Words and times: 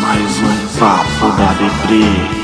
mais 0.00 0.40
um 0.42 0.78
papo 0.78 1.36
da 1.36 1.52
Deprê. 1.54 2.37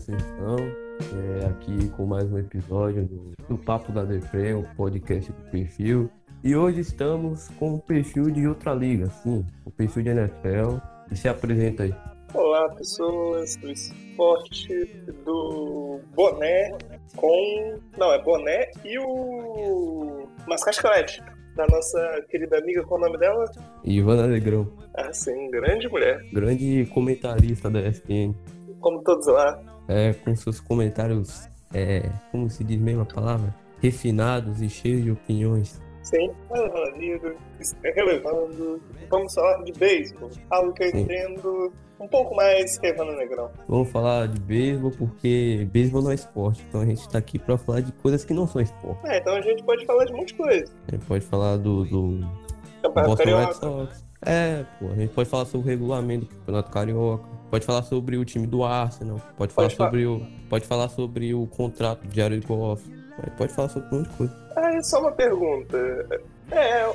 Vocês 0.00 0.18
estão? 0.18 0.56
É, 0.56 1.46
aqui 1.46 1.90
com 1.90 2.06
mais 2.06 2.24
um 2.32 2.38
episódio 2.38 3.04
do, 3.04 3.32
do 3.46 3.58
Papo 3.58 3.92
da 3.92 4.02
Defre, 4.02 4.54
o 4.54 4.66
podcast 4.74 5.30
do 5.30 5.50
perfil. 5.50 6.10
E 6.42 6.56
hoje 6.56 6.80
estamos 6.80 7.48
com 7.58 7.74
o 7.74 7.78
perfil 7.78 8.30
de 8.30 8.48
outra 8.48 8.72
liga, 8.72 9.10
sim, 9.22 9.44
o 9.62 9.70
perfil 9.70 10.02
de 10.02 10.08
NFL. 10.08 10.78
E 11.12 11.16
se 11.16 11.28
apresenta 11.28 11.82
aí. 11.82 11.94
Olá, 12.32 12.70
pessoas 12.70 13.56
do 13.56 13.70
esporte 13.70 14.86
do 15.22 16.00
boné 16.14 16.78
com. 17.14 17.78
Não, 17.98 18.10
é 18.10 18.22
boné 18.22 18.70
e 18.82 18.98
o 18.98 20.26
mascate 20.48 21.22
da 21.56 21.66
nossa 21.66 22.24
querida 22.30 22.56
amiga, 22.56 22.82
qual 22.84 23.00
é 23.00 23.02
o 23.02 23.06
nome 23.06 23.18
dela? 23.18 23.44
Ivana 23.84 24.26
Negrão. 24.26 24.66
Ah, 24.94 25.12
sim, 25.12 25.50
grande 25.50 25.88
mulher. 25.90 26.22
Grande 26.32 26.86
comentarista 26.86 27.68
da 27.68 27.86
ESPN 27.86 28.34
como 28.80 29.02
todos 29.02 29.26
lá. 29.26 29.60
É, 29.90 30.12
com 30.12 30.36
seus 30.36 30.60
comentários, 30.60 31.48
é, 31.74 32.08
como 32.30 32.48
se 32.48 32.62
diz 32.62 32.80
mesmo 32.80 33.02
a 33.02 33.06
palavra? 33.06 33.52
Refinados 33.82 34.62
e 34.62 34.68
cheios 34.68 35.02
de 35.02 35.10
opiniões. 35.10 35.80
Sim, 36.04 36.30
relevando, 36.48 37.36
relevando. 37.82 38.80
Vamos 39.10 39.34
falar 39.34 39.64
de 39.64 39.72
beisebol, 39.72 40.30
algo 40.48 40.72
que 40.72 40.84
eu 40.84 40.90
Sim. 40.90 41.00
entendo 41.00 41.72
um 41.98 42.06
pouco 42.06 42.36
mais 42.36 42.78
que 42.78 42.86
Evandro 42.86 43.16
Negrão. 43.16 43.50
Vamos 43.68 43.90
falar 43.90 44.28
de 44.28 44.40
beisebol 44.40 44.92
porque 44.92 45.68
beisebol 45.72 46.02
não 46.02 46.12
é 46.12 46.14
esporte, 46.14 46.64
então 46.68 46.82
a 46.82 46.86
gente 46.86 47.08
tá 47.08 47.18
aqui 47.18 47.38
pra 47.38 47.58
falar 47.58 47.80
de 47.80 47.90
coisas 47.92 48.24
que 48.24 48.32
não 48.32 48.46
são 48.46 48.62
esporte. 48.62 49.04
É, 49.06 49.18
então 49.18 49.34
a 49.34 49.40
gente 49.40 49.62
pode 49.64 49.84
falar 49.84 50.04
de 50.04 50.12
um 50.12 50.18
monte 50.18 50.28
de 50.28 50.34
coisa. 50.34 50.72
A 50.86 50.92
gente 50.92 51.04
pode 51.04 51.24
falar 51.24 51.56
do, 51.56 51.84
do 51.84 52.20
Boston 52.94 53.24
Red 53.24 53.52
Sox. 53.54 54.09
É, 54.22 54.64
pô, 54.78 54.88
a 54.88 54.94
gente 54.94 55.14
pode 55.14 55.28
falar 55.30 55.46
sobre 55.46 55.66
o 55.66 55.70
regulamento 55.70 56.26
do 56.26 56.34
Campeonato 56.36 56.70
Carioca. 56.70 57.24
Pode 57.50 57.64
falar 57.64 57.82
sobre 57.82 58.16
o 58.16 58.24
time 58.24 58.46
do 58.46 58.62
Arsenal. 58.62 59.20
Pode 59.36 59.52
falar, 59.52 59.68
pode 59.68 59.76
sobre, 59.76 60.04
falar. 60.04 60.16
O, 60.16 60.48
pode 60.48 60.66
falar 60.66 60.88
sobre 60.88 61.34
o 61.34 61.46
contrato 61.46 62.06
de 62.06 62.16
Jared 62.16 62.46
Goff. 62.46 62.84
Pode 63.36 63.52
falar 63.52 63.68
sobre 63.68 63.88
um 63.88 63.98
monte 63.98 64.10
de 64.10 64.16
coisa. 64.16 64.52
Ah, 64.56 64.82
só 64.82 65.00
uma 65.00 65.12
pergunta. 65.12 65.76
É, 66.50 66.86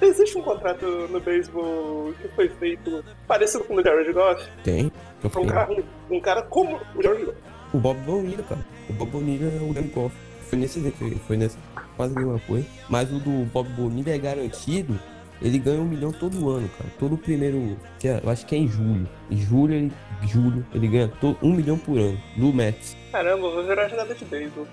existe 0.00 0.36
um 0.38 0.42
contrato 0.42 0.86
no 1.10 1.20
beisebol 1.20 2.12
que 2.20 2.28
foi 2.28 2.48
feito 2.48 3.04
parecido 3.26 3.64
com 3.64 3.74
o 3.74 3.76
do 3.76 3.82
Jared 3.82 4.12
Goff? 4.12 4.48
Tem. 4.64 4.90
Um 5.24 5.46
cara, 5.46 5.84
um 6.10 6.20
cara 6.20 6.42
como 6.42 6.80
o 6.96 7.02
Jared 7.02 7.24
Goff. 7.26 7.38
O 7.72 7.78
Bob 7.78 7.98
Bonilla, 8.00 8.42
cara. 8.42 8.66
O 8.88 8.92
Bob 8.94 9.10
Bonilla 9.10 9.52
é 9.52 9.62
o 9.62 9.72
Jared 9.72 9.92
Goff. 9.92 10.16
Foi 10.48 10.58
nesse 10.58 10.80
foi 11.26 11.36
nesse 11.36 11.56
quase 11.96 12.16
a 12.16 12.18
mesma 12.18 12.40
coisa. 12.40 12.66
Mas 12.88 13.12
o 13.12 13.18
do 13.20 13.44
Bob 13.46 13.68
Bonilla 13.70 14.10
é 14.10 14.18
garantido 14.18 14.98
ele 15.40 15.58
ganha 15.58 15.80
um 15.80 15.84
milhão 15.84 16.12
todo 16.12 16.50
ano, 16.50 16.68
cara. 16.76 16.90
Todo 16.98 17.16
primeiro. 17.16 17.76
É, 18.04 18.20
eu 18.22 18.30
acho 18.30 18.46
que 18.46 18.54
é 18.54 18.58
em 18.58 18.68
julho. 18.68 19.08
Em 19.30 19.36
julho, 19.36 19.74
ele, 19.74 19.92
julho, 20.26 20.66
ele 20.74 20.88
ganha 20.88 21.08
todo, 21.20 21.38
um 21.42 21.52
milhão 21.52 21.78
por 21.78 21.98
ano. 21.98 22.18
Do 22.36 22.52
Mets. 22.52 22.96
Caramba, 23.12 23.50
vou 23.50 23.64
virar 23.64 23.88
jogada 23.88 24.14
de 24.14 24.24
beisebol. 24.24 24.66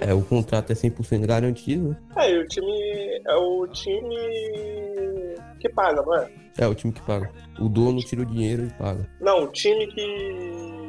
É, 0.00 0.12
o 0.14 0.22
contrato 0.22 0.70
é 0.70 0.74
100% 0.74 1.26
garantido, 1.26 1.90
né? 1.90 1.96
É, 2.16 2.32
e 2.32 2.38
o 2.38 2.46
time. 2.46 3.22
É 3.26 3.34
o 3.34 3.66
time. 3.68 4.16
que 5.60 5.68
paga, 5.68 6.02
não 6.02 6.16
é? 6.16 6.30
É, 6.58 6.66
o 6.66 6.74
time 6.74 6.92
que 6.92 7.02
paga. 7.02 7.30
O 7.58 7.68
dono 7.68 8.00
tira 8.00 8.22
o 8.22 8.26
dinheiro 8.26 8.66
e 8.66 8.70
paga. 8.70 9.08
Não, 9.20 9.44
o 9.44 9.46
time 9.48 9.86
que 9.86 10.81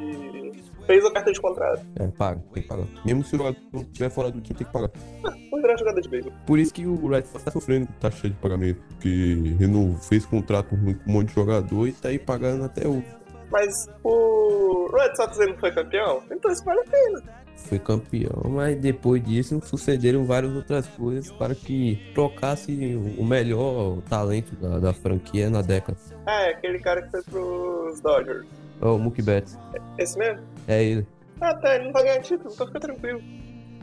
fez 0.86 1.04
a 1.04 1.10
carta 1.10 1.32
de 1.32 1.40
contrato. 1.40 1.84
É, 1.96 2.06
paga, 2.08 2.42
tem 2.52 2.62
que 2.62 2.68
pagar. 2.68 2.86
Mesmo 3.04 3.24
se 3.24 3.34
o 3.34 3.38
jogador 3.38 3.58
estiver 3.74 4.10
fora 4.10 4.30
do 4.30 4.40
time, 4.40 4.58
tem 4.58 4.66
que 4.66 4.72
pagar. 4.72 4.90
Ah, 5.24 5.32
vou 5.50 5.60
virar 5.60 5.76
jogada 5.76 6.00
de 6.00 6.08
beisebol. 6.08 6.32
Por 6.46 6.58
isso 6.58 6.72
que 6.72 6.86
o 6.86 7.08
Red 7.08 7.24
Sox 7.24 7.44
tá 7.44 7.50
sofrendo 7.50 7.86
com 7.86 7.92
taxa 7.94 8.28
de 8.28 8.34
pagamento. 8.36 8.80
Porque 8.88 9.54
Renault 9.58 10.04
fez 10.06 10.24
contrato 10.24 10.74
ruim 10.74 10.94
com 10.94 11.10
um 11.10 11.12
monte 11.14 11.28
de 11.28 11.34
jogador 11.34 11.88
e 11.88 11.92
tá 11.92 12.08
aí 12.08 12.18
pagando 12.18 12.64
até 12.64 12.86
o. 12.86 13.02
Mas 13.50 13.88
o 14.02 14.88
Red 14.92 15.14
Sox 15.16 15.38
não 15.38 15.56
foi 15.58 15.72
campeão? 15.72 16.22
Então 16.30 16.50
isso 16.50 16.64
vale 16.64 16.80
a 16.80 16.84
pena. 16.84 17.22
Foi 17.56 17.78
campeão, 17.78 18.42
mas 18.50 18.76
depois 18.76 19.24
disso 19.24 19.60
sucederam 19.64 20.24
várias 20.24 20.52
outras 20.54 20.86
coisas 20.88 21.30
para 21.30 21.54
que 21.54 21.98
trocasse 22.12 22.96
o 23.16 23.24
melhor 23.24 24.02
talento 24.02 24.54
da, 24.56 24.80
da 24.80 24.92
franquia 24.92 25.48
na 25.48 25.62
década. 25.62 25.96
É, 26.26 26.50
aquele 26.50 26.78
cara 26.80 27.00
que 27.02 27.10
foi 27.10 27.22
pros 27.22 28.00
Dodgers. 28.00 28.46
É 28.82 28.86
o 28.86 28.98
Mookie 28.98 29.22
Betts. 29.22 29.56
Esse 29.96 30.18
mesmo? 30.18 30.42
É 30.66 30.82
ele. 30.82 31.06
Ah, 31.40 31.54
tá, 31.54 31.74
ele 31.74 31.84
não 31.84 31.92
vai 31.92 32.04
ganhar 32.04 32.20
título, 32.20 32.50
então 32.52 32.66
fica 32.66 32.80
tranquilo. 32.80 33.20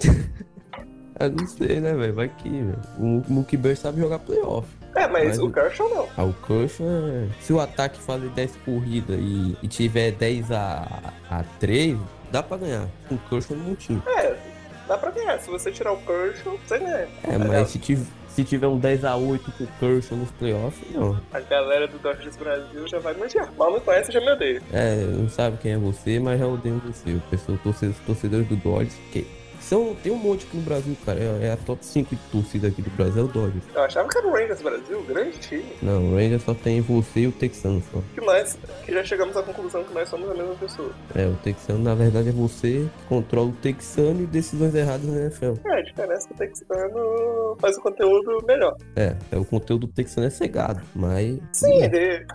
Eu 1.20 1.30
não 1.30 1.46
sei, 1.46 1.80
né, 1.80 1.94
velho? 1.94 2.16
Vai 2.16 2.30
que, 2.30 2.50
velho. 2.50 2.80
O 2.98 3.24
Mookie 3.28 3.56
Betts 3.56 3.80
sabe 3.80 4.02
jogar 4.02 4.18
playoff. 4.20 4.68
É, 4.96 5.08
mas, 5.08 5.28
mas 5.28 5.40
o 5.40 5.50
Kershaw 5.52 5.90
não. 5.90 6.08
Ah, 6.18 6.24
o 6.24 6.34
Kershaw 6.34 6.88
é... 6.88 7.28
Se 7.42 7.54
o 7.54 7.60
ataque 7.60 8.00
fazer 8.00 8.30
10 8.30 8.56
corridas 8.66 9.20
e, 9.20 9.56
e 9.62 9.68
tiver 9.68 10.12
10 10.12 10.52
a, 10.52 11.14
a 11.30 11.44
3, 11.60 11.98
dá 12.32 12.42
pra 12.42 12.58
ganhar. 12.58 12.88
O 13.12 13.18
Kershaw 13.30 13.56
não 13.56 13.76
tinha. 13.76 14.02
É, 14.18 14.36
dá 14.88 14.98
pra 14.98 15.12
ganhar. 15.12 15.40
Se 15.40 15.50
você 15.50 15.72
tirar 15.72 15.94
o 15.94 15.98
Kershaw, 15.98 16.58
você 16.66 16.80
ganha. 16.80 17.08
É, 17.24 17.38
mas 17.38 17.70
se 17.70 17.78
tiver 17.78 18.06
se 18.36 18.44
tiver 18.44 18.68
um 18.68 18.80
10x8 18.80 19.42
com 19.58 19.64
o 19.64 19.68
Kershaw 19.80 20.18
nos 20.18 20.32
playoffs, 20.32 20.90
não. 20.94 21.20
A 21.34 21.40
galera 21.40 21.88
do 21.88 22.00
Dodgers 22.00 22.38
Brasil 22.38 22.88
já 22.88 23.00
vai 23.00 23.14
manjar. 23.14 23.52
Mal 23.58 23.74
me 23.74 23.80
conhece, 23.82 24.12
já 24.12 24.22
me 24.22 24.32
odeia. 24.32 24.62
É, 24.72 24.96
não 25.06 25.30
sabe 25.30 25.58
quem 25.58 25.74
é 25.74 25.78
você, 25.78 26.20
mas 26.20 26.40
já 26.40 26.48
odeio 26.48 26.82
você. 26.86 27.12
O 27.12 27.22
pessoal, 27.30 27.58
torcedores, 27.62 28.00
torcedores 28.06 28.48
do 28.48 28.56
Dodgers, 28.56 28.96
que 29.12 29.28
são, 29.72 29.96
tem 29.96 30.12
um 30.12 30.18
monte 30.18 30.46
aqui 30.46 30.58
no 30.58 30.64
Brasil, 30.64 30.98
cara. 31.06 31.18
É, 31.18 31.48
é 31.48 31.52
a 31.54 31.56
top 31.56 31.86
5 31.86 32.14
de 32.14 32.22
torcida 32.30 32.68
aqui 32.68 32.82
do 32.82 32.90
Brasil, 32.90 33.22
é 33.22 33.24
o 33.24 33.28
Dodgers. 33.30 33.64
Eu 33.74 33.84
achava 33.84 34.10
que 34.10 34.18
era 34.18 34.28
o 34.28 34.32
Rangers 34.34 34.62
Brasil, 34.62 35.04
grande 35.04 35.40
time. 35.40 35.66
Não, 35.82 36.12
o 36.12 36.16
Rangers 36.16 36.44
só 36.44 36.54
tem 36.54 36.82
você 36.82 37.22
e 37.22 37.28
o 37.28 37.32
Texano 37.32 37.82
só. 37.90 38.02
Que 38.14 38.20
mais? 38.20 38.60
Que 38.86 38.92
já 38.92 39.02
chegamos 39.06 39.38
à 39.38 39.42
conclusão 39.42 39.82
que 39.86 39.94
nós 39.94 40.10
somos 40.10 40.30
a 40.30 40.34
mesma 40.34 40.56
pessoa. 40.56 40.92
É, 41.16 41.26
o 41.26 41.36
Texano 41.38 41.80
na 41.80 41.96
verdade 41.96 42.28
é 42.28 42.32
você 42.34 42.90
que 42.98 43.06
controla 43.08 43.48
o 43.48 43.54
Texano 43.54 44.22
e 44.22 44.26
decisões 44.26 44.76
erradas 44.76 45.06
na 45.06 45.22
NFL. 45.22 45.54
É, 45.66 45.80
a 45.80 45.82
diferença 45.82 46.28
é 46.28 46.28
que 46.28 46.34
o 46.34 46.38
Texano 46.38 47.58
faz 47.62 47.78
o 47.78 47.82
conteúdo 47.82 48.46
melhor. 48.46 48.76
É, 48.98 49.16
é 49.32 49.38
o 49.38 49.46
conteúdo 49.46 49.88
do 49.88 49.94
Texano 49.94 50.28
é 50.28 50.30
cegado, 50.30 50.82
mas. 50.94 51.40
Sim, 51.54 51.82
ele 51.82 52.26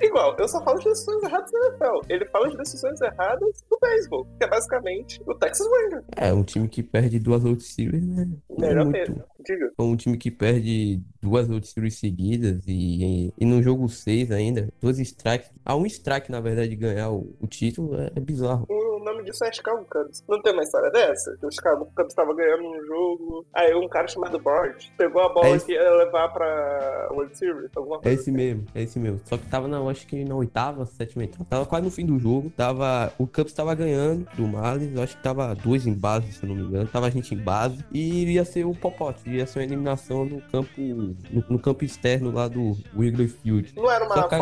Igual, 0.00 0.36
eu 0.38 0.48
só 0.48 0.62
falo 0.62 0.78
de 0.78 0.84
decisões 0.84 1.22
erradas 1.22 1.50
na 1.52 1.68
NFL. 1.68 2.00
Ele 2.08 2.24
fala 2.26 2.48
de 2.48 2.56
decisões 2.56 3.00
erradas 3.00 3.64
no 3.70 3.78
beisebol, 3.80 4.26
que 4.38 4.44
é 4.44 4.48
basicamente 4.48 5.20
o 5.26 5.34
Texas 5.34 5.66
Rangers. 5.66 6.04
É, 6.16 6.32
um 6.32 6.42
time 6.42 6.68
que 6.68 6.82
perde 6.82 7.18
duas 7.18 7.42
World 7.44 7.62
Series, 7.62 8.06
né? 8.06 8.28
Melhor 8.58 8.80
é 8.80 8.84
muito... 8.84 8.98
mesmo, 8.98 9.24
diga. 9.44 9.72
Um 9.78 9.96
time 9.96 10.16
que 10.16 10.30
perde 10.30 11.00
duas 11.20 11.48
World 11.48 11.66
Series 11.66 11.98
seguidas 11.98 12.62
e, 12.66 13.26
e, 13.26 13.32
e 13.38 13.44
no 13.44 13.62
jogo 13.62 13.88
6 13.88 14.30
ainda, 14.30 14.68
dois 14.80 14.98
strikes. 14.98 15.50
Há 15.64 15.76
um 15.76 15.86
strike, 15.86 16.30
na 16.30 16.40
verdade, 16.40 16.70
de 16.70 16.76
ganhar 16.76 17.10
o, 17.10 17.34
o 17.40 17.46
título 17.46 17.98
é, 18.00 18.10
é 18.14 18.20
bizarro. 18.20 18.66
O 18.68 18.83
nome 19.04 19.24
disso 19.24 19.44
é 19.44 19.52
Chicago 19.52 19.86
Cubs. 19.90 20.24
Não 20.28 20.40
tem 20.42 20.52
uma 20.52 20.62
história 20.62 20.90
dessa? 20.90 21.36
Que 21.38 21.46
o 21.46 21.50
Chicago 21.50 21.86
Cubs 21.94 22.12
estava 22.12 22.34
ganhando 22.34 22.64
um 22.64 22.86
jogo, 22.86 23.46
aí 23.54 23.74
um 23.74 23.88
cara 23.88 24.08
chamado 24.08 24.38
Bart 24.38 24.88
pegou 24.96 25.22
a 25.22 25.28
bola 25.28 25.48
é 25.48 25.52
esse... 25.52 25.66
que 25.66 25.72
ia 25.72 25.90
levar 25.90 26.28
pra 26.28 27.08
World 27.10 27.36
Series, 27.36 27.70
alguma 27.76 27.98
coisa 27.98 28.08
É 28.08 28.12
esse 28.12 28.30
assim. 28.30 28.32
mesmo, 28.32 28.66
é 28.74 28.82
esse 28.82 28.98
mesmo. 28.98 29.20
Só 29.24 29.36
que 29.36 29.46
tava 29.46 29.68
na, 29.68 29.78
acho 29.90 30.06
que 30.06 30.24
na 30.24 30.34
oitava, 30.34 30.86
sétima 30.86 31.24
etapa. 31.24 31.44
Tava 31.44 31.66
quase 31.66 31.84
no 31.84 31.90
fim 31.90 32.06
do 32.06 32.18
jogo. 32.18 32.50
Tava, 32.56 33.12
o 33.18 33.26
Cubs 33.26 33.52
tava 33.52 33.74
ganhando 33.74 34.26
do 34.34 34.46
Marlins. 34.46 34.96
Eu 34.96 35.02
acho 35.02 35.16
que 35.16 35.22
tava 35.22 35.54
dois 35.54 35.86
em 35.86 35.94
base, 35.94 36.32
se 36.32 36.46
não 36.46 36.54
me 36.54 36.62
engano. 36.62 36.88
Tava 36.88 37.06
a 37.06 37.10
gente 37.10 37.34
em 37.34 37.38
base. 37.38 37.84
E 37.92 38.32
ia 38.32 38.44
ser 38.44 38.64
o 38.64 38.72
Popote. 38.72 39.28
Ia 39.28 39.46
ser 39.46 39.60
uma 39.60 39.64
eliminação 39.64 40.24
no 40.24 40.40
campo, 40.42 40.70
no, 40.78 41.44
no 41.48 41.58
campo 41.58 41.84
externo 41.84 42.30
lá 42.30 42.48
do 42.48 42.76
Wrigley 42.96 43.28
Field. 43.28 43.72
Não 43.76 43.90
era 43.90 44.04
uma 44.04 44.28
que... 44.28 44.34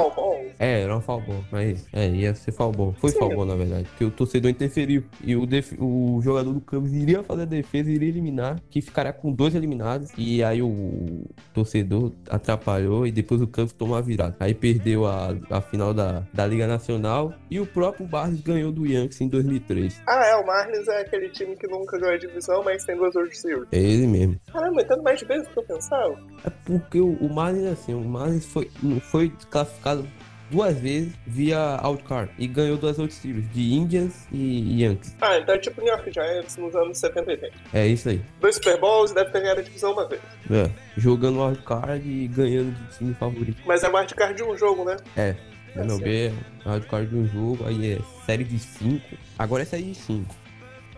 É, 0.59 0.83
era 0.83 0.95
uma 0.95 1.01
foul 1.01 1.23
Mas, 1.51 1.87
é, 1.93 2.09
ia 2.09 2.35
ser 2.35 2.53
foul 2.53 2.95
Foi 2.99 3.11
Sim. 3.11 3.19
foul 3.19 3.45
na 3.45 3.55
verdade. 3.55 3.85
Porque 3.85 4.05
o 4.05 4.11
torcedor 4.11 4.52
interferiu. 4.53 5.05
E 5.25 5.35
o, 5.37 5.47
def- 5.47 5.75
o 5.79 6.21
jogador 6.23 6.53
do 6.53 6.61
Cubs 6.61 6.93
iria 6.93 7.23
fazer 7.23 7.43
a 7.43 7.47
defesa, 7.47 7.91
iria 7.91 8.09
eliminar, 8.09 8.61
que 8.71 8.81
ficaria 8.81 9.13
com 9.13 9.33
dois 9.33 9.55
eliminados. 9.55 10.11
E 10.17 10.43
aí 10.43 10.63
o 10.63 11.25
torcedor 11.53 12.13
atrapalhou 12.29 13.07
e 13.07 13.13
depois 13.13 13.41
o 13.41 13.47
Cubs 13.47 13.73
tomou 13.73 13.97
a 13.97 14.01
virada. 14.01 14.37
Aí 14.41 14.55
perdeu 14.55 15.07
a, 15.07 15.35
a 15.51 15.61
final 15.61 15.93
da, 15.95 16.23
da 16.33 16.47
Liga 16.47 16.67
Nacional 16.67 17.33
e 17.51 17.59
o 17.61 17.67
próprio 17.67 18.07
Barnes 18.07 18.41
ganhou 18.41 18.73
do 18.73 18.87
Yankees 18.87 19.21
em 19.21 19.29
2003. 19.29 20.01
Ah, 20.07 20.25
é, 20.27 20.37
o 20.37 20.47
Marlins 20.47 20.89
é 20.89 21.01
aquele 21.01 21.29
time 21.31 21.57
que 21.57 21.67
nunca 21.67 21.99
ganhou 21.99 22.15
a 22.15 22.19
divisão, 22.19 22.63
mas 22.65 22.85
tem 22.85 22.97
duas 22.97 23.15
World 23.15 23.37
Series. 23.37 23.67
É 23.73 23.79
ele 23.79 24.07
mesmo. 24.07 24.37
Caramba, 24.53 24.83
entendo 24.83 25.03
mais 25.03 25.21
vezes 25.23 25.47
do 25.49 25.55
que 25.55 25.59
eu 25.61 25.63
pensava. 25.65 26.17
É 26.45 26.51
porque 26.65 27.01
o, 27.01 27.13
o 27.15 27.33
Marlins, 27.33 27.67
assim, 27.67 27.95
o 27.95 28.01
Marlins 28.01 28.45
foi, 28.47 28.71
não 28.83 29.01
foi 29.01 29.33
classificado 29.51 30.07
duas 30.53 30.79
vezes 30.79 31.15
via 31.27 31.59
Outcard 31.59 32.31
e 32.39 32.47
ganhou 32.47 32.77
duas 32.77 32.99
World 32.99 33.13
Series, 33.15 33.51
de 33.51 33.73
Indians 33.73 34.29
e 34.31 34.83
Yankees. 34.83 35.17
Ah, 35.21 35.39
então 35.39 35.55
é 35.55 35.59
tipo 35.59 35.81
New 35.81 35.91
York 35.91 36.13
Giants 36.13 36.57
nos 36.59 36.77
anos 36.77 36.99
70 36.99 37.31
e 37.31 37.35
80. 37.35 37.55
É 37.73 37.87
isso 37.87 38.09
aí. 38.11 38.23
Dois 38.39 38.57
Super 38.57 38.79
Bowls 38.79 39.13
deve 39.13 39.31
ter 39.31 39.41
ganhado 39.41 39.61
a 39.61 39.63
divisão 39.63 39.93
uma 39.93 40.07
vez. 40.07 40.21
É, 40.51 40.71
jogando 40.97 41.43
Wildcard 41.43 42.07
e 42.07 42.29
ganhando 42.29 42.73
de 42.73 42.99
time 42.99 43.15
favorito. 43.15 43.63
Mas 43.65 43.83
é 43.83 43.89
wildcard 43.89 44.35
de 44.37 44.45
um 44.45 44.57
jogo, 44.57 44.85
né? 44.85 44.97
É, 45.17 45.35
MLB, 45.75 46.33
wildcard 46.67 47.09
de 47.09 47.17
um 47.17 47.27
jogo, 47.27 47.67
aí 47.67 47.95
é 47.95 47.99
série 48.27 48.45
de 48.45 48.59
5. 48.59 49.03
Agora 49.39 49.63
é 49.63 49.67
série 49.67 49.85
de 49.85 49.95
5. 49.95 50.35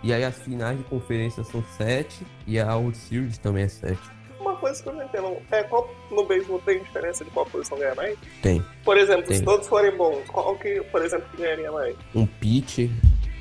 E 0.02 0.12
aí 0.12 0.24
as 0.24 0.36
finais 0.36 0.76
de 0.76 0.84
conferência 0.84 1.44
são 1.44 1.64
7 1.78 2.26
e 2.46 2.58
a 2.58 2.74
World 2.74 2.98
Series 2.98 3.38
também 3.38 3.64
é 3.64 3.68
7. 3.68 3.98
Coisa 4.64 4.82
que 4.82 4.88
eu 4.88 4.94
não 4.94 5.04
entendo 5.04 5.36
é 5.50 5.62
qual 5.64 5.94
no 6.10 6.24
beisebol 6.24 6.58
tem 6.64 6.78
diferença 6.82 7.22
de 7.22 7.30
qual 7.32 7.44
posição 7.44 7.76
ganha 7.78 7.94
mais? 7.94 8.16
Tem 8.40 8.64
Por 8.82 8.96
exemplo, 8.96 9.24
Tem. 9.26 9.36
se 9.36 9.42
todos 9.44 9.66
forem 9.68 9.94
bons, 9.94 10.26
qual 10.30 10.56
que, 10.56 10.80
por 10.90 11.04
exemplo, 11.04 11.26
que 11.32 11.42
ganharia 11.42 11.70
mais? 11.70 11.94
um 12.14 12.24
pitcher, 12.24 12.88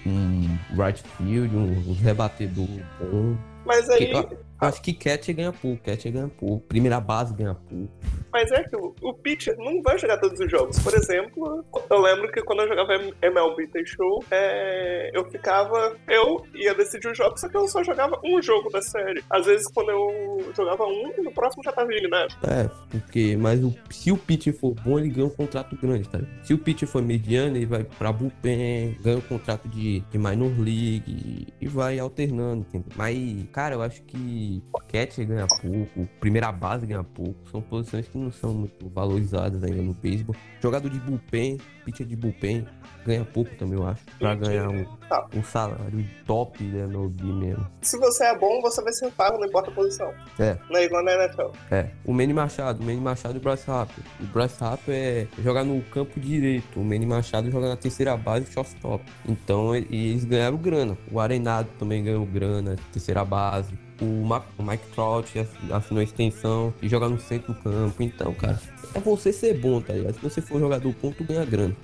um 0.05 0.57
right 0.77 1.01
field, 1.15 1.55
um, 1.55 1.91
um 1.91 1.93
rebatedor 1.93 2.67
bom. 2.99 3.37
Mas 3.65 3.89
aí, 3.89 4.07
Que- 4.07 4.37
eu 4.63 4.69
acho 4.69 4.81
que 4.81 4.93
catcher 4.93 5.35
ganha 5.35 5.51
pouco, 5.51 5.83
catcher 5.83 6.11
ganha 6.11 6.27
pouco. 6.27 6.65
Primeira 6.67 6.99
base 6.99 7.33
ganha 7.33 7.55
pouco. 7.55 7.89
mas 8.31 8.51
é 8.51 8.63
que 8.63 8.75
o, 8.75 8.95
o 9.01 9.13
pitcher 9.13 9.55
não 9.57 9.81
vai 9.81 9.97
jogar 9.97 10.17
todos 10.17 10.39
os 10.39 10.49
jogos. 10.49 10.79
Por 10.79 10.93
exemplo, 10.93 11.65
eu 11.89 11.99
lembro 11.99 12.31
que 12.31 12.41
quando 12.41 12.61
eu 12.63 12.69
jogava 12.69 12.93
MLB 13.21 13.67
Tem 13.67 13.85
Show, 13.85 14.23
é, 14.31 15.11
eu 15.13 15.25
ficava. 15.29 15.95
Eu 16.07 16.45
ia 16.53 16.73
decidir 16.73 17.09
os 17.09 17.17
jogos, 17.17 17.41
só 17.41 17.49
que 17.49 17.57
eu 17.57 17.67
só 17.67 17.83
jogava 17.83 18.19
um 18.23 18.41
jogo 18.41 18.69
da 18.69 18.81
série. 18.81 19.23
Às 19.29 19.45
vezes, 19.45 19.67
quando 19.71 19.91
eu 19.91 20.53
jogava 20.55 20.85
um, 20.85 21.13
no 21.23 21.31
próximo 21.31 21.63
já 21.63 21.71
tava 21.71 21.91
eliminado. 21.91 22.35
É, 22.43 22.69
porque, 22.89 23.37
mas 23.37 23.63
o, 23.63 23.73
se 23.89 24.11
o 24.11 24.17
pitcher 24.17 24.53
for 24.57 24.73
bom, 24.73 24.99
ele 24.99 25.09
ganha 25.09 25.27
um 25.27 25.29
contrato 25.29 25.75
grande, 25.75 26.07
tá? 26.07 26.19
Se 26.43 26.53
o 26.53 26.57
pitcher 26.57 26.87
for 26.87 27.01
mediano, 27.01 27.55
ele 27.55 27.65
vai 27.65 27.83
pra 27.83 28.11
bullpen, 28.11 28.97
ganha 29.01 29.17
um 29.17 29.21
contrato 29.21 29.67
de, 29.67 30.01
de 30.01 30.17
minor 30.17 30.57
league 30.59 31.03
e, 31.07 31.47
e 31.61 31.67
vai 31.67 31.99
alternando, 31.99 32.61
entendeu? 32.61 32.87
Mas, 32.95 33.17
cara, 33.51 33.75
eu 33.75 33.81
acho 33.81 34.01
que 34.03 34.52
catcher 34.91 35.25
ganha 35.27 35.47
pouco, 35.47 36.07
primeira 36.19 36.51
base 36.51 36.85
ganha 36.85 37.03
pouco, 37.03 37.35
são 37.49 37.61
posições 37.61 38.07
que 38.07 38.17
não 38.17 38.31
são 38.31 38.53
muito 38.53 38.89
valorizadas 38.89 39.63
ainda 39.63 39.81
no 39.81 39.93
beisebol. 39.93 40.35
Jogador 40.61 40.89
de 40.89 40.99
bullpen, 40.99 41.57
pitcher 41.85 42.05
de 42.05 42.15
bullpen, 42.15 42.65
ganha 43.05 43.25
pouco 43.25 43.53
também, 43.55 43.77
eu 43.77 43.85
acho, 43.87 44.01
pra 44.17 44.33
ganhar 44.35 44.69
um, 44.69 44.85
Tá. 45.09 45.27
um 45.35 45.43
salário 45.43 46.05
top 46.25 46.63
da 46.63 46.79
MLB 46.85 47.23
mesmo. 47.23 47.67
Se 47.81 47.97
você 47.97 48.23
é 48.25 48.37
bom, 48.37 48.61
você 48.61 48.81
vai 48.81 48.93
ser 48.93 49.11
pago, 49.11 49.37
não 49.37 49.45
importa 49.47 49.69
a 49.69 49.73
posição. 49.73 50.13
É. 50.39 50.57
Não 50.69 50.77
é 50.79 50.85
igual 50.85 51.03
na 51.03 51.11
NFL. 51.13 51.51
É, 51.69 51.89
o 52.05 52.13
Manny 52.13 52.33
Machado, 52.33 52.81
o 52.81 52.85
Manny 52.85 52.99
Machado 53.01 53.35
e 53.35 53.37
o 53.37 53.41
Bryce 53.41 53.69
Harper. 53.69 54.03
O 54.21 54.25
Bryce 54.27 54.63
Harper 54.63 54.95
é 54.95 55.27
jogar 55.41 55.63
no 55.63 55.81
campo 55.83 56.19
direito, 56.19 56.79
o 56.79 56.83
Manny 56.83 57.05
Machado 57.05 57.51
joga 57.51 57.67
na 57.69 57.75
terceira 57.75 58.15
base 58.15 58.51
shortstop. 58.51 59.03
Então 59.27 59.75
e 59.75 60.11
eles 60.11 60.23
ganharam 60.23 60.57
grana. 60.57 60.97
O 61.11 61.19
Arenado 61.19 61.67
também 61.77 62.03
ganhou 62.03 62.25
grana, 62.25 62.75
terceira 62.91 63.23
base. 63.25 63.77
O, 64.03 64.25
Ma- 64.25 64.43
o 64.57 64.63
Mike 64.63 64.83
Trout 64.93 65.39
ass- 65.39 65.47
assinou 65.71 66.01
a 66.01 66.03
extensão 66.03 66.73
e 66.81 66.89
joga 66.89 67.07
no 67.07 67.19
centro 67.19 67.53
do 67.53 67.59
campo. 67.61 68.03
Então, 68.03 68.33
cara, 68.33 68.59
é 68.93 68.99
você 68.99 69.31
ser 69.31 69.53
bom, 69.59 69.79
tá 69.81 69.93
ligado? 69.93 70.15
Se 70.15 70.19
você 70.21 70.41
for 70.41 70.59
jogador 70.59 70.93
bom, 71.01 71.11
tu 71.11 71.23
ganha 71.23 71.45
grana. 71.45 71.75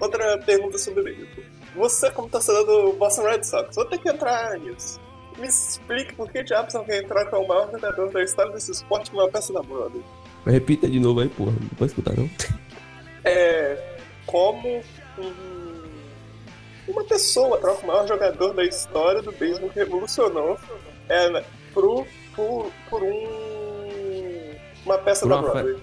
Outra 0.00 0.38
pergunta 0.38 0.76
sobre 0.78 1.12
isso. 1.12 1.40
Você, 1.76 2.10
como 2.10 2.28
torcedor 2.28 2.64
do 2.66 2.92
Boston 2.94 3.22
Red 3.22 3.44
Sox, 3.44 3.74
vou 3.76 3.84
ter 3.84 3.98
que 3.98 4.08
entrar 4.08 4.58
nisso. 4.58 5.00
Me 5.38 5.46
explique 5.46 6.14
por 6.14 6.30
que 6.32 6.42
diabos 6.42 6.74
alguém 6.74 7.06
troca 7.06 7.38
o 7.38 7.46
maior 7.46 7.70
jogador 7.70 8.10
da 8.10 8.22
história 8.24 8.52
desse 8.52 8.72
esporte 8.72 9.10
com 9.10 9.18
uma 9.18 9.28
peça 9.28 9.52
da 9.52 9.62
Broadway. 9.62 10.02
Mas 10.44 10.54
repita 10.54 10.88
de 10.88 10.98
novo 10.98 11.20
aí, 11.20 11.28
porra. 11.28 11.52
Não 11.52 11.68
pode 11.76 11.90
escutar, 11.92 12.16
não? 12.16 12.28
É. 13.24 13.96
Como 14.26 14.82
um- 15.18 15.88
uma 16.88 17.04
pessoa 17.04 17.58
troca 17.58 17.84
o 17.84 17.86
maior 17.86 18.06
jogador 18.08 18.52
da 18.54 18.64
história 18.64 19.22
do 19.22 19.30
beisebol 19.32 19.68
que 19.70 19.78
revolucionou 19.78 20.58
é, 21.08 21.44
né, 21.74 22.06
por, 22.34 22.70
por, 22.90 23.02
um. 23.02 24.54
Uma 24.84 24.98
peça 24.98 25.22
Por 25.22 25.28
da 25.28 25.36
uma 25.36 25.46
fe- 25.48 25.52
Broadway. 25.52 25.76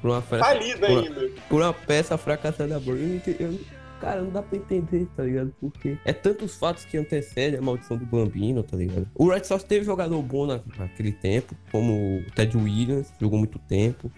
Por 0.00 0.10
uma. 0.10 0.22
Falida 0.22 0.86
por- 0.86 0.98
ainda. 1.04 1.30
por 1.48 1.62
uma 1.62 1.72
peça 1.72 2.18
fracassada 2.18 2.68
da 2.74 2.80
Broadway. 2.80 3.20
Eu- 3.38 3.58
Cara, 4.00 4.20
não 4.20 4.30
dá 4.30 4.42
pra 4.42 4.58
entender, 4.58 5.06
tá 5.16 5.22
ligado? 5.22 5.54
Porque 5.60 5.96
é 6.04 6.12
tantos 6.12 6.56
fatos 6.56 6.84
que 6.84 6.96
antecedem 6.98 7.56
a 7.60 7.62
maldição 7.62 7.96
do 7.96 8.04
Bambino, 8.04 8.60
tá 8.64 8.76
ligado? 8.76 9.06
O 9.14 9.28
Red 9.30 9.44
Sox 9.44 9.62
teve 9.62 9.84
jogador 9.84 10.20
bom 10.22 10.44
na- 10.44 10.58
naquele 10.76 11.12
tempo, 11.12 11.54
como 11.70 12.18
o 12.18 12.30
Ted 12.34 12.56
Williams, 12.56 13.12
jogou 13.20 13.38
muito 13.38 13.60
tempo. 13.60 14.10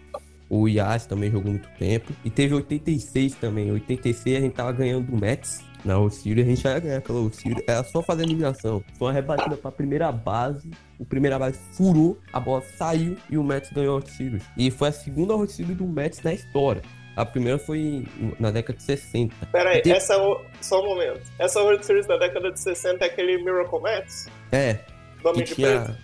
O 0.48 0.66
Yas 0.68 1.04
também 1.04 1.30
jogou 1.30 1.50
muito 1.50 1.68
tempo. 1.78 2.14
E 2.24 2.30
teve 2.30 2.54
86 2.54 3.34
também. 3.34 3.70
86 3.72 4.36
a 4.38 4.40
gente 4.40 4.54
tava 4.54 4.72
ganhando 4.72 5.10
do 5.10 5.20
Mets. 5.20 5.62
Na 5.84 5.98
World 5.98 6.14
Series, 6.14 6.46
a 6.46 6.50
gente 6.50 6.62
já 6.62 6.70
ia 6.72 6.80
ganhar 6.80 6.98
aquela 6.98 7.18
World 7.18 7.36
Series. 7.36 7.62
Era 7.66 7.84
só 7.84 8.02
fazer 8.02 8.22
a 8.22 8.24
eliminação. 8.24 8.82
Foi 8.98 9.08
uma 9.08 9.12
rebatida 9.12 9.56
pra 9.56 9.70
primeira 9.70 10.10
base. 10.10 10.70
O 10.98 11.04
primeira 11.04 11.38
base 11.38 11.58
furou, 11.72 12.18
a 12.32 12.40
bola 12.40 12.62
saiu 12.76 13.16
e 13.28 13.36
o 13.36 13.44
Mets 13.44 13.70
ganhou 13.70 13.90
a 13.90 13.94
World 13.94 14.10
Series. 14.10 14.42
E 14.56 14.70
foi 14.70 14.88
a 14.88 14.92
segunda 14.92 15.34
World 15.34 15.52
Series 15.52 15.76
do 15.76 15.86
Mets 15.86 16.22
na 16.22 16.32
história. 16.32 16.82
A 17.16 17.24
primeira 17.24 17.58
foi 17.58 18.06
na 18.40 18.50
década 18.50 18.76
de 18.76 18.82
60. 18.82 19.34
Pera 19.46 19.70
aí, 19.70 19.82
essa 19.86 20.14
é 20.14 20.36
só 20.60 20.80
um 20.80 20.86
momento. 20.86 21.22
Essa 21.38 21.62
World 21.62 21.84
Series 21.84 22.06
da 22.06 22.16
década 22.16 22.50
de 22.50 22.58
60 22.58 23.04
é 23.04 23.08
aquele 23.08 23.38
Miracle 23.44 23.80
Mets? 23.80 24.26
É, 24.50 24.74
que 24.74 25.42
de 25.42 25.54
Preto? 25.54 25.54
tinha. 25.54 25.98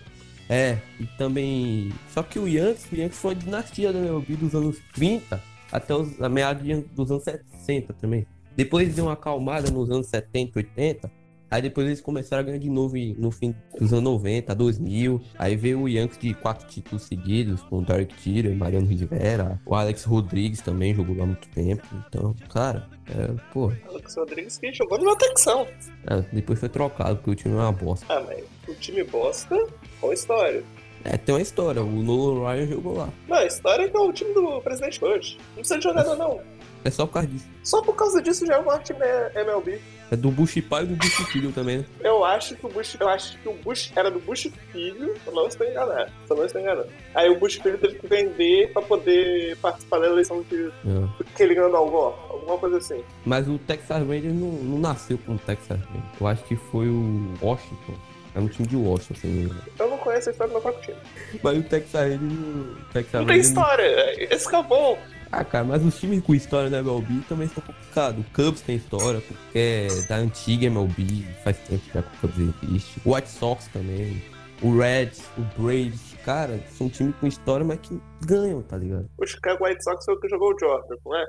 É, 0.49 0.77
e 0.99 1.05
também. 1.17 1.91
Só 2.09 2.23
que 2.23 2.37
o 2.37 2.47
Yankees, 2.47 2.91
o 2.91 2.95
Yankees 2.95 3.19
foi 3.19 3.33
uma 3.33 3.39
dinastia 3.39 3.91
da 3.91 3.99
MLB 3.99 4.35
dos 4.35 4.53
anos 4.53 4.77
30 4.93 5.41
até 5.71 5.95
os, 5.95 6.21
a 6.21 6.27
meados 6.27 6.63
dos 6.91 7.09
anos 7.09 7.23
60 7.23 7.93
também. 7.93 8.27
Depois 8.55 8.93
deu 8.95 9.05
uma 9.05 9.13
acalmada 9.13 9.69
nos 9.71 9.89
anos 9.89 10.07
70, 10.07 10.59
80. 10.59 11.21
Aí 11.51 11.61
depois 11.61 11.85
eles 11.85 11.99
começaram 11.99 12.43
a 12.43 12.45
ganhar 12.45 12.59
de 12.59 12.69
novo 12.69 12.95
no 13.17 13.29
fim 13.29 13.53
dos 13.77 13.91
anos 13.91 14.05
90, 14.05 14.55
2000. 14.55 15.21
Aí 15.37 15.57
veio 15.57 15.81
o 15.81 15.89
Yankees 15.89 16.17
de 16.17 16.33
quatro 16.33 16.65
títulos 16.65 17.03
seguidos, 17.03 17.61
com 17.63 17.79
o 17.79 17.81
Derek 17.81 18.15
Jeter, 18.23 18.55
Mariano 18.55 18.87
Rivera. 18.87 19.59
O 19.65 19.75
Alex 19.75 20.05
Rodrigues 20.05 20.61
também 20.61 20.95
jogou 20.95 21.13
lá 21.13 21.25
muito 21.25 21.49
tempo. 21.49 21.85
Então, 22.07 22.33
cara, 22.53 22.87
é, 23.09 23.33
pô, 23.51 23.69
Alex 23.89 24.15
Rodrigues 24.15 24.57
que 24.57 24.71
jogou 24.71 24.97
no 24.97 25.13
Texão. 25.17 25.67
é, 26.09 26.21
depois 26.31 26.57
foi 26.57 26.69
trocado, 26.69 27.17
porque 27.17 27.31
o 27.31 27.35
time 27.35 27.53
é 27.53 27.57
uma 27.57 27.73
bosta. 27.73 28.05
Ah, 28.07 28.23
mas 28.25 28.45
o 28.69 28.73
time 28.79 29.03
bosta 29.03 29.57
com 29.99 30.13
história. 30.13 30.63
É, 31.03 31.17
tem 31.17 31.35
uma 31.35 31.41
história, 31.41 31.81
o 31.81 32.03
Nolan 32.03 32.47
Ryan 32.47 32.67
jogou 32.67 32.97
lá. 32.97 33.09
Não, 33.27 33.37
a 33.37 33.45
história 33.45 33.83
é 33.83 33.89
que 33.89 33.97
é 33.97 33.99
o 33.99 34.13
time 34.13 34.33
do 34.33 34.61
presidente 34.61 35.01
Bush. 35.01 35.35
Não 35.49 35.55
precisa 35.55 35.79
de 35.79 35.83
jogador, 35.83 36.15
não. 36.15 36.39
É 36.83 36.89
só 36.89 37.05
por 37.05 37.13
causa 37.13 37.27
disso. 37.27 37.45
Só 37.63 37.81
por 37.81 37.95
causa 37.95 38.21
disso 38.21 38.45
já 38.45 38.55
é 38.55 38.59
o 38.59 38.65
maior 38.65 38.81
time 38.83 38.99
MLB. 39.35 39.79
É 40.11 40.15
do 40.15 40.29
Bush 40.29 40.59
pai 40.69 40.83
e 40.83 40.87
do 40.87 40.95
Bush 40.95 41.15
filho 41.31 41.51
também, 41.53 41.77
né? 41.79 41.85
Eu 42.03 42.25
acho 42.25 42.55
que 42.55 42.65
o 42.65 42.69
Bush. 42.69 42.97
Eu 42.99 43.07
acho 43.07 43.37
que 43.39 43.47
o 43.47 43.53
Bush 43.53 43.93
era 43.95 44.11
do 44.11 44.19
Bush 44.19 44.51
filho, 44.71 45.13
eu 45.25 45.31
não 45.33 45.47
estou 45.47 45.65
enganado. 45.65 46.11
Se 46.25 46.33
eu 46.33 46.37
não 46.37 46.45
estou 46.45 46.59
enganado. 46.61 46.89
Aí 47.15 47.29
o 47.29 47.39
Bush 47.39 47.55
filho 47.55 47.77
teve 47.77 47.95
que 47.95 48.07
vender 48.07 48.73
pra 48.73 48.81
poder 48.81 49.55
participar 49.57 49.99
da 49.99 50.07
eleição 50.07 50.43
que, 50.43 50.55
É. 50.85 51.23
que 51.35 51.43
ele 51.43 51.55
ganhou 51.55 51.69
do 51.69 51.77
Algor. 51.77 52.13
Alguma 52.29 52.57
coisa 52.57 52.77
assim. 52.79 53.01
Mas 53.25 53.47
o 53.47 53.57
Texas 53.59 53.99
Rangers 54.05 54.33
não, 54.33 54.49
não 54.51 54.79
nasceu 54.79 55.17
com 55.19 55.35
o 55.35 55.37
Texas 55.39 55.79
Rangers. 55.79 56.03
Eu 56.19 56.27
acho 56.27 56.43
que 56.43 56.55
foi 56.57 56.87
o 56.89 57.33
Washington. 57.41 57.93
É 58.33 58.39
um 58.39 58.47
time 58.47 58.67
de 58.67 58.75
Washington, 58.75 59.15
se 59.15 59.27
engano. 59.27 59.61
Eu 59.79 59.89
não 59.89 59.97
conheço 59.97 60.29
a 60.29 60.31
história 60.31 60.49
do 60.49 60.53
meu 60.53 60.61
próprio 60.61 60.83
time. 60.95 61.39
Mas 61.43 61.57
o 61.57 61.63
Texas 61.63 62.01
Rangers 62.01 62.77
Texas 62.93 63.13
Não 63.13 63.25
tem 63.25 63.39
história. 63.39 64.33
Esse 64.33 64.49
que 64.49 64.55
é 64.55 64.63
bom. 64.63 64.97
Ah, 65.31 65.45
cara, 65.45 65.63
mas 65.63 65.83
os 65.85 65.97
times 65.97 66.21
com 66.23 66.35
história 66.35 66.69
na 66.69 66.79
MLB 66.79 67.21
também 67.29 67.47
são 67.47 67.63
complicados. 67.63 68.19
O 68.19 68.29
Cubs 68.31 68.61
tem 68.61 68.75
história, 68.75 69.21
porque 69.21 69.57
é 69.57 69.87
da 70.07 70.17
antiga 70.17 70.65
MLB, 70.65 71.23
faz 71.43 71.57
tempo 71.59 71.83
já 71.93 72.03
que 72.03 72.17
o 72.17 72.19
Cubs 72.19 72.55
existe. 72.63 73.01
O 73.05 73.15
White 73.15 73.29
Sox 73.29 73.67
também. 73.67 74.21
O 74.61 74.77
Reds, 74.77 75.23
o 75.37 75.41
Braves, 75.59 76.15
cara, 76.23 76.59
são 76.69 76.87
times 76.87 77.15
com 77.15 77.25
história, 77.25 77.65
mas 77.65 77.79
que 77.79 77.99
ganham, 78.23 78.61
tá 78.61 78.77
ligado? 78.77 79.09
O 79.17 79.25
Chicago 79.25 79.65
White 79.65 79.83
Sox 79.83 80.05
foi 80.05 80.13
o 80.13 80.19
que 80.19 80.29
jogou 80.29 80.53
o 80.53 80.59
Jordan, 80.59 80.95
não 81.03 81.15
é? 81.15 81.25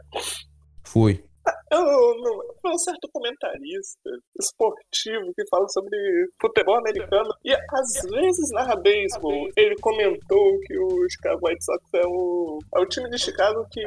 Foi. 0.84 1.24
Eu 1.72 1.82
um 2.66 2.78
certo 2.78 3.08
comentarista 3.10 4.10
esportivo 4.38 5.32
que 5.34 5.46
fala 5.48 5.66
sobre 5.68 5.96
futebol 6.40 6.76
americano 6.76 7.30
e 7.42 7.52
às 7.52 8.10
vezes 8.10 8.50
narra 8.52 8.76
beisebol. 8.76 9.48
Ele 9.56 9.74
comentou 9.76 10.58
que 10.66 10.78
o 10.78 11.08
Chicago 11.10 11.48
White 11.48 11.64
Sox 11.64 11.82
é 11.94 12.06
o, 12.06 12.58
é 12.74 12.80
o 12.80 12.86
time 12.86 13.08
de 13.08 13.18
Chicago 13.18 13.66
que 13.70 13.82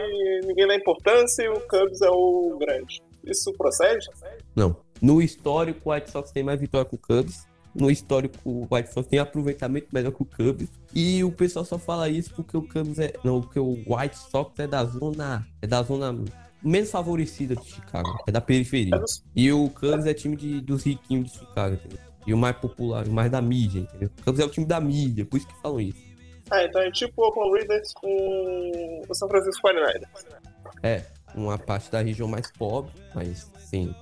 ninguém 0.46 0.68
dá 0.68 0.76
importância 0.76 1.44
e 1.44 1.50
o 1.50 1.60
Cubs 1.68 2.02
é 2.02 2.10
o 2.10 2.58
grande. 2.60 3.02
Isso 3.24 3.54
procede? 3.54 4.08
Não. 4.56 4.76
No 5.02 5.22
histórico, 5.22 5.90
o 5.90 5.94
White 5.94 6.10
Sox 6.10 6.32
tem 6.32 6.44
mais 6.44 6.60
vitória 6.60 6.90
que 6.90 6.96
o 6.96 7.00
Cubs. 7.00 7.48
No 7.74 7.92
histórico, 7.92 8.38
o 8.46 8.68
White 8.72 8.94
Sox 8.94 9.08
tem 9.08 9.20
aproveitamento 9.20 9.88
melhor 9.92 10.12
que 10.12 10.24
o 10.24 10.26
Cubs. 10.26 10.70
E 10.94 11.24
o 11.24 11.32
pessoal 11.32 11.66
só 11.66 11.78
fala 11.78 12.10
isso 12.10 12.34
porque 12.34 12.56
o 12.56 12.62
Cubs 12.62 12.98
é. 13.00 13.14
Não, 13.24 13.42
porque 13.42 13.60
o 13.60 13.74
White 13.88 14.18
Sox 14.18 14.58
é 14.60 14.66
da 14.66 14.86
zona. 14.86 15.46
É 15.62 15.68
da 15.68 15.84
zona 15.84 16.16
menos 16.66 16.90
favorecida 16.90 17.56
de 17.56 17.66
Chicago. 17.66 18.18
É 18.28 18.32
da 18.32 18.42
periferia. 18.42 19.00
E 19.36 19.52
o 19.52 19.70
Cubs 19.70 20.06
é 20.06 20.14
time 20.14 20.36
de, 20.36 20.60
dos 20.62 20.84
riquinhos 20.84 21.32
de 21.32 21.40
Chicago, 21.40 21.76
entendeu? 21.76 22.00
E 22.26 22.34
o 22.34 22.38
mais 22.38 22.58
popular, 22.58 23.08
o 23.08 23.12
mais 23.12 23.32
da 23.32 23.42
mídia, 23.42 23.80
entendeu? 23.82 24.10
O 24.20 24.24
Cubs 24.24 24.40
é 24.40 24.46
o 24.46 24.50
time 24.50 24.66
da 24.66 24.82
mídia, 24.82 25.26
por 25.26 25.38
isso 25.38 25.48
que 25.48 25.62
falam 25.62 25.80
isso. 25.80 26.04
Ah, 26.50 26.64
então 26.64 26.82
é 26.82 26.92
tipo 26.92 27.22
o 27.22 27.26
Oakland 27.26 27.58
Raiders 27.58 27.94
com 27.94 29.02
o 29.08 29.14
São 29.14 29.28
Francisco 29.28 29.68
49ers. 29.68 30.08
É, 30.82 31.04
uma 31.36 31.58
parte 31.58 31.92
da 31.92 32.02
região 32.02 32.28
mais 32.28 32.52
pobre, 32.52 32.92
mas 33.14 33.52
sim, 33.60 33.94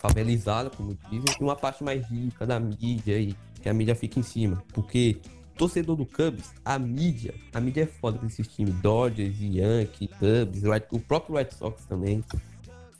favelizada, 0.00 0.70
como 0.70 0.96
dizem, 1.10 1.24
e 1.40 1.42
uma 1.42 1.56
parte 1.56 1.82
mais 1.82 2.06
rica 2.08 2.46
da 2.46 2.58
mídia 2.58 3.18
e 3.18 3.34
que 3.60 3.68
a 3.68 3.74
mídia 3.74 3.94
fica 3.94 4.18
em 4.20 4.22
cima. 4.22 4.62
Porque 4.72 5.18
torcedor 5.56 5.96
do 5.96 6.04
Cubs, 6.06 6.50
a 6.64 6.78
mídia, 6.78 7.34
a 7.52 7.60
mídia 7.60 7.82
é 7.82 7.86
foda 7.86 8.18
desses 8.18 8.46
times, 8.48 8.74
Dodgers, 8.80 9.34
Yankees, 9.40 10.08
Cubs, 10.18 10.62
o 10.92 11.00
próprio 11.00 11.36
White 11.36 11.54
Sox 11.54 11.84
também. 11.86 12.22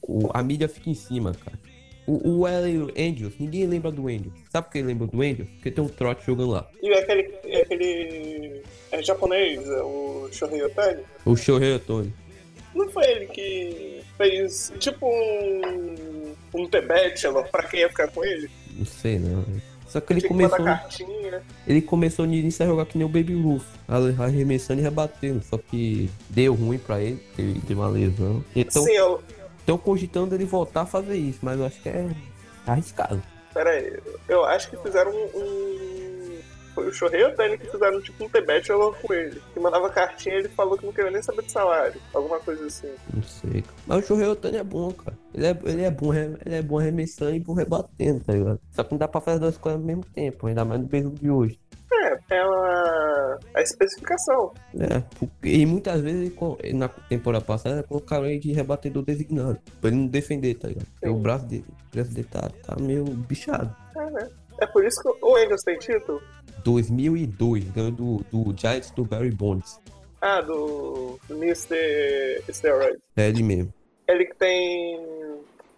O- 0.03 0.31
a 0.33 0.43
mídia 0.43 0.69
fica 0.69 0.91
em 0.91 0.95
cima, 0.95 1.33
cara. 1.35 1.59
O, 2.07 2.41
o 2.43 2.47
LA 2.47 2.93
Angels, 2.97 3.35
ninguém 3.39 3.67
lembra 3.67 3.91
do 3.91 4.07
Angels. 4.07 4.33
Sabe 4.51 4.67
por 4.69 4.73
que 4.75 4.83
lembra 4.83 5.07
do 5.09 5.21
Angels? 5.21 5.49
Porque 5.49 5.71
tem 5.73 5.83
um 5.83 5.89
trote 5.89 6.25
jogando 6.25 6.51
lá. 6.53 6.71
E 6.81 6.93
aquele, 6.95 7.23
aquele 7.63 8.63
é, 8.93 9.03
japonês, 9.03 9.67
é, 9.67 9.83
o 9.83 10.29
Shohei 10.31 10.63
Otani, 10.63 11.03
O 11.25 11.37
Shohei 11.37 11.75
Otani. 11.75 12.15
não 12.75 12.89
foi 12.91 13.05
ele 13.11 13.27
que 13.27 14.03
fez 14.17 14.73
tipo 14.79 15.05
um, 15.07 16.35
um 16.55 16.69
The 16.69 16.81
Bachelor 16.83 17.49
pra 17.51 17.65
quem 17.65 17.81
ia 17.81 17.89
ficar 17.89 18.09
com 18.09 18.25
ele? 18.25 18.49
Não 18.77 18.87
sei 18.87 19.19
não. 19.19 19.45
Só 19.89 20.01
que 20.01 20.13
ele 20.13 20.21
Tinha 20.21 20.29
começou. 20.29 20.65
cartinha. 20.65 21.43
Ele 21.67 21.83
começou 21.83 22.27
no 22.27 22.35
início 22.35 22.65
a 22.65 22.69
jogar 22.69 22.87
que 22.87 22.97
nem 22.99 23.07
o 23.07 23.11
Baby 23.11 23.35
Ruth, 23.35 23.65
arremessando 24.19 24.81
e 24.81 24.83
rebatendo. 24.83 25.43
Só 25.45 25.57
que 25.59 26.11
deu 26.31 26.55
ruim 26.55 26.79
pra 26.79 27.01
ele, 27.01 27.23
ele 27.39 27.61
teve 27.61 27.75
uma 27.75 27.89
lesão. 27.89 28.45
Então, 28.55 28.83
Sim, 28.83 28.93
eu, 28.93 29.23
estão 29.61 29.77
cogitando 29.79 30.35
ele 30.35 30.45
voltar 30.45 30.83
a 30.83 30.87
fazer 30.87 31.17
isso, 31.17 31.39
mas 31.43 31.59
eu 31.59 31.67
acho 31.67 31.81
que 31.81 31.89
é 31.89 32.09
arriscado. 32.67 33.23
pera 33.55 33.71
aí, 33.71 33.99
eu 34.29 34.45
acho 34.45 34.71
que 34.71 34.77
fizeram 34.79 35.13
um... 35.13 35.25
um- 35.39 36.16
Foi 36.77 36.87
o 36.89 36.93
Shohei 36.93 37.25
Otani 37.25 37.57
que 37.57 37.67
fizeram 37.71 38.01
tipo 38.03 38.23
um 38.25 38.29
The 38.29 38.43
Bachelor 38.43 38.95
com 39.01 39.15
ele. 39.15 39.43
Que 39.55 39.59
mandava 39.59 39.89
cartinha 39.89 40.35
e 40.35 40.39
ele 40.41 40.49
falou 40.51 40.77
que 40.77 40.85
não 40.85 40.93
queria 40.93 41.11
nem 41.11 41.23
saber 41.23 41.43
de 41.43 41.51
salário. 41.51 41.99
Alguma 42.13 42.39
coisa 42.39 42.67
assim. 42.67 42.93
Não 43.15 43.23
sei. 43.23 43.63
cara. 43.63 43.75
Mas 43.87 44.05
o 44.05 44.07
Shohei 44.07 44.29
Otani 44.29 44.59
é 44.59 44.63
bom, 44.65 44.93
cara. 44.93 45.17
Ele 45.35 45.47
é, 45.47 45.59
ele 45.65 45.83
é 45.85 45.91
bom, 45.91 46.13
ele 46.15 46.55
é 46.55 46.63
bom 46.63 46.79
arremessando 46.79 47.35
e 47.35 47.41
bom 47.41 47.55
rebatendo, 47.55 48.21
tá 48.23 48.33
ligado? 48.35 48.61
Só 48.73 48.85
que 48.85 48.93
não 48.93 48.99
dá 48.99 49.09
pra 49.09 49.21
fazer 49.23 49.37
as 49.37 49.41
duas 49.41 49.57
coisas 49.59 49.81
ao 49.81 49.87
mesmo 49.87 50.05
tempo, 50.05 50.47
ainda 50.47 50.65
mais 50.67 50.81
no 50.81 50.87
beisebol 50.87 51.19
de 51.19 51.31
hoje. 51.31 51.59
É, 51.93 52.35
é 52.37 52.41
a, 52.41 53.39
a 53.55 53.63
especificação. 53.63 54.53
É, 54.79 55.01
porque- 55.19 55.49
e 55.49 55.65
muitas 55.65 56.01
vezes 56.03 56.33
na 56.75 56.89
temporada 56.89 57.45
passada 57.45 57.83
colocaram 57.85 58.27
ele 58.27 58.39
de 58.39 58.53
rebatedor 58.53 59.03
designado, 59.03 59.59
pra 59.81 59.89
ele 59.91 59.97
não 60.01 60.07
defender, 60.09 60.55
tá 60.57 60.69
ligado? 60.69 60.87
Porque 60.93 61.09
o 61.09 61.17
braço 61.17 61.47
dele, 61.47 61.65
o 61.69 61.97
braço 61.97 62.13
dele 62.13 62.29
tá, 62.31 62.51
tá 62.67 62.77
meio 62.79 63.05
bichado. 63.05 63.75
É, 63.97 64.11
né? 64.11 64.29
É 64.61 64.67
por 64.67 64.85
isso 64.85 65.01
que 65.03 65.09
o 65.25 65.37
Angels 65.37 65.63
tem 65.63 65.79
título. 65.79 66.21
2002, 66.67 67.71
ganhou 67.71 67.91
do, 67.93 68.17
do 68.33 68.55
Giants 68.57 68.91
do 68.91 69.05
Barry 69.05 69.31
Bonds. 69.31 69.81
Ah, 70.21 70.41
do 70.41 71.17
Mr. 71.31 72.43
Steroid. 72.51 72.99
É 73.17 73.29
ele 73.29 73.45
mesmo. 73.45 73.73
Ele 74.09 74.25
que 74.25 74.35
tem 74.35 74.99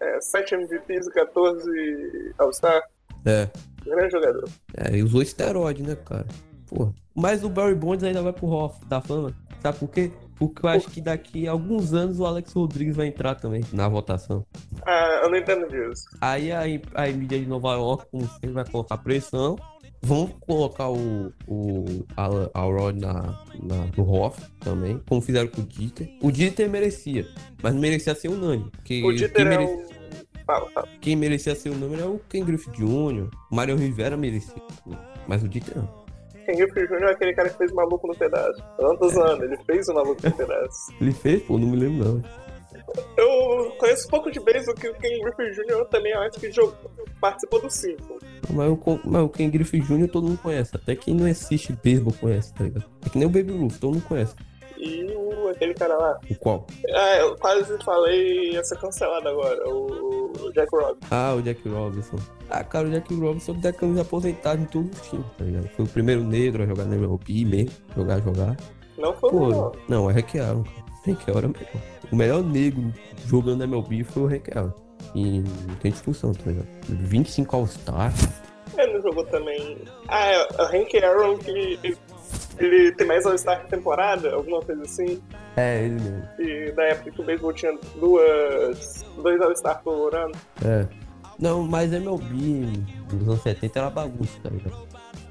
é, 0.01 0.21
7 0.21 0.55
MVPs 0.55 1.07
e 1.07 1.11
14 1.11 2.35
All-Star. 2.39 2.83
É. 3.27 3.51
Grande 3.85 4.13
jogador. 4.13 4.49
É, 4.75 4.97
usou 5.03 5.21
esteroide, 5.21 5.83
né, 5.83 5.95
cara? 5.95 6.27
Porra. 6.67 6.95
Mas 7.15 7.45
o 7.45 7.51
Barry 7.51 7.75
Bonds 7.75 8.03
ainda 8.03 8.23
vai 8.23 8.33
pro 8.33 8.47
Hall 8.47 8.75
da 8.87 9.03
Fama. 9.03 9.35
Sabe 9.61 9.79
por 9.79 9.89
quê? 9.91 10.11
Porque 10.39 10.65
eu 10.65 10.71
acho 10.71 10.89
que 10.89 11.01
daqui 11.01 11.49
a 11.49 11.51
alguns 11.51 11.93
anos 11.93 12.19
o 12.21 12.25
Alex 12.25 12.53
Rodrigues 12.53 12.97
vai 12.97 13.09
entrar 13.09 13.35
também 13.35 13.63
na 13.73 13.89
votação. 13.89 14.47
Ah, 14.87 15.21
eu 15.25 15.31
não 15.31 15.37
entendo 15.37 15.69
disso. 15.69 16.05
Aí 16.21 16.51
a, 16.53 16.63
a 16.95 17.07
mídia 17.09 17.41
de 17.41 17.47
Nova 17.47 17.75
York, 17.75 18.07
como 18.11 18.27
sempre, 18.27 18.53
vai 18.53 18.65
colocar 18.65 18.97
pressão. 18.99 19.57
Vão 20.01 20.29
colocar 20.29 20.91
o, 20.91 21.33
o 21.47 22.05
a, 22.17 22.27
a 22.55 22.63
Rod 22.63 23.01
na, 23.01 23.45
na, 23.61 23.87
no 23.97 24.09
Hoff 24.09 24.41
também, 24.61 25.01
como 25.09 25.21
fizeram 25.21 25.49
com 25.49 25.61
o 25.61 25.65
Dieter. 25.65 26.09
O 26.23 26.31
Dieter 26.31 26.71
merecia, 26.71 27.27
mas 27.63 27.75
não 27.75 27.81
merecia 27.81 28.15
ser 28.15 28.29
unânime. 28.29 28.71
Porque 28.71 29.03
O 29.03 29.13
Dieter 29.13 29.47
quem, 29.47 29.47
é 29.47 29.59
mere-. 29.59 29.87
Fala, 30.47 30.71
fala. 30.71 30.89
quem 31.01 31.17
merecia 31.17 31.55
ser 31.55 31.71
unânime 31.71 32.01
é 32.01 32.07
o 32.07 32.21
Ken 32.29 32.45
Griffith 32.45 32.73
Jr., 32.73 33.29
o 33.51 33.55
Mario 33.55 33.77
Rivera 33.77 34.17
merecia. 34.17 34.63
Mas 35.27 35.43
o 35.43 35.49
Dieter 35.49 35.77
não. 35.77 36.07
Ken 36.47 36.57
Griffey 36.57 36.87
Jr. 36.87 37.03
é 37.03 37.11
aquele 37.11 37.35
cara 37.35 37.51
que 37.51 37.59
fez 37.59 37.71
o 37.73 37.75
maluco 37.75 38.07
no 38.07 38.15
pedaço. 38.15 38.63
Eu 38.79 38.89
não 38.89 38.97
tô 38.97 39.09
zoando, 39.09 39.45
ele 39.45 39.59
fez 39.67 39.87
o 39.89 39.95
maluco 39.95 40.21
no 40.25 40.33
pedaço. 40.33 40.93
Ele 41.01 41.13
fez, 41.13 41.43
pô, 41.43 41.59
não 41.59 41.69
me 41.69 41.77
lembro 41.77 42.05
não. 42.05 42.48
Eu 43.17 43.73
conheço 43.79 44.09
pouco 44.09 44.31
de 44.31 44.41
beisebol 44.41 44.75
que 44.75 44.89
o 44.89 44.95
Ken 44.95 45.21
Griffey 45.21 45.51
Jr. 45.53 45.85
também 45.91 46.13
acho 46.15 46.39
que 46.39 46.51
jogou, 46.51 46.75
participou 47.21 47.61
do 47.61 47.71
Simpsons. 47.71 48.23
Mas 48.51 48.71
o, 48.71 49.01
mas 49.05 49.23
o 49.23 49.29
Ken 49.29 49.51
Griffith 49.51 49.83
Jr. 49.83 50.09
todo 50.09 50.29
mundo 50.29 50.39
conhece. 50.43 50.75
Até 50.75 50.97
quem 50.97 51.15
não 51.15 51.27
assiste 51.27 51.73
beisebol 51.73 52.15
conhece, 52.21 52.53
tá 52.55 52.65
ligado? 52.65 52.85
É 53.05 53.09
que 53.11 53.19
nem 53.19 53.27
o 53.27 53.31
Baby 53.31 53.53
Ruth, 53.53 53.79
todo 53.79 53.95
mundo 53.95 54.05
conhece. 54.07 54.35
E 54.79 55.13
o, 55.13 55.49
aquele 55.49 55.75
cara 55.75 55.97
lá. 55.97 56.19
O 56.31 56.35
qual? 56.37 56.67
Ah, 56.95 57.17
eu 57.17 57.37
quase 57.37 57.77
falei 57.85 58.53
ia 58.53 58.65
ser 58.65 58.79
cancelado 58.79 59.29
agora, 59.29 59.69
o, 59.69 60.33
o 60.41 60.53
Jack 60.53 60.71
Robinson. 60.73 61.07
Ah, 61.11 61.35
o 61.35 61.43
Jack 61.43 61.69
Robinson. 61.69 62.17
Ah, 62.49 62.63
cara, 62.63 62.87
o 62.87 62.91
Jack 62.91 63.13
Robinson 63.15 63.55
tem 63.55 63.71
a 63.71 63.75
camisa 63.75 64.03
aposentada 64.03 64.61
em 64.61 64.67
todos 64.67 64.99
os 65.01 65.09
times, 65.09 65.27
tá 65.37 65.45
ligado? 65.45 65.69
Foi 65.71 65.85
o 65.85 65.89
primeiro 65.89 66.23
negro 66.23 66.63
a 66.63 66.67
jogar 66.67 66.85
na 66.85 66.95
MLB 66.95 67.45
mesmo. 67.45 67.73
Jogar, 67.97 68.21
jogar. 68.23 68.57
Não 68.97 69.15
foi 69.15 69.31
o 69.31 69.73
não, 69.89 70.11
é. 70.11 70.15
Hank 70.15 70.39
Aaron 70.39 70.65
é 71.07 71.11
melhor. 71.11 71.98
O 72.11 72.17
melhor 72.17 72.43
negro 72.43 72.93
jogando 73.27 73.65
MLB 73.65 74.05
foi 74.05 74.23
o 74.23 74.27
Hank 74.27 74.57
Aaron. 74.57 74.73
E 75.15 75.41
não 75.41 75.75
tem 75.81 75.91
discussão, 75.93 76.33
tá 76.33 76.51
ligado? 76.51 76.67
25 76.89 77.57
All-Star. 77.57 78.13
Ele 78.77 78.95
não 78.95 79.03
jogou 79.03 79.25
também. 79.25 79.79
Ah, 80.07 80.27
é 80.27 80.49
o 80.63 80.63
Hank 80.65 80.97
Aaron 81.03 81.39
que 81.39 81.51
ele, 81.51 81.99
ele 82.59 82.93
tem 82.93 83.07
mais 83.07 83.25
All-Star 83.27 83.65
que 83.65 83.71
temporada, 83.71 84.33
alguma 84.35 84.61
coisa 84.61 84.83
assim. 84.83 85.23
É, 85.57 85.85
ele 85.85 86.01
mesmo. 86.01 86.29
E 86.39 86.73
da 86.73 86.85
época 86.85 87.11
que 87.11 87.21
o 87.21 87.25
beisebol 87.25 87.53
tinha 87.53 87.77
duas. 87.99 89.05
dois 89.23 89.41
All-Star 89.41 89.83
por 89.83 90.15
ano. 90.15 90.35
É. 90.65 90.87
Não, 91.39 91.63
mas 91.63 91.93
MLB 91.93 92.67
nos 93.13 93.29
anos 93.29 93.43
70 93.43 93.79
era 93.79 93.91
bagunça, 93.91 94.39
tá 94.43 94.51
ligado? 94.51 94.88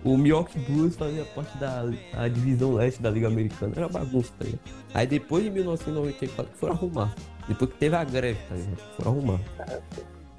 O 0.08 0.18
Milwaukee 0.18 0.58
Blues 0.60 0.96
fazia 0.96 1.26
parte 1.26 1.58
da 1.58 1.84
a 2.14 2.30
divisão 2.30 2.74
leste 2.74 3.02
da 3.02 3.10
Liga 3.10 3.28
Americana, 3.28 3.74
era 3.76 3.90
bagunça, 3.90 4.32
tá 4.40 4.46
ligado? 4.46 4.62
Aí 4.94 5.06
depois 5.06 5.44
de 5.44 5.50
1994 5.50 6.54
que 6.54 6.58
foram 6.58 6.74
arrumar. 6.76 7.14
Depois 7.46 7.72
que 7.72 7.78
teve 7.78 7.96
a 7.98 8.06
greve, 8.06 8.40
tá 8.48 8.56
ligado? 8.56 8.78
Foram 8.96 9.12
arrumar. 9.12 9.40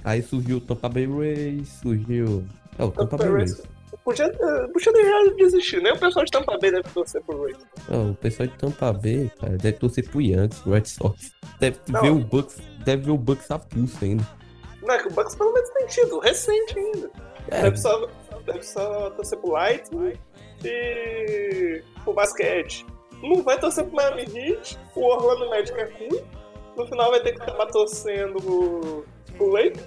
Aí 0.05 0.23
surgiu 0.23 0.57
o 0.57 0.61
Tampa 0.63 0.89
Bay 0.89 1.07
Rays, 1.07 1.69
surgiu. 1.83 2.47
É, 2.79 2.85
o 2.85 2.91
Tampa 2.91 3.19
Bay 3.19 3.29
Rays. 3.29 3.63
Podia, 4.03 4.25
eh, 4.25 4.67
podia 4.73 4.93
deixar 4.93 5.35
de 5.35 5.43
existir, 5.43 5.83
nem 5.83 5.93
o 5.93 5.99
pessoal 5.99 6.25
de 6.25 6.31
Tampa 6.31 6.57
Bay 6.59 6.71
deve 6.71 6.89
torcer 6.89 7.23
pro 7.25 7.43
Rays. 7.43 7.59
Não, 7.91 8.13
o 8.13 8.15
pessoal 8.15 8.47
de 8.49 8.57
Tampa 8.57 8.91
Bay, 8.91 9.31
cara, 9.39 9.59
deve 9.59 9.77
torcer 9.77 10.09
pro 10.09 10.23
Yankees, 10.23 10.61
pro 10.61 10.73
Red 10.73 10.87
Sox. 10.87 11.33
Deve 11.61 11.79
Não. 11.89 12.01
ver 12.01 12.11
o 12.11 12.19
Bucks, 12.21 12.57
deve 12.87 13.03
ver 13.03 13.11
o 13.11 13.19
Bucks 13.19 13.51
a 13.51 13.59
pulso 13.59 14.03
ainda. 14.03 14.27
Não, 14.81 14.95
é 14.95 14.99
que 14.99 15.09
o 15.09 15.11
Bucks 15.11 15.35
pelo 15.35 15.53
menos 15.53 15.69
tem 15.69 15.87
tido, 15.89 16.19
recente 16.21 16.79
ainda. 16.79 17.11
É, 17.51 17.63
Deve, 17.63 17.77
só, 17.79 18.09
deve 18.53 18.63
só 18.63 19.11
torcer 19.11 19.39
pro 19.39 19.51
Light 19.53 19.89
e 20.65 21.83
pro 22.05 22.13
basquete. 22.13 22.85
Não 23.23 23.43
vai 23.43 23.59
torcer 23.59 23.85
pro 23.85 23.97
Miami 23.97 24.23
Heat, 24.23 24.79
o 24.95 25.01
Orlando 25.01 25.49
Magic 25.51 25.79
é 25.79 25.85
ruim. 25.85 26.23
No 26.77 26.87
final 26.87 27.11
vai 27.11 27.21
ter 27.21 27.33
que 27.33 27.43
acabar 27.43 27.67
torcendo 27.67 28.41
pro, 28.41 29.05
pro 29.37 29.51
Lakers. 29.51 29.87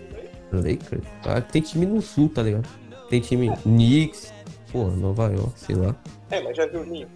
Lakers. 0.51 1.07
Ah, 1.25 1.39
tem 1.39 1.61
time 1.61 1.85
no 1.85 2.01
sul, 2.01 2.29
tá 2.29 2.43
ligado? 2.43 2.67
Tem 3.09 3.21
time 3.21 3.49
Knicks, 3.63 4.33
porra, 4.71 4.95
Nova 4.95 5.31
York, 5.31 5.53
sei 5.55 5.75
lá. 5.75 5.95
É, 6.29 6.41
mas 6.41 6.55
já 6.57 6.65
viu 6.65 6.81
o 6.81 6.85
Ninho. 6.85 7.09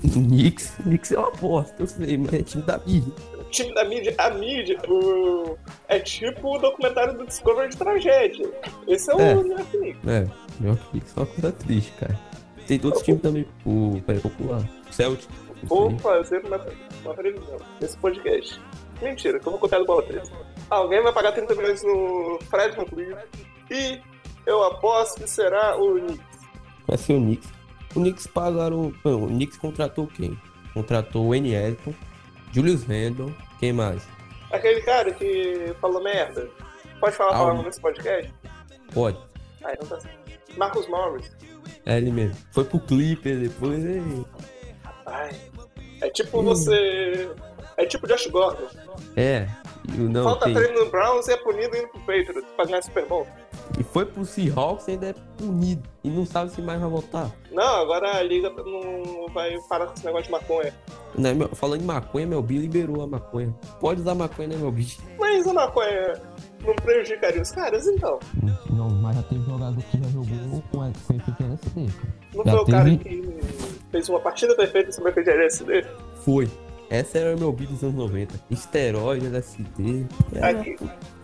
Knicks, 0.00 0.76
Knicks 0.82 1.12
é 1.12 1.18
uma 1.18 1.30
bosta, 1.32 1.82
eu 1.82 1.86
sei, 1.86 2.16
mas 2.16 2.32
é 2.32 2.42
time 2.42 2.62
da 2.62 2.78
mídia. 2.78 3.12
O 3.50 3.52
time 3.52 3.74
da 3.74 3.84
mídia, 3.84 4.14
a 4.16 4.30
mídia, 4.30 4.78
o... 4.88 5.58
é 5.88 5.98
tipo 5.98 6.54
o 6.54 6.58
documentário 6.60 7.18
do 7.18 7.26
Discovery 7.26 7.70
de 7.70 7.76
tragédia. 7.76 8.48
Esse 8.86 9.10
é 9.10 9.14
o 9.16 9.20
É. 9.20 9.34
New 9.34 9.48
York 9.48 9.76
Knicks. 9.76 10.08
É, 10.08 10.20
New 10.60 10.68
York 10.68 10.84
Knicks 10.90 11.16
é 11.16 11.20
uma 11.20 11.26
coisa 11.26 11.52
triste, 11.52 11.92
cara. 11.98 12.20
Tem 12.68 12.80
outros 12.84 13.02
times 13.02 13.20
também, 13.20 13.44
o 13.66 14.00
peraí, 14.06 14.20
popular. 14.20 14.62
Celtic. 14.92 15.28
Vou 15.64 15.98
fazer 15.98 16.46
uma, 16.46 16.64
uma 17.04 17.12
previsão 17.12 17.56
nesse 17.80 17.96
podcast. 17.98 18.60
Mentira, 19.02 19.40
que 19.40 19.48
eu 19.48 19.50
vou 19.50 19.60
contar 19.60 19.80
do 19.80 19.84
bola 19.84 20.04
3. 20.04 20.30
Alguém 20.70 21.02
vai 21.02 21.12
pagar 21.12 21.32
30 21.32 21.52
milhões 21.56 21.82
no 21.82 22.38
Fred 22.48 22.76
VanVleet 22.76 23.18
e 23.68 24.00
eu 24.46 24.62
aposto 24.62 25.22
que 25.22 25.28
será 25.28 25.76
o 25.76 25.94
Knicks. 25.98 26.24
Vai 26.86 26.98
ser 26.98 27.14
o 27.14 27.20
Knicks. 27.20 27.48
O 27.96 28.00
Knicks 28.00 28.26
pagaram. 28.28 28.94
Não, 29.04 29.24
o 29.24 29.26
Knicks 29.26 29.58
contratou 29.58 30.06
quem? 30.06 30.38
Contratou 30.72 31.26
o 31.26 31.34
N. 31.34 31.52
Elton, 31.52 31.92
Julius 32.52 32.84
Randle, 32.84 33.34
quem 33.58 33.72
mais? 33.72 34.02
Aquele 34.52 34.80
cara 34.82 35.12
que 35.12 35.74
falou 35.80 36.02
merda. 36.02 36.48
Pode 36.98 37.16
falar 37.16 37.30
a 37.30 37.34
Ah, 37.34 37.38
palavra 37.38 37.62
nesse 37.62 37.80
podcast? 37.80 38.34
Pode. 38.92 39.18
Ah, 39.64 39.72
então 39.72 39.86
tá. 39.98 39.98
Marcos 40.56 40.88
Morris. 40.88 41.30
É 41.86 41.96
ele 41.96 42.10
mesmo. 42.10 42.36
Foi 42.52 42.64
pro 42.64 42.80
Clipper 42.80 43.38
depois. 43.38 43.84
E... 43.84 44.26
Ai. 45.06 45.30
É 46.02 46.10
tipo 46.10 46.40
Hum. 46.40 46.44
você. 46.44 47.30
É 47.76 47.86
tipo 47.86 48.06
Josh 48.06 48.26
Gordon. 48.26 48.66
É. 49.16 49.46
Não, 49.88 50.24
Falta 50.24 50.44
tem- 50.46 50.54
treino 50.54 50.84
no 50.84 50.90
Browns 50.90 51.26
e 51.28 51.32
é 51.32 51.36
punido 51.36 51.76
indo 51.76 51.88
pro 51.88 52.00
Patriots 52.00 52.44
pra 52.56 52.64
ganhar 52.64 52.82
Super 52.82 53.06
Bowl. 53.06 53.26
E 53.78 53.82
foi 53.82 54.04
pro 54.04 54.24
Seahawks 54.24 54.88
e 54.88 54.92
ainda 54.92 55.08
é 55.08 55.14
punido. 55.38 55.88
E 56.04 56.10
não 56.10 56.26
sabe 56.26 56.50
se 56.50 56.60
mais 56.60 56.80
vai 56.80 56.88
voltar. 56.90 57.30
Não, 57.50 57.76
agora 57.82 58.16
a 58.16 58.22
liga 58.22 58.50
não 58.50 59.26
vai 59.32 59.56
parar 59.68 59.86
com 59.86 59.94
esse 59.94 60.04
negócio 60.04 60.26
de 60.26 60.32
maconha. 60.32 60.74
Né, 61.14 61.32
meu- 61.34 61.48
falando 61.54 61.80
em 61.82 61.84
maconha, 61.84 62.26
meu 62.26 62.42
Bi 62.42 62.58
liberou 62.58 63.02
a 63.02 63.06
maconha. 63.06 63.54
Pode 63.80 64.00
usar 64.02 64.14
maconha, 64.14 64.48
né, 64.48 64.56
meu 64.56 64.70
Bi? 64.70 64.86
Mas 65.18 65.46
a 65.46 65.52
maconha 65.52 66.20
não 66.64 66.74
prejudicaria 66.76 67.40
os 67.42 67.50
caras, 67.50 67.86
então. 67.86 68.18
Não, 68.70 68.88
mas 68.90 69.16
já 69.16 69.22
teve 69.24 69.42
jogador 69.44 69.82
que 69.82 69.98
já 69.98 70.08
jogou 70.10 70.62
com 70.70 70.86
efeito 70.88 71.34
LSD. 71.40 71.86
Não 72.34 72.44
Já 72.44 72.52
foi 72.52 72.60
o 72.60 72.66
cara 72.66 72.84
teve- 72.84 72.98
que 72.98 73.40
fez 73.90 74.08
uma 74.08 74.20
partida 74.20 74.54
perfeita 74.54 74.92
sobre 74.92 75.10
efeito 75.10 75.26
de 75.30 75.32
LSD? 75.36 75.86
Foi. 76.24 76.48
Essa 76.90 77.18
era 77.18 77.36
o 77.36 77.38
meu 77.38 77.52
Bi 77.52 77.66
dos 77.66 77.84
anos 77.84 77.94
90. 77.94 78.34
Esteroide, 78.50 79.26
LSD. 79.26 80.06
Era, 80.34 80.64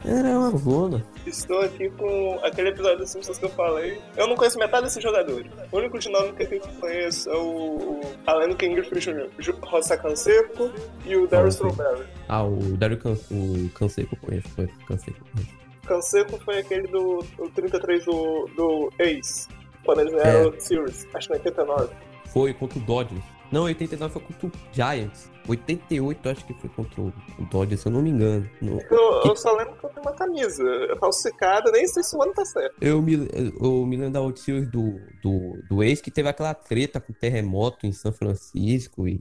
era 0.04 0.38
uma 0.38 0.56
zona. 0.56 1.04
estou 1.26 1.60
aqui 1.60 1.90
com 1.90 2.38
aquele 2.44 2.68
episódio 2.68 2.98
dos 2.98 3.10
Simpsons 3.10 3.36
que 3.36 3.46
eu 3.46 3.48
falei. 3.50 4.00
Eu 4.16 4.28
não 4.28 4.36
conheço 4.36 4.58
metade 4.60 4.84
desses 4.84 5.02
jogadores. 5.02 5.50
O 5.72 5.76
único 5.76 5.98
de 5.98 6.08
nome 6.08 6.32
que 6.34 6.54
eu 6.54 6.60
conheço 6.80 7.28
é 7.28 7.36
o 7.36 8.00
Além 8.28 8.50
do 8.50 8.56
King 8.56 8.80
Jr., 8.80 9.28
Rosa 9.62 9.96
Canseco 9.96 10.70
e 11.04 11.16
o 11.16 11.24
Ah, 11.32 11.42
sim. 11.42 11.48
Strawberry. 11.48 12.06
Ah, 12.28 12.44
o 12.44 12.58
Dario 12.76 12.98
Can... 12.98 13.16
o 13.32 13.68
Canseco 13.74 14.16
conheço. 14.18 14.48
Conheço, 14.54 14.74
Canseco 14.86 15.18
conheço. 15.32 15.52
Canseco 15.84 16.38
foi 16.44 16.58
aquele 16.58 16.86
do, 16.86 17.24
do 17.36 17.50
33 17.50 18.04
do, 18.04 18.48
do 18.56 18.92
Ace, 19.00 19.48
quando 19.84 20.00
eles 20.02 20.12
ganharam 20.12 20.50
o 20.50 20.60
Series, 20.60 21.06
acho 21.14 21.28
que 21.28 21.34
em 21.34 21.36
89. 21.38 21.88
Foi 22.26 22.52
contra 22.54 22.78
o 22.78 22.82
Dodgers. 22.82 23.22
Não, 23.52 23.62
89 23.64 24.12
foi 24.12 24.22
contra 24.22 24.46
o 24.48 24.52
Giants. 24.72 25.30
88 25.48 26.28
acho 26.28 26.44
que 26.44 26.52
foi 26.54 26.68
contra 26.70 27.00
o 27.00 27.12
o 27.38 27.44
Dodgers, 27.50 27.82
se 27.82 27.86
eu 27.88 27.92
não 27.92 28.02
me 28.02 28.10
engano. 28.10 28.48
No- 28.60 28.80
Eu, 28.90 29.22
eu 29.26 29.36
só 29.36 29.54
lembro 29.56 29.74
que 29.76 29.84
eu 29.84 29.90
tenho 29.90 30.02
uma 30.06 30.12
camisa 30.14 30.64
falsificada, 30.98 31.70
nem 31.70 31.86
sei 31.86 32.02
se 32.02 32.16
o 32.16 32.22
ano 32.22 32.32
tá 32.32 32.44
certo. 32.44 32.74
Eu 32.80 33.00
me, 33.02 33.12
eu 33.60 33.86
me 33.86 33.96
lembro 33.96 34.12
da 34.30 34.36
Series 34.36 34.68
do, 34.70 34.98
do, 35.22 35.62
do 35.68 35.82
ex 35.82 36.00
que 36.00 36.10
teve 36.10 36.28
aquela 36.28 36.54
treta 36.54 36.98
com 37.00 37.12
terremoto 37.12 37.86
em 37.86 37.92
São 37.92 38.10
Francisco 38.12 39.06
e 39.06 39.20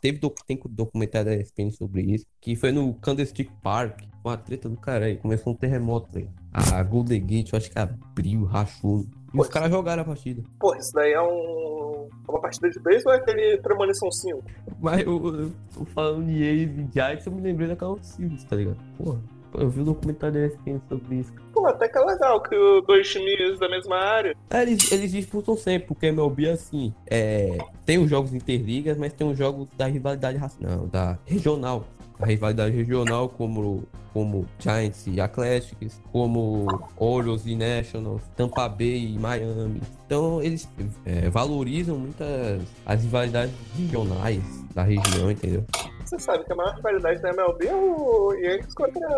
teve 0.00 0.18
doc- 0.18 0.38
tem 0.46 0.58
documentário 0.70 1.30
da 1.30 1.36
ESPN 1.36 1.70
sobre 1.72 2.02
isso, 2.02 2.24
que 2.40 2.54
foi 2.56 2.72
no 2.72 2.94
Candlestick 2.94 3.50
Park, 3.62 4.00
uma 4.24 4.36
treta 4.36 4.68
do 4.68 4.76
caralho, 4.76 5.18
começou 5.18 5.52
um 5.52 5.56
terremoto 5.56 6.16
aí. 6.18 6.28
A 6.52 6.82
Golden 6.82 7.24
Gate, 7.26 7.52
eu 7.52 7.56
acho 7.58 7.70
que 7.70 7.78
abriu, 7.78 8.44
rachou. 8.44 9.04
E 9.36 9.40
os 9.40 9.48
caras 9.48 9.70
jogaram 9.70 10.02
a 10.02 10.04
partida. 10.04 10.42
Pô, 10.58 10.74
isso 10.74 10.92
daí 10.94 11.12
é 11.12 11.20
um, 11.20 12.08
uma 12.28 12.40
partida 12.40 12.70
de 12.70 12.80
beisebol 12.80 13.12
ou 13.12 13.18
é 13.18 13.22
aquele 13.22 13.58
Premonição 13.58 14.10
5? 14.10 14.42
Mas 14.80 15.00
eu, 15.02 15.40
eu 15.40 15.52
tô 15.74 15.84
falando 15.86 16.26
de 16.26 16.42
ex 16.42 16.70
e 16.70 16.88
Giants, 16.92 17.26
eu 17.26 17.32
me 17.32 17.42
lembrei 17.42 17.68
daquela 17.68 17.90
World 17.90 18.06
Series, 18.06 18.44
tá 18.44 18.56
ligado? 18.56 18.78
Porra, 18.96 19.20
eu 19.58 19.68
vi 19.68 19.80
o 19.80 19.84
documentário 19.84 20.34
da 20.34 20.46
ESPN 20.46 20.80
sobre 20.88 21.16
isso. 21.16 21.32
Pô, 21.52 21.66
até 21.66 21.88
que 21.88 21.98
é 21.98 22.00
legal 22.00 22.40
que 22.42 22.56
dois 22.86 23.08
times 23.08 23.58
da 23.58 23.68
mesma 23.68 23.96
área. 23.96 24.36
É, 24.50 24.62
eles, 24.62 24.90
eles 24.92 25.12
disputam 25.12 25.56
sempre, 25.56 25.88
porque 25.88 26.06
MLB 26.06 26.50
assim. 26.50 26.94
É, 27.06 27.58
tem 27.84 27.98
os 27.98 28.10
jogos 28.10 28.34
interligas, 28.34 28.96
mas 28.96 29.12
tem 29.12 29.28
os 29.28 29.36
jogos 29.36 29.68
da 29.76 29.86
rivalidade 29.86 30.38
não, 30.60 30.86
da 30.86 31.18
regional. 31.24 31.84
A 32.18 32.26
rivalidade 32.26 32.74
regional, 32.74 33.28
como, 33.28 33.84
como 34.12 34.46
Giants 34.58 35.06
e 35.06 35.20
Athletics, 35.20 36.00
como 36.10 36.66
Orioles 36.96 37.44
e 37.46 37.54
Nationals, 37.54 38.22
Tampa 38.34 38.68
Bay 38.68 39.14
e 39.14 39.18
Miami. 39.18 39.82
Então 40.06 40.42
eles 40.42 40.66
é, 41.04 41.28
valorizam 41.28 41.98
muitas 41.98 42.62
as 42.86 43.02
rivalidades 43.02 43.54
regionais 43.76 44.42
da 44.74 44.82
região, 44.82 45.30
entendeu? 45.30 45.64
Você 46.06 46.20
sabe 46.20 46.44
que 46.44 46.52
a 46.52 46.56
maior 46.56 46.76
rivalidade 46.76 47.20
da 47.20 47.30
MLB 47.30 47.66
é 47.66 47.74
o 47.74 48.32
Yankees 48.34 48.74
contra 48.74 49.08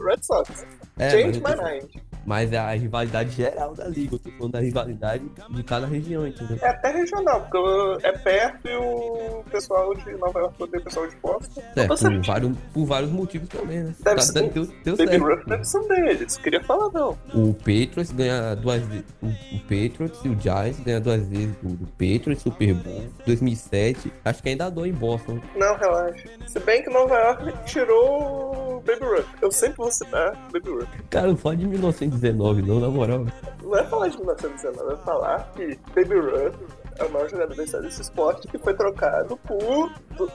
Red 0.00 0.22
Sox. 0.22 0.64
É, 0.96 1.10
Change 1.10 1.40
my 1.40 1.56
mind. 1.56 2.09
Mas 2.24 2.52
é 2.52 2.58
a 2.58 2.70
rivalidade 2.72 3.30
geral 3.30 3.74
da 3.74 3.86
liga. 3.86 4.14
Eu 4.14 4.18
tô 4.18 4.30
falando 4.30 4.52
da 4.52 4.60
rivalidade 4.60 5.24
de 5.50 5.62
cada 5.62 5.86
região, 5.86 6.26
entendeu? 6.26 6.58
É 6.62 6.68
até 6.68 6.90
regional, 6.90 7.40
porque 7.42 8.06
é 8.06 8.12
perto 8.12 8.68
e 8.68 8.76
o 8.76 9.44
pessoal 9.50 9.94
de 9.94 10.12
Nova 10.16 10.40
York 10.40 10.68
tem 10.70 10.80
pessoal 10.80 11.06
de 11.06 11.16
Boston. 11.16 11.62
É, 11.76 11.86
por, 11.86 12.22
vários, 12.26 12.58
por 12.72 12.84
vários 12.86 13.10
motivos 13.10 13.48
também, 13.48 13.80
né? 13.80 13.94
Deve 14.00 14.16
tá, 14.16 14.22
ser, 14.22 14.50
deu, 14.50 14.66
deu 14.84 14.96
Baby 14.96 15.10
certo. 15.10 15.24
Ruff 15.24 15.46
deve 15.46 15.64
ser 15.64 15.88
deles, 15.88 16.36
queria 16.36 16.62
falar 16.64 16.90
não. 16.92 17.18
O 17.34 17.54
Patriots 17.54 18.12
ganha 18.12 18.54
duas 18.54 18.82
vezes. 18.82 19.04
O, 19.22 19.26
o 19.26 19.60
Patriots 19.60 20.24
e 20.24 20.28
o 20.28 20.40
Giants 20.40 20.80
ganha 20.80 21.00
duas 21.00 21.26
vezes 21.26 21.56
o 21.62 21.68
do 21.68 21.86
Patriots, 21.86 22.42
Super 22.42 22.74
Bowl, 22.74 23.04
2007. 23.26 24.12
Acho 24.24 24.42
que 24.42 24.48
ainda 24.48 24.70
dou 24.70 24.86
em 24.86 24.92
Boston. 24.92 25.40
Não, 25.56 25.76
relaxa. 25.76 26.28
Se 26.46 26.58
bem 26.60 26.82
que 26.82 26.90
Nova 26.90 27.14
York 27.14 27.52
tirou 27.64 28.76
o 28.76 28.80
Baby 28.80 29.04
Ruff. 29.04 29.28
Eu 29.40 29.50
sempre 29.50 29.76
vou 29.76 29.90
citar 29.90 30.32
Baby 30.52 30.70
Ruff. 30.70 31.02
Cara, 31.10 31.36
só 31.36 31.54
de 31.54 31.66
1900 31.66 32.09
1919, 32.10 32.62
não, 32.62 32.80
na 32.80 32.88
moral. 32.88 33.26
Não 33.62 33.76
é 33.76 33.84
falar 33.84 34.08
de 34.08 34.16
1919, 34.18 34.92
é 34.92 34.96
falar 34.98 35.52
que 35.54 35.78
Baby 35.94 36.18
Ruth 36.18 36.54
é 36.98 37.04
o 37.04 37.10
maior 37.10 37.28
jogador 37.28 37.54
da 37.54 37.64
história 37.64 37.88
desse 37.88 38.02
esporte 38.02 38.48
que 38.48 38.58
foi 38.58 38.74
trocado 38.74 39.36
por 39.38 39.90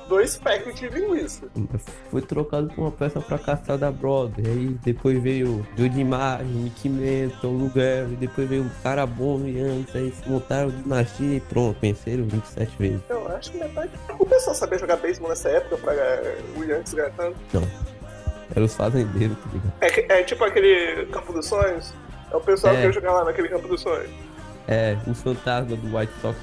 dois 0.07 0.37
packs 0.37 0.75
de 0.75 0.89
linguiça. 0.89 1.47
Foi 2.09 2.21
trocado 2.21 2.67
por 2.69 2.81
uma 2.81 2.91
peça 2.91 3.21
fracassada 3.21 3.77
da 3.77 3.91
Broadway. 3.91 4.45
Aí 4.47 4.67
depois 4.83 5.21
veio 5.21 5.65
Judy 5.77 5.99
Imagem, 5.99 6.47
Nick 6.47 6.89
Menton, 6.89 7.51
Lugar, 7.51 8.05
depois 8.19 8.49
veio 8.49 8.63
o 8.63 8.69
cara 8.81 9.05
bom 9.05 9.41
e 9.45 9.59
antes, 9.59 9.95
aí 9.95 10.11
se 10.11 10.27
montaram 10.29 10.69
dinastia 10.69 11.37
e 11.37 11.39
pronto, 11.39 11.77
venceram 11.79 12.23
27 12.23 12.77
vezes. 12.77 13.01
Eu 13.09 13.27
acho 13.27 13.51
que 13.51 13.57
metade. 13.59 13.91
O 14.17 14.25
pessoal 14.25 14.55
sabia 14.55 14.79
jogar 14.79 14.97
beisebol 14.97 15.29
nessa 15.29 15.49
época 15.49 15.77
pra 15.77 15.93
eh, 15.93 16.37
o 16.57 16.63
Yankees 16.63 16.93
ganhar 16.93 17.11
tanto? 17.11 17.37
Não. 17.53 17.94
Eram 18.53 18.65
os 18.65 18.75
fazendeiros, 18.75 19.37
tá 19.37 19.49
ligado? 19.53 19.73
É, 19.81 20.19
é 20.19 20.23
tipo 20.23 20.43
aquele 20.43 21.05
Campo 21.07 21.33
dos 21.33 21.45
Sonhos. 21.47 21.93
É 22.31 22.35
o 22.35 22.41
pessoal 22.41 22.73
É. 22.73 22.77
que 22.81 22.85
ia 22.87 22.91
jogar 22.91 23.13
lá 23.13 23.25
naquele 23.25 23.47
Campo 23.49 23.67
dos 23.67 23.81
Sonhos. 23.81 24.09
É, 24.67 24.97
os 25.07 25.21
fantasmas 25.21 25.79
do 25.79 25.97
White 25.97 26.11
Sox 26.21 26.37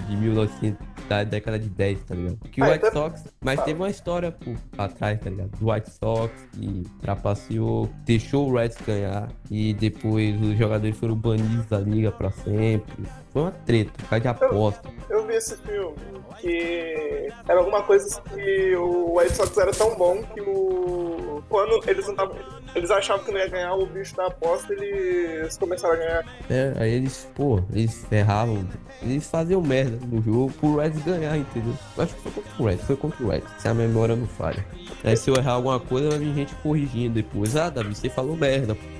de, 0.00 0.06
de 0.06 0.16
1900, 0.16 0.86
da 1.08 1.22
década 1.24 1.58
de 1.58 1.68
10, 1.68 2.02
tá 2.04 2.14
ligado? 2.14 2.38
Que 2.50 2.60
o 2.60 2.64
Ah, 2.64 2.68
White 2.70 2.86
então- 2.86 3.02
Sox, 3.10 3.24
mas 3.44 3.62
teve 3.62 3.80
uma 3.80 3.88
história 3.90 4.32
por 4.32 4.56
atrás, 4.76 5.18
tá 5.20 5.30
ligado? 5.30 5.50
Do 5.58 5.70
White 5.70 5.90
Sox 5.90 6.32
que 6.52 6.82
trapaceou, 7.00 7.88
deixou 8.04 8.48
o 8.50 8.56
Reds 8.56 8.76
ganhar 8.86 9.28
e 9.50 9.72
depois 9.74 10.40
os 10.40 10.56
jogadores 10.58 10.96
foram 10.98 11.14
banidos 11.14 11.66
da 11.66 11.78
liga 11.78 12.10
pra 12.12 12.30
sempre. 12.30 13.04
Foi 13.36 13.42
uma 13.42 13.52
treta, 13.52 13.90
por 13.98 14.08
causa 14.08 14.22
de 14.22 14.28
aposta. 14.28 14.90
Eu 15.10 15.26
vi 15.26 15.34
esse 15.34 15.58
filme 15.58 15.94
que 16.40 17.28
era 17.46 17.58
alguma 17.58 17.82
coisa 17.82 18.18
que 18.22 18.74
o 18.76 19.18
White 19.18 19.36
Sox 19.36 19.58
era 19.58 19.72
tão 19.72 19.94
bom 19.94 20.22
que 20.22 20.40
o. 20.40 21.42
Quando 21.46 21.86
eles 21.86 22.08
não 22.08 22.14
tavam- 22.14 22.34
Eles 22.74 22.90
achavam 22.90 23.22
que 23.26 23.32
não 23.32 23.38
ia 23.38 23.48
ganhar 23.48 23.74
o 23.74 23.84
bicho 23.84 24.16
da 24.16 24.28
aposta, 24.28 24.72
eles 24.72 25.54
começaram 25.58 25.94
a 25.94 25.96
ganhar. 25.98 26.24
É, 26.48 26.72
aí 26.78 26.92
eles, 26.94 27.28
pô, 27.34 27.60
eles 27.74 28.06
ferravam, 28.08 28.66
eles 29.02 29.26
faziam 29.28 29.60
merda 29.60 29.98
no 30.06 30.22
jogo 30.22 30.50
pro 30.58 30.76
Reds 30.76 31.02
ganhar, 31.04 31.36
entendeu? 31.36 31.74
Eu 31.94 32.04
acho 32.04 32.14
que 32.14 32.20
foi 32.22 32.32
contra 32.32 32.62
o 32.62 32.66
Reds, 32.66 32.86
foi 32.86 32.96
contra 32.96 33.22
o 33.24 33.28
Reds, 33.28 33.50
se 33.58 33.68
a 33.68 33.74
memória 33.74 34.16
não 34.16 34.26
falha. 34.26 34.64
Aí 35.04 35.14
se 35.14 35.28
eu 35.30 35.36
errar 35.36 35.52
alguma 35.52 35.78
coisa, 35.78 36.08
vai 36.08 36.18
vir 36.20 36.34
gente 36.34 36.54
corrigindo 36.56 37.14
depois. 37.14 37.54
Ah, 37.54 37.68
Davi, 37.68 37.94
você 37.94 38.08
falou 38.08 38.34
merda. 38.34 38.74
pô. 38.74 38.95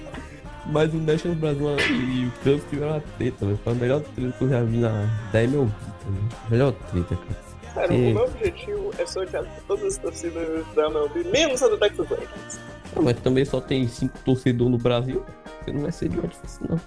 Mas 0.71 0.93
o 0.93 0.97
National 0.99 1.37
Brasil 1.37 1.77
e 1.79 2.27
o 2.27 2.33
Campos 2.43 2.69
tiveram 2.71 2.93
uma 2.93 3.01
treta, 3.19 3.47
velho. 3.47 3.59
Foi 3.63 3.73
a 3.73 3.77
melhor 3.77 4.01
treta 4.01 4.33
que 4.37 4.45
eu 4.45 4.49
já 4.49 4.63
vi 4.63 4.79
na, 4.79 5.09
da 5.33 5.43
MLB, 5.45 5.71
tá? 5.71 6.07
Melhor 6.51 6.73
treta, 6.73 7.17
cara. 7.17 7.47
Cara, 7.75 7.93
o 7.93 7.99
meu 7.99 8.25
objetivo 8.25 8.91
é 8.99 9.05
por 9.05 9.63
todas 9.69 9.85
as 9.85 9.99
torcidas 9.99 10.67
da 10.75 10.87
MLB, 10.87 11.25
menos 11.25 11.63
a 11.63 11.69
do 11.69 11.77
Texas 11.79 12.09
Rangers. 12.09 12.61
Ah, 12.97 13.01
mas 13.03 13.21
também 13.21 13.45
só 13.45 13.61
tem 13.61 13.87
cinco 13.87 14.19
torcedores 14.25 14.73
no 14.73 14.79
Brasil, 14.79 15.25
porque 15.59 15.73
não 15.73 15.83
vai 15.83 15.93
ser 15.93 16.09
de 16.09 16.17
difícil, 16.21 16.67
não. 16.71 16.81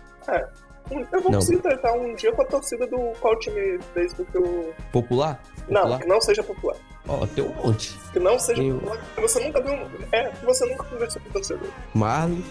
Eu 1.11 1.21
vou 1.21 1.31
Não. 1.31 1.39
conseguir 1.39 1.61
tratar 1.61 1.93
um 1.93 2.15
dia 2.15 2.31
com 2.31 2.41
a 2.41 2.45
torcida 2.45 2.87
do 2.87 2.97
qual 3.19 3.37
time 3.37 3.77
de 3.77 3.83
beisebol 3.93 4.25
que 4.25 4.37
eu. 4.37 4.73
Popular? 4.91 5.39
Não, 5.67 5.81
Popular? 5.81 5.99
que 5.99 6.07
não 6.07 6.19
seja 6.21 6.41
popular. 6.43 6.75
Ó, 7.07 7.27
tem 7.27 7.43
um 7.43 7.53
monte. 7.53 7.95
Que 8.11 8.19
não 8.19 8.39
seja 8.39 8.63
Eu- 8.63 8.79
popular. 8.79 8.97
Que 9.13 9.21
você 9.21 9.39
nunca 9.45 9.61
viu. 9.61 9.73
É, 10.11 10.29
que 10.29 10.45
você 10.45 10.65
nunca 10.65 10.83
conversou 10.85 11.21
com 11.21 11.29
o 11.29 11.33
torcedor. 11.33 11.67
Marlins, 11.93 12.43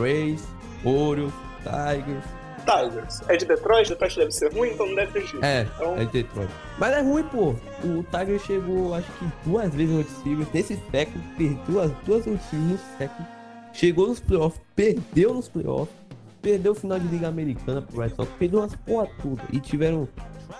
Rays, 0.00 0.42
Orioles, 0.84 1.32
Tigers. 1.62 2.24
Tigers. 2.64 3.22
É 3.28 3.36
de 3.36 3.44
Detroit? 3.44 3.88
Detroit 3.88 4.16
deve 4.16 4.30
ser 4.30 4.52
ruim, 4.52 4.70
então 4.70 4.86
não 4.86 4.94
deve 4.94 5.12
ter 5.12 5.26
jeito. 5.26 5.44
É, 5.44 5.62
Então- 5.74 5.96
é 5.96 6.04
de 6.04 6.12
Detroit. 6.12 6.50
Mas 6.78 6.92
é 6.92 7.00
ruim, 7.00 7.22
pô. 7.24 7.54
O 7.84 8.04
Tiger 8.04 8.38
chegou, 8.40 8.94
acho 8.94 9.10
que 9.18 9.26
duas 9.44 9.74
vezes 9.74 9.94
no 9.94 10.04
Series. 10.22 10.46
Nesse 10.52 10.80
século, 10.90 11.24
perdeu 11.36 11.80
as 11.80 11.90
duas 12.06 12.22
Series 12.24 12.42
no 12.52 12.78
século. 12.98 13.26
Chegou 13.72 14.08
nos 14.08 14.20
playoffs, 14.20 14.60
perdeu 14.76 15.34
nos 15.34 15.48
playoffs. 15.48 15.94
Perdeu 16.40 16.72
o 16.72 16.74
final 16.74 16.98
de 16.98 17.06
Liga 17.06 17.28
Americana 17.28 17.80
pro 17.82 18.00
Red 18.00 18.10
Sox. 18.10 18.28
Perdeu 18.38 18.60
umas 18.60 18.74
porra 18.76 19.08
tudo. 19.20 19.40
E 19.52 19.60
tiveram, 19.60 20.08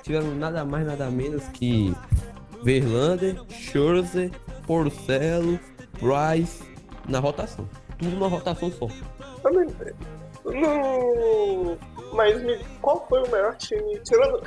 tiveram 0.02 0.34
nada 0.36 0.64
mais, 0.64 0.86
nada 0.86 1.10
menos 1.10 1.44
que 1.48 1.92
Verlander, 2.62 3.36
Scherzer, 3.50 4.30
Porcelo, 4.66 5.58
Bryce 6.00 6.62
na 7.08 7.18
rotação. 7.18 7.68
Tudo 8.02 8.14
numa 8.16 8.28
rotação 8.28 8.70
só. 8.72 8.86
Eu 9.44 10.52
não. 10.52 11.78
Mas 12.12 12.42
me... 12.42 12.58
qual 12.80 13.06
foi 13.08 13.22
o 13.22 13.30
melhor 13.30 13.56
time? 13.56 13.98
Tirando. 14.00 14.42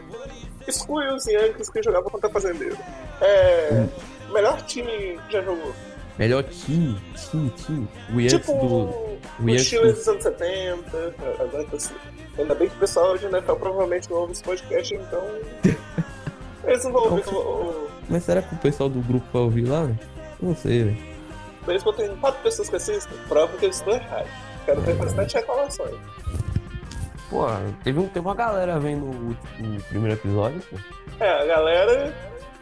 Exclui 0.68 1.08
os 1.14 1.26
Yankees 1.28 1.70
que 1.70 1.82
jogavam 1.82 2.10
contra 2.10 2.30
Fazendeiro. 2.30 2.78
É. 3.22 3.86
Melhor 4.32 4.62
time 4.64 5.20
que 5.28 5.34
já 5.34 5.42
jogou. 5.42 5.74
Melhor 6.18 6.44
time, 6.44 7.00
time, 7.30 7.50
time. 7.52 7.88
O 8.14 8.20
Yankees 8.20 8.32
tipo. 8.34 8.54
do. 8.54 9.44
O 9.44 9.50
Yankees 9.50 9.66
Chile 9.66 9.88
do- 9.88 9.94
dos 9.94 10.08
anos 10.08 10.24
70. 10.24 11.16
Agora 11.40 11.64
tá 11.66 11.76
assim. 11.78 11.94
Ainda 12.38 12.56
bem 12.56 12.68
que 12.70 12.76
o 12.76 12.80
pessoal 12.80 13.18
de 13.18 13.26
NFL 13.26 13.54
provavelmente 13.54 14.10
não 14.10 14.18
ouve 14.18 14.34
esse 14.34 14.44
podcast, 14.44 14.94
então. 14.96 15.24
Eles 16.66 16.84
não 16.84 16.92
vão 16.92 17.04
ouvir. 17.12 17.30
o- 17.30 17.88
Mas 18.10 18.24
será 18.24 18.42
que 18.42 18.54
o 18.56 18.58
pessoal 18.58 18.90
do 18.90 19.00
grupo 19.02 19.26
vai 19.32 19.42
ouvir 19.44 19.66
lá? 19.68 19.90
Não 20.42 20.56
sei, 20.56 20.84
velho. 20.84 21.15
O- 21.68 21.72
Eles 21.72 21.84
botam 21.84 22.16
quatro 22.18 22.42
pessoas 22.42 22.70
que 22.70 22.76
assistem, 22.76 23.18
prova 23.28 23.56
que 23.58 23.66
eles 23.66 23.78
estão 23.78 23.94
errados. 23.94 24.30
Quero 24.66 24.82
ter 24.84 24.96
bastante 24.96 25.36
reclamações. 25.36 25.96
Pô, 27.30 27.46
teve, 27.84 28.00
um, 28.00 28.08
teve 28.08 28.20
uma 28.26 28.36
galera 28.36 28.80
vendo 28.80 29.06
o, 29.06 29.32
o 29.32 29.82
primeiro 29.90 30.14
episódio, 30.20 30.62
pô. 30.70 30.78
É, 31.20 31.42
a 31.42 31.46
galera, 31.46 32.14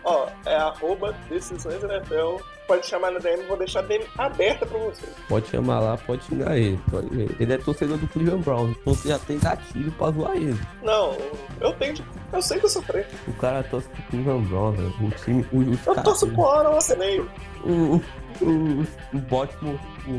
ó, 0.04 0.28
é 0.46 0.56
arroba 0.56 1.14
decisões 1.30 1.84
NFL. 1.84 2.38
Pode 2.68 2.86
chamar 2.86 3.12
na 3.12 3.20
DM, 3.20 3.44
vou 3.44 3.58
deixar 3.58 3.80
a 3.80 3.84
DM 3.84 4.06
aberta 4.18 4.66
pra 4.66 4.78
vocês. 4.80 5.12
Pode 5.28 5.48
chamar 5.48 5.80
lá, 5.82 5.98
pode 5.98 6.24
xingar 6.24 6.58
ele. 6.58 6.80
Pode. 6.90 7.08
Ele 7.40 7.54
é 7.54 7.58
torcedor 7.58 7.98
do 7.98 8.08
Cleveland 8.08 8.44
Browns, 8.44 8.78
então 8.80 8.94
você 8.94 9.10
já 9.10 9.20
tem 9.20 9.38
gatilho 9.38 9.92
pra 9.92 10.12
zoar 10.12 10.36
ele. 10.38 10.58
Não, 10.82 11.18
eu 11.60 11.74
tenho. 11.74 11.96
Eu 12.32 12.42
sei 12.42 12.60
que 12.60 12.66
eu 12.66 12.70
sofri. 12.70 13.06
O 13.28 13.34
cara 13.34 13.64
torce 13.64 13.88
pro 13.90 14.04
Cleveland 14.04 14.48
Browns, 14.48 14.78
velho. 14.78 14.94
O 15.02 15.12
time. 15.12 15.46
O, 15.52 15.58
os 15.72 15.86
Eu 15.88 16.04
torço 16.04 16.28
pro 16.28 16.46
Aaron 16.46 16.78
Aceneio. 16.78 17.30
o, 17.66 18.02
o, 18.42 18.86
o 19.14 19.18
Baltimore, 19.30 19.80
o 20.08 20.12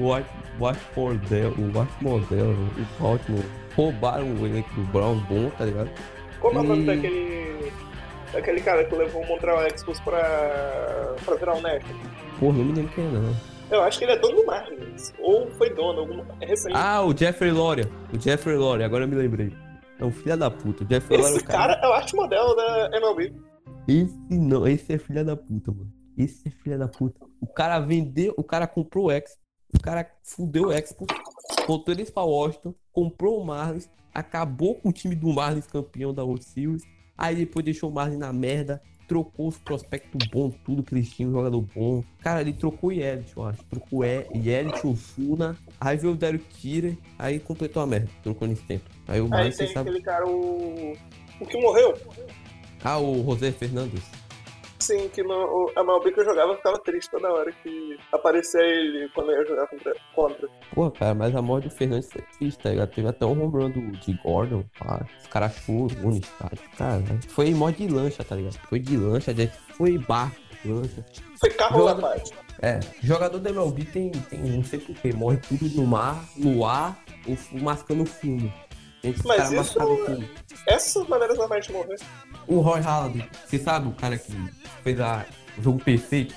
Baltimore 0.58 1.18
o 1.58 1.70
Baltimore 1.72 2.22
o 2.22 3.02
Baltimore 3.02 3.44
roubaram 3.74 4.26
o 4.34 4.46
elenco 4.46 4.72
do 4.74 4.82
Browns 4.92 5.22
bom, 5.24 5.50
tá 5.50 5.64
ligado? 5.64 5.90
Como 6.40 6.58
é 6.58 6.60
o 6.60 6.64
nome 6.64 6.84
daquele. 6.84 7.72
Daquele 8.32 8.60
cara 8.60 8.84
que 8.84 8.94
levou 8.94 9.22
o 9.22 9.26
Montreal 9.26 9.64
Expos 9.66 9.98
pra. 10.00 11.14
pra 11.24 11.34
virar 11.36 11.54
o 11.54 11.60
National? 11.60 11.94
Pô, 12.44 12.52
não 12.52 12.62
me 12.62 12.74
lembro 12.74 12.92
quem 12.92 13.06
é, 13.06 13.10
não. 13.10 13.34
Eu 13.70 13.82
acho 13.84 13.98
que 13.98 14.04
ele 14.04 14.12
é 14.12 14.18
dono 14.18 14.36
do 14.36 14.44
Marlins. 14.44 15.14
Ou 15.18 15.50
foi 15.52 15.70
dono, 15.70 16.00
alguma. 16.00 16.26
É 16.42 16.44
recente. 16.44 16.76
Ah, 16.76 17.00
o 17.00 17.16
Jeffrey 17.16 17.50
Loria. 17.50 17.90
O 18.12 18.20
Jeffrey 18.20 18.54
Loria, 18.54 18.84
agora 18.84 19.04
eu 19.04 19.08
me 19.08 19.14
lembrei. 19.14 19.50
É 19.98 20.04
um 20.04 20.12
filho 20.12 20.36
da 20.36 20.50
puta. 20.50 20.84
O 20.84 20.86
Jeffrey 20.86 21.16
Loria 21.16 21.32
é 21.32 21.36
Esse 21.38 21.44
o 21.46 21.48
cara 21.48 21.72
é 21.82 21.88
o 21.88 21.92
arte 21.94 22.14
modelo 22.14 22.54
da 22.54 22.90
MLB. 22.98 23.32
Esse 23.88 24.38
não, 24.38 24.68
esse 24.68 24.92
é 24.92 24.98
filha 24.98 25.24
da 25.24 25.34
puta, 25.34 25.72
mano. 25.72 25.90
Esse 26.18 26.46
é 26.46 26.50
filha 26.50 26.76
da 26.76 26.86
puta. 26.86 27.18
O 27.40 27.46
cara 27.46 27.80
vendeu, 27.80 28.34
o 28.36 28.44
cara 28.44 28.66
comprou 28.66 29.06
o 29.06 29.10
Expo, 29.10 29.40
o 29.74 29.80
cara 29.80 30.06
fudeu 30.22 30.64
o 30.64 30.72
Expo, 30.72 31.06
botou 31.66 31.94
eles 31.94 32.10
pra 32.10 32.24
Washington, 32.24 32.74
comprou 32.92 33.40
o 33.40 33.46
Marlins, 33.46 33.88
acabou 34.12 34.74
com 34.74 34.90
o 34.90 34.92
time 34.92 35.14
do 35.14 35.32
Marlins 35.32 35.66
campeão 35.66 36.12
da 36.12 36.22
World 36.22 36.44
Series, 36.44 36.82
aí 37.16 37.36
depois 37.36 37.64
deixou 37.64 37.88
o 37.88 37.92
Marlins 37.92 38.18
na 38.18 38.34
merda, 38.34 38.82
trocou 39.06 39.48
os 39.48 39.56
prospectos 39.58 40.26
bons, 40.28 40.54
tudo 40.64 40.82
que 40.82 40.94
eles 40.94 41.10
tinham, 41.10 41.30
jogador 41.32 41.60
bom. 41.74 42.02
Cara, 42.20 42.40
ele 42.40 42.52
trocou 42.52 42.90
o 42.90 42.92
Yelich, 42.92 43.32
eu 43.36 43.44
acho. 43.44 43.62
Trocou 43.64 44.00
o 44.00 44.04
Ye- 44.04 44.26
Yelich, 44.34 44.86
o 44.86 44.94
Funa, 44.94 45.56
aí 45.80 45.96
veio 45.96 46.12
o 46.12 46.16
Derek 46.16 46.44
Kira, 46.46 46.96
aí 47.18 47.38
completou 47.38 47.82
a 47.82 47.86
merda, 47.86 48.08
trocou 48.22 48.46
nesse 48.48 48.62
tempo. 48.62 48.88
Aí 49.06 49.20
o 49.20 49.24
Aí 49.24 49.30
Marlins, 49.30 49.56
você 49.56 49.64
tem 49.64 49.74
sabe... 49.74 49.90
aquele 49.90 50.04
cara, 50.04 50.26
o. 50.26 50.96
O 51.40 51.46
que 51.46 51.60
morreu. 51.60 51.98
Ah, 52.82 52.98
o 52.98 53.24
José 53.24 53.50
Fernandes. 53.50 54.02
Sim, 54.84 55.08
que 55.08 55.22
no, 55.22 55.70
a 55.76 55.80
MLB 55.80 56.12
que 56.12 56.20
eu 56.20 56.24
jogava 56.24 56.56
ficava 56.56 56.78
triste 56.78 57.10
toda 57.10 57.32
hora 57.32 57.50
que 57.62 57.98
aparecia 58.12 58.60
ele 58.60 59.08
quando 59.14 59.30
eu 59.32 59.40
ia 59.40 59.46
jogar 59.48 59.66
contra. 59.66 59.94
contra. 60.14 60.48
Pô, 60.74 60.90
cara, 60.90 61.14
mas 61.14 61.34
a 61.34 61.40
morte 61.40 61.68
do 61.68 61.74
Fernandes 61.74 62.12
foi 62.12 62.22
triste, 62.38 62.58
tá 62.62 62.70
ligado? 62.70 62.90
Teve 62.90 63.08
até 63.08 63.24
um 63.24 63.42
home 63.44 63.72
do, 63.72 63.80
de 63.98 64.12
Gordon, 64.22 64.64
pá. 64.78 65.04
Os 65.22 65.26
caras 65.28 65.54
no 65.68 66.10
estádio. 66.16 66.58
Cara, 66.76 67.02
foi 67.28 67.54
morte 67.54 67.86
de 67.86 67.92
lancha, 67.94 68.22
tá 68.22 68.36
ligado? 68.36 68.58
Foi 68.68 68.78
de 68.78 68.96
lancha, 68.96 69.32
de- 69.32 69.50
foi 69.76 69.96
barco, 69.98 70.36
lancha. 70.66 71.04
Foi 71.40 71.50
carro 71.50 71.78
Jogador- 71.78 72.00
da 72.02 72.08
parte. 72.08 72.32
É, 72.62 72.78
jogador 73.02 73.38
da 73.40 73.50
MLB 73.50 73.84
tem, 73.86 74.10
tem 74.10 74.38
não 74.38 74.62
sei 74.64 74.78
porquê, 74.78 75.12
morre 75.12 75.36
tudo 75.38 75.68
no 75.74 75.86
mar, 75.86 76.24
no 76.36 76.64
ar, 76.64 76.96
ou 77.26 77.60
mascando 77.60 78.06
fumo. 78.06 78.50
Mas 79.24 79.52
isso- 79.52 79.74
fumo. 79.78 80.24
Essas 80.66 80.92
são 80.92 81.08
maneiras 81.08 81.36
normais 81.36 81.66
de 81.66 81.72
morrer. 81.72 81.96
O 82.46 82.60
Roy 82.60 82.80
Halladay, 82.80 83.28
você 83.46 83.58
sabe 83.58 83.88
o 83.88 83.92
cara 83.92 84.16
que 84.18 84.32
fez 84.82 85.00
a, 85.00 85.24
o 85.58 85.62
jogo 85.62 85.78
perfeito 85.82 86.34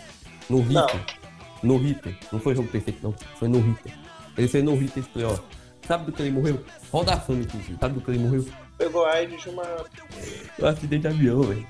no 0.49 0.63
Não. 0.63 0.85
Hitter? 0.85 1.01
No 1.63 1.75
Hitter. 1.83 2.17
Não 2.31 2.39
foi 2.39 2.55
jogo 2.55 2.67
perfeito, 2.69 2.99
não. 3.01 3.13
Foi 3.39 3.47
no 3.47 3.59
Hitter. 3.59 3.93
Ele 4.37 4.47
fez 4.47 4.63
no 4.63 4.75
Hitter 4.75 4.99
esse 5.03 5.09
playoff. 5.09 5.41
Sabe 5.87 6.05
do 6.05 6.11
que 6.11 6.21
ele 6.21 6.31
morreu? 6.31 6.63
Roda 6.91 7.13
a 7.13 7.19
fama, 7.19 7.39
inclusive. 7.41 7.77
Sabe 7.79 7.93
do 7.95 8.01
que 8.01 8.11
ele 8.11 8.19
morreu? 8.19 8.45
Pegou 8.77 9.05
AIDS 9.05 9.41
de 9.41 9.49
uma. 9.49 9.63
Um 10.59 10.65
acidente 10.65 11.01
de 11.01 11.07
avião, 11.07 11.41
velho. 11.41 11.67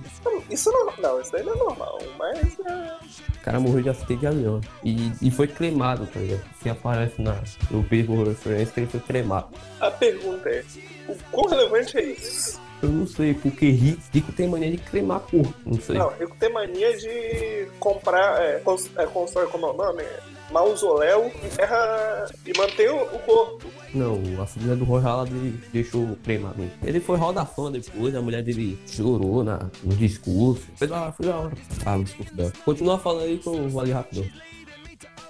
Isso 0.49 0.71
não, 0.71 0.93
não, 0.97 1.21
isso 1.21 1.31
daí 1.31 1.43
não 1.43 1.53
é 1.53 1.57
normal, 1.57 1.99
mas 2.17 2.59
é. 2.59 2.97
O 3.35 3.39
cara 3.43 3.59
morreu 3.59 3.81
de 3.81 3.89
acidente 3.89 4.21
de 4.21 4.27
avião. 4.27 4.61
E, 4.83 5.11
e 5.21 5.31
foi 5.31 5.47
cremado, 5.47 6.05
tá 6.07 6.19
ligado? 6.19 6.43
Que 6.61 6.69
aparece 6.69 7.21
na, 7.21 7.41
no 7.71 7.81
Baseball 7.83 8.25
Reference 8.25 8.73
que 8.73 8.79
ele 8.81 8.87
foi 8.87 8.99
cremado. 8.99 9.47
A 9.79 9.89
pergunta 9.89 10.49
é: 10.49 10.63
o 11.07 11.15
quão 11.31 11.49
relevante 11.49 11.97
é 11.97 12.03
isso? 12.03 12.59
Eu 12.81 12.89
não 12.89 13.07
sei, 13.07 13.33
porque 13.33 13.69
rico, 13.69 14.01
rico 14.13 14.31
tem 14.31 14.47
mania 14.47 14.71
de 14.71 14.77
cremar 14.77 15.19
corpo. 15.21 15.53
Não 15.65 15.79
sei. 15.81 15.97
Não, 15.97 16.11
eu 16.13 16.29
tenho 16.39 16.53
mania 16.53 16.95
de 16.97 17.67
comprar, 17.79 18.41
é, 18.41 18.61
é, 18.97 19.05
constrói 19.07 19.47
como 19.47 19.65
é 19.65 19.71
o 19.71 19.73
nome? 19.73 20.03
Mausoléu 20.51 21.31
e 21.43 21.49
terra 21.55 22.25
e 22.45 22.57
manter 22.57 22.89
o, 22.89 23.05
corpo. 23.19 23.67
Não, 23.93 24.21
a 24.41 24.45
família 24.45 24.75
do 24.75 24.85
Roy 24.85 25.01
Halladay 25.01 25.53
deixou 25.73 26.17
cremado. 26.23 26.63
Ele 26.83 26.99
foi 26.99 27.17
roda 27.17 27.45
fã 27.45 27.69
depois, 27.71 28.15
a 28.15 28.21
mulher 28.21 28.43
dele 28.43 28.79
chorou 28.87 29.43
na, 29.43 29.69
no 29.83 29.95
discurso. 29.95 30.63
Foi 30.75 30.87
da 30.87 31.11
foi 31.11 31.25
da 31.25 31.35
hora. 31.35 31.53
Ah, 31.85 31.97
o 31.97 32.03
discurso 32.03 32.33
dela. 32.33 32.53
Continua 32.63 32.97
falando 32.97 33.25
aí 33.25 33.37
que 33.39 33.47
eu 33.47 33.67
vou 33.67 33.81
ali 33.81 33.91
rapidão. 33.91 34.25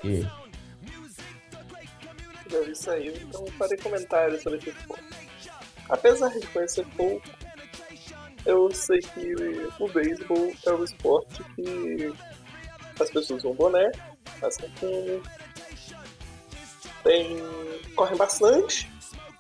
E, 0.04 0.24
vi 2.48 2.72
isso 2.72 2.90
aí, 2.90 3.14
então 3.22 3.46
farei 3.58 3.78
comentários 3.78 4.42
sobre 4.44 4.60
esse 4.60 4.72
ponto. 4.86 5.04
Apesar 5.90 6.30
de 6.30 6.46
conhecer 6.48 6.86
pouco, 6.98 7.28
eu 8.48 8.72
sei 8.72 9.00
que 9.00 9.36
o 9.78 9.88
beisebol 9.90 10.54
é 10.66 10.72
um 10.72 10.84
esporte 10.84 11.44
que 11.56 12.14
as 13.00 13.10
pessoas 13.10 13.44
usam 13.44 13.54
boné, 13.54 13.92
fazem 14.40 14.70
fumo, 14.78 15.22
tem. 17.04 17.38
correm 17.94 18.18
bastante, 18.18 18.90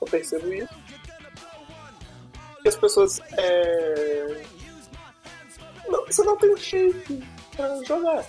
eu 0.01 0.07
percebo 0.07 0.53
isso. 0.53 0.73
E 2.65 2.67
as 2.67 2.75
pessoas. 2.75 3.21
É... 3.37 4.43
Não, 5.87 6.05
você 6.05 6.21
não 6.23 6.35
tem 6.37 6.53
um 6.53 6.57
shape 6.57 7.23
pra 7.55 7.83
jogar. 7.85 8.25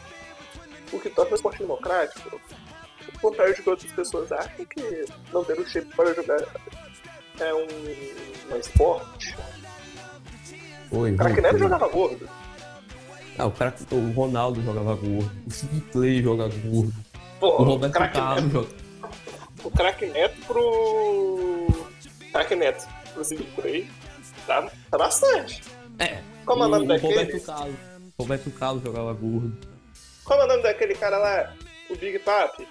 O 0.92 1.00
que 1.00 1.10
torna 1.10 1.32
o 1.32 1.34
esporte 1.34 1.58
democrático. 1.58 2.40
Ao 3.14 3.20
contrário 3.20 3.54
de 3.54 3.62
que 3.62 3.68
outras 3.68 3.92
pessoas 3.92 4.30
acham 4.30 4.64
que 4.64 5.04
não 5.32 5.44
ter 5.44 5.58
o 5.58 5.66
shape 5.66 5.92
para 5.96 6.14
jogar 6.14 6.40
é 7.40 7.54
um, 7.54 8.54
um 8.54 8.56
esporte. 8.56 9.34
Oi, 10.90 11.10
O 11.12 11.16
nem 11.40 11.42
voltei. 11.42 11.58
jogava 11.58 11.88
gordo. 11.88 12.28
Ah, 13.38 13.46
o 13.46 13.50
que 13.86 13.94
o 13.94 14.10
Ronaldo 14.12 14.62
jogava 14.62 14.94
gordo. 14.94 15.30
O 15.46 15.50
Sid 15.50 15.80
Clay 15.92 16.22
joga 16.22 16.48
gordo. 16.48 16.92
Pô, 17.38 17.46
O 17.48 17.64
Roberto 17.64 17.92
craque 17.92 18.14
Carlos 18.18 18.44
Neto, 18.44 18.52
joga. 18.52 18.68
o 19.64 19.70
craque 19.70 20.06
Neto 20.06 20.46
pro. 20.46 21.66
Craque 22.32 22.56
Neto 22.56 22.86
pro 23.14 23.24
Cid 23.24 23.42
Play. 23.54 23.88
Tá, 24.46 24.68
tá 24.90 24.98
bastante. 24.98 25.62
É. 25.98 26.20
Como 26.44 26.64
é 26.64 26.66
o 26.66 26.70
nome 26.70 26.84
o 26.84 26.88
daquele? 26.88 27.14
Roberto 27.14 27.44
Carlos. 27.44 27.76
Roberto 28.18 28.50
Carlos 28.50 28.82
jogava 28.82 29.12
gordo. 29.12 29.56
Como 30.24 30.40
é 30.40 30.44
o 30.44 30.48
nome 30.48 30.62
daquele 30.62 30.94
cara 30.94 31.18
lá? 31.18 31.54
O 31.90 31.96
Big 31.96 32.18
Papi? 32.20 32.66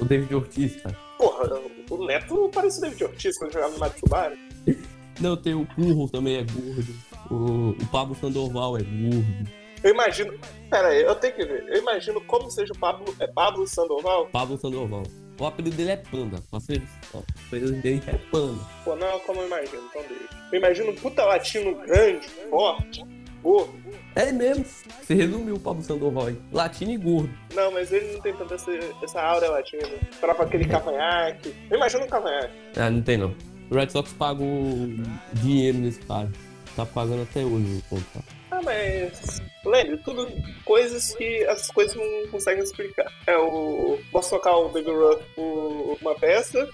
O 0.00 0.04
David 0.04 0.34
Ortiz, 0.34 0.76
cara. 0.82 0.96
Porra, 1.16 1.60
o 1.90 2.06
Neto 2.06 2.50
parece 2.52 2.78
o 2.78 2.80
David 2.80 3.04
Ortiz 3.04 3.38
quando 3.38 3.52
jogava 3.52 3.72
no 3.72 3.78
Matsubara. 3.78 4.36
Não, 5.20 5.36
tem 5.36 5.54
o 5.54 5.66
Curro 5.74 6.08
também 6.08 6.36
é 6.38 6.42
gordo. 6.44 6.94
O, 7.30 7.70
o 7.70 7.86
Pablo 7.90 8.14
Sandoval 8.14 8.76
é 8.76 8.82
gordo. 8.82 9.50
Eu 9.82 9.92
imagino. 9.92 10.38
Pera 10.68 10.88
aí, 10.88 11.02
eu 11.02 11.14
tenho 11.14 11.34
que 11.34 11.44
ver. 11.44 11.64
Eu 11.68 11.78
imagino 11.78 12.20
como 12.22 12.50
seja 12.50 12.72
o 12.72 12.78
Pablo. 12.78 13.14
É 13.18 13.26
Pablo 13.26 13.66
Sandoval? 13.66 14.26
Pablo 14.26 14.58
Sandoval. 14.58 15.02
O 15.38 15.46
apelido 15.46 15.76
dele 15.76 15.92
é 15.92 15.96
Panda. 15.96 16.36
O 16.52 16.56
apelido 16.56 17.72
dele 17.80 18.02
é 18.06 18.18
Panda. 18.30 18.60
Pô, 18.84 18.94
não 18.94 19.18
como 19.20 19.40
eu 19.40 19.46
imagino, 19.46 19.82
então 19.88 20.02
deixa. 20.02 20.28
Eu 20.52 20.58
imagino 20.58 20.90
um 20.90 20.94
puta 20.96 21.24
latino 21.24 21.74
grande, 21.76 22.28
forte, 22.50 23.02
gordo. 23.42 23.72
É 24.14 24.30
mesmo. 24.32 24.64
Você 24.64 25.14
resumiu 25.14 25.54
o 25.54 25.60
Pablo 25.60 25.82
Sandoval 25.82 26.26
aí. 26.26 26.36
Latino 26.52 26.90
e 26.90 26.96
gordo. 26.98 27.30
Não, 27.54 27.72
mas 27.72 27.90
ele 27.90 28.12
não 28.12 28.20
tem 28.20 28.34
tanta 28.34 28.56
essa, 28.56 28.70
essa 29.02 29.22
aura 29.22 29.48
latina. 29.48 29.88
Pra 30.20 30.34
pra 30.34 30.44
aquele 30.44 30.66
cavanhaque. 30.66 31.54
Eu 31.70 31.78
imagino 31.78 32.04
um 32.04 32.08
cavanhaque. 32.08 32.52
Ah, 32.76 32.90
não 32.90 33.00
tem 33.00 33.16
não. 33.16 33.34
O 33.70 33.74
Red 33.74 33.88
Sox 33.88 34.12
pagou 34.12 34.44
dinheiro 35.32 35.78
nesse 35.78 36.00
cara. 36.00 36.30
Tá 36.86 36.92
pagando 36.92 37.22
até 37.22 37.40
hoje 37.40 37.78
o 37.78 37.82
contrato. 37.88 38.40
Ah, 38.50 38.60
mas. 38.62 39.42
Lembre, 39.64 39.98
tudo 39.98 40.26
coisas 40.64 41.14
que 41.14 41.44
as 41.44 41.70
coisas 41.70 41.94
não 41.94 42.30
conseguem 42.30 42.62
explicar. 42.62 43.10
É 43.26 43.36
o. 43.36 43.98
Posso 44.10 44.30
trocar 44.30 44.56
o 44.56 44.68
Baby 44.68 44.90
Ruth 44.90 45.22
por 45.34 45.98
uma 46.00 46.14
peça. 46.14 46.68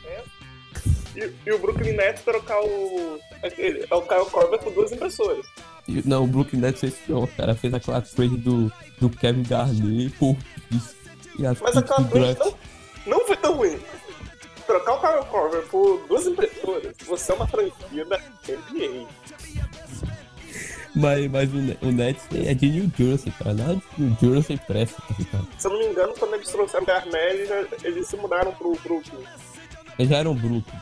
E, 1.16 1.33
e 1.47 1.53
o 1.53 1.59
Brooklyn 1.59 1.92
Nets 1.92 2.23
trocar 2.23 2.61
o. 2.62 3.19
Aquele, 3.42 3.87
é 3.90 3.95
o 3.95 4.03
Kyle 4.03 4.27
Korver 4.31 4.59
por 4.59 4.73
duas 4.73 4.92
impressoras. 4.92 5.47
Não, 6.05 6.25
o 6.25 6.27
Brooklyn 6.27 6.61
Nets 6.61 6.81
fez 6.81 6.95
o 7.09 7.27
cara 7.29 7.55
fez 7.55 7.73
aquela 7.73 8.01
trade 8.01 8.37
do, 8.37 8.73
do 9.01 9.09
Kevin 9.09 9.42
Garnett 9.42 10.11
por 10.19 10.37
isso. 10.71 10.97
E 11.38 11.47
as 11.47 11.61
Mas 11.61 11.77
aquela 11.77 12.05
trade 12.05 12.38
não, 12.38 12.55
não 13.07 13.27
foi 13.27 13.37
tão 13.37 13.55
ruim. 13.55 13.79
Trocar 14.66 14.95
o 14.95 15.01
Kyle 15.01 15.31
Korver 15.31 15.62
por 15.69 16.07
duas 16.09 16.27
impressoras, 16.27 16.95
você 17.07 17.31
é 17.31 17.35
uma 17.37 17.47
franquia 17.47 18.05
da 18.05 18.19
NBA. 18.19 19.07
Mas, 20.96 21.30
mas 21.30 21.50
o, 21.52 21.87
o 21.87 21.92
Nets 21.92 22.26
é 22.32 22.54
de 22.54 22.70
New 22.70 22.90
Jersey, 22.96 23.30
cara. 23.32 23.52
Nada 23.52 23.74
de 23.74 24.02
New 24.02 24.16
Jersey 24.18 24.59
presta, 24.66 25.02
tá 25.02 25.14
ligado? 25.18 25.46
Se 25.59 25.66
eu 25.66 25.72
não 25.72 25.78
me 25.78 25.87
engano, 25.88 26.14
quando 26.18 26.35
eles 26.35 26.48
trouxeram 26.48 26.85
o 26.85 26.87
Garnett, 26.87 27.76
eles, 27.85 28.06
se 28.06 28.16
mudaram 28.16 28.50
pro 28.52 28.74
Brooklyn. 28.82 29.22
Eles 29.98 30.11
já 30.11 30.16
eram 30.16 30.35
Brooklyn. 30.35 30.80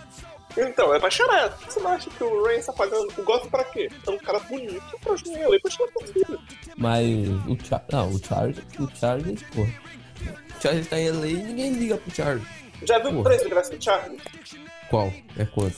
Então, 0.56 0.94
é 0.94 1.00
pra 1.00 1.10
chorar. 1.10 1.58
Você 1.68 1.80
não 1.80 1.90
acha 1.90 2.08
que 2.08 2.22
o 2.22 2.44
Reigns 2.44 2.66
tá 2.66 2.72
pagando 2.72 3.12
o 3.18 3.24
golpe 3.24 3.48
pra 3.48 3.64
quê? 3.64 3.90
É 4.06 4.10
um 4.10 4.18
cara 4.18 4.38
bonito 4.38 4.82
pra 5.00 5.16
jogar 5.16 5.46
ali 5.46 5.60
pra 5.60 5.70
chamar 5.72 5.88
a 5.88 5.92
torcida. 5.92 6.38
Mas 6.76 7.28
o 7.48 7.58
Chargers. 7.64 7.90
Não, 7.90 8.10
o 8.10 8.24
Chargers. 8.24 8.66
O 8.78 8.96
Chargers, 8.96 9.42
porra. 9.52 9.74
O 10.56 10.62
Chargers 10.62 10.86
tá 10.86 11.00
em 11.00 11.10
LA 11.10 11.26
e 11.26 11.34
ninguém 11.34 11.72
liga 11.72 11.96
pro 11.96 12.14
Chargers. 12.14 12.48
Já 12.84 13.00
viu 13.00 13.18
o 13.18 13.22
preço 13.24 13.44
do 13.44 13.50
Graça 13.50 13.74
Charlie? 13.80 14.20
Qual? 14.88 15.12
É 15.36 15.44
quanto? 15.44 15.76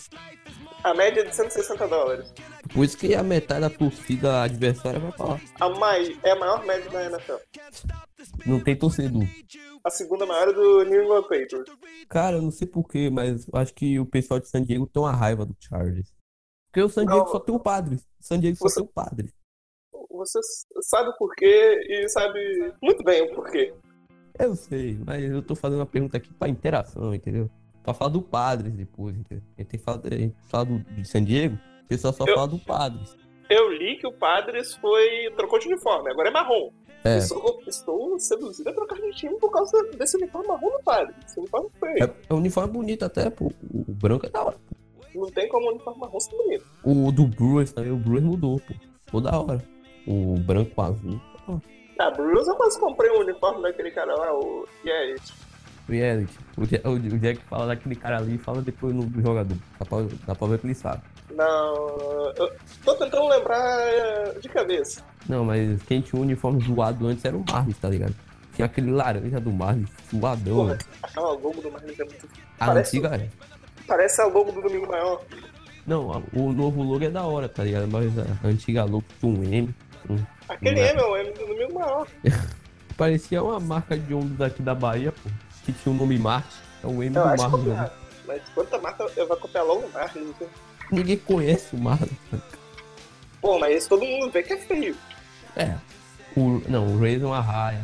A 0.87 0.95
média 0.95 1.23
é 1.23 1.25
de 1.25 1.35
160 1.35 1.89
dólares. 1.89 2.33
Por 2.73 2.85
isso 2.85 2.97
que 2.97 3.13
a 3.13 3.21
metade 3.23 3.63
da 3.63 3.71
torcida 3.71 4.43
adversária 4.43 5.01
vai 5.01 5.11
falar. 5.11 5.41
A 5.59 5.69
mai 5.69 6.17
é 6.23 6.31
a 6.31 6.37
maior 6.37 6.65
média 6.65 6.89
da 6.89 7.05
NFL. 7.07 7.35
Não 8.47 8.63
tem 8.63 8.77
torcedor. 8.79 9.25
A 9.83 9.91
segunda 9.91 10.25
maior 10.25 10.49
é 10.49 10.53
do 10.53 10.85
New 10.85 11.03
England 11.03 11.23
Patriots. 11.23 11.75
Cara, 12.09 12.37
eu 12.37 12.43
não 12.43 12.53
sei 12.53 12.69
porquê, 12.69 13.11
mas 13.11 13.49
acho 13.53 13.75
que 13.75 13.99
o 13.99 14.07
pessoal 14.07 14.39
de 14.39 14.49
San 14.49 14.63
Diego 14.63 14.87
tem 14.87 15.03
uma 15.03 15.11
raiva 15.11 15.45
do 15.45 15.57
Chargers. 15.59 16.13
Porque 16.69 16.81
o 16.83 16.89
San 16.89 17.05
Diego 17.05 17.25
Não. 17.25 17.33
só 17.33 17.41
tem 17.41 17.55
o 17.55 17.59
padre. 17.61 17.97
O 17.97 18.01
San 18.25 18.39
Diego 18.39 18.57
só 18.57 18.69
Você- 18.69 18.81
tem 18.81 18.85
o 18.89 18.93
padre. 18.93 19.33
Você 20.09 20.39
sabe 20.83 21.09
o 21.11 21.17
porquê 21.19 21.81
e 21.89 22.09
sabe 22.09 22.73
muito 22.81 23.03
bem 23.03 23.23
o 23.23 23.35
porquê. 23.35 23.75
Eu 24.39 24.55
sei, 24.55 24.97
mas 25.05 25.21
eu 25.25 25.43
tô 25.43 25.57
fazendo 25.57 25.81
uma 25.81 25.87
pergunta 25.87 26.17
aqui 26.17 26.33
pra 26.33 26.49
interação, 26.49 27.13
entendeu? 27.13 27.51
Pra 27.87 27.95
falar 27.95 28.11
do 28.11 28.21
Padres 28.21 28.73
depois, 28.73 29.17
entendeu? 29.17 29.43
A 29.57 29.63
gente 29.63 29.69
tem 29.71 29.81
que 29.81 30.15
a 30.15 30.19
gente 30.19 30.37
fala 30.49 30.65
do, 30.65 30.79
de 30.81 31.05
San 31.09 31.23
Diego, 31.23 31.57
o 31.85 31.87
pessoal 31.89 32.13
só 32.13 32.25
Eu- 32.27 32.35
fala 32.35 32.49
do 32.49 32.59
Padres. 32.59 33.17
Eu 33.49 33.71
li 33.73 33.97
que 33.97 34.07
o 34.09 34.13
Padres 34.13 34.75
foi. 34.75 35.31
trocou 35.37 35.59
de 35.61 35.69
uniforme, 35.69 36.11
agora 36.11 36.29
é 36.29 36.33
marrom. 36.33 36.71
É, 37.05 37.19
Estou, 37.19 37.63
estou 37.69 38.19
seduzido 38.19 38.69
a 38.71 38.73
trocar 38.73 38.97
de 39.01 39.13
time 39.13 39.39
por 39.39 39.53
causa 39.53 39.81
desse 39.97 40.17
uniforme 40.17 40.49
marrom 40.49 40.69
do 40.69 40.83
Padres. 40.83 41.15
Esse 41.25 41.39
uniforme 41.39 41.71
feio. 41.79 42.03
é, 42.05 42.13
é 42.29 42.35
um 42.35 42.39
uniforme 42.39 42.73
bonito 42.73 43.05
até, 43.05 43.31
pô. 43.31 43.53
O, 43.73 43.83
o 43.89 43.95
branco 43.95 44.27
é 44.27 44.29
da 44.31 44.43
hora. 44.43 44.57
Não 45.15 45.31
tem 45.31 45.49
como 45.49 45.67
o 45.69 45.71
uniforme 45.71 46.01
marrom 46.01 46.19
ser 46.19 46.37
bonito. 46.37 46.67
O 46.85 47.13
do 47.13 47.25
Brewers 47.29 47.73
também, 47.73 47.93
o 47.93 47.97
Brewers 47.97 48.25
mudou, 48.25 48.59
pô. 48.59 48.75
Ficou 49.05 49.21
da 49.21 49.39
hora. 49.41 49.63
O 50.09 50.35
branco 50.41 50.73
com 50.75 50.83
azul. 50.83 51.21
Ó, 51.47 51.59
Ah, 52.01 52.11
Bruce, 52.11 52.51
eu 52.51 52.57
quase 52.57 52.81
comprei 52.81 53.13
um 53.13 53.21
uniforme 53.21 53.63
daquele 53.63 53.93
cara 53.93 54.13
lá, 54.17 54.35
o 54.37 54.67
Garrett. 54.85 54.85
reality. 54.85 55.33
O, 55.89 56.65
Ja- 56.65 56.81
o, 56.85 56.91
o 56.95 57.19
Jack 57.19 57.41
fala 57.49 57.67
daquele 57.69 57.95
cara 57.95 58.19
ali 58.19 58.35
e 58.35 58.39
fala 58.39 58.61
depois 58.63 58.95
no 58.95 59.05
do 59.05 59.21
jogador. 59.23 59.57
Dá 59.79 59.85
pra, 59.87 59.99
dá 60.27 60.35
pra 60.35 60.47
ver 60.49 60.59
que 60.59 60.67
ele 60.67 60.75
sabe. 60.75 61.03
Não, 61.35 62.33
eu 62.37 62.51
tô 62.85 62.95
tentando 62.95 63.29
lembrar 63.29 63.63
eh, 63.89 64.39
de 64.41 64.49
cabeça. 64.49 65.03
Não, 65.29 65.45
mas 65.45 65.83
quem 65.83 66.01
tinha 66.01 66.19
o 66.21 66.23
uniforme 66.25 66.63
zoado 66.65 67.07
antes 67.07 67.25
era 67.25 67.37
o 67.37 67.45
Marlins, 67.51 67.79
tá 67.79 67.89
ligado? 67.89 68.15
Tinha 68.55 68.67
aquele 68.67 68.91
laranja 68.91 69.39
do 69.39 69.53
Marlins, 69.53 69.91
zoadão, 70.15 70.57
Porra, 70.57 70.79
aquela 71.03 71.31
logo 71.33 71.61
do 71.61 71.71
Marlins 71.71 72.01
é 72.01 72.05
muito. 72.05 72.29
A 72.59 72.67
parece- 72.67 72.97
antiga 72.99 73.17
é. 73.17 73.29
Parece 73.87 74.21
a 74.21 74.27
logo 74.27 74.51
do 74.51 74.63
Domingo 74.63 74.89
Maior. 74.89 75.23
Não, 75.87 76.23
o 76.33 76.53
novo 76.53 76.83
logo 76.83 77.05
é 77.05 77.11
da 77.11 77.25
hora, 77.25 77.49
tá 77.49 77.63
ligado? 77.63 77.87
Mas 77.87 78.11
a 78.19 78.49
antiga 78.49 78.85
logo 78.85 79.05
tinha 79.21 79.33
um 79.33 79.45
M. 79.45 79.75
um- 80.11 80.17
Aquele 80.49 80.81
é. 80.81 80.91
M 80.91 81.01
é 81.01 81.05
o 81.05 81.17
M 81.17 81.33
do 81.33 81.47
Domingo 81.47 81.75
Maior. 81.75 82.07
Parecia 82.97 83.43
uma 83.43 83.61
marca 83.61 83.97
de 83.99 84.15
ônibus 84.15 84.41
aqui 84.41 84.63
da 84.63 84.75
Bahia, 84.75 85.13
pô. 85.13 85.29
Que 85.67 85.73
tinha 85.73 85.95
o 85.95 85.99
nome 85.99 86.19
Marte. 86.19 86.57
É 86.83 86.87
o 86.87 87.03
M 87.03 87.15
Eu 87.15 87.23
do 87.23 87.29
acho 87.29 87.43
Marlins, 87.43 87.67
né? 87.67 87.91
Mas 88.27 88.43
quanta 88.55 88.79
marca 88.79 89.07
eu 89.17 89.27
vou 89.27 89.37
copiar 89.37 89.65
logo 89.65 89.85
o 89.87 89.91
né? 89.91 90.49
Ninguém 90.91 91.19
conhece 91.19 91.75
o 91.75 91.79
Marlins. 91.79 92.17
Pô, 93.41 93.59
mas 93.59 93.77
esse 93.77 93.89
todo 93.89 94.05
mundo 94.05 94.31
vê 94.31 94.43
que 94.43 94.53
é 94.53 94.57
feio. 94.57 94.97
É. 95.57 95.75
O, 96.37 96.63
não, 96.69 96.87
o 96.87 97.01
Rays 97.01 97.23
é 97.23 97.27
uma 97.27 97.41
raia. 97.41 97.83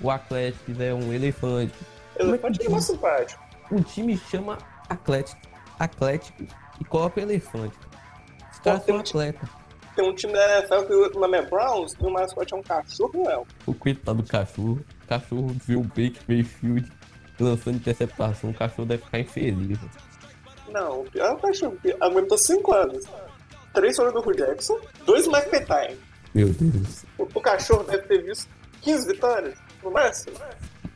O 0.00 0.10
Atlético 0.10 0.82
é 0.82 0.92
um 0.92 1.12
elefante. 1.12 1.74
Como 2.16 2.30
é 2.30 2.32
Elefante 2.34 2.66
é 2.66 2.68
mais 2.68 2.84
simpático. 2.84 3.42
O 3.70 3.82
time 3.82 4.16
chama 4.30 4.58
Atlético. 4.88 5.40
Atlético 5.78 6.44
e 6.80 6.84
coloca 6.84 7.20
o 7.20 7.22
elefante. 7.22 7.76
Os 8.52 8.58
caras 8.58 8.84
são 8.84 8.96
um 8.96 9.00
atleta. 9.00 9.48
Tem 9.94 10.08
um 10.08 10.14
time 10.14 10.32
da 10.32 10.58
NFL 10.58 10.86
que 10.86 10.92
o 10.92 11.20
nome 11.20 11.38
é 11.38 11.42
Browns 11.42 11.92
e 11.92 12.04
o 12.04 12.10
mascote 12.10 12.52
é 12.52 12.56
um 12.56 12.62
cachorro, 12.62 13.12
não 13.14 13.30
é? 13.30 13.42
O 13.66 13.74
coitado 13.74 14.22
do 14.22 14.28
cachorro. 14.28 14.84
O 15.04 15.06
cachorro 15.06 15.56
viu 15.64 15.80
o 15.80 15.84
Baker 15.84 16.22
Mayfield 16.28 16.90
lançando 17.38 17.76
interceptação. 17.76 18.50
O 18.50 18.54
cachorro 18.54 18.86
deve 18.86 19.04
ficar 19.04 19.18
infeliz. 19.20 19.78
Não, 20.72 21.02
o 21.02 21.10
pior 21.10 21.26
é 21.26 21.32
o 21.32 21.38
cachorro. 21.38 21.78
Aguentou 22.00 22.38
5 22.38 22.74
anos. 22.74 23.04
Três 23.72 23.96
foram 23.96 24.12
do 24.12 24.20
Hugh 24.20 24.36
Jackson, 24.36 24.78
dois 25.04 25.26
Mike 25.26 25.50
Petain. 25.50 25.96
Meu 26.32 26.48
Deus. 26.48 27.04
O, 27.18 27.24
o 27.24 27.40
cachorro 27.40 27.82
deve 27.82 28.04
ter 28.04 28.22
visto 28.22 28.48
15 28.82 29.06
vitórias, 29.08 29.58
no 29.82 29.90
máximo. 29.90 30.36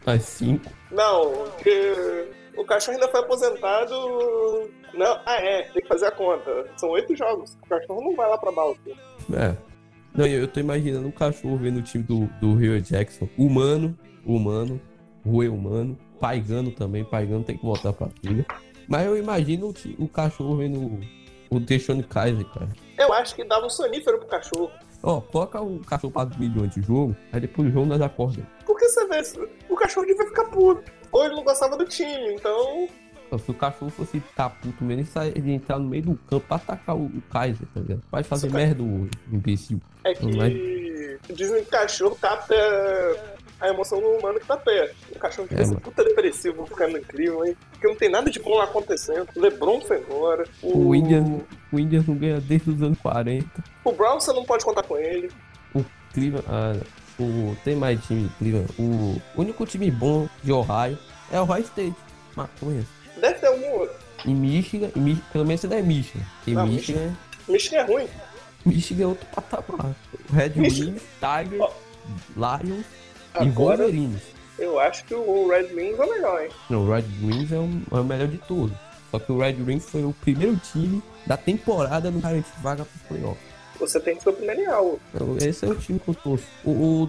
Mais 0.07 0.23
cinco. 0.23 0.71
Não, 0.91 1.51
porque 1.51 2.29
o 2.57 2.65
cachorro 2.65 2.97
ainda 2.97 3.11
foi 3.11 3.21
aposentado. 3.21 4.71
Não, 4.95 5.21
ah 5.27 5.37
é, 5.37 5.63
tem 5.73 5.83
que 5.83 5.89
fazer 5.89 6.07
a 6.07 6.11
conta. 6.13 6.67
São 6.77 6.91
oito 6.91 7.17
jogos. 7.17 7.57
O 7.63 7.69
cachorro 7.69 8.01
não 8.01 8.15
vai 8.15 8.29
lá 8.29 8.39
pra 8.39 8.53
Baltimore. 8.53 8.97
É. 9.35 9.57
Não, 10.15 10.27
eu 10.27 10.41
eu 10.41 10.49
tô 10.49 10.61
imaginando 10.61 11.09
um 11.09 11.13
cachorro 11.13 11.57
vendo 11.57 11.81
o 11.81 11.83
time 11.83 12.05
do, 12.05 12.27
do 12.41 12.55
Rio 12.55 12.81
Jackson. 12.81 13.29
Humano, 13.37 13.99
humano, 14.25 14.81
Rui 15.25 15.49
humano, 15.49 15.99
paigando 16.19 16.71
também, 16.71 17.05
paigando 17.05 17.45
tem 17.45 17.57
que 17.57 17.65
voltar 17.65 17.93
pra 17.93 18.09
liga. 18.23 18.45
Mas 18.89 19.07
eu 19.07 19.17
imagino 19.17 19.69
o, 19.69 20.05
o 20.05 20.09
cachorro 20.09 20.57
vendo 20.57 20.79
o, 20.81 21.01
o 21.51 21.61
Deixone 21.61 22.03
Kaiser, 22.03 22.45
cara. 22.47 22.69
Eu 22.99 23.13
acho 23.13 23.35
que 23.35 23.45
dava 23.45 23.67
um 23.67 23.71
sonífero 23.71 24.19
pro 24.19 24.29
cachorro. 24.29 24.71
Ó, 25.03 25.21
coloca 25.21 25.61
o 25.61 25.79
cachorro 25.81 26.13
pra 26.13 26.25
dormir 26.25 26.49
durante 26.49 26.81
o 26.81 26.83
jogo, 26.83 27.15
aí 27.33 27.41
depois 27.41 27.69
do 27.69 27.73
jogo 27.75 27.87
nós 27.87 28.01
acordamos. 28.01 28.49
Porque 28.67 28.89
você 28.89 29.07
vê, 29.07 29.23
o 29.69 29.77
cachorro 29.77 30.07
devia 30.07 30.27
ficar 30.27 30.45
puto. 30.47 30.91
Ou 31.13 31.25
ele 31.25 31.35
não 31.37 31.45
gostava 31.45 31.77
do 31.77 31.85
time, 31.85 32.35
então. 32.35 32.89
Se 33.39 33.51
o 33.51 33.55
cachorro 33.55 33.91
fosse 33.91 34.21
ficar 34.21 34.49
puto 34.51 34.83
mesmo, 34.83 35.03
ele, 35.03 35.05
sai, 35.09 35.29
ele 35.37 35.51
ia 35.51 35.55
entrar 35.57 35.79
no 35.79 35.87
meio 35.89 36.03
do 36.03 36.15
campo 36.29 36.47
pra 36.47 36.57
atacar 36.57 36.97
o, 36.97 37.05
o 37.05 37.23
Kaiser, 37.31 37.67
tá 37.75 37.81
ligado? 37.81 38.03
Vai 38.11 38.23
fazer 38.23 38.47
Isso, 38.47 38.57
merda 38.57 38.83
o 38.83 39.09
imbecil. 39.31 39.81
É 40.03 40.15
que 40.15 40.25
Mas- 40.35 41.37
dizem 41.37 41.63
que 41.63 41.71
cachorro 41.71 42.17
capta 42.21 42.55
a 43.61 43.69
emoção 43.69 44.01
do 44.01 44.07
humano 44.09 44.39
que 44.39 44.47
tá 44.47 44.57
perto. 44.57 44.95
O 45.15 45.19
cachorro 45.19 45.49
fica 45.49 45.61
É, 45.61 45.65
assim, 45.65 45.75
puta 45.77 46.05
depressivo, 46.05 46.67
ficando 46.67 46.97
incrível, 46.99 47.45
hein? 47.45 47.57
Porque 47.73 47.87
não 47.89 47.97
tem 47.97 48.09
nada 48.09 48.31
de 48.31 48.39
bom 48.41 48.57
lá 48.57 48.65
acontecendo. 48.65 49.29
O 49.35 49.41
Lebron 49.41 49.81
foi 49.81 49.99
embora. 49.99 50.45
O 50.63 50.95
Indians, 50.95 51.43
o 51.73 51.79
Indians 51.79 52.07
não 52.07 52.15
ganha 52.17 52.41
desde 52.41 52.71
os 52.71 52.83
anos 52.83 52.99
40. 52.99 53.47
O 53.85 53.93
Brown 53.93 54.21
você 54.21 54.33
não 54.33 54.45
pode 54.45 54.65
contar 54.65 54.83
com 54.85 54.97
ele. 54.97 55.31
O 55.75 55.85
Cleveland. 56.15 56.47
Ah, 56.49 56.77
o, 57.21 57.57
tem 57.65 57.75
mais 57.75 58.03
time 58.05 58.29
de 58.29 58.35
Cleveland. 58.37 58.69
O 58.79 59.21
único 59.37 59.67
time 59.67 59.91
bom 59.91 60.29
de 60.43 60.53
Ohio 60.53 60.97
é 61.33 61.41
o 61.41 61.43
Ohio 61.43 61.65
State. 61.65 61.95
Maconha. 62.37 62.85
Deve 63.21 63.39
ter 63.41 63.47
algum 63.49 63.81
outro. 63.81 63.97
E 64.25 64.33
Michigan, 64.33 64.91
e 64.95 64.99
Mi- 65.01 65.23
pelo 65.33 65.45
menos 65.45 65.61
você 65.61 65.75
é 65.75 65.83
Michigan. 65.83 66.25
Porque 66.39 66.53
Não, 66.53 66.67
Michigan, 66.67 67.17
Michigan 67.49 67.77
é 67.79 67.83
ruim. 67.83 68.09
Michigan 68.65 69.03
é 69.03 69.07
outro 69.07 69.27
patamar. 69.35 69.95
O 70.31 70.33
Red 70.35 70.51
Michigan- 70.57 70.91
Wings, 70.93 71.03
Tigers, 71.21 71.61
Ó. 71.61 71.73
Lions 72.37 72.85
e 73.45 73.51
Wolverines. 73.51 74.23
eu 74.59 74.79
acho 74.81 75.05
que 75.05 75.15
o 75.15 75.49
Red 75.49 75.73
Wings 75.75 75.99
é 75.99 76.05
o 76.05 76.11
melhor, 76.11 76.43
hein? 76.43 76.49
Não, 76.71 76.85
o 76.87 76.93
Red 76.93 77.05
Wings 77.23 77.53
é 77.53 77.57
o, 77.59 77.69
é 77.97 78.01
o 78.01 78.05
melhor 78.05 78.29
de 78.29 78.39
todos. 78.39 78.77
Só 79.11 79.19
que 79.19 79.33
o 79.33 79.39
Red 79.39 79.55
Wings 79.67 79.89
foi 79.91 80.05
o 80.05 80.13
primeiro 80.21 80.57
time 80.57 81.03
da 81.27 81.37
temporada 81.37 82.11
no 82.11 82.21
garantir 82.21 82.53
vaga 82.63 82.85
pro 82.85 83.09
playoff. 83.17 83.41
Você 83.81 84.01
tem 84.01 84.17
que 84.17 84.23
ser 84.25 84.31
o 84.31 84.33
esse 85.41 85.65
é 85.65 85.69
o 85.69 85.75
time 85.77 86.01
que 86.01 86.09
eu 86.09 86.15
torço. 86.15 86.47
O, 86.65 86.71
o, 86.71 87.09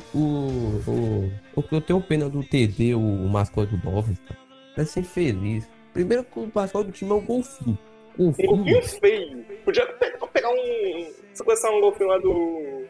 o, 0.88 1.32
o, 1.56 1.64
que 1.64 1.76
eu 1.76 1.82
tenho 1.82 2.00
pena 2.00 2.30
do 2.30 2.44
TD, 2.44 2.94
o, 2.94 3.00
mascote 3.28 3.76
do 3.76 3.78
Dolphins, 3.82 4.20
cara. 4.20 4.40
Vai 4.76 4.86
ser 4.86 5.04
feliz. 5.04 5.68
Primeiro 5.94 6.24
que 6.24 6.40
o 6.40 6.50
mascote 6.54 6.86
do 6.88 6.92
time 6.94 7.10
é 7.12 7.14
o 7.16 7.22
golfinho. 7.22 7.78
Um 8.20 8.26
Golfinho. 8.26 8.50
golfinho 8.58 8.84
feio. 8.84 9.46
Podia 9.66 9.86
pe- 9.88 10.14
pegar 10.32 10.50
um. 10.50 11.12
Sequestrar 11.34 11.74
um 11.74 11.82
golfinho 11.82 12.10
lá 12.10 12.18
do. 12.20 12.86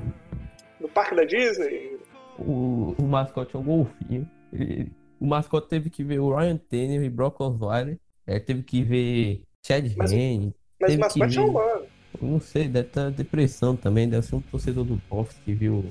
do 0.82 0.90
parque 0.90 1.16
da 1.16 1.24
Disney. 1.24 1.98
O, 2.38 2.52
o 3.00 3.08
mascote 3.08 3.56
é 3.56 3.60
um 3.60 3.64
golfinho. 3.64 4.30
Ele- 4.54 4.92
o 5.20 5.26
mascote 5.26 5.68
teve 5.68 5.90
que 5.90 6.04
ver 6.04 6.20
o 6.20 6.34
Ryan 6.36 6.58
Tannehill 6.58 7.04
e 7.04 7.10
Brock 7.10 7.40
Osweiler. 7.42 7.98
É, 8.26 8.40
teve 8.40 8.64
que 8.64 8.84
ver 8.84 9.42
Chad 9.66 9.92
Mas- 9.98 10.12
Henne. 10.12 10.54
Mas 10.80 10.92
Teve 10.92 11.02
o 11.02 11.06
mascote 11.06 11.34
que 11.34 11.40
é 11.40 11.44
ver. 11.44 11.50
humano. 11.50 11.82
Eu 12.22 12.28
não 12.28 12.40
sei, 12.40 12.68
deve 12.68 12.88
estar 12.88 13.12
depressão 13.12 13.76
também, 13.76 14.08
deve 14.10 14.26
ser 14.26 14.36
um 14.36 14.42
torcedor 14.42 14.84
do 14.84 15.02
Dolphins 15.10 15.40
que 15.44 15.54
viu. 15.54 15.86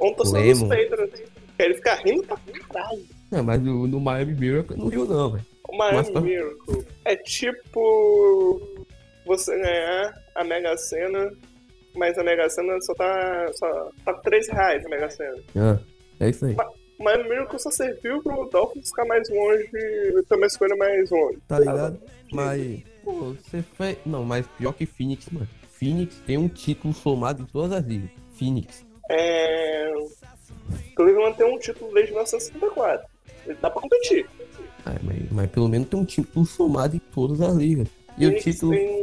Um 0.00 0.12
torcedor 0.14 0.42
dos. 0.44 0.62
Patriots. 0.62 1.22
Ele 1.58 1.74
fica 1.74 1.94
rindo 1.96 2.22
pra 2.24 2.36
caralho. 2.68 3.02
Não, 3.30 3.42
mas 3.44 3.60
no, 3.62 3.86
no 3.86 4.00
Miami 4.00 4.34
Miracle 4.34 4.76
não 4.76 4.88
viu 4.88 5.04
não, 5.06 5.30
velho. 5.32 5.46
O 5.68 5.76
Miami 5.76 5.96
Mas 5.98 6.10
tá- 6.10 6.20
Miracle 6.20 6.86
é 7.04 7.16
tipo 7.16 8.60
você 9.24 9.56
ganhar 9.58 10.14
a 10.34 10.44
Mega 10.44 10.76
Sena, 10.76 11.32
mas 11.94 12.18
a 12.18 12.24
Mega 12.24 12.48
Sena 12.50 12.78
só 12.82 12.94
tá. 12.94 13.50
só 13.54 13.90
tá 14.04 14.14
3 14.14 14.48
reais 14.48 14.84
a 14.84 14.88
Mega 14.88 15.08
Sena. 15.10 15.36
Ah, 15.56 15.78
é 16.22 16.30
isso 16.30 16.44
aí. 16.46 16.56
O 16.98 17.04
Miami 17.04 17.28
Miracle 17.28 17.58
só 17.58 17.70
serviu 17.70 18.22
pro 18.22 18.48
Dolphins 18.50 18.88
ficar 18.90 19.04
mais 19.06 19.28
longe, 19.28 19.68
ter 20.28 20.34
uma 20.36 20.46
escolha 20.46 20.76
mais 20.76 21.10
longe. 21.10 21.38
Tá 21.48 21.58
ligado? 21.58 22.00
Mas, 22.32 22.82
pô, 23.02 23.34
você 23.34 23.62
fez. 23.76 23.98
Não, 24.06 24.24
mas 24.24 24.46
pior 24.58 24.72
que 24.72 24.86
Phoenix, 24.86 25.28
mano. 25.30 25.48
Phoenix 25.72 26.14
tem 26.26 26.38
um 26.38 26.48
título 26.48 26.94
somado 26.94 27.42
em 27.42 27.46
todas 27.46 27.72
as 27.72 27.84
ligas. 27.84 28.10
Phoenix. 28.38 28.86
É. 29.10 29.92
Cleveland 30.94 31.36
tem 31.36 31.46
um 31.46 31.58
título 31.58 31.92
desde 31.92 32.12
1954. 32.12 33.06
Ele 33.46 33.58
dá 33.60 33.68
pra 33.68 33.82
competir. 33.82 34.26
Ah, 34.86 34.94
mas, 35.02 35.30
mas 35.30 35.50
pelo 35.50 35.68
menos 35.68 35.88
tem 35.88 35.98
um 35.98 36.04
título 36.04 36.46
somado 36.46 36.94
em 36.94 37.00
todas 37.12 37.40
as 37.40 37.54
ligas. 37.54 37.88
E 38.16 38.26
o 38.26 38.28
Phoenix 38.28 38.44
título. 38.44 38.72
Tem... 38.72 39.02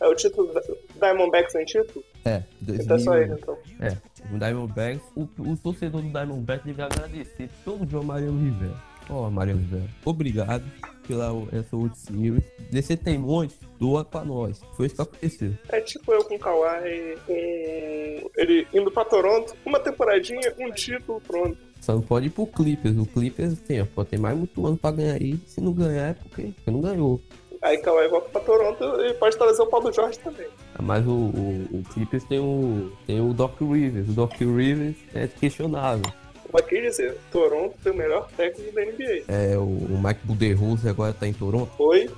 É 0.00 0.06
o 0.08 0.14
título 0.14 0.52
da 0.52 0.60
Diamondbacks 1.00 1.52
tem 1.52 1.64
título? 1.64 2.04
É, 2.24 2.42
Então 2.62 2.96
é 2.96 2.98
só 2.98 3.14
ele, 3.16 3.28
2000. 3.28 3.36
então. 3.36 3.58
É, 3.80 3.96
o 4.32 4.38
Diamondbacks. 4.38 5.02
O, 5.14 5.22
o 5.38 5.56
torcedor 5.56 6.02
do 6.02 6.08
Diamondbacks 6.08 6.66
deve 6.66 6.82
agradecer 6.82 7.48
todo 7.64 7.86
dia 7.86 7.98
ao 7.98 8.04
Mariano 8.04 8.38
Rivera. 8.42 8.94
Ó, 9.10 9.28
Mariano 9.30 9.60
Rivera. 9.60 9.88
Obrigado 10.04 10.64
pela 11.06 11.26
essa 11.52 11.76
World 11.76 11.98
Series. 11.98 12.44
Você 12.72 12.96
tem 12.96 13.18
um 13.18 13.22
monte, 13.22 13.54
doa 13.78 14.04
pra 14.04 14.24
nós. 14.24 14.60
Foi 14.74 14.86
isso 14.86 14.96
que 14.96 15.02
aconteceu. 15.02 15.52
É 15.68 15.80
tipo 15.80 16.12
eu 16.12 16.24
com 16.24 16.34
o 16.34 16.38
Kawhi, 16.38 17.16
com 17.26 18.30
ele 18.36 18.66
indo 18.72 18.90
pra 18.90 19.04
Toronto, 19.04 19.54
uma 19.64 19.78
temporadinha, 19.78 20.54
um 20.58 20.70
título, 20.70 21.20
pronto. 21.20 21.58
Só 21.80 21.92
não 21.92 22.00
pode 22.00 22.28
ir 22.28 22.30
pro 22.30 22.46
Clippers. 22.46 22.96
O 22.96 23.04
Clippers 23.04 23.60
tem, 23.60 23.82
ó, 23.82 23.86
pode 23.86 24.08
ter 24.08 24.18
mais 24.18 24.36
muito 24.36 24.66
ano 24.66 24.76
pra 24.76 24.90
ganhar 24.90 25.14
aí. 25.14 25.38
Se 25.46 25.60
não 25.60 25.72
ganhar 25.72 26.08
é 26.08 26.14
porque, 26.14 26.42
porque 26.44 26.70
não 26.70 26.80
ganhou. 26.80 27.20
Aí 27.64 27.78
Kawhi 27.78 28.08
volta 28.08 28.28
pra 28.28 28.40
Toronto 28.42 28.84
e 29.00 29.14
pode 29.14 29.38
trazer 29.38 29.62
o 29.62 29.66
Paulo 29.66 29.90
Jorge 29.90 30.18
também. 30.18 30.46
Mas 30.82 31.06
o, 31.06 31.10
o, 31.10 31.68
o 31.72 31.82
Clippers 31.94 32.22
tem 32.24 32.38
o, 32.38 32.92
tem 33.06 33.22
o 33.22 33.32
Doc 33.32 33.58
Rivers. 33.58 34.06
O 34.10 34.12
Doc 34.12 34.34
Rivers 34.38 34.96
é 35.14 35.26
questionável. 35.26 36.04
Mas 36.52 36.66
quer 36.66 36.82
dizer, 36.82 37.18
Toronto 37.32 37.74
tem 37.82 37.90
o 37.90 37.96
melhor 37.96 38.28
técnico 38.36 38.70
da 38.74 38.82
NBA. 38.84 39.24
É, 39.28 39.56
o, 39.56 39.62
o 39.62 40.00
Mike 40.00 40.20
Budenholzer 40.24 40.90
agora 40.90 41.14
tá 41.14 41.26
em 41.26 41.32
Toronto. 41.32 41.72
Foi, 41.74 42.10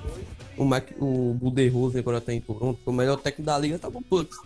O, 0.58 0.64
Mike, 0.64 0.94
o 0.98 1.32
Budenholzer 1.34 2.00
agora 2.00 2.20
tá 2.20 2.32
em 2.32 2.40
Toronto. 2.40 2.80
O 2.84 2.92
melhor 2.92 3.16
técnico 3.16 3.46
da 3.46 3.56
liga 3.56 3.78
tá 3.78 3.88
no 3.88 4.00
Bucks. 4.00 4.36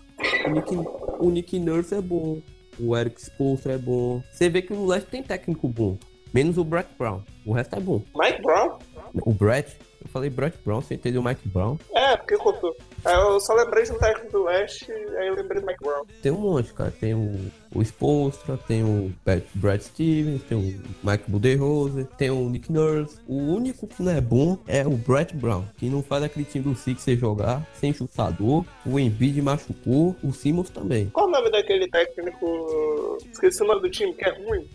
O 0.47 0.51
Nick, 0.51 0.77
o 1.19 1.31
Nick 1.31 1.59
Nurse 1.59 1.95
é 1.95 2.01
bom. 2.03 2.43
O 2.79 2.95
Eric 2.95 3.23
Spoelstra 3.23 3.73
é 3.73 3.79
bom. 3.79 4.23
Você 4.31 4.51
vê 4.51 4.61
que 4.61 4.75
no 4.75 4.87
leste 4.87 5.07
tem 5.07 5.23
técnico 5.23 5.67
bom. 5.67 5.97
Menos 6.33 6.59
o 6.59 6.63
Brett 6.65 6.91
Brown. 6.99 7.23
O 7.47 7.53
resto 7.53 7.75
é 7.75 7.81
bom. 7.81 8.03
Mike 8.15 8.43
Brown? 8.43 8.79
O 9.25 9.33
Brett, 9.33 9.75
eu 10.11 10.13
falei 10.13 10.29
Brett 10.29 10.59
Brown, 10.65 10.81
você 10.81 10.95
entendeu 10.95 11.21
o 11.21 11.25
Mike 11.25 11.49
Brown? 11.49 11.79
É, 11.95 12.17
porque 12.17 12.37
contou. 12.37 12.77
Eu 13.05 13.41
só 13.41 13.55
lembrei 13.55 13.85
de 13.85 13.93
um 13.93 13.99
técnico 13.99 14.33
do 14.33 14.45
Leste, 14.45 14.91
aí 14.91 15.29
eu 15.29 15.35
lembrei 15.37 15.61
do 15.61 15.67
Mike 15.67 15.83
Brown. 15.83 16.05
Tem 16.21 16.33
um 16.33 16.41
monte, 16.41 16.75
cara. 16.75 16.91
Tem 16.91 17.15
o, 17.15 17.51
o 17.75 17.81
Spoelstra, 17.83 18.59
tem 18.59 18.83
o 18.83 19.13
Brad, 19.25 19.43
Brad 19.55 19.81
Stevens, 19.81 20.43
tem 20.43 20.59
o 20.59 21.09
Mike 21.09 21.31
Budenholzer, 21.31 22.07
tem 22.19 22.31
o 22.31 22.51
Nick 22.51 22.71
Nurse. 22.71 23.19
O 23.27 23.37
único 23.37 23.87
que 23.87 24.03
não 24.03 24.13
é 24.13 24.21
bom 24.21 24.59
é 24.67 24.87
o 24.87 24.91
Brett 24.91 25.35
Brown, 25.35 25.65
que 25.79 25.89
não 25.89 26.03
faz 26.03 26.25
aquele 26.25 26.45
time 26.45 26.65
do 26.65 26.75
Sixer 26.75 27.17
jogar 27.17 27.67
sem 27.75 27.95
chutador. 27.95 28.65
O 28.85 28.99
Embiid 28.99 29.41
machucou, 29.41 30.17
o 30.23 30.33
Simmons 30.33 30.71
também. 30.71 31.09
Qual 31.11 31.27
o 31.27 31.31
nome 31.31 31.51
daquele 31.51 31.89
técnico? 31.89 33.17
Esqueci 33.33 33.63
o 33.63 33.67
nome 33.67 33.81
do 33.81 33.91
time, 33.91 34.13
que 34.13 34.25
é 34.25 34.31
ruim. 34.31 34.69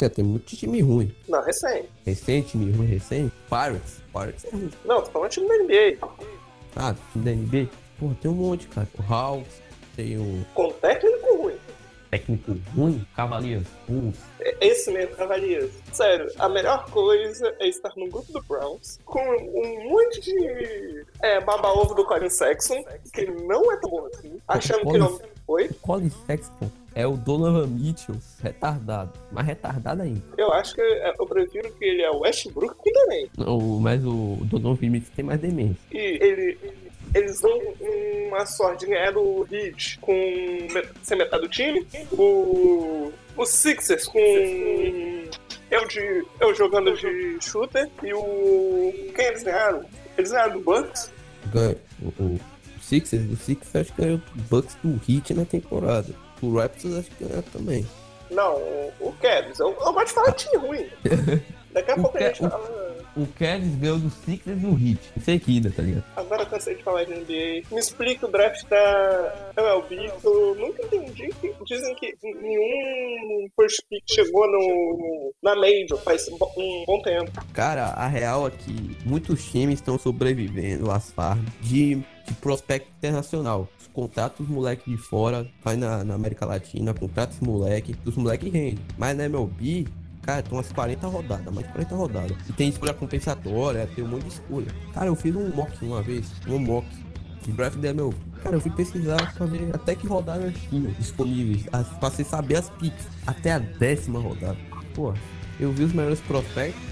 É, 0.00 0.08
tem 0.08 0.24
muito 0.24 0.54
time 0.56 0.80
ruim. 0.80 1.14
Não, 1.28 1.42
recente. 1.42 1.88
Recente, 2.06 2.50
time 2.52 2.70
ruim, 2.72 2.86
recente. 2.86 3.32
Pirates. 3.48 4.00
Pirates 4.12 4.44
é 4.44 4.50
ruim. 4.50 4.70
Não, 4.84 5.02
tô 5.02 5.10
falando 5.10 5.30
time 5.30 5.48
da 5.48 5.58
NBA. 5.64 5.98
Ah, 6.76 6.94
time 7.12 7.24
da 7.24 7.30
NBA. 7.32 7.68
Pô, 7.98 8.10
tem 8.20 8.30
um 8.30 8.34
monte, 8.34 8.68
cara. 8.68 8.86
O 8.98 9.12
Hawks, 9.12 9.60
tem 9.96 10.16
o 10.16 10.44
Com 10.54 10.70
técnico 10.74 11.36
ruim. 11.42 11.56
técnico 12.10 12.56
ruim, 12.76 13.04
Cavaliers, 13.16 13.66
Bulls. 13.88 14.16
É 14.40 14.68
Esse 14.68 14.90
mesmo, 14.92 15.16
Cavaliers. 15.16 15.72
Sério, 15.92 16.30
a 16.38 16.48
melhor 16.48 16.88
coisa 16.90 17.52
é 17.58 17.66
estar 17.68 17.92
no 17.96 18.08
grupo 18.08 18.32
do 18.32 18.40
Browns 18.42 19.00
com 19.04 19.18
um 19.20 19.90
monte 19.90 20.20
de 20.20 21.04
é, 21.20 21.40
baba-ovo 21.40 21.94
do 21.94 22.04
Colin 22.06 22.30
Sexton, 22.30 22.84
que 23.12 23.26
não 23.26 23.72
é 23.72 23.76
tão 23.78 23.90
bom 23.90 24.06
assim, 24.06 24.40
achando 24.46 24.88
que 24.90 24.96
não. 24.98 25.20
Oi? 25.48 25.68
Colin 25.82 26.10
Sexton 26.26 26.70
é 26.98 27.06
o 27.06 27.16
Donovan 27.16 27.68
Mitchell 27.68 28.16
retardado. 28.42 29.12
Mais 29.30 29.46
retardado 29.46 30.02
ainda. 30.02 30.20
Eu 30.36 30.52
acho 30.52 30.74
que 30.74 30.80
é, 30.80 31.14
eu 31.16 31.26
prefiro 31.26 31.72
que 31.74 31.84
ele 31.84 32.02
é 32.02 32.10
o 32.10 32.18
Westbrook 32.18 32.74
com 32.74 32.92
também. 32.92 33.30
Não, 33.38 33.60
mas 33.78 34.04
o 34.04 34.36
Donovan 34.42 34.90
Mitchell 34.90 35.12
tem 35.14 35.24
mais 35.24 35.40
demência. 35.40 35.78
E 35.92 36.18
ele. 36.20 36.58
Eles 37.14 37.40
dão 37.40 37.56
uma 38.26 38.44
sorte 38.44 38.84
ganhar 38.84 39.12
do 39.12 39.46
Heat 39.50 39.98
com 40.00 40.12
ser 41.02 41.16
metade 41.16 41.42
do 41.42 41.48
time. 41.48 41.86
O, 42.12 43.12
o 43.34 43.46
Sixers 43.46 44.06
com 44.06 44.18
eu, 45.70 45.86
de, 45.86 46.26
eu 46.40 46.54
jogando 46.54 46.94
de 46.96 47.38
shooter. 47.40 47.88
E 48.02 48.12
o. 48.12 48.92
Quem 49.14 49.26
eles 49.26 49.44
ganharam? 49.44 49.84
Eles 50.18 50.32
ganharam 50.32 50.54
do 50.54 50.60
Bucks. 50.60 51.12
O, 52.02 52.22
o 52.24 52.40
Sixers, 52.82 53.30
o 53.30 53.36
Sixers 53.36 53.76
acho 53.76 53.94
que 53.94 54.02
ganhou 54.02 54.18
o 54.18 54.40
Bucks 54.50 54.76
do 54.82 55.00
Heat 55.08 55.32
na 55.32 55.44
temporada. 55.44 56.27
O 56.42 56.56
Raptors 56.56 56.94
acho 56.98 57.10
que 57.10 57.24
ganhou 57.24 57.42
também. 57.44 57.86
Não, 58.30 58.56
o, 58.56 58.92
o 59.00 59.12
Cavs. 59.20 59.58
Eu, 59.58 59.68
eu 59.70 59.92
gosto 59.92 60.06
de 60.08 60.12
falar 60.12 60.30
de 60.30 60.44
time 60.44 60.56
ruim. 60.66 60.86
Daqui 61.72 61.90
a 61.90 61.94
O 61.94 62.02
pouco 62.02 62.18
a 62.18 62.20
gente 62.20 62.44
o- 62.44 62.50
fala. 62.50 62.88
O 63.16 63.26
Cavs 63.26 63.74
ganhou 63.76 63.98
do 63.98 64.10
Sixers 64.10 64.56
e 64.58 64.60
do 64.60 64.70
Heat. 64.72 65.00
Em 65.16 65.20
seguida, 65.20 65.72
tá 65.74 65.82
ligado? 65.82 66.04
Agora 66.14 66.42
eu 66.42 66.46
cansei 66.46 66.74
de 66.76 66.82
falar 66.84 67.04
de 67.04 67.14
NBA. 67.14 67.62
Me 67.72 67.80
explica 67.80 68.26
o 68.26 68.30
draft 68.30 68.64
da 68.68 69.52
MLB, 69.56 70.10
que 70.20 70.26
eu 70.26 70.54
nunca 70.54 70.82
entendi. 70.84 71.28
que 71.40 71.52
Dizem 71.64 71.94
que 71.96 72.14
nenhum 72.22 73.48
first 73.56 73.80
pick 73.90 74.04
chegou 74.08 74.46
no, 74.46 75.32
na 75.42 75.54
Major 75.56 75.98
faz 76.04 76.28
um 76.28 76.38
bo- 76.38 76.52
bom 76.86 77.02
tempo. 77.02 77.32
Cara, 77.52 77.86
a 77.86 78.06
real 78.06 78.46
é 78.46 78.50
que 78.50 78.96
muitos 79.04 79.44
times 79.50 79.74
estão 79.80 79.98
sobrevivendo 79.98 80.90
às 80.90 81.10
farms 81.10 81.44
de, 81.62 81.96
de 81.96 82.34
prospecto 82.40 82.88
internacional. 82.98 83.68
Os 83.98 84.02
contratos 84.02 84.46
moleque 84.46 84.88
de 84.88 84.96
fora, 84.96 85.44
vai 85.64 85.76
na, 85.76 86.04
na 86.04 86.14
América 86.14 86.46
Latina, 86.46 86.94
contratos 86.94 87.40
moleque, 87.40 87.96
os 88.04 88.14
moleque 88.14 88.48
rendem. 88.48 88.78
Mas 88.96 89.16
na 89.16 89.24
MLB, 89.24 89.88
cara, 90.22 90.40
tem 90.40 90.56
umas 90.56 90.70
40 90.70 91.04
rodadas, 91.08 91.52
mais 91.52 91.66
de 91.66 91.72
40 91.72 91.96
rodadas. 91.96 92.36
E 92.48 92.52
tem 92.52 92.68
escolha 92.68 92.94
compensatória, 92.94 93.88
tem 93.96 94.04
um 94.04 94.08
monte 94.08 94.22
de 94.22 94.28
escolha. 94.34 94.68
Cara, 94.94 95.06
eu 95.06 95.16
fiz 95.16 95.34
um 95.34 95.48
mock 95.52 95.84
uma 95.84 96.00
vez, 96.00 96.30
um 96.46 96.60
mock 96.60 96.86
de 97.42 97.50
draft 97.50 97.76
da 97.78 97.88
MLB. 97.88 98.16
Cara, 98.40 98.54
eu 98.54 98.60
fui 98.60 98.70
pesquisar 98.70 99.34
pra 99.34 99.46
ver 99.46 99.68
até 99.74 99.96
que 99.96 100.06
rodadas 100.06 100.54
tinha 100.70 100.92
disponíveis, 100.92 101.66
as, 101.72 101.88
pra 101.88 102.08
você 102.08 102.22
saber 102.22 102.54
as 102.54 102.70
picks. 102.70 103.08
Até 103.26 103.50
a 103.50 103.58
décima 103.58 104.20
rodada. 104.20 104.58
Pô, 104.94 105.12
eu 105.58 105.72
vi 105.72 105.82
os 105.82 105.92
melhores 105.92 106.20
prospectos, 106.20 106.84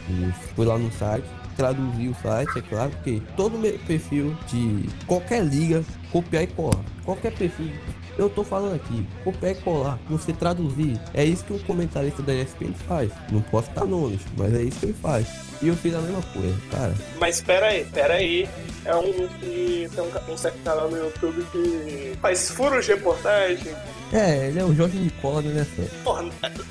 fui 0.56 0.66
lá 0.66 0.76
no 0.76 0.90
site, 0.90 1.24
traduzi 1.56 2.08
o 2.08 2.14
site, 2.16 2.58
é 2.58 2.62
claro, 2.62 2.90
porque 2.90 3.22
todo 3.36 3.56
meu 3.56 3.78
perfil 3.86 4.36
de 4.48 4.88
qualquer 5.06 5.44
liga, 5.44 5.84
copiar 6.12 6.44
e 6.44 6.46
colar. 6.46 6.84
Qualquer 7.04 7.32
perfil. 7.32 7.72
Eu 8.18 8.30
tô 8.30 8.42
falando 8.42 8.76
aqui, 8.76 9.06
copiar 9.22 9.52
e 9.52 9.54
colar, 9.56 9.98
você 10.08 10.32
traduzir. 10.32 10.98
É 11.12 11.22
isso 11.22 11.44
que 11.44 11.52
o 11.52 11.58
comentarista 11.60 12.22
da 12.22 12.34
ESPN 12.34 12.72
faz. 12.88 13.12
Não 13.30 13.42
posso 13.42 13.70
dar 13.72 13.84
nomes, 13.84 14.20
mas 14.36 14.54
é 14.54 14.62
isso 14.62 14.80
que 14.80 14.86
ele 14.86 14.94
faz. 14.94 15.26
E 15.60 15.68
eu 15.68 15.76
fiz 15.76 15.94
a 15.94 15.98
mesma 15.98 16.22
coisa, 16.22 16.56
cara. 16.70 16.94
Mas 17.18 17.42
pera 17.42 17.66
aí, 17.66 17.84
pera 17.84 18.14
aí. 18.14 18.48
É 18.86 18.94
um 18.94 19.28
que 19.40 19.88
tem 19.94 20.04
um, 20.04 20.32
um 20.32 20.36
certo 20.36 20.58
canal 20.62 20.88
no 20.88 20.96
YouTube 20.96 21.44
que 21.52 22.16
faz 22.22 22.50
furos 22.50 22.86
de 22.86 22.92
reportagem. 22.92 23.74
É, 24.12 24.48
ele 24.48 24.60
é 24.60 24.64
o 24.64 24.74
Jorge 24.74 24.96
Nicola 24.96 25.42
do 25.42 25.50
NFL. 25.50 25.82
Porra, 26.02 26.24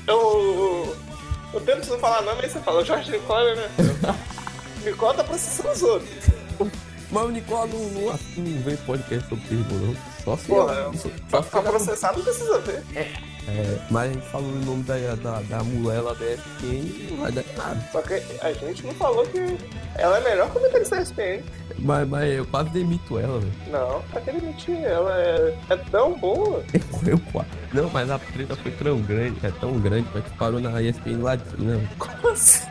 eu. 0.06 0.96
Eu 1.52 1.60
tento 1.60 1.88
não 1.88 1.98
falar 1.98 2.22
nome, 2.22 2.42
aí 2.42 2.50
você 2.50 2.58
fala, 2.58 2.84
Jorge 2.84 3.10
Nicola, 3.10 3.54
né? 3.54 3.68
Nicola 4.84 5.14
tá 5.14 5.24
processando 5.24 5.70
os 5.70 5.82
outros. 5.82 6.10
Mas 7.16 7.24
o 7.24 7.30
Nicola 7.30 7.66
não, 7.66 7.78
não, 7.78 8.02
não 8.36 8.62
vê 8.62 8.76
podcast 8.76 9.26
sobre 9.30 9.44
beisebol, 9.48 9.78
não. 9.78 9.96
Só 10.22 10.36
se. 10.36 10.46
Porra, 10.48 10.74
só, 10.74 11.08
Pra, 11.08 11.10
só 11.30 11.42
se 11.42 11.48
pra 11.50 11.62
processar 11.62 12.12
não 12.12 12.22
precisa 12.22 12.58
ver. 12.58 12.82
É, 13.48 13.78
mas 13.90 14.10
a 14.10 14.12
gente 14.12 14.26
falou 14.26 14.50
o 14.50 14.56
nome 14.66 14.82
da, 14.82 14.96
da, 15.14 15.40
da 15.40 15.62
mulher 15.64 16.00
lá 16.00 16.12
da 16.12 16.26
ESPN 16.26 17.08
não 17.10 17.16
vai 17.22 17.32
dar 17.32 17.44
nada. 17.56 17.88
Só 17.90 18.02
que 18.02 18.14
a 18.42 18.52
gente 18.52 18.84
não 18.86 18.92
falou 18.94 19.24
que 19.24 19.56
ela 19.94 20.18
é 20.18 20.24
melhor 20.28 20.50
comentarista 20.50 20.96
da 20.96 21.02
ESPN. 21.02 21.42
Mas, 21.78 22.06
mas 22.06 22.32
eu 22.34 22.44
quase 22.46 22.68
demito 22.70 23.18
ela, 23.18 23.38
velho. 23.38 23.52
Não, 23.68 24.02
pra 24.10 24.20
que 24.20 24.32
mentir? 24.32 24.76
Ela 24.84 25.16
é, 25.18 25.58
é 25.70 25.76
tão 25.90 26.18
boa. 26.18 26.62
Eu, 27.06 27.12
eu. 27.12 27.44
Não, 27.72 27.90
mas 27.90 28.10
a 28.10 28.18
treta 28.18 28.56
foi 28.56 28.72
tão 28.72 29.00
grande, 29.00 29.38
é 29.46 29.50
tão 29.52 29.78
grande, 29.78 30.06
mas 30.12 30.24
que 30.24 30.30
parou 30.36 30.60
na 30.60 30.82
ESPN 30.82 31.22
Latina. 31.22 31.76
velho. 31.76 31.88
Como 31.98 32.28
assim? 32.32 32.66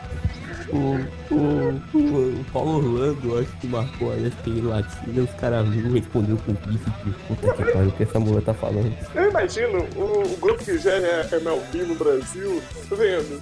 O, 0.68 1.34
o, 1.34 1.98
o, 1.98 2.44
Paulo 2.52 2.78
Orlando, 2.78 3.38
acho 3.38 3.52
que 3.58 3.66
marcou 3.68 4.12
que 4.42 4.50
em 4.50 4.60
latina, 4.62 5.22
os 5.22 5.30
caras 5.40 5.68
viram, 5.68 5.92
respondeu 5.92 6.36
com 6.38 6.52
bife, 6.52 6.90
que 6.90 7.10
puta 7.28 7.52
que 7.54 7.72
pariu, 7.72 7.88
o 7.88 7.92
que 7.92 8.02
essa 8.02 8.18
mulher 8.18 8.42
tá 8.42 8.54
falando. 8.54 8.92
Eu 9.14 9.30
imagino 9.30 9.86
o, 9.96 10.22
o 10.22 10.36
grupo 10.38 10.64
que 10.64 10.78
gera 10.78 11.28
MLB 11.36 11.78
no 11.84 11.94
Brasil, 11.94 12.62
tá 12.88 12.96
vendo? 12.96 13.40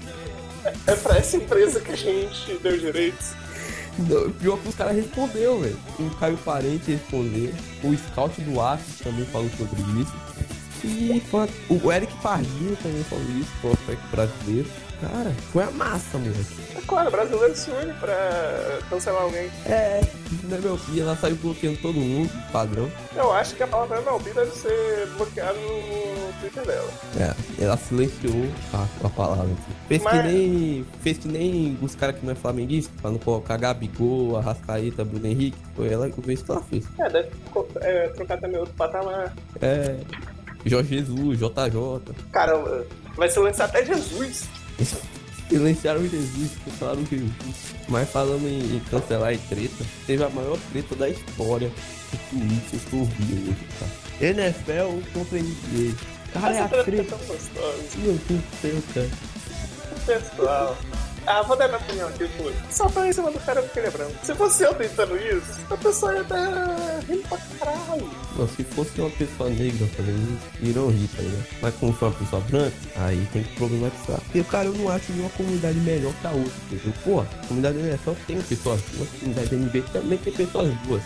É, 0.64 0.92
é 0.92 0.96
pra 0.96 1.16
essa 1.16 1.36
empresa 1.36 1.80
que 1.80 1.92
a 1.92 1.96
gente 1.96 2.58
deu 2.58 2.78
direitos. 2.78 3.32
Não, 3.98 4.30
pior 4.32 4.58
que 4.58 4.68
os 4.68 4.74
caras 4.74 4.96
respondeu, 4.96 5.60
velho. 5.60 5.78
O 5.98 6.10
Caio 6.16 6.36
Parente 6.38 6.90
respondeu. 6.90 7.52
O 7.82 7.96
Scout 7.96 8.40
do 8.40 8.60
Aço 8.60 9.04
também 9.04 9.24
falou 9.26 9.48
sobre 9.56 9.80
isso. 10.00 10.12
E 10.84 11.22
o 11.70 11.92
Eric 11.92 12.12
Pardinho 12.20 12.76
também 12.76 13.02
falou 13.04 13.24
isso, 13.38 13.50
prospect 13.62 14.06
brasileiro. 14.10 14.68
Cara, 15.00 15.30
foi 15.52 15.62
a 15.64 15.70
massa, 15.70 16.18
moleque. 16.18 16.56
É 16.76 16.80
claro, 16.86 17.08
o 17.08 17.10
brasileiro 17.10 17.54
se 17.56 17.70
une 17.70 17.92
pra 17.94 18.78
cancelar 18.88 19.22
alguém. 19.22 19.50
É, 19.66 20.00
né, 20.44 20.58
meu 20.62 20.76
filho? 20.78 21.02
Ela 21.02 21.16
saiu 21.16 21.36
bloqueando 21.36 21.78
todo 21.78 21.94
mundo, 21.94 22.30
padrão. 22.52 22.90
Eu 23.14 23.32
acho 23.32 23.54
que 23.54 23.62
a 23.62 23.66
palavra 23.66 24.00
MLB 24.00 24.32
deve 24.32 24.50
ser 24.52 25.06
bloqueada 25.16 25.52
no 25.54 26.32
Twitter 26.40 26.64
dela. 26.66 26.90
É, 27.18 27.62
ela 27.64 27.76
silenciou 27.76 28.46
a, 28.72 28.86
a 29.06 29.10
palavra. 29.10 29.48
Fez 29.88 30.00
que 30.02 30.08
Mas- 30.08 30.24
nem. 30.24 30.86
Fez 31.02 31.18
que 31.18 31.28
nem 31.28 31.78
os 31.82 31.94
caras 31.94 32.16
que 32.18 32.24
não 32.24 32.32
é 32.32 32.36
flamenguista, 32.36 32.92
pra 33.02 33.10
não 33.10 33.18
colocar 33.18 33.56
Gabigol, 33.56 34.36
Arrascaeta, 34.38 35.04
Bruno 35.04 35.26
Henrique. 35.26 35.58
Foi 35.76 35.92
ela 35.92 36.08
que 36.10 36.22
fez 36.22 36.42
que 36.42 36.50
ela 36.50 36.62
fez. 36.62 36.84
É, 36.98 37.08
deve 37.10 37.28
é, 37.80 38.08
trocar 38.08 38.38
também 38.40 38.58
outro 38.58 38.74
patamar. 38.74 39.34
É. 39.60 39.96
Jorge 40.66 40.96
Jesus, 40.98 41.38
JJ. 41.38 42.14
Caramba, 42.32 42.86
vai 43.16 43.28
se 43.28 43.38
lançar 43.38 43.66
até 43.66 43.84
Jesus. 43.84 44.44
Silenciaram 45.48 46.08
Jesus, 46.08 46.52
cancelaram 46.64 47.04
Jesus. 47.06 47.30
Mas 47.88 48.08
falando 48.08 48.46
em, 48.48 48.76
em 48.76 48.80
cancelar 48.90 49.32
e 49.34 49.38
treta, 49.38 49.84
teve 50.06 50.24
a 50.24 50.30
maior 50.30 50.58
treta 50.72 50.94
da 50.96 51.08
história 51.08 51.68
do 51.68 52.18
Twitter 52.30 52.80
que 52.88 52.96
eu 52.96 53.04
vi 53.04 53.50
hoje, 53.50 53.66
cara. 53.78 54.30
NFL 54.30 55.00
contra 55.12 55.38
NBA. 55.38 55.94
Cara, 56.32 56.54
é 56.56 56.60
Essa 56.60 56.64
a 56.64 56.68
treta 56.68 56.80
é 56.80 57.04
treta. 57.04 57.16
tão 57.16 57.18
gostosa. 57.26 57.98
Meu 57.98 58.18
Deus 58.28 58.40
do 58.40 58.60
céu, 58.62 58.82
cara. 58.94 59.10
Pessoal. 60.06 60.76
Ah, 61.26 61.42
vou 61.42 61.56
dar 61.56 61.68
minha 61.68 61.80
opinião 61.80 62.08
aqui, 62.08 62.28
pô. 62.36 62.50
Só 62.70 62.88
pra 62.88 63.06
em 63.08 63.12
cima 63.12 63.30
do 63.30 63.40
cara 63.40 63.62
porque 63.62 63.78
ele 63.78 63.88
é 63.88 63.90
branco. 63.90 64.14
Se 64.22 64.34
fosse 64.34 64.62
eu 64.62 64.74
tentando 64.74 65.16
isso, 65.16 65.60
a 65.70 65.76
pessoa 65.76 66.14
ia 66.14 66.20
estar 66.20 67.00
rindo 67.08 67.28
pra 67.28 67.38
caralho. 67.58 68.10
Não, 68.36 68.48
se 68.48 68.62
fosse 68.64 69.00
uma 69.00 69.10
pessoa 69.10 69.48
negra 69.48 69.86
fazendo 69.96 70.36
isso, 70.36 70.68
iriam 70.68 70.88
rir, 70.88 71.08
tá 71.08 71.22
ligado? 71.22 71.46
Mas 71.62 71.74
como 71.76 71.92
foi 71.94 72.08
uma 72.08 72.14
pessoa 72.18 72.42
branca, 72.42 72.76
aí 72.96 73.28
tem 73.32 73.42
que 73.42 73.54
problematizar. 73.56 74.20
Porque, 74.20 74.44
cara, 74.44 74.66
eu 74.66 74.74
não 74.74 74.88
acho 74.90 75.12
nenhuma 75.12 75.30
comunidade 75.30 75.78
melhor 75.78 76.12
que 76.20 76.26
a 76.26 76.30
outra, 76.30 76.52
entendeu? 76.70 76.92
Pô, 77.04 77.20
a 77.20 77.46
comunidade 77.46 77.78
da 77.78 77.88
NFL 77.88 78.12
tem 78.26 78.42
pessoas 78.42 78.80
boas, 78.92 79.08
a 79.08 79.18
comunidade 79.18 79.48
da 79.48 79.56
NBA 79.56 79.88
também 79.92 80.18
tem 80.18 80.32
pessoas 80.32 80.74
boas. 80.86 81.02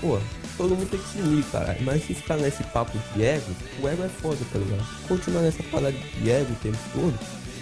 Pô, 0.00 0.18
todo 0.56 0.70
mundo 0.74 0.90
tem 0.90 1.00
que 1.00 1.08
se 1.08 1.18
unir, 1.18 1.44
cara. 1.52 1.76
Mas 1.82 2.04
se 2.04 2.14
ficar 2.14 2.36
nesse 2.36 2.62
papo 2.64 2.98
de 3.14 3.24
ego, 3.24 3.52
o 3.80 3.88
ego 3.88 4.02
é 4.04 4.08
foda, 4.08 4.38
tá 4.52 4.58
ligado? 4.58 4.84
Continuar 5.06 5.42
nessa 5.42 5.62
parada 5.64 5.92
de 5.92 6.30
ego 6.30 6.52
o 6.52 6.56
tempo 6.56 6.78
todo, 6.92 7.18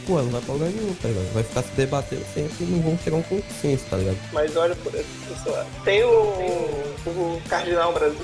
pô, 0.07 0.23
não 0.23 0.31
vai 0.31 0.41
pra 0.41 0.55
lugar 0.55 0.71
nenhum, 0.71 0.95
tá 0.95 1.09
ligado? 1.09 1.33
Vai 1.35 1.43
ficar 1.43 1.63
se 1.63 1.71
debatendo 1.73 2.25
sempre 2.33 2.57
e 2.61 2.65
não 2.65 2.81
vão 2.81 2.99
chegar 2.99 3.17
a 3.17 3.21
um 3.21 3.23
consenso, 3.23 3.85
tá 3.91 3.97
ligado? 3.97 4.17
Mas 4.33 4.57
olha 4.57 4.75
por 4.77 4.93
pessoa. 4.93 5.67
Tem 5.85 6.05
o, 6.05 6.11
o 6.11 7.43
Cardinal 7.49 7.93
Brasil, 7.93 8.21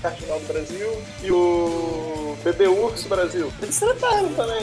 Cardinal 0.00 0.40
do 0.40 0.46
Brasil 0.46 1.02
e 1.22 1.30
o 1.30 2.36
Bebê 2.44 2.68
Urso 2.68 3.08
Brasil. 3.08 3.52
Eles 3.60 3.78
trataram 3.78 4.32
também. 4.34 4.62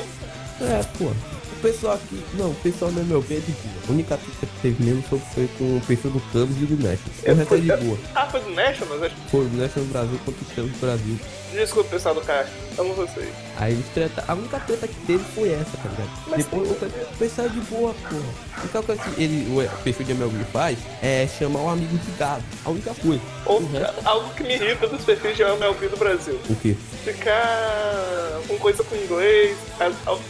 É, 0.61 0.83
pô. 0.97 1.05
O 1.05 1.61
pessoal 1.61 1.93
aqui. 1.93 2.23
Não, 2.33 2.49
o 2.49 2.55
pessoal 2.55 2.91
no 2.91 3.03
meu 3.03 3.21
bem 3.21 3.37
é 3.37 3.41
de 3.41 3.51
boa. 3.51 3.75
A 3.87 3.91
única 3.91 4.17
treta 4.17 4.47
que 4.47 4.61
teve 4.61 4.83
mesmo 4.83 5.03
foi, 5.03 5.47
com 5.59 5.77
o 5.77 5.81
perfil 5.81 6.09
do 6.09 6.19
Cubs 6.31 6.57
e 6.57 6.65
do 6.65 6.75
National. 6.75 7.11
O 7.23 7.33
resto 7.35 7.53
é 7.53 7.57
de 7.57 7.85
boa. 7.85 7.97
Ah, 8.15 8.25
foi 8.25 8.39
do 8.39 8.49
National? 8.49 9.03
Acho 9.03 9.15
Foi 9.29 9.41
o 9.41 9.49
National 9.49 9.89
Brasil 9.89 10.19
contra 10.25 10.41
o 10.41 10.55
Cubs 10.55 10.79
Brasil. 10.79 11.19
Desculpa, 11.53 11.89
pessoal 11.89 12.15
do 12.15 12.21
caixa. 12.21 12.49
Amo 12.77 12.93
vocês. 12.93 13.29
Aí 13.57 13.73
eles 13.73 13.85
treta. 13.93 14.23
A 14.27 14.33
única 14.33 14.59
treta 14.61 14.87
que 14.87 14.95
teve 15.05 15.23
foi 15.35 15.49
essa, 15.51 15.77
tá 15.77 15.89
ligado? 15.89 16.09
Mas 16.27 16.37
Depois 16.45 16.69
o 16.69 16.73
o 16.73 17.17
pessoal 17.17 17.47
é 17.47 17.49
de 17.49 17.59
boa, 17.61 17.93
porra. 17.93 18.61
Única 18.61 18.81
coisa 18.83 19.01
que 19.03 19.21
ele, 19.23 19.47
o 19.53 19.83
perfil 19.83 20.05
de 20.05 20.11
MLB 20.13 20.43
faz 20.51 20.77
é 21.01 21.27
chamar 21.27 21.61
o 21.61 21.69
amigo 21.69 21.97
de 21.97 22.11
gado. 22.17 22.43
A 22.65 22.69
única 22.69 22.93
coisa. 22.95 23.21
Ou, 23.45 23.61
O 23.61 23.71
resto- 23.71 23.93
algo 24.07 24.33
que 24.33 24.43
me 24.43 24.53
irrita 24.55 24.87
dos 24.87 25.03
perfis 25.03 25.35
de 25.35 25.43
MLB 25.43 25.87
do 25.89 25.97
Brasil. 25.97 26.39
O 26.49 26.55
quê? 26.55 26.75
Ficar 27.03 28.39
com 28.47 28.57
coisa 28.57 28.83
com 28.83 28.95
inglês. 28.95 29.57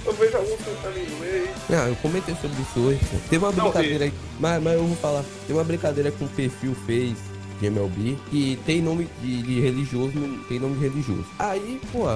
Eu 0.05 0.13
vejo 0.13 0.37
alguns 0.37 0.57
cantando 0.59 0.99
em 0.99 1.03
inglês. 1.03 1.49
Não, 1.69 1.87
eu 1.87 1.95
comentei 1.97 2.35
sobre 2.41 2.61
isso 2.61 2.79
hoje. 2.79 2.99
pô. 3.09 3.17
Teve 3.29 3.45
uma 3.45 3.51
brincadeira 3.51 4.05
aí, 4.05 4.13
mas, 4.39 4.61
mas 4.63 4.73
eu 4.73 4.85
vou 4.85 4.95
falar. 4.97 5.23
Tem 5.47 5.55
uma 5.55 5.63
brincadeira 5.63 6.11
que 6.11 6.23
um 6.23 6.27
perfil 6.27 6.75
fez 6.85 7.13
de 7.61 7.69
MLB 7.69 8.17
tem 8.65 8.81
nome 8.81 9.07
de, 9.21 9.41
de 9.43 9.59
religioso, 9.59 10.13
tem 10.49 10.59
nome 10.59 10.75
de 10.75 10.81
religioso. 10.81 11.25
Aí, 11.37 11.79
pô, 11.91 12.07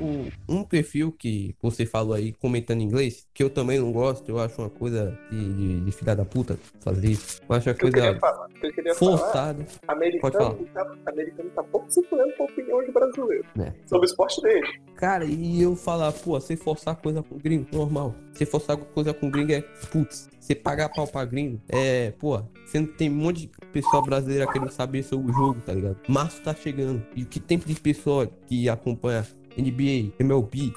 o, 0.00 0.30
um 0.48 0.64
perfil 0.64 1.12
que 1.12 1.54
você 1.60 1.86
falou 1.86 2.14
aí 2.14 2.32
comentando 2.32 2.80
em 2.80 2.84
inglês, 2.84 3.26
que 3.32 3.42
eu 3.42 3.50
também 3.50 3.78
não 3.78 3.92
gosto, 3.92 4.28
eu 4.28 4.38
acho 4.38 4.60
uma 4.60 4.70
coisa 4.70 5.18
de, 5.30 5.54
de, 5.54 5.80
de 5.80 5.92
filha 5.92 6.14
da 6.14 6.24
puta 6.24 6.58
fazer 6.80 7.10
isso. 7.10 7.40
Eu 7.48 7.54
acho 7.54 7.68
uma 7.68 7.74
que 7.74 7.86
eu 7.86 7.92
coisa 7.92 8.18
falar. 8.18 8.48
Eu 8.62 8.72
queria 8.72 8.94
falar. 8.94 9.18
forçada. 9.18 9.66
Americano 9.88 10.66
tá, 10.72 10.86
americano 11.06 11.50
tá 11.50 11.62
pouco 11.64 11.90
se 11.90 12.02
fudendo 12.04 12.32
com 12.36 12.44
a 12.44 12.46
opinião 12.46 12.84
de 12.84 12.92
brasileiro. 12.92 13.44
É. 13.58 13.72
Sobre 13.86 14.06
o 14.06 14.08
esporte 14.08 14.40
dele. 14.42 14.66
Cara, 14.96 15.24
e 15.24 15.60
eu 15.62 15.74
falar, 15.74 16.12
pô, 16.12 16.38
você 16.40 16.56
forçar 16.56 16.96
coisa 16.96 17.22
com 17.22 17.36
gringo, 17.38 17.66
normal. 17.72 18.14
Você 18.32 18.46
forçar 18.46 18.76
coisa 18.76 19.12
com 19.12 19.30
gringo 19.30 19.52
é, 19.52 19.60
putz, 19.90 20.28
você 20.38 20.54
pagar 20.54 20.88
pau 20.88 21.06
pra 21.06 21.24
gringo, 21.24 21.60
é, 21.68 22.10
pô, 22.12 22.40
sendo 22.66 22.88
que 22.88 22.98
tem 22.98 23.10
um 23.10 23.14
monte 23.14 23.42
de 23.42 23.50
pessoa 23.72 24.02
brasileira 24.02 24.46
querendo 24.50 24.70
saber 24.70 25.02
sobre 25.02 25.30
o 25.30 25.34
jogo, 25.34 25.60
tá 25.64 25.72
ligado? 25.72 25.98
Março 26.08 26.42
tá 26.42 26.54
chegando. 26.54 27.04
E 27.14 27.22
o 27.22 27.26
que 27.26 27.38
tem 27.38 27.58
de 27.58 27.74
pessoa 27.80 28.26
que 28.46 28.68
acompanha 28.68 29.26
NBA, 29.56 30.12
MLB, 30.18 30.72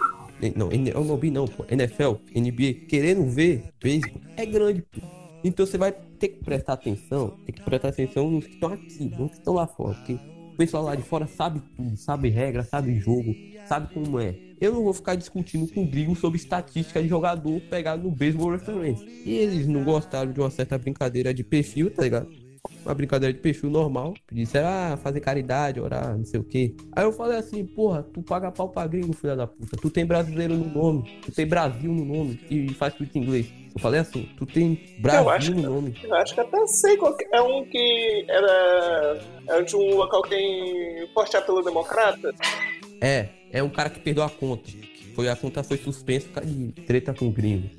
não, 0.55 0.71
MLB 0.71 1.31
não, 1.31 1.47
pô, 1.47 1.65
NFL, 1.69 2.15
NBA, 2.35 2.85
querendo 2.87 3.25
ver 3.25 3.63
beisebol, 3.81 4.21
é 4.35 4.45
grande, 4.45 4.81
pô. 4.81 5.01
Então 5.43 5.65
você 5.65 5.77
vai 5.77 5.91
ter 5.91 6.29
que 6.29 6.43
prestar 6.43 6.73
atenção, 6.73 7.37
tem 7.45 7.53
que 7.53 7.61
prestar 7.61 7.89
atenção 7.89 8.29
nos 8.31 8.45
que 8.45 8.53
estão 8.53 8.73
aqui, 8.73 9.11
não 9.17 9.27
que 9.27 9.37
estão 9.37 9.53
lá 9.53 9.67
fora, 9.67 9.93
porque 9.95 10.13
o 10.13 10.57
pessoal 10.57 10.83
lá 10.83 10.95
de 10.95 11.03
fora 11.03 11.27
sabe 11.27 11.61
tudo, 11.75 11.95
sabe 11.97 12.29
regra, 12.29 12.63
sabe 12.63 12.99
jogo, 12.99 13.35
sabe 13.67 13.93
como 13.93 14.19
é. 14.19 14.35
Eu 14.59 14.73
não 14.73 14.83
vou 14.83 14.93
ficar 14.93 15.15
discutindo 15.15 15.71
com 15.71 15.83
o 15.83 15.87
gringo 15.87 16.15
sobre 16.15 16.37
estatística 16.37 17.01
de 17.03 17.09
jogador 17.09 17.59
pegado 17.69 18.03
no 18.03 18.09
Baseball 18.09 18.51
Reference. 18.51 19.05
E 19.25 19.33
eles 19.33 19.67
não 19.67 19.83
gostaram 19.83 20.31
de 20.31 20.39
uma 20.39 20.49
certa 20.49 20.77
brincadeira 20.77 21.33
de 21.33 21.43
perfil, 21.43 21.91
tá 21.91 22.03
ligado? 22.03 22.29
Uma 22.85 22.93
brincadeira 22.93 23.33
de 23.33 23.39
perfil 23.39 23.69
normal. 23.69 24.13
Disseram, 24.31 24.67
ah, 24.67 24.97
fazer 25.01 25.19
caridade, 25.19 25.79
orar, 25.79 26.17
não 26.17 26.25
sei 26.25 26.39
o 26.39 26.43
quê. 26.43 26.75
Aí 26.91 27.03
eu 27.03 27.11
falei 27.11 27.37
assim, 27.37 27.65
porra, 27.65 28.03
tu 28.03 28.21
paga 28.21 28.51
pau 28.51 28.69
pra 28.69 28.87
gringo, 28.87 29.13
filha 29.13 29.35
da 29.35 29.47
puta. 29.47 29.77
Tu 29.77 29.89
tem 29.89 30.05
brasileiro 30.05 30.55
no 30.55 30.69
nome, 30.69 31.19
tu 31.23 31.31
tem 31.31 31.47
Brasil 31.47 31.91
no 31.91 32.05
nome 32.05 32.39
e 32.49 32.73
faz 32.73 32.93
tudo 32.93 33.09
em 33.15 33.19
inglês. 33.19 33.47
Eu 33.73 33.81
falei 33.81 33.99
assim, 33.99 34.29
tu 34.37 34.45
tem 34.45 34.79
Brasil 34.99 35.55
no 35.55 35.61
nome. 35.63 35.95
Eu 36.01 36.13
acho 36.15 36.33
que 36.33 36.39
até 36.39 36.65
sei 36.67 36.95
qual 36.95 37.15
que 37.15 37.25
é 37.33 37.41
um 37.41 37.65
que 37.65 38.25
era. 38.29 39.19
É 39.49 39.61
de 39.61 39.75
um 39.75 39.95
local 39.95 40.21
que 40.21 40.29
tem 40.29 41.07
forte 41.13 41.35
apelo 41.35 41.61
democrata. 41.61 42.33
É, 43.01 43.27
é 43.51 43.61
um 43.61 43.69
cara 43.69 43.89
que 43.89 43.99
perdeu 43.99 44.23
a 44.23 44.29
conta. 44.29 44.71
Foi, 45.15 45.29
a 45.29 45.35
conta 45.35 45.63
foi 45.63 45.77
suspensa 45.77 46.27
por 46.27 46.33
causa 46.35 46.49
de 46.49 46.71
treta 46.81 47.13
com 47.13 47.27
o 47.27 47.31
gringo. 47.31 47.69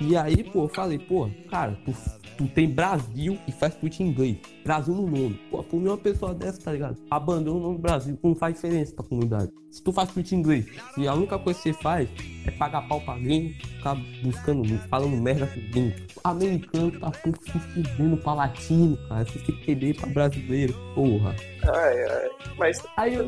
E 0.00 0.16
aí, 0.16 0.42
pô, 0.42 0.64
eu 0.64 0.68
falei, 0.68 0.98
pô, 0.98 1.28
cara, 1.50 1.78
tu, 1.84 1.94
tu 2.38 2.48
tem 2.48 2.68
Brasil 2.68 3.38
e 3.46 3.52
faz 3.52 3.74
tweet 3.74 4.02
em 4.02 4.08
inglês. 4.08 4.38
Brasil 4.64 4.94
no 4.94 5.06
nome. 5.06 5.38
Pô, 5.50 5.62
por 5.62 5.78
mim 5.78 5.88
uma 5.88 5.98
pessoa 5.98 6.32
dessa, 6.32 6.62
tá 6.62 6.72
ligado? 6.72 6.96
Abandona 7.10 7.58
o 7.58 7.62
nome 7.62 7.76
do 7.76 7.82
Brasil, 7.82 8.18
não 8.22 8.34
faz 8.34 8.54
diferença 8.54 8.94
pra 8.94 9.04
comunidade. 9.04 9.52
Se 9.74 9.82
tu 9.82 9.92
faz 9.92 10.08
em 10.16 10.36
inglês, 10.36 10.66
se 10.94 11.08
a 11.08 11.14
única 11.14 11.36
coisa 11.36 11.60
que 11.60 11.72
você 11.72 11.82
faz 11.82 12.08
é 12.46 12.50
pagar 12.52 12.82
pau 12.82 13.00
pra 13.00 13.18
gringo, 13.18 13.52
ficar 13.54 13.96
buscando, 14.22 14.78
falando 14.88 15.16
merda 15.16 15.48
com 15.48 15.60
gringo. 15.72 15.96
O 16.14 16.28
americano 16.28 16.92
tá 16.92 17.10
pouco 17.10 17.42
se 17.42 17.58
fudendo 17.58 18.16
pra 18.18 18.34
latino, 18.34 18.96
cara. 19.08 19.24
Você 19.24 19.40
tem 19.40 19.56
que 19.56 19.72
entender 19.72 19.96
pra 19.96 20.08
brasileiro, 20.10 20.72
porra. 20.94 21.34
Ai, 21.64 22.04
ai. 22.04 22.30
Mas. 22.56 22.86
Aí 22.96 23.14
eu. 23.14 23.26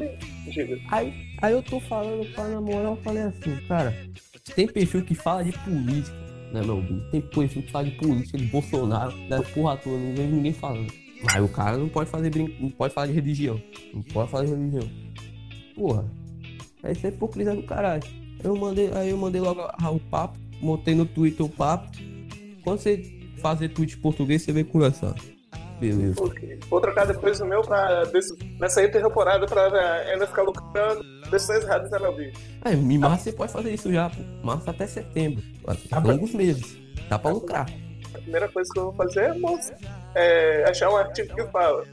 Aí, 0.93 1.13
aí 1.43 1.53
eu 1.53 1.61
tô 1.65 1.81
falando 1.81 2.25
pra 2.33 2.47
na 2.47 2.61
moral, 2.61 2.95
eu 2.95 3.03
falei 3.03 3.25
assim, 3.25 3.57
cara, 3.67 3.93
tem 4.55 4.69
perfil 4.69 5.05
que 5.05 5.17
fala 5.17 5.43
de 5.43 5.51
política, 5.51 6.17
né, 6.53 6.63
meu 6.63 6.81
bem? 6.81 7.09
Tem 7.11 7.21
perfil 7.23 7.63
que 7.65 7.73
fala 7.73 7.87
de 7.87 7.97
política, 7.97 8.39
de 8.39 8.45
Bolsonaro, 8.45 9.13
da 9.29 9.43
porra 9.43 9.77
toda, 9.79 9.97
não 9.97 10.15
vejo 10.15 10.37
ninguém 10.37 10.53
falando. 10.53 10.93
Mas 11.25 11.43
o 11.43 11.49
cara 11.49 11.77
não 11.77 11.89
pode 11.89 12.09
fazer 12.09 12.31
brin... 12.31 12.55
não 12.61 12.71
pode 12.71 12.95
falar 12.95 13.09
de 13.09 13.15
religião. 13.15 13.61
Não 13.93 14.03
pode 14.03 14.31
falar 14.31 14.45
de 14.45 14.51
religião. 14.51 14.89
Porra. 15.75 16.05
Essa 16.83 17.09
é 17.09 17.11
hipocrisia 17.11 17.55
do 17.55 17.63
caralho. 17.63 18.03
Eu 18.43 18.55
mandei, 18.57 18.91
aí 18.93 19.11
eu 19.11 19.17
mandei 19.17 19.41
logo 19.41 19.63
o 19.63 20.01
papo, 20.01 20.39
montei 20.61 20.95
no 20.95 21.07
Twitter 21.07 21.45
o 21.45 21.49
papo. 21.49 21.91
Quando 22.63 22.81
você 22.81 23.03
fazer 23.41 23.69
tweet 23.71 23.97
em 23.97 24.01
português, 24.01 24.43
você 24.43 24.53
vem 24.53 24.65
conversar. 24.65 25.15
Beleza. 25.81 26.23
Ok. 26.23 26.59
Vou 26.69 26.81
trocar 26.81 27.07
depois 27.07 27.41
o 27.41 27.45
meu 27.45 27.61
pra, 27.61 28.05
desse, 28.05 28.35
nessa 28.59 28.83
intertemporada 28.83 29.47
pra 29.47 29.67
ainda 30.11 30.27
ficar 30.27 30.43
lucrando 30.43 31.03
decisões 31.31 31.65
erradas 31.65 31.91
da 31.91 31.99
MLB. 31.99 32.33
É, 32.65 32.73
em 32.73 32.99
março 32.99 33.25
você 33.25 33.33
pode 33.33 33.53
fazer 33.53 33.75
isso 33.75 33.93
já, 33.93 34.09
pô. 34.09 34.23
Março 34.43 34.71
até 34.71 34.87
setembro. 34.87 35.43
Tá. 35.91 35.99
Longos 35.99 36.33
meses. 36.33 36.79
Dá 37.09 37.19
pra 37.19 37.31
lucrar. 37.31 37.67
a 38.15 38.19
primeira 38.19 38.49
coisa 38.49 38.71
que 38.73 38.79
eu 38.79 38.85
vou 38.85 38.95
fazer 38.95 39.21
é, 40.15 40.63
é 40.63 40.71
achar 40.71 40.91
um 40.91 40.97
artigo 40.97 41.35
que 41.35 41.45
fala 41.53 41.85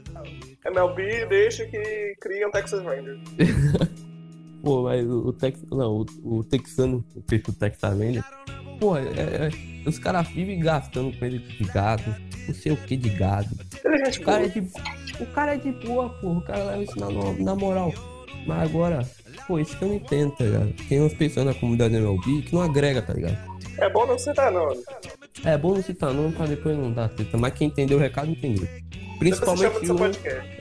MLB 0.64 1.26
deixa 1.26 1.66
que 1.66 2.14
cria 2.20 2.48
um 2.48 2.50
Texas 2.50 2.82
Rangers. 2.82 3.20
Pô, 4.64 4.82
mas 4.84 5.06
o, 5.06 5.28
o 5.28 5.32
Tex... 5.32 5.60
Não, 5.70 5.98
o, 6.00 6.06
o 6.38 6.44
texano, 6.44 7.04
o 7.14 7.20
peixe 7.20 7.44
do 7.44 7.52
Texas 7.52 7.98
Ranger, 7.98 8.24
pô, 8.80 8.96
é, 8.96 9.02
é- 9.02 9.50
os 9.86 9.98
caras 9.98 10.26
vivem 10.28 10.58
gastando 10.60 11.16
com 11.18 11.24
ele 11.24 11.38
de 11.38 11.64
gado, 11.64 12.02
não 12.48 12.54
sei 12.54 12.72
o 12.72 12.76
que 12.76 12.96
de 12.96 13.10
gado. 13.10 13.48
É 13.84 14.08
O 14.08 14.22
cara 14.22 14.44
é 14.44 14.48
de, 14.48 14.60
o 15.20 15.26
cara 15.26 15.54
é 15.54 15.58
de 15.58 15.72
boa, 15.72 16.08
porra. 16.08 16.38
O 16.38 16.42
cara 16.42 16.64
leva 16.64 16.82
isso 16.82 16.98
na, 16.98 17.08
na 17.44 17.54
moral. 17.54 17.92
Mas 18.46 18.62
agora, 18.62 19.08
pô, 19.46 19.58
isso 19.58 19.76
que 19.76 19.84
eu 19.84 19.88
não 19.88 19.94
entendo, 19.96 20.32
tá 20.32 20.44
ligado? 20.44 20.72
Tem 20.88 21.00
umas 21.00 21.14
pessoas 21.14 21.46
na 21.46 21.54
comunidade 21.54 21.94
MLB 21.94 22.42
que 22.42 22.54
não 22.54 22.62
agrega, 22.62 23.02
tá 23.02 23.12
ligado? 23.12 23.36
É 23.78 23.88
bom 23.90 24.06
não 24.06 24.18
citar 24.18 24.50
nome. 24.52 24.80
É 25.44 25.58
bom 25.58 25.74
não 25.74 25.82
citar 25.82 26.12
nome 26.12 26.32
pra 26.32 26.46
depois 26.46 26.76
não 26.76 26.92
dar 26.92 27.08
treta, 27.08 27.36
mas 27.36 27.52
quem 27.54 27.68
entendeu 27.68 27.98
o 27.98 28.00
recado 28.00 28.30
entendeu. 28.30 28.66
Principalmente 29.18 29.90
um. 29.90 29.96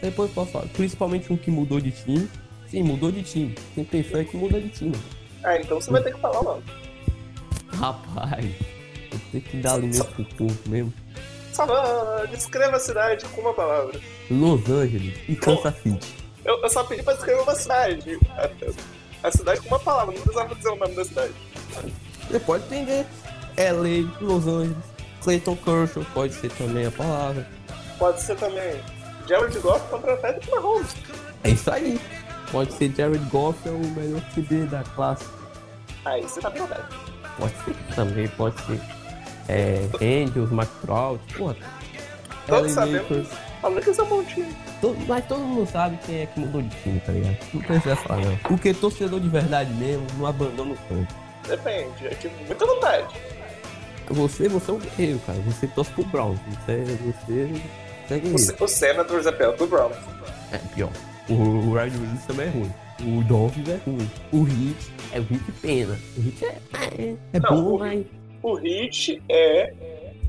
Depois 0.01 0.31
posso 0.31 0.51
falar. 0.51 0.65
Principalmente 0.67 1.31
um 1.31 1.37
que 1.37 1.51
mudou 1.51 1.79
de 1.79 1.91
time. 1.91 2.27
Sim, 2.74 2.82
mudou 2.82 3.11
de 3.11 3.21
time. 3.21 3.53
Tem 3.76 3.84
pessoa 3.84 4.24
que 4.24 4.36
muda 4.36 4.59
de 4.59 4.67
time. 4.67 4.95
Ah, 5.43 5.55
então 5.57 5.80
você 5.80 5.91
vai 5.91 6.01
ter 6.01 6.11
que 6.11 6.19
falar 6.19 6.39
o 6.39 6.43
nome. 6.43 6.63
Rapaz, 7.67 8.45
eu 9.11 9.19
tenho 9.32 9.43
que 9.43 9.57
dar 9.57 9.74
alimento 9.74 10.05
pro 10.05 10.26
corpo 10.26 10.69
mesmo. 10.69 10.91
Só 11.51 11.67
descreva 12.32 12.78
a 12.78 12.80
cidade 12.80 13.26
com 13.26 13.41
uma 13.41 13.53
palavra. 13.53 14.01
Los 14.32 14.67
Angeles 14.67 15.15
e 15.30 15.36
Kansas 15.36 15.76
City. 15.84 16.15
Eu, 16.43 16.63
eu 16.63 16.69
só 16.71 16.84
pedi 16.84 17.03
pra 17.03 17.13
descrever 17.13 17.41
uma 17.41 17.53
cidade. 17.53 18.19
A, 18.32 19.28
a 19.28 19.32
cidade 19.32 19.61
com 19.61 19.67
uma 19.67 19.80
palavra, 19.80 20.15
não 20.15 20.21
precisava 20.24 20.55
dizer 20.55 20.69
o 20.69 20.76
nome 20.76 20.95
da 20.95 21.05
cidade. 21.05 21.34
Você 22.28 22.39
pode 22.39 22.65
entender. 22.65 23.05
LA, 23.55 24.09
Los 24.19 24.47
Angeles, 24.47 24.84
Clayton 25.21 25.55
Kershaw, 25.57 26.03
pode 26.11 26.34
ser 26.34 26.49
também 26.53 26.88
a 26.88 26.91
palavra. 26.91 27.47
Pode 27.99 28.19
ser 28.19 28.36
também 28.36 28.82
Jared 29.28 29.59
Goff 29.59 29.88
contra 29.91 30.17
Patrick 30.17 30.49
Mahomes. 30.49 30.95
É 31.43 31.51
isso 31.51 31.69
aí. 31.69 32.01
Pode 32.53 32.71
ser 32.73 32.93
Jared 32.95 33.25
Goff 33.29 33.57
é 33.67 33.71
o 33.71 33.79
melhor 33.79 34.21
QB 34.33 34.67
da 34.67 34.83
classe. 34.95 35.25
Aí 36.05 36.21
você 36.21 36.39
tá 36.39 36.49
perguntando. 36.49 36.85
Pode 37.37 37.53
ser 37.65 37.75
também, 37.95 38.27
pode 38.29 38.61
ser. 38.61 38.79
É, 39.49 39.81
Angels, 39.95 40.51
McCrout, 40.51 41.21
porra. 41.35 41.55
Todos 42.47 42.71
sabemos. 42.71 43.27
Falando 43.61 43.81
que 43.81 43.89
é 43.89 44.23
time. 44.25 44.55
To- 44.81 44.95
mas 45.07 45.25
todo 45.25 45.39
mundo 45.39 45.69
sabe 45.69 45.97
quem 46.05 46.21
é 46.21 46.25
que 46.27 46.39
mudou 46.39 46.61
de 46.61 46.69
time, 46.81 46.99
tá 46.99 47.11
ligado? 47.11 47.37
Não 47.53 47.61
precisa 47.61 47.95
falar, 47.95 48.21
não. 48.23 48.37
Porque 48.37 48.73
torcedor 48.73 49.19
de 49.19 49.29
verdade 49.29 49.71
mesmo 49.73 50.05
não 50.17 50.27
abandona 50.27 50.73
o 50.73 50.77
campo. 50.87 51.13
Depende, 51.47 52.05
eu 52.05 52.15
tive 52.19 52.35
muita 52.45 52.65
vontade. 52.65 53.07
Você, 54.09 54.47
você 54.49 54.69
é 54.69 54.73
um 54.73 54.79
guerreiro, 54.79 55.19
cara. 55.25 55.39
Você 55.39 55.65
torce 55.67 55.91
pro 55.91 56.03
Browns. 56.05 56.39
Você, 56.65 56.83
você, 56.83 56.97
você 58.07 58.13
é 58.13 58.17
O, 58.17 58.19
guerreiro. 58.21 58.63
O 58.63 58.67
Senators 58.67 59.25
é 59.25 59.31
perto 59.31 59.57
do 59.59 59.67
Brown. 59.67 59.91
É 60.51 60.57
pior. 60.75 60.91
O, 61.30 61.34
o 61.34 61.74
Ryan 61.74 61.84
Willis 61.99 62.26
também 62.26 62.47
é 62.47 62.49
ruim. 62.49 62.71
O 63.19 63.24
Dolphins 63.24 63.69
é 63.69 63.76
ruim. 63.86 64.09
O 64.32 64.43
Hit 64.43 64.91
é 65.13 65.19
o 65.19 65.24
Hit 65.24 65.51
pena. 65.61 65.99
O 66.17 66.21
Hit 66.21 66.45
é, 66.45 66.57
é, 67.01 67.15
é 67.34 67.39
Não, 67.39 67.63
bom, 67.63 67.76
o 67.76 67.80
mas. 67.80 68.05
O 68.41 68.59
Heat 68.59 69.21
é 69.30 69.74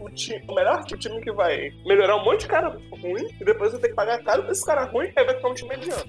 o, 0.01 0.09
ti- 0.11 0.41
o 0.49 0.55
melhor 0.55 0.85
time 0.85 1.21
que 1.21 1.33
vai 1.33 1.71
melhorar 1.85 2.17
um 2.17 2.25
monte 2.25 2.43
de 2.43 2.47
cara 2.49 2.69
ruim 2.91 3.27
e 3.41 3.45
depois 3.45 3.73
vai 3.73 3.81
ter 3.81 3.89
que 3.89 3.95
pagar 3.95 4.23
caro 4.23 4.43
pra 4.45 4.53
esse 4.53 4.65
cara 4.65 4.85
ruim 4.85 5.07
e 5.09 5.13
vai 5.25 5.35
ficar 5.35 5.49
um 5.49 5.55
time 5.55 5.71
mediano. 5.77 6.05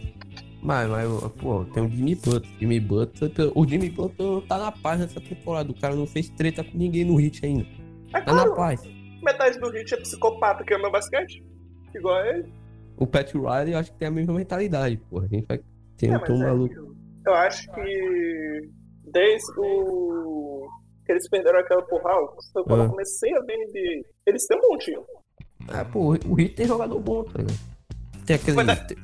Mas, 0.61 0.87
mas, 0.89 1.07
pô, 1.33 1.65
tem 1.65 1.83
o 1.83 1.89
Jimmy 1.89 2.15
Butler. 2.15 2.51
Jimmy 2.59 2.79
Butler. 2.79 3.31
O 3.55 3.67
Jimmy 3.67 3.89
Butler 3.89 4.41
tá 4.47 4.57
na 4.57 4.71
paz 4.71 4.99
nessa 4.99 5.19
temporada. 5.21 5.71
O 5.71 5.79
cara 5.79 5.95
não 5.95 6.07
fez 6.07 6.29
treta 6.29 6.63
com 6.63 6.77
ninguém 6.77 7.05
no 7.05 7.15
Hit 7.17 7.43
ainda. 7.45 7.65
É 8.13 8.21
Tá 8.21 8.33
na 8.33 8.43
claro, 8.43 8.55
paz. 8.55 8.81
metade 9.23 9.59
do 9.59 9.75
Heat 9.75 9.93
é 9.93 9.97
psicopata 9.97 10.63
que 10.63 10.73
ama 10.73 10.89
basquete. 10.89 11.43
Igual 11.93 12.15
a 12.15 12.27
ele. 12.29 12.45
O 12.97 13.05
Pat 13.07 13.33
Riley, 13.33 13.73
eu 13.73 13.79
acho 13.79 13.91
que 13.91 13.97
tem 13.99 14.07
a 14.07 14.11
mesma 14.11 14.33
mentalidade, 14.33 14.97
porra. 15.09 15.25
A 15.25 15.27
gente 15.27 15.45
vai 15.47 15.59
ter 15.97 16.07
É, 16.09 16.17
um 16.17 16.19
tom 16.21 16.33
é 16.41 16.45
maluco. 16.47 16.95
Eu 17.25 17.33
acho 17.33 17.71
que 17.73 18.61
desde 19.11 19.51
o. 19.59 20.67
que 21.05 21.11
eles 21.11 21.27
perderam 21.29 21.59
aquela 21.59 21.81
Hawks, 21.81 22.49
foi 22.53 22.63
quando 22.63 22.81
Ah. 22.81 22.85
eu 22.85 22.89
comecei 22.89 23.33
a 23.35 23.41
ver 23.41 23.57
NBA. 23.57 24.05
Eles 24.27 24.45
têm 24.47 24.57
um 24.57 24.61
bom 24.61 24.77
time. 24.77 25.01
Ah, 25.69 25.85
pô, 25.85 26.15
o 26.27 26.33
Hit 26.35 26.55
tem 26.55 26.65
jogador 26.67 26.99
bom, 26.99 27.23
tá 27.23 27.39
ligado? 27.39 27.59
Tem 28.25 28.35
aquele. 28.35 28.57
Mas 28.57 28.69
é- 28.69 28.75
tem- 28.75 28.97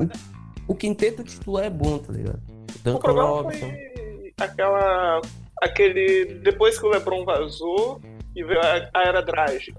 o, 0.67 0.71
o 0.71 0.75
quinteto 0.75 1.23
titular 1.23 1.65
é 1.65 1.69
bom, 1.69 1.97
tá 1.99 2.13
ligado? 2.13 2.39
O 2.39 2.83
Duncan 2.83 2.99
problema 2.99 3.27
Robinson. 3.29 3.67
foi 3.69 4.33
aquela. 4.39 5.21
aquele. 5.61 6.25
Depois 6.43 6.79
que 6.79 6.85
o 6.85 6.89
Lebron 6.89 7.25
vazou 7.25 7.99
e 8.35 8.43
veio 8.43 8.59
a, 8.61 8.89
a 8.93 9.03
era 9.07 9.21
Drage. 9.21 9.73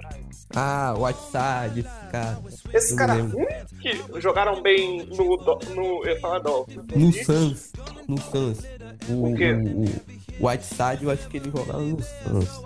Ah, 0.55 0.95
Whiteside, 0.99 1.81
esse 1.81 2.11
cara. 2.11 2.39
Esses 2.75 2.95
caras 2.97 3.33
que 3.81 4.21
jogaram 4.21 4.61
bem 4.63 5.07
no. 5.07 5.37
no 5.75 6.05
eu 6.07 6.21
falar 6.21 6.39
Dolphins. 6.41 6.85
No 6.95 7.13
Suns. 7.13 7.73
No 8.09 8.19
Suns. 8.21 8.59
O, 9.09 9.31
O 9.33 9.35
quê? 9.37 9.53
o, 9.53 9.85
o 10.45 10.49
Whiteside, 10.49 11.05
eu 11.05 11.11
acho 11.11 11.29
que 11.29 11.37
ele 11.39 11.51
jogava 11.51 11.81
no 11.81 12.03
Suns. 12.03 12.61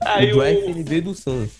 Aí 0.00 0.32
o 0.32 0.36
o, 0.36 0.40
Draft 0.40 0.68
ele 0.68 0.82
veio 0.84 1.02
do 1.02 1.14
Suns. 1.14 1.50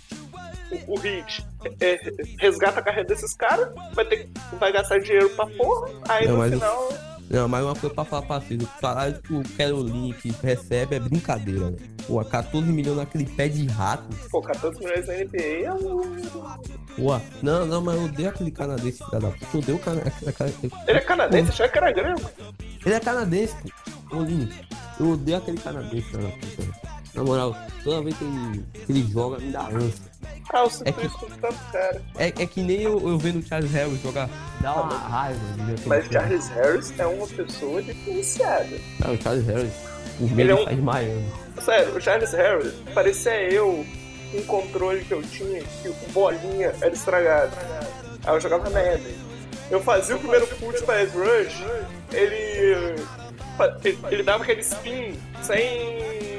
o, 0.87 0.95
o 0.95 1.07
Heat 1.07 1.47
é, 1.81 1.99
resgata 2.39 2.81
a 2.81 2.83
carreira 2.83 3.09
desses 3.09 3.35
caras, 3.35 3.69
vai 3.95 4.05
ter 4.05 4.29
vai 4.59 4.73
gastar 4.73 4.99
dinheiro 5.01 5.29
pra 5.31 5.47
porra, 5.47 5.91
aí 6.09 6.27
Não, 6.29 6.37
no 6.37 6.41
o- 6.41 6.51
final. 6.51 6.89
Não, 7.31 7.47
mas 7.47 7.63
uma 7.63 7.75
coisa 7.75 7.95
pra 7.95 8.05
falar 8.05 8.23
pra 8.23 8.41
vocês, 8.41 8.63
o 8.63 8.69
salário 8.81 9.21
que 9.21 9.35
o 9.35 9.43
Carolina 9.57 10.15
que 10.15 10.31
recebe 10.43 10.97
é 10.97 11.01
brincadeira, 11.01 11.71
né? 11.71 11.77
Pô, 12.07 12.25
14 12.25 12.67
milhões 12.73 12.97
naquele 12.97 13.27
pé 13.27 13.49
de 13.49 13.67
rato. 13.67 14.05
Pô, 14.31 14.41
14 14.41 14.79
milhões 14.79 15.07
na 15.07 15.13
NBA 15.13 15.37
é. 15.37 15.69
Pô, 16.97 17.21
não, 17.43 17.67
não, 17.67 17.83
mas 17.83 17.97
eu 17.97 18.05
odeio 18.05 18.29
aquele 18.31 18.51
canadense, 18.51 19.05
filho 19.05 19.21
da 19.21 19.31
puta. 19.31 19.47
Eu 19.53 19.61
odeio 19.61 19.77
o 19.77 19.81
cana... 19.81 20.01
aquele 20.03 20.33
cara- 20.33 20.53
Ele 20.87 20.99
é 20.99 21.01
canadense, 21.03 21.51
achava 21.51 21.69
que 21.71 21.79
era 21.79 21.93
grego. 21.93 22.31
Ele 22.87 22.95
é 22.95 23.01
canadense, 23.01 23.55
pô. 24.09 24.17
Ô, 24.17 24.25
eu 25.01 25.11
odeio 25.11 25.37
aquele 25.37 25.59
canadense, 25.59 26.09
filho 26.09 26.23
da 26.23 26.29
puta. 26.31 26.98
Na 27.15 27.25
moral, 27.25 27.57
toda 27.83 28.03
vez 28.03 28.17
que 28.17 28.25
ele, 28.25 28.65
que 28.87 28.93
ele 28.93 29.11
joga, 29.13 29.39
me 29.39 29.51
dá 29.51 29.63
ânsia. 29.69 30.09
Ah, 30.53 30.59
eu 30.61 30.71
É 30.85 30.93
que- 30.93 31.09
tanto 31.41 31.59
cara. 31.73 32.03
É, 32.17 32.27
é 32.29 32.47
que 32.47 32.63
nem 32.63 32.83
eu, 32.83 33.07
eu 33.09 33.19
vendo 33.19 33.39
o 33.41 33.43
Charles 33.47 33.71
Harris 33.73 34.01
jogar. 34.03 34.29
Dá 34.61 34.75
uma 34.75 34.97
raiva. 34.99 35.39
ver 35.57 35.73
aquele 35.73 35.89
Mas 35.89 36.09
cara. 36.09 36.21
Charles 36.27 36.49
Harris 36.49 36.95
é 36.99 37.07
uma 37.07 37.27
pessoa 37.27 37.83
diferenciada. 37.83 38.77
Ah, 39.05 39.11
o 39.11 39.23
Charles 39.23 39.47
Harris, 39.47 39.73
Ele 40.21 40.35
meio 40.35 40.51
é 40.51 40.55
um- 40.55 40.65
faz 40.65 40.79
Miami. 40.79 41.33
Sério, 41.65 41.97
o 41.97 42.01
Charles 42.01 42.33
Harris 42.33 42.73
parecia 42.95 43.43
eu 43.53 43.85
um 44.35 44.43
controle 44.45 45.05
que 45.05 45.13
eu 45.13 45.23
tinha 45.23 45.63
que 45.83 45.89
o 45.89 45.95
bolinha 46.13 46.73
era 46.81 46.93
estragado. 46.93 47.53
Aí 48.25 48.35
eu 48.35 48.41
jogava 48.41 48.71
Madden. 48.71 49.17
Eu 49.71 49.83
fazia 49.83 50.17
o 50.17 50.19
primeiro 50.19 50.47
put 50.47 50.83
para 50.85 51.03
rush, 51.05 51.63
ele, 52.13 52.35
ele 53.85 53.99
ele 54.11 54.23
dava 54.23 54.43
aquele 54.45 54.61
spin 54.63 55.19
sem 55.43 56.38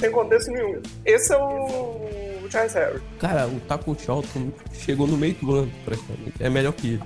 sem 0.00 0.10
contexto 0.10 0.50
nenhum. 0.50 0.80
Esse 1.04 1.32
é 1.32 1.36
o 1.36 2.48
Charles 2.50 2.74
Harris. 2.74 3.02
Cara, 3.18 3.46
o 3.46 3.60
Taco 3.60 3.96
Charlton 3.98 4.50
chegou 4.72 5.06
no 5.06 5.16
meio 5.16 5.34
do 5.34 5.54
ano, 5.54 5.72
praticamente. 5.84 6.34
É 6.40 6.50
melhor 6.50 6.72
que 6.72 6.94
ele. 6.94 7.02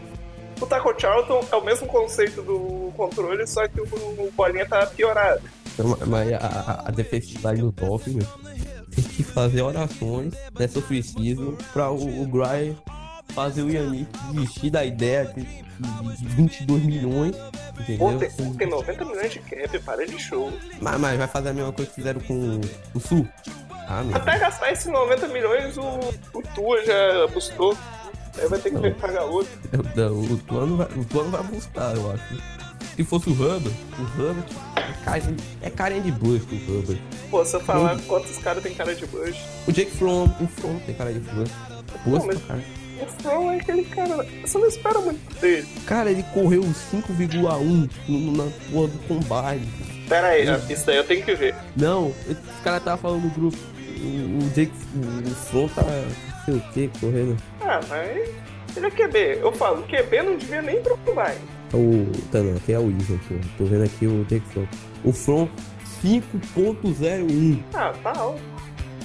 O 0.60 0.66
Taco 0.66 0.98
Charlton 0.98 1.44
é 1.50 1.56
o 1.56 1.64
mesmo 1.64 1.86
conceito 1.86 2.40
do 2.40 2.92
controle, 2.96 3.46
só 3.46 3.66
que 3.68 3.80
o, 3.80 3.84
o 3.84 4.32
bolinha 4.36 4.64
tá 4.64 4.86
piorado. 4.86 5.42
Então, 5.74 5.98
Mas 6.06 6.32
a, 6.32 6.84
a, 6.86 6.90
defensividade 6.90 7.60
do 7.60 7.74
meu, 8.06 8.26
tem 8.94 9.04
que 9.04 9.24
fazer 9.24 9.62
orações 9.62 10.32
nessa 10.56 10.78
off-season 10.78 11.56
pra 11.72 11.90
o, 11.90 12.22
o 12.22 12.26
Gray 12.28 12.76
fazer 13.34 13.62
o 13.62 13.70
Yannick 13.70 14.08
desistir 14.32 14.70
da 14.70 14.84
ideia 14.84 15.24
de, 15.24 15.42
de, 15.42 15.62
de 15.62 15.63
22 16.20 16.82
milhões, 16.84 17.36
Pô, 17.36 18.10
entendeu? 18.12 18.18
tem, 18.18 18.54
tem 18.54 18.68
90 18.68 19.04
milhões 19.04 19.32
de 19.32 19.38
cap, 19.40 19.78
para 19.80 20.06
de 20.06 20.18
show. 20.18 20.52
Mas, 20.80 21.00
mas 21.00 21.18
vai 21.18 21.28
fazer 21.28 21.48
a 21.50 21.52
mesma 21.52 21.72
coisa 21.72 21.90
que 21.90 21.96
fizeram 21.96 22.20
com 22.20 22.60
o 22.94 23.00
Sul. 23.00 23.26
Ah, 23.88 24.02
meu. 24.02 24.16
Até 24.16 24.38
gastar 24.38 24.72
esses 24.72 24.86
90 24.86 25.28
milhões, 25.28 25.76
o, 25.76 25.82
o 26.32 26.42
Tua 26.54 26.84
já 26.84 27.26
buscou. 27.32 27.76
Aí 28.38 28.48
vai 28.48 28.58
ter 28.58 28.70
que 28.70 28.76
Não. 28.78 28.92
pagar 28.94 29.24
outro. 29.24 29.52
O, 30.12 30.34
o, 30.34 30.38
plano 30.38 30.76
vai, 30.76 30.86
o 30.88 31.30
vai 31.30 31.42
buscar, 31.44 31.94
eu 31.94 32.10
acho. 32.10 32.24
Se 32.96 33.04
fosse 33.04 33.28
o 33.28 33.32
Hubbard, 33.32 33.70
o 33.98 34.02
Hubbard 34.02 34.44
é 34.76 35.04
carinha, 35.04 35.36
é 35.62 35.70
carinha 35.70 36.00
de 36.02 36.12
busto, 36.12 36.54
o 36.54 36.58
Hubbard. 36.78 37.02
Pô, 37.30 37.44
se 37.44 37.56
eu 37.56 37.60
falar 37.60 38.00
quantos 38.06 38.38
caras 38.38 38.62
tem 38.62 38.74
cara 38.74 38.94
de 38.94 39.06
bush. 39.06 39.36
O 39.66 39.72
Jake 39.72 39.90
From, 39.92 40.24
o 40.40 40.46
From 40.46 40.78
tem 40.80 40.94
cara 40.94 41.12
de 41.12 41.20
busto. 41.20 41.54
Busto, 42.04 42.26
mas- 42.26 42.42
cara. 42.44 42.60
O 43.00 43.06
From 43.22 43.50
é 43.52 43.56
aquele 43.56 43.84
cara. 43.84 44.26
Você 44.42 44.58
não 44.58 44.66
espera 44.68 44.98
muito 45.00 45.40
dele. 45.40 45.66
Cara, 45.86 46.10
ele 46.10 46.22
correu 46.34 46.62
5,1 46.62 47.88
no- 48.08 48.32
na 48.36 48.50
porra 48.70 48.88
do 48.88 48.98
combine. 49.08 49.68
Pera 50.08 50.28
aí, 50.28 50.44
isso 50.70 50.86
daí 50.86 50.96
eu 50.96 51.04
tenho 51.04 51.24
que 51.24 51.34
ver. 51.34 51.54
Não, 51.76 52.12
esse 52.28 52.62
cara 52.62 52.78
tava 52.80 52.98
falando 53.00 53.24
no 53.24 53.30
grupo. 53.30 53.56
O, 54.00 54.44
o 54.44 54.50
Jake, 54.50 54.72
o, 54.94 55.28
o 55.28 55.34
From 55.34 55.68
tá, 55.68 55.82
sei 56.44 56.54
o 56.54 56.60
que, 56.72 56.88
correndo. 57.00 57.36
Ah, 57.62 57.80
mas. 57.88 58.28
Ele 58.76 58.86
é 58.86 58.90
QB. 58.90 59.18
Eu 59.40 59.52
falo, 59.52 59.82
QB 59.84 60.22
não 60.22 60.36
devia 60.36 60.60
nem 60.60 60.82
pro 60.82 60.96
combine. 60.98 61.38
O, 61.72 62.06
tá 62.30 62.40
não, 62.40 62.56
aqui 62.56 62.72
é 62.72 62.78
o 62.78 62.90
Ivan, 62.90 63.18
pô. 63.28 63.34
Tô 63.58 63.64
vendo 63.64 63.84
aqui 63.84 64.06
o 64.06 64.24
Jake 64.28 64.44
From. 64.52 64.66
O 65.04 65.12
From 65.12 65.48
5.01. 66.02 67.62
Ah, 67.74 67.92
tá 68.02 68.12
alto. 68.16 68.40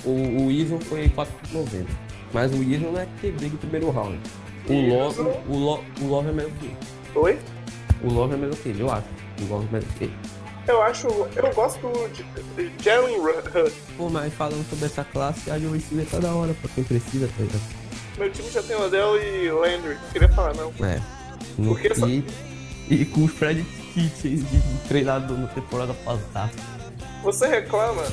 O, 0.05 0.45
o 0.45 0.51
Ivan 0.51 0.79
foi 0.81 1.07
4.90. 1.09 1.85
Mas 2.33 2.51
o 2.53 2.61
Isla 2.63 2.91
não 2.91 2.99
é 2.99 3.07
que 3.19 3.31
briga 3.31 3.55
o 3.55 3.57
primeiro 3.57 3.89
round. 3.91 4.19
O 4.67 4.73
Isla- 4.73 4.97
Love, 5.05 5.21
o, 5.49 5.57
Lo, 5.57 5.83
o 6.01 6.05
Love 6.07 6.29
é 6.29 6.31
melhor 6.31 6.51
que 6.59 6.65
ele. 6.67 6.77
Oi? 7.15 7.39
O 8.03 8.11
Love 8.13 8.33
é 8.33 8.37
melhor 8.37 8.55
que 8.55 8.69
ele, 8.69 8.81
eu 8.81 8.91
acho. 8.91 9.05
O 9.41 9.45
Love 9.53 9.67
é 9.67 9.71
melhor 9.73 9.89
que 9.97 10.03
ele. 10.05 10.13
Eu 10.67 10.81
acho. 10.83 11.07
Eu 11.07 11.53
gosto 11.55 11.79
de 12.55 12.71
Jalen 12.83 13.19
Hurts. 13.19 13.73
Pô, 13.97 14.09
mas 14.09 14.31
falando 14.33 14.67
sobre 14.69 14.85
essa 14.85 15.03
classe, 15.03 15.49
a 15.49 15.57
de 15.57 15.65
receiver 15.67 16.05
tá 16.05 16.19
da 16.19 16.33
hora 16.33 16.53
pra 16.61 16.69
quem 16.75 16.83
precisa, 16.83 17.27
tá 17.27 17.41
ligado? 17.43 17.61
Meu 18.19 18.31
time 18.31 18.49
já 18.51 18.61
tem 18.61 18.75
Odell 18.75 19.17
e 19.19 19.49
Landry. 19.51 19.95
Não 19.95 20.09
queria 20.11 20.29
falar, 20.29 20.53
não. 20.53 20.71
É. 20.85 21.01
No, 21.57 21.69
Porque 21.69 21.87
essa- 21.87 22.05
e, 22.07 22.23
e 22.89 23.05
com 23.05 23.23
o 23.23 23.27
Fred 23.27 23.63
Kitchens 23.93 24.41
de 24.51 24.61
treinador 24.87 25.37
na 25.37 25.47
temporada 25.47 25.93
passada. 26.05 26.51
Você 27.23 27.47
reclama. 27.47 28.03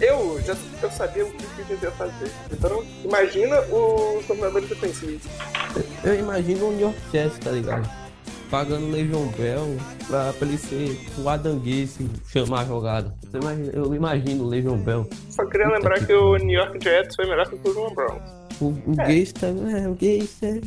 Eu 0.00 0.40
já 0.42 0.56
eu 0.82 0.90
sabia 0.90 1.24
o 1.26 1.30
que 1.32 1.44
Kitchens 1.56 1.82
ia 1.82 1.90
fazer. 1.92 2.30
Então, 2.52 2.84
imagina 3.04 3.60
os 3.62 4.24
coordenadores 4.26 4.68
defensivos. 4.68 5.22
Eu 6.04 6.18
imagino 6.18 6.68
o 6.68 6.70
New 6.70 6.80
York 6.80 6.98
Jets, 7.12 7.38
tá 7.38 7.50
ligado? 7.50 7.88
Pagando 8.50 8.86
o 8.86 8.90
Le'Veon 8.90 9.26
Bell 9.36 9.76
pra, 10.06 10.32
pra 10.32 10.46
ele 10.48 10.56
ser 10.56 10.98
o 11.18 11.28
Adam 11.28 11.58
Gaze 11.58 12.08
chamar 12.28 12.60
a 12.62 12.64
jogada. 12.64 13.14
Eu 13.74 13.94
imagino 13.94 14.44
o 14.44 14.48
Le'Veon 14.48 14.78
Bell. 14.78 15.08
Só 15.30 15.44
queria 15.46 15.68
lembrar 15.68 16.04
que 16.06 16.12
o 16.12 16.36
New 16.36 16.58
York 16.58 16.82
Jets 16.82 17.14
foi 17.16 17.26
melhor 17.26 17.48
que 17.48 17.56
o 17.56 17.58
Cleveland 17.58 17.94
Browns. 17.94 18.22
O, 18.60 18.66
o 18.68 18.94
É. 18.98 19.06
Gaze 19.06 19.34
tá. 19.34 19.48
É, 19.48 19.88
o 19.88 19.94
Gaze 19.94 20.38
é. 20.42 20.60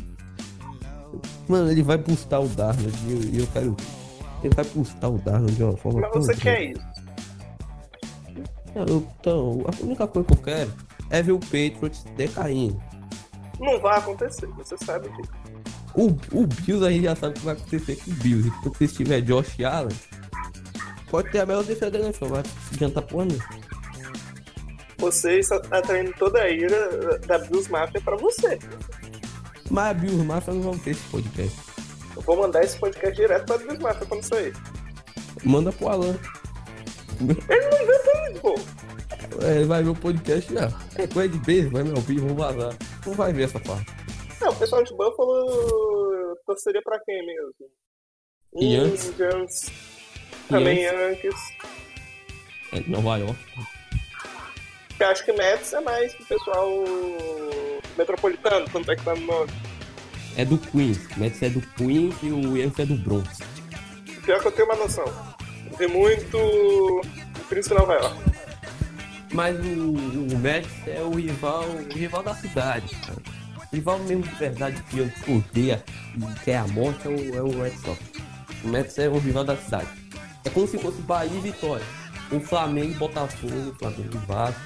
Mano, 1.48 1.70
ele 1.70 1.82
vai 1.82 1.98
bustar 1.98 2.38
o 2.40 2.46
Darnold 2.48 2.96
e 3.06 3.38
eu, 3.38 3.42
eu 3.42 3.48
quero. 3.52 3.76
Ele 4.44 4.54
vai 4.54 4.64
bustar 4.74 5.08
o 5.08 5.18
Darnold 5.18 5.54
de 5.54 5.62
uma 5.64 5.76
forma. 5.76 6.00
Mas 6.02 6.26
você 6.26 6.36
quer 6.36 6.62
isso. 6.70 6.91
Então, 8.74 9.64
a 9.66 9.84
única 9.84 10.06
coisa 10.06 10.26
que 10.26 10.34
eu 10.34 10.42
quero 10.42 10.72
é 11.10 11.22
ver 11.22 11.32
o 11.32 11.38
Patriots 11.38 12.04
decaindo. 12.16 12.82
Não 13.60 13.78
vai 13.80 13.98
acontecer, 13.98 14.46
você 14.48 14.76
sabe 14.78 15.08
disso. 15.10 15.30
O, 15.94 16.06
o 16.32 16.46
Bills 16.46 16.84
aí 16.86 17.02
já 17.02 17.14
sabe 17.14 17.36
o 17.36 17.40
que 17.40 17.44
vai 17.44 17.54
acontecer 17.54 17.96
com 17.96 18.10
o 18.10 18.14
Bills. 18.14 18.48
E 18.48 18.50
quando 18.62 18.76
se 18.78 18.88
tiver 18.88 19.20
Josh 19.20 19.60
Allen, 19.60 19.96
pode 21.10 21.30
ter 21.30 21.40
a 21.40 21.46
melhor 21.46 21.62
defesa 21.64 21.90
da 21.90 21.98
NFL, 21.98 22.28
mas 22.30 22.44
não 22.44 22.52
adianta 22.72 23.02
porra 23.02 23.26
nenhuma. 23.26 23.62
Você 24.98 25.40
está 25.40 25.56
atraindo 25.70 26.12
toda 26.18 26.40
a 26.40 26.48
ira 26.48 27.18
da 27.26 27.38
Bills 27.38 27.70
Mafia 27.70 28.00
pra 28.00 28.16
você. 28.16 28.58
Mas 29.70 29.90
a 29.90 29.94
Bills 29.94 30.24
Mafia 30.24 30.54
não 30.54 30.62
vão 30.62 30.78
ter 30.78 30.90
esse 30.90 31.02
podcast. 31.10 31.58
Eu 32.16 32.22
vou 32.22 32.36
mandar 32.36 32.62
esse 32.62 32.78
podcast 32.78 33.14
direto 33.14 33.44
pra 33.44 33.58
Bills 33.58 33.82
Mafia 33.82 34.06
quando 34.06 34.22
sair. 34.22 34.54
Manda 35.44 35.72
pro 35.72 35.88
Alan. 35.88 36.16
Ele 37.20 37.68
não 37.68 37.78
pô. 38.40 38.54
É, 39.44 39.56
Ele 39.56 39.64
vai 39.64 39.82
ver 39.82 39.90
o 39.90 39.94
podcast 39.94 40.52
já. 40.52 40.68
Vai 41.12 41.28
de 41.28 41.38
beijo, 41.38 41.70
vai 41.70 41.82
me 41.82 41.90
ouvir, 41.90 42.20
vamos 42.20 42.36
vazar. 42.36 42.76
Não 43.06 43.14
vai 43.14 43.32
ver 43.32 43.44
essa 43.44 43.60
parte. 43.60 43.86
Não, 44.40 44.50
o 44.50 44.56
pessoal 44.56 44.82
de 44.82 44.92
Buffalo 44.94 46.36
torceria 46.46 46.82
pra 46.82 46.98
quem 47.00 47.26
mesmo? 47.26 47.54
Yankees. 48.54 49.08
Indians. 49.08 49.70
Também 50.48 50.82
Yankees. 50.82 51.34
É 52.72 52.80
Nova 52.88 53.16
York. 53.18 53.38
Eu 55.00 55.06
acho 55.08 55.24
que 55.24 55.32
Mets 55.32 55.72
é 55.72 55.80
mais 55.80 56.14
pro 56.14 56.26
pessoal 56.26 56.68
metropolitano, 57.96 58.66
tanto 58.70 58.90
é 58.90 58.96
que 58.96 59.04
tá 59.04 59.14
no 59.14 59.26
nome. 59.26 59.50
É 60.36 60.44
do 60.44 60.58
Queens. 60.58 61.16
Mets 61.16 61.42
é 61.42 61.50
do 61.50 61.60
Queens 61.76 62.14
e 62.22 62.30
o 62.30 62.56
Yankees 62.56 62.78
é 62.78 62.86
do 62.86 62.94
Bronx. 62.96 63.38
Pior 64.24 64.40
que 64.40 64.48
eu 64.48 64.52
tenho 64.52 64.68
uma 64.68 64.76
noção. 64.76 65.04
Tem 65.76 65.88
muito 65.88 67.00
Príncipe 67.52 67.74
Nova 67.74 67.92
York. 67.94 68.16
Mas 69.34 69.56
o, 69.58 69.92
o 70.34 70.38
Mets 70.38 70.70
é 70.86 71.02
o 71.02 71.10
rival, 71.10 71.64
o 71.64 71.92
rival 71.94 72.22
da 72.22 72.34
cidade, 72.34 72.94
cara. 72.96 73.18
O 73.70 73.76
rival 73.76 73.98
mesmo 73.98 74.22
de 74.22 74.34
verdade 74.36 74.82
que 74.84 74.98
eu 74.98 75.10
odeia 75.28 75.84
e 76.16 76.40
quer 76.44 76.56
a 76.56 76.66
morte 76.68 77.06
é 77.06 77.10
o, 77.10 77.36
é 77.36 77.42
o 77.42 77.62
Red 77.62 77.72
Sox. 77.76 77.98
O 78.64 78.68
Mets 78.68 78.98
é 78.98 79.06
o 79.08 79.18
rival 79.18 79.44
da 79.44 79.54
cidade. 79.56 79.88
É 80.46 80.48
como 80.50 80.66
se 80.66 80.78
fosse 80.78 81.00
Bahia 81.02 81.30
e 81.36 81.40
Vitória. 81.40 81.84
O 82.30 82.40
Flamengo 82.40 82.92
e 82.92 82.94
Botafogo, 82.94 83.54
o 83.70 83.74
Flamengo 83.74 84.10
e 84.14 84.26
Vasco. 84.26 84.60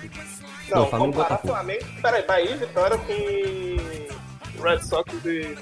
Não, 0.70 0.87
Flamengo 0.89 1.11
e 1.11 1.12
comparar 1.12 1.12
Botafogo. 1.12 1.49
Flamengo. 1.55 1.84
Peraí, 2.03 2.22
Bahia 2.26 2.51
e 2.53 2.57
Vitória 2.57 2.99
com 2.99 4.62
Red 4.62 4.82
Sox 4.84 5.12
e. 5.24 5.57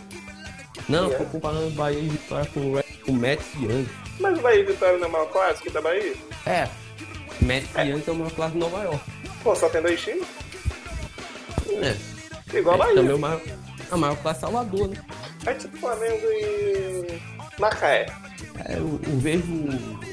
Não, 0.90 1.10
É. 1.10 1.14
tô 1.16 1.24
comparando 1.24 1.70
Bahia 1.70 1.98
e 2.00 2.08
Vitória 2.08 2.46
com 2.52 2.60
o 2.60 2.74
Red- 2.76 2.84
com 3.04 3.12
o 3.12 3.16
Mets 3.16 3.46
e 3.58 3.64
Yankees. 3.64 3.88
Mas 4.20 4.38
o 4.38 4.42
Bahia 4.42 4.60
e 4.60 4.64
Vitória 4.64 4.98
não 4.98 5.06
é 5.06 5.08
o 5.08 5.12
maior 5.12 5.26
clássico 5.30 5.70
da 5.70 5.80
Bahia? 5.80 6.14
É, 6.46 6.68
Mets 7.40 7.68
e 7.76 7.78
Yankees 7.88 8.08
é 8.08 8.12
uma 8.12 8.30
classe 8.30 8.52
de 8.52 8.58
Nova 8.58 8.82
York. 8.82 9.00
Pô, 9.42 9.54
só 9.54 9.68
tem 9.68 9.82
dois 9.82 10.00
times? 10.00 10.26
É, 11.70 12.56
Igual 12.58 12.80
a 12.82 12.86
é 12.86 12.94
também 12.94 13.04
Bahia. 13.04 13.16
o 13.16 13.18
maior, 13.18 13.40
a 13.90 13.96
maior 13.96 14.16
classe 14.16 14.38
é 14.38 14.40
Salvador, 14.42 14.88
né? 14.88 14.96
É 15.46 15.54
tipo 15.54 15.76
Flamengo 15.78 16.26
e. 16.26 17.20
Macaé. 17.58 18.06
É, 18.66 18.74
eu, 18.76 19.00
eu 19.06 19.18
vejo 19.18 19.44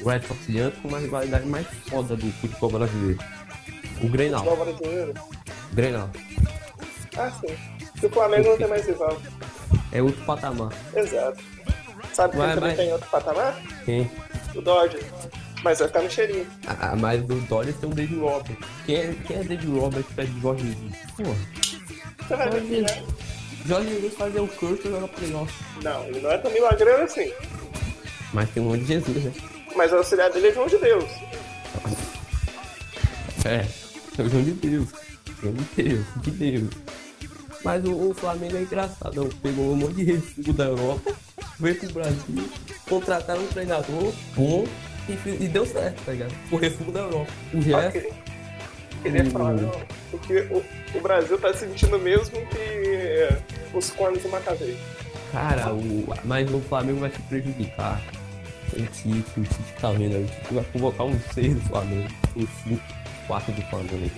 o 0.02 0.08
Red 0.08 0.22
Sox 0.22 0.48
e 0.48 0.58
Yankees 0.58 0.80
com 0.82 0.88
uma 0.88 0.98
rivalidade 0.98 1.46
mais 1.46 1.66
foda 1.88 2.16
do 2.16 2.30
futebol 2.32 2.70
brasileiro. 2.70 3.18
O 4.02 4.08
Grenal. 4.08 4.44
Futebol 4.44 4.64
brasileiro. 4.64 5.14
Grenal. 5.72 6.10
Ah, 7.16 7.30
sim. 7.30 7.56
Se 7.98 8.06
o 8.06 8.10
Flamengo 8.10 8.50
não 8.50 8.58
tem 8.58 8.66
mais 8.68 8.86
rival. 8.86 9.16
É 9.92 10.02
outro 10.02 10.24
patamar. 10.24 10.72
Exato. 10.94 11.42
Sabe 12.12 12.36
quem 12.36 12.54
também 12.54 12.76
tem 12.76 12.92
outro 12.92 13.08
patamar? 13.10 13.56
Quem? 13.84 14.10
O 14.54 14.60
Dodge. 14.60 14.98
Mas 15.62 15.78
vai 15.78 15.88
ficar 15.88 16.02
no 16.02 16.10
cheirinho. 16.10 16.46
Ah, 16.66 16.96
mas 16.96 17.22
o 17.22 17.26
Dodgers 17.26 17.76
tem 17.76 17.88
o 17.88 17.94
David 17.94 18.18
Roberts. 18.18 18.68
Quem 18.84 18.96
é, 18.96 19.14
quem 19.26 19.36
é 19.36 19.44
David 19.44 19.78
Roberts 19.78 20.12
perto 20.14 20.30
de 20.30 20.40
Jorge 20.40 20.64
Jesus? 20.66 20.92
Porra. 21.16 22.50
Jorge 22.50 22.80
né? 22.80 23.04
Jorge 23.66 23.88
Jesus 23.90 24.14
fazer 24.14 24.40
o 24.40 24.48
curso 24.48 24.88
e 24.88 24.90
jogar 24.90 25.08
playoff. 25.08 25.64
Não, 25.82 26.04
ele 26.06 26.20
não 26.20 26.30
é 26.30 26.38
tão 26.38 26.50
milagreiro 26.50 27.02
assim. 27.02 27.32
Mas 28.32 28.50
tem 28.50 28.62
um 28.62 28.70
monte 28.70 28.80
de 28.80 28.86
Jesus, 28.86 29.24
né? 29.24 29.32
Mas 29.76 29.92
o 29.92 29.96
auxiliar 29.96 30.30
dele 30.30 30.48
é 30.48 30.52
João 30.52 30.66
de 30.66 30.78
Deus. 30.78 31.10
É, 33.44 33.66
é 34.18 34.22
o 34.22 34.28
João 34.28 34.42
de 34.42 34.52
Deus. 34.52 34.88
João 35.40 35.54
de 35.54 35.82
Deus, 35.82 36.06
de 36.16 36.30
Deus. 36.30 36.70
Mas 37.64 37.84
o, 37.84 38.10
o 38.10 38.14
Flamengo 38.14 38.56
é 38.56 38.62
engraçado. 38.62 39.28
Pegou 39.42 39.72
um 39.72 39.76
monte 39.76 39.94
de 39.94 40.04
recibo 40.04 40.52
da 40.52 40.64
Europa, 40.64 41.14
veio 41.58 41.76
pro 41.76 41.92
Brasil, 41.92 42.50
contrataram 42.88 43.42
um 43.42 43.46
treinador 43.48 44.12
bom 44.34 44.64
e, 45.08 45.44
e 45.44 45.48
deu 45.48 45.64
certo, 45.66 46.04
tá 46.04 46.12
ligado? 46.12 46.32
O 46.50 46.56
recibo 46.56 46.92
da 46.92 47.00
Europa. 47.00 47.32
O 47.54 47.60
resto, 47.60 47.98
Ok. 47.98 48.12
Queria 49.02 49.24
falar, 49.30 49.54
não. 49.54 49.72
Porque 50.12 50.46
o, 50.50 50.62
o 50.96 51.00
Brasil 51.00 51.36
tá 51.38 51.52
sentindo 51.52 51.98
mesmo 51.98 52.36
que 52.46 53.28
os 53.76 53.90
cornos 53.90 54.22
do 54.22 54.28
Macavei. 54.28 54.78
cara, 55.32 55.72
o, 55.74 56.04
mas 56.24 56.48
o 56.52 56.60
Flamengo 56.60 57.00
vai 57.00 57.10
se 57.10 57.18
prejudicar. 57.22 58.00
O 58.72 58.76
Tite, 58.86 59.40
o 59.40 59.42
Tite 59.42 59.72
tá 59.80 59.90
vendo, 59.90 60.16
aí, 60.16 60.22
o 60.24 60.26
Tite 60.28 60.54
vai 60.54 60.64
convocar 60.72 61.06
uns 61.06 61.20
seis 61.34 61.54
do 61.54 61.60
Flamengo, 61.62 62.08
uns 62.36 62.48
cinco, 62.62 62.82
quatro 63.26 63.52
do 63.52 63.62
Flamengo. 63.62 64.10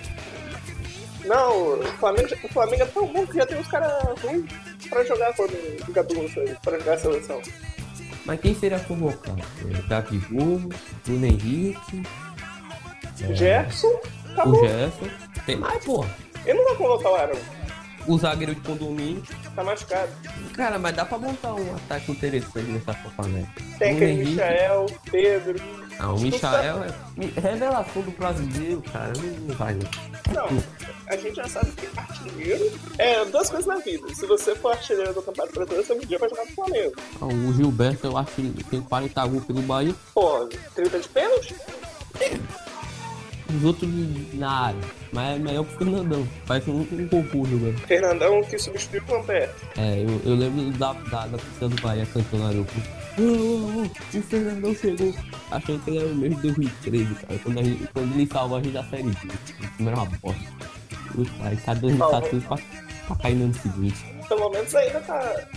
Não, 1.25 1.81
o 1.81 1.85
Flamengo, 1.99 2.29
o 2.45 2.49
Flamengo 2.49 2.83
é 2.83 2.87
tão 2.87 3.07
bom 3.07 3.27
que 3.27 3.37
já 3.39 3.47
tem 3.47 3.59
uns 3.59 3.69
caras 3.69 4.21
ruins 4.21 4.45
pra 4.91 5.03
jogar 5.05 5.33
quando 5.35 5.55
o 5.55 6.29
sair, 6.29 6.57
pra 6.63 6.79
jogar 6.79 6.93
a 6.95 6.99
seleção. 6.99 7.41
Mas 8.25 8.41
quem 8.41 8.55
seria 8.55 8.79
convocado? 8.81 9.41
É, 9.41 9.89
Gabigol, 9.89 10.61
Bruno 11.05 11.27
Henrique, 11.27 12.03
Gerson, 13.35 13.89
o 13.89 14.33
acabou. 14.33 14.67
Gerson. 14.67 15.07
Tem 15.47 15.57
mais, 15.57 15.85
porra. 15.85 16.09
Ele 16.45 16.59
não 16.59 16.65
vai 16.67 16.77
convocar 16.77 17.13
o 17.13 17.15
Arão, 17.17 17.39
O 18.07 18.19
zagueiro 18.19 18.55
de 18.55 18.61
condomínio. 18.63 19.23
tá 19.55 19.63
machucado. 19.65 20.11
Cara, 20.55 20.79
mas 20.79 20.95
dá 20.97 21.05
pra 21.05 21.19
montar 21.19 21.55
um 21.55 21.75
ataque 21.75 22.13
interessante 22.13 22.71
nessa 22.71 22.95
Copa 22.95 23.25
América. 23.25 23.63
Tem 23.79 23.95
aquele. 23.97 24.25
Michael, 24.25 24.87
Pedro. 25.11 25.63
Ah, 25.99 26.13
o 26.13 26.19
Michael 26.19 26.85
é 26.85 27.41
revelação 27.41 28.03
do 28.03 28.11
brasileiro, 28.13 28.83
cara. 28.93 29.13
Não, 29.17 29.55
vai, 29.55 29.75
não. 29.75 29.89
Não, 30.35 30.63
a 31.07 31.17
gente 31.17 31.37
já 31.37 31.49
sabe 31.49 31.71
que 31.73 31.89
artilheiro 31.99 32.73
é 32.99 33.25
duas 33.27 33.51
coisas 33.51 33.67
na 33.67 33.77
vida. 33.77 34.15
Se 34.15 34.27
você 34.27 34.55
for 34.57 34.73
artilheiro 34.73 35.13
do 35.15 35.23
Campeonato 35.23 35.55
Brasileiro, 35.55 35.87
você 35.87 35.93
um 35.93 35.99
dia 36.01 36.19
vai 36.19 36.29
jogar 36.29 36.43
pro 36.43 36.55
Flamengo. 36.55 36.95
Ah, 37.21 37.27
o 37.27 37.53
Gilberto, 37.55 38.07
eu 38.07 38.17
acho 38.17 38.33
que 38.33 38.65
tem 38.65 38.81
40 38.81 39.27
gols 39.27 39.45
pelo 39.45 39.63
Bahia. 39.63 39.95
Pô, 40.13 40.49
30 40.75 40.99
de 41.01 41.09
pênalti? 41.09 41.55
Os 43.57 43.65
outros 43.65 43.89
na 44.35 44.51
área. 44.51 44.81
Mas 45.13 45.37
é 45.37 45.39
melhor 45.39 45.65
que 45.65 45.75
o 45.75 45.79
Fernandão. 45.79 46.29
Parece 46.47 46.71
um, 46.71 46.81
um 46.81 47.09
concurso 47.09 47.53
jogando. 47.53 47.79
Fernandão 47.87 48.43
que 48.43 48.59
substituiu 48.59 49.03
o 49.03 49.07
Vampé. 49.07 49.51
É, 49.77 50.03
eu, 50.03 50.21
eu 50.25 50.35
lembro 50.35 50.73
da, 50.79 50.93
da, 50.93 51.27
da 51.27 51.39
torcida 51.39 51.69
do 51.69 51.81
Bahia 51.81 52.07
cantando 52.07 52.43
no 52.43 52.49
aeroporto. 52.49 53.04
"Ô, 53.19 53.23
ô, 53.23 53.83
ô, 53.83 54.19
o 54.19 54.23
Fernandão 54.23 54.75
chegou. 54.75 55.15
Achando 55.51 55.85
que 55.85 55.91
ele 55.91 55.99
era 55.99 56.07
o 56.09 56.15
mesmo 56.15 56.37
de 56.37 56.43
2013, 56.43 57.15
cara. 57.15 57.41
Quando, 57.43 57.61
a 57.61 57.63
gente, 57.63 57.89
quando 57.93 58.15
ele 58.15 58.27
salvou 58.27 58.59
a 58.59 58.63
gente 58.63 58.73
da 58.73 58.85
série. 58.85 59.09
O 59.09 59.15
time 59.15 59.89
era 59.89 59.97
uma 59.97 60.07
bosta. 60.07 60.41
Os 61.17 61.31
caras, 61.31 61.65
tá 61.65 61.75
2014 61.75 62.41
pra, 62.47 62.59
pra 63.07 63.17
cair 63.17 63.35
no 63.37 63.45
ano 63.45 63.55
seguinte. 63.55 64.05
Pelo 64.29 64.51
menos 64.51 64.75
ainda 64.75 65.01
tá. 65.01 65.49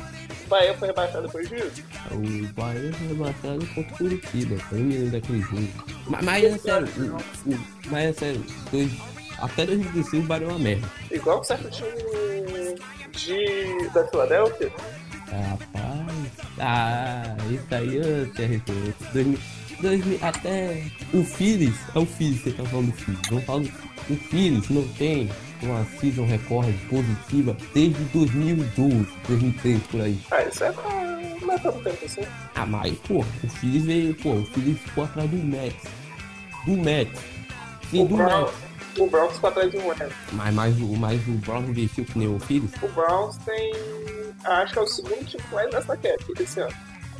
Bahia 0.47 0.73
foi 0.75 0.87
rebaixado 0.87 1.27
depois 1.27 1.49
disso. 1.49 1.83
O 2.11 2.53
Bahia 2.53 2.93
foi 2.93 3.07
rebaixado 3.07 3.67
contra 3.67 3.93
o 3.93 3.97
Curitiba. 3.97 4.55
Eu 4.71 4.77
não 4.77 4.85
me 4.85 4.93
lembro 4.93 5.11
daquele 5.11 5.41
jogo. 5.41 5.67
Mas, 6.07 6.23
mas 6.23 6.43
é 6.43 6.57
sério, 6.57 6.87
o, 6.97 7.51
o, 7.51 7.59
mas 7.87 8.05
é 8.05 8.13
sério, 8.13 8.45
dois, 8.71 8.91
até 9.39 9.65
2016 9.65 10.23
o 10.23 10.27
Bahia 10.27 10.45
é 10.45 10.49
uma 10.49 10.59
merda. 10.59 10.87
Igual 11.11 11.43
certo 11.43 11.69
time 11.69 11.89
de, 13.11 13.89
da 13.89 14.07
Filadélfia. 14.07 14.71
Rapaz. 15.31 16.31
Ah, 16.59 17.35
isso 17.51 17.65
aí 17.75 17.95
eu 17.97 18.31
te 18.33 18.43
arrependo. 18.43 18.93
2000, 19.13 19.39
2000, 19.81 20.19
até 20.21 20.83
o 21.13 21.23
Phillies, 21.23 21.75
é 21.93 21.99
o 21.99 22.05
Phillies 22.05 22.41
que 22.41 22.51
tá 22.51 22.63
falando 22.65 22.87
do 22.87 22.93
Phillies. 22.97 23.29
Não 23.31 23.41
falo 23.41 23.69
o 24.09 24.15
Phillies 24.15 24.69
não 24.69 24.87
tem 24.93 25.29
uma 25.61 25.83
season 25.99 26.25
record 26.25 26.73
positiva 26.89 27.57
desde 27.73 28.01
2012, 28.05 29.07
2013 29.27 29.79
por 29.91 30.01
aí. 30.01 30.19
Ah, 30.31 30.43
isso 30.43 30.63
é. 30.63 30.73
Não 31.41 31.53
é 31.53 31.57
tanto 31.59 31.79
tempo 31.83 32.05
assim. 32.05 32.21
Ah, 32.55 32.65
mas, 32.65 32.97
pô, 32.99 33.19
o 33.19 33.47
Phillies 33.49 33.83
veio, 33.85 34.15
pô, 34.15 34.31
o 34.33 34.45
Phillies 34.45 34.79
ficou 34.79 35.03
atrás 35.03 35.29
do 35.29 35.37
Mets. 35.37 35.83
Do 36.65 36.71
Mets. 36.77 37.19
Sim, 37.91 38.03
O, 38.03 38.07
do 38.07 38.15
Brown, 38.17 38.41
Mets. 38.41 38.53
o 38.97 39.07
Browns 39.07 39.33
ficou 39.33 39.49
atrás 39.49 39.71
de 39.71 39.77
um 39.77 39.87
Rams. 39.89 40.13
Mas, 40.33 40.53
mas, 40.53 40.77
o- 40.81 40.95
mas 40.97 41.27
o 41.27 41.31
Brown 41.31 41.63
investiu 41.69 42.05
que 42.05 42.17
nem 42.17 42.27
o 42.27 42.39
Phillies. 42.39 42.71
O 42.81 42.87
Browns 42.89 43.37
tem. 43.45 43.71
Acho 44.43 44.73
que 44.73 44.79
é 44.79 44.81
o 44.81 44.87
segundo 44.87 45.25
time 45.25 45.43
mais 45.51 45.69
nessa 45.71 45.97
cap 45.97 46.17
esse 46.39 46.59
ano. 46.59 46.73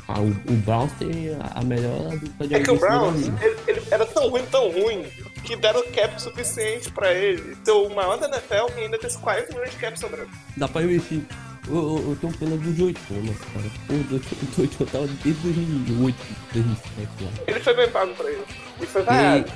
Ah, 0.08 0.22
o, 0.22 0.28
o 0.30 0.56
Browns 0.64 0.92
tem 0.94 1.36
a, 1.54 1.62
melhor 1.64 2.18
dupla 2.18 2.48
de 2.48 2.56
É 2.56 2.60
que 2.62 2.72
o 2.72 2.80
Browns, 2.80 3.28
ele, 3.42 3.58
ele 3.68 3.84
era 3.92 4.06
tão 4.06 4.30
ruim, 4.30 4.46
tão 4.46 4.72
ruim, 4.72 5.06
que 5.44 5.56
deram 5.58 5.84
cap 5.92 6.22
suficiente 6.22 6.90
pra 6.92 7.12
ele 7.14 7.58
ser 7.64 7.72
o 7.72 7.90
maior 7.94 8.18
da 8.18 8.28
NFL 8.30 8.72
e 8.78 8.82
ainda 8.84 8.98
ter 8.98 9.08
esses 9.08 9.20
40 9.20 9.52
milhões 9.54 9.72
de 9.72 9.78
cap 9.78 10.00
sobrando. 10.00 10.30
Dá 10.56 10.68
pra 10.68 10.82
investir. 10.84 11.22
Eu, 11.68 11.76
eu, 11.76 12.10
eu 12.12 12.18
tenho 12.22 12.34
pena 12.38 12.56
dos 12.56 12.80
Oitonas, 12.80 13.36
cara. 13.54 13.66
O 13.90 14.04
do- 14.06 14.16
o 14.58 14.62
Oitona 14.62 14.90
tava 14.90 15.08
desde 15.08 15.42
2008, 15.42 16.16
2007 16.54 17.10
lá. 17.24 17.30
Ele 17.46 17.60
foi 17.60 17.74
bem 17.76 17.90
pago 17.90 18.14
pra 18.14 18.30
ele. 18.32 18.44
E 18.82 18.86
foi 18.86 19.02
vaiado. 19.04 19.52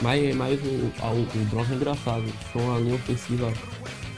mas 0.00 0.34
mas 0.36 0.58
o, 0.62 0.64
o, 0.64 1.20
o 1.20 1.44
Browns 1.50 1.70
é 1.70 1.74
engraçado. 1.74 2.24
Foi 2.50 2.62
uma 2.62 2.78
linha 2.78 2.94
ofensiva 2.94 3.52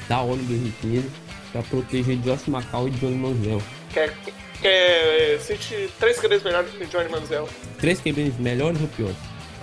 da 0.08 0.20
hora 0.20 0.36
em 0.40 0.44
2015 0.44 1.23
pra 1.54 1.62
proteger 1.62 2.16
Josh 2.18 2.48
McCall 2.48 2.88
e 2.88 2.90
Johnny 2.90 3.14
Manziel. 3.14 3.62
Quer, 3.92 4.12
quer 4.60 5.38
cite 5.40 5.88
três 6.00 6.16
cadeiras 6.16 6.42
melhores 6.42 6.70
que 6.72 6.84
Johnny 6.86 7.08
Manziel. 7.08 7.48
Três 7.78 8.00
QBs 8.00 8.36
melhores 8.38 8.80
ou 8.80 8.88
piores? 8.88 9.16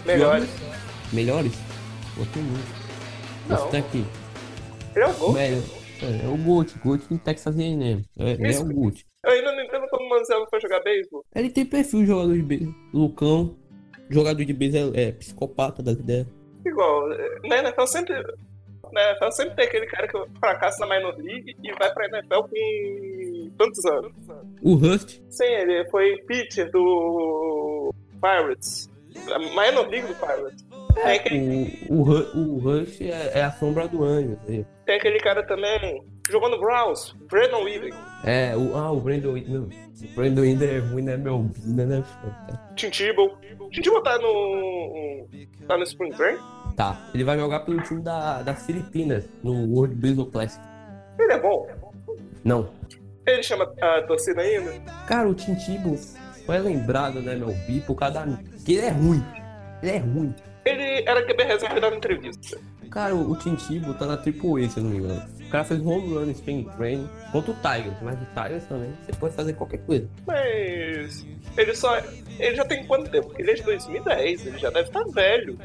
Melhores. 0.05 0.49
Melhores? 1.11 1.51
Pô, 2.15 2.25
tem 2.33 2.41
muito. 2.41 2.65
Não. 3.49 3.57
Esse 3.57 3.71
daqui. 3.73 4.05
Ele 4.95 5.03
é 5.03 5.07
o 5.07 5.13
gol. 5.13 5.33
Melhor. 5.33 5.63
É, 6.01 6.25
é 6.25 6.27
o 6.29 6.37
Gold, 6.37 6.73
Gold 6.83 7.03
em 7.11 7.17
Texas 7.17 7.59
A&M. 7.59 8.05
É, 8.17 8.31
ele 8.31 8.55
é 8.55 8.59
o 8.59 8.65
Gold. 8.65 9.05
Eu 9.25 9.31
ainda 9.31 9.51
não 9.51 9.63
entendo 9.63 9.87
como 9.89 10.05
o 10.05 10.09
Manziel 10.09 10.47
foi 10.49 10.61
jogar 10.61 10.79
beisebol. 10.79 11.25
Ele 11.35 11.49
tem 11.49 11.65
perfil 11.65 11.99
de 11.99 12.07
jogador 12.07 12.33
de 12.33 12.41
beisebol. 12.41 12.73
Lucão. 12.93 13.57
Jogador 14.09 14.43
de 14.45 14.53
beisebol 14.53 14.95
é, 14.95 15.09
é 15.09 15.11
psicopata 15.11 15.83
das 15.83 15.99
ideias. 15.99 16.27
Igual, 16.65 17.09
na 17.43 17.57
NFL 17.57 17.85
sempre. 17.85 18.15
Na 18.93 19.11
NFL 19.11 19.31
sempre 19.31 19.55
tem 19.55 19.65
aquele 19.65 19.85
cara 19.87 20.07
que 20.07 20.17
fracassa 20.39 20.85
na 20.85 20.95
Minor 20.95 21.15
League 21.17 21.55
e 21.63 21.71
vai 21.73 21.93
pra 21.93 22.07
NFL 22.07 22.41
com 22.43 23.51
tantos 23.57 23.85
anos. 23.85 24.11
O 24.61 24.75
Rust. 24.75 25.21
Sim, 25.29 25.45
ele 25.45 25.89
foi 25.89 26.17
pitcher 26.27 26.69
do 26.71 27.93
Pirates. 28.21 28.89
Minor 29.55 29.87
League 29.87 30.07
do 30.07 30.15
Pirates. 30.15 30.65
Tem 30.93 31.15
aquele, 31.15 31.87
O, 31.89 32.03
o, 32.03 32.55
o 32.55 32.59
Rush 32.59 33.01
é, 33.01 33.39
é 33.39 33.43
a 33.43 33.51
sombra 33.51 33.87
do 33.87 34.03
anjo. 34.03 34.33
entendeu? 34.43 34.65
tem 34.85 34.95
aquele 34.97 35.19
cara 35.19 35.41
também 35.43 36.03
no 36.49 36.59
Browns, 36.59 37.13
Brandon 37.29 37.63
Wheeling. 37.63 37.93
É, 38.23 38.55
o, 38.55 38.75
ah, 38.75 38.91
o 38.91 38.99
Brandon 38.99 39.33
meu, 39.33 39.63
O 39.63 40.15
Brandon 40.15 40.43
ainda 40.43 40.65
é 40.65 40.79
ruim, 40.79 41.01
né, 41.01 41.17
meu? 41.17 41.49
Ainda 41.65 41.85
né? 41.85 42.03
Tim 42.75 42.89
Tebow. 42.89 43.37
Tim 43.71 43.81
Tebow 43.81 44.01
tá 44.03 44.17
no. 44.17 45.27
tá 45.67 45.77
no 45.77 45.83
Spring 45.83 46.13
Break? 46.15 46.39
Tá, 46.75 47.09
ele 47.13 47.23
vai 47.23 47.37
jogar 47.37 47.61
pelo 47.61 47.81
time 47.81 48.01
da, 48.01 48.41
das 48.41 48.65
Filipinas, 48.65 49.27
no 49.43 49.53
World 49.73 49.95
Baseball 49.95 50.27
Classic. 50.27 50.63
Ele 51.19 51.33
é 51.33 51.39
bom. 51.39 51.67
Não. 52.43 52.69
Ele 53.25 53.43
chama 53.43 53.71
a 53.81 54.01
torcida 54.03 54.41
ainda. 54.41 54.71
Cara, 55.05 55.27
o 55.27 55.33
Tim 55.33 55.55
Tebow 55.55 55.97
foi 56.45 56.59
lembrado, 56.59 57.21
né, 57.21 57.35
meu 57.35 57.53
bi, 57.67 57.81
por 57.81 57.95
causa 57.95 58.25
da... 58.25 58.37
que 58.65 58.73
ele 58.73 58.87
é 58.87 58.89
ruim. 58.89 59.23
Ele 59.81 59.91
é 59.91 59.97
ruim. 59.97 60.35
Ele 60.65 61.03
era 61.07 61.25
QB 61.25 61.43
reserva 61.43 61.79
da 61.79 61.95
entrevista. 61.95 62.57
Cara, 62.89 63.15
o, 63.15 63.31
o 63.31 63.35
Tim 63.37 63.55
Tebow 63.55 63.93
tá 63.93 64.05
na 64.05 64.17
Triple 64.17 64.65
A, 64.65 64.69
se 64.69 64.79
eu 64.79 64.83
não 64.83 64.91
me 64.91 64.97
engano. 64.97 65.21
O 65.39 65.49
cara 65.51 65.63
fez 65.63 65.81
home 65.81 66.13
run 66.13 66.31
Spring 66.31 66.63
Training 66.77 67.09
contra 67.31 67.51
o 67.51 67.55
Tigers, 67.55 67.97
mas 68.01 68.17
o 68.21 68.25
Tigers 68.25 68.63
também, 68.65 68.93
você 69.01 69.11
pode 69.13 69.33
fazer 69.33 69.53
qualquer 69.53 69.79
coisa. 69.79 70.07
Mas. 70.25 71.25
Ele 71.57 71.75
só. 71.75 71.97
Ele 72.39 72.55
já 72.55 72.63
tem 72.63 72.85
quanto 72.85 73.11
tempo? 73.11 73.33
Ele 73.37 73.51
é 73.51 73.53
de 73.55 73.63
2010, 73.63 74.47
ele 74.47 74.57
já 74.57 74.69
deve 74.69 74.87
estar 74.87 75.03
velho. 75.03 75.59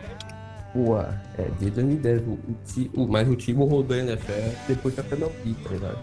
Pô, 0.84 0.98
é, 0.98 1.48
desde 1.58 1.70
2010, 1.70 2.20
o, 2.22 2.30
o, 2.32 3.02
o- 3.04 3.08
mas 3.08 3.26
o 3.28 3.34
Tebow 3.34 3.66
rodou 3.66 3.96
a 3.96 4.00
NFL 4.00 4.32
depois 4.68 4.94
que 4.94 5.00
a 5.00 5.04
MLB, 5.04 5.54
tá 5.64 5.70
ligado? 5.70 5.98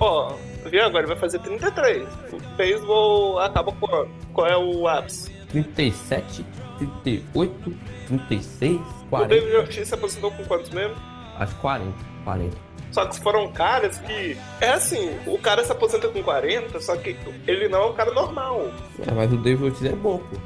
Ó, 0.00 0.34
viu 0.70 0.84
agora? 0.84 0.98
Ele 1.04 1.06
vai 1.06 1.16
fazer 1.16 1.38
33. 1.38 2.06
O 2.32 2.56
beisebol 2.56 3.38
acaba 3.38 3.72
quando? 3.72 4.10
Qual 4.34 4.46
é 4.46 4.56
o 4.56 4.86
ápice? 4.86 5.30
37, 5.48 6.44
38, 6.78 7.72
36, 8.08 8.76
O 8.80 9.06
40, 9.08 9.28
David 9.34 9.56
Ortiz 9.56 9.88
se 9.88 9.94
aposentou 9.94 10.30
com 10.32 10.44
quantos 10.44 10.68
mesmo? 10.70 10.94
acho 11.38 11.54
40, 11.56 11.92
40. 12.24 12.56
Só 12.92 13.06
que 13.06 13.18
foram 13.20 13.50
caras 13.52 13.98
que. 13.98 14.36
É 14.60 14.70
assim, 14.70 15.10
o 15.26 15.38
cara 15.38 15.64
se 15.64 15.72
aposenta 15.72 16.08
com 16.08 16.22
40, 16.22 16.80
só 16.80 16.96
que 16.96 17.16
ele 17.46 17.68
não 17.68 17.82
é 17.82 17.86
um 17.86 17.92
cara 17.94 18.12
normal. 18.12 18.70
É, 19.06 19.12
mas 19.12 19.32
o 19.32 19.36
David 19.38 19.64
Ortiz 19.64 19.84
é 19.84 19.92
bom, 19.96 20.18
pô. 20.18 20.36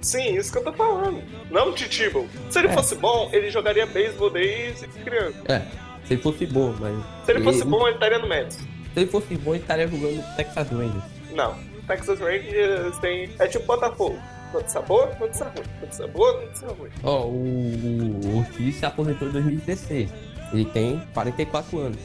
Sim, 0.00 0.36
isso 0.36 0.50
que 0.52 0.58
eu 0.58 0.64
tô 0.64 0.72
falando. 0.72 1.22
Não 1.50 1.72
Titibo. 1.72 2.28
Se 2.50 2.58
ele 2.58 2.68
É. 2.68 2.72
fosse 2.72 2.94
bom, 2.94 3.28
ele 3.32 3.50
jogaria 3.50 3.86
beisebol 3.86 4.30
desde 4.30 4.86
criança. 4.88 5.38
É, 5.46 5.60
se 6.06 6.14
ele 6.14 6.22
fosse 6.22 6.46
bom, 6.46 6.74
mas... 6.80 6.94
Se 7.26 7.32
ele 7.32 7.42
fosse 7.44 7.60
ele- 7.60 7.70
bom, 7.70 7.86
ele 7.86 7.94
estaria 7.96 8.18
no 8.18 8.28
Mets. 8.28 8.56
Se 8.56 8.66
ele 8.96 9.06
fosse 9.06 9.34
bom, 9.36 9.52
ele 9.54 9.62
estaria 9.62 9.86
jogando 9.86 10.36
Texas 10.36 10.68
Rangers. 10.70 11.04
Não. 11.34 11.54
Texas 11.86 12.18
Rangers 12.20 12.98
tem. 12.98 13.30
É 13.38 13.46
tipo 13.46 13.66
Botafogo. 13.66 14.18
Notícia 14.52 14.80
boa, 14.80 15.06
notícia 15.20 15.44
ruim. 15.46 15.64
Notícia 15.80 16.06
boa, 16.08 16.40
notícia 16.40 16.68
ruim. 16.68 16.90
Ó, 17.04 17.24
o, 17.26 18.20
o 18.24 18.38
Ortiz 18.38 18.76
se 18.76 18.86
aposentou 18.86 19.28
em 19.28 19.32
2016. 19.32 20.10
Ele 20.52 20.64
tem 20.66 21.00
44 21.14 21.78
anos. 21.78 21.98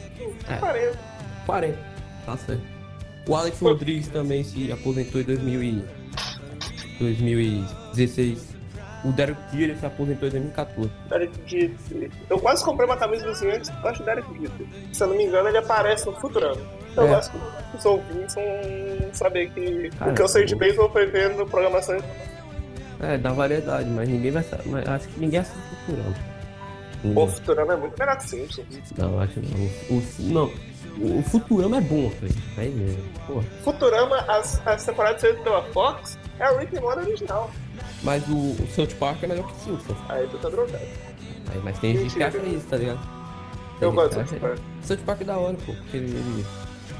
É. 0.48 0.56
40. 0.56 0.98
40, 1.46 1.78
tá 2.24 2.36
certo. 2.36 2.62
O 3.28 3.34
Alex 3.34 3.58
Rodrigues 3.60 4.08
também 4.08 4.44
se 4.44 4.70
aposentou 4.70 5.20
em 5.20 5.24
2000 5.24 5.62
e... 5.62 5.84
2016. 7.96 8.56
O 9.04 9.12
Derek 9.12 9.38
Jeter 9.52 9.76
se 9.78 9.86
aposentou 9.86 10.26
em 10.28 10.30
2014. 10.32 10.90
Derek 11.08 11.32
Jeter. 11.46 12.10
Eu 12.28 12.38
quase 12.40 12.64
comprei 12.64 12.88
uma 12.88 12.96
camisa 12.96 13.24
dos 13.26 13.40
Yankees 13.40 13.70
por 13.70 13.82
causa 13.82 13.98
do 13.98 14.04
Derek 14.04 14.28
Jeter. 14.40 14.66
Se 14.92 15.02
eu 15.02 15.08
não 15.08 15.16
me 15.16 15.24
engano, 15.24 15.48
ele 15.48 15.58
aparece 15.58 16.06
no 16.06 16.12
Futurama. 16.14 16.60
Eu 16.96 17.06
É. 17.08 17.14
acho 17.14 17.30
que 17.30 17.38
os 17.76 17.84
ouvintes 17.84 18.34
vão 18.34 18.44
saber 19.12 19.50
que 19.50 19.90
Cara, 19.98 20.10
o 20.10 20.14
que 20.14 20.22
eu 20.22 20.28
sei 20.28 20.44
de 20.46 20.56
beisebol 20.56 20.90
foi 20.90 21.06
vendo 21.06 21.46
programação. 21.46 21.98
É, 23.00 23.18
dá 23.18 23.30
variedade, 23.32 23.88
mas 23.90 24.08
ninguém 24.08 24.30
vai 24.30 24.42
saber. 24.42 24.62
Mas 24.66 24.88
acho 24.88 25.08
que 25.08 25.20
ninguém 25.20 25.40
assiste 25.40 25.58
o 25.58 25.76
Futurama. 25.86 26.14
Pô, 27.14 27.24
o 27.24 27.28
Futurama 27.28 27.72
é 27.74 27.76
muito 27.76 27.98
melhor 27.98 28.16
que 28.16 28.28
Simpsons. 28.28 28.66
Não, 28.96 29.20
acho 29.20 29.38
não. 29.40 29.96
O- 29.98 30.02
não. 30.20 30.52
O 30.98 31.22
Futurama 31.22 31.76
é 31.76 31.80
bom, 31.80 32.08
velho. 32.08 32.34
É 32.56 32.64
mesmo. 32.68 33.02
Porra. 33.26 33.44
Futurama, 33.62 34.16
as, 34.28 34.66
as 34.66 34.84
temporadas 34.84 35.20
feitas 35.20 35.42
pela 35.42 35.62
Fox, 35.64 36.18
é 36.38 36.50
o 36.50 36.58
Rick 36.58 36.76
and 36.76 36.80
Morty 36.80 37.00
original. 37.00 37.50
Mas 38.02 38.26
o, 38.28 38.36
o 38.36 38.68
South 38.74 38.94
Park 38.98 39.22
é 39.22 39.26
melhor 39.26 39.46
que 39.46 39.60
Simpsons. 39.60 39.98
Aí 40.08 40.26
tu 40.28 40.38
tá 40.38 40.48
drogado. 40.48 40.84
Mas, 41.46 41.64
mas 41.64 41.78
tem 41.78 41.96
gente 41.96 42.14
que 42.14 42.22
acha 42.22 42.38
isso, 42.38 42.66
tá 42.66 42.76
ligado? 42.76 43.00
Eu 43.80 43.88
Tem 43.88 43.96
gosto 43.96 44.14
gente 44.14 44.24
do 44.24 44.30
South 44.30 44.40
Park. 44.40 44.58
South 44.82 44.98
Park 45.04 45.20
é 45.20 45.24
da 45.24 45.36
hora, 45.38 45.56
pô. 45.66 45.72
Porque 45.72 45.96
ele, 45.96 46.16
ele, 46.16 46.46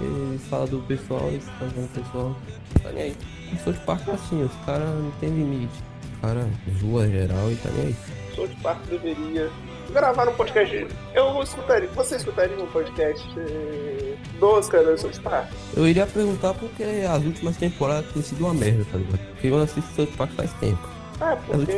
ele 0.01 0.39
fala 0.51 0.67
do 0.67 0.79
pessoal, 0.81 1.29
ele 1.29 1.41
fala 1.41 1.71
do 1.71 1.89
pessoal. 1.89 2.37
Tá 2.83 2.93
nem 2.93 3.03
aí. 3.05 3.17
O 3.53 3.65
South 3.65 3.81
Park 3.87 4.09
é 4.09 4.13
assim, 4.13 4.43
os 4.43 4.53
caras 4.67 4.89
não 4.89 5.11
tem 5.13 5.31
limite. 5.31 5.83
O 6.19 6.21
cara 6.21 6.49
zoa 6.81 7.09
geral 7.09 7.51
e 7.51 7.57
tá 7.57 7.71
nem 7.71 7.87
aí. 7.87 7.97
South 8.35 8.49
Park 8.63 8.81
deveria 8.91 9.51
gravar 9.93 10.29
um 10.29 10.35
podcast. 10.35 10.87
Eu 11.15 11.43
escutaria, 11.43 11.89
você 11.95 12.17
escutaria 12.17 12.57
um 12.59 12.67
podcast 12.67 13.27
eh, 13.39 14.15
dos 14.39 14.69
criadores 14.69 15.03
do 15.03 15.21
Park? 15.23 15.49
Eu 15.77 15.87
iria 15.89 16.07
perguntar 16.07 16.55
porque 16.55 16.83
as 16.83 17.23
últimas 17.25 17.57
temporadas 17.57 18.11
têm 18.13 18.23
sido 18.23 18.45
uma 18.45 18.55
merda, 18.55 18.85
tá 18.91 18.99
ligado? 18.99 19.19
Porque 19.31 19.47
eu 19.49 19.59
assisto 19.63 19.91
South 19.95 20.09
Park 20.17 20.33
faz 20.33 20.53
tempo. 20.55 20.89
Ah, 21.21 21.37
porque 21.47 21.73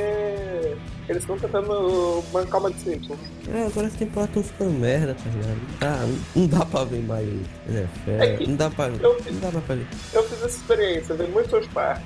eles 1.09 1.23
estão 1.23 1.39
tentando 1.39 2.23
bancar 2.33 2.61
uma 2.61 2.71
de 2.73 2.81
Simpsons. 2.81 3.19
É, 3.55 3.67
agora 3.67 3.87
as 3.87 3.93
temporadas 3.95 4.31
estão 4.37 4.43
ficando 4.43 4.79
merda, 4.81 5.15
tá 5.15 5.31
ligado? 5.31 5.59
Ah, 5.81 6.19
não, 6.35 6.47
dá 6.49 6.67
pra 6.67 6.85
ver 6.85 7.03
mais 7.03 7.29
NFL, 7.69 8.11
É 8.23 8.37
que 8.37 8.47
não 8.49 8.57
dá 8.57 8.69
pra, 8.71 8.89
eu- 8.89 9.17
não 9.31 9.41
dá 9.41 9.49
pra 9.51 9.61
fazer. 9.61 9.87
Eu 10.13 10.23
fiz 10.25 10.39
essa 10.39 10.57
experiência, 10.57 11.15
vi 11.15 11.27
muito 11.29 11.51
South 11.51 11.69
Park. 11.73 12.03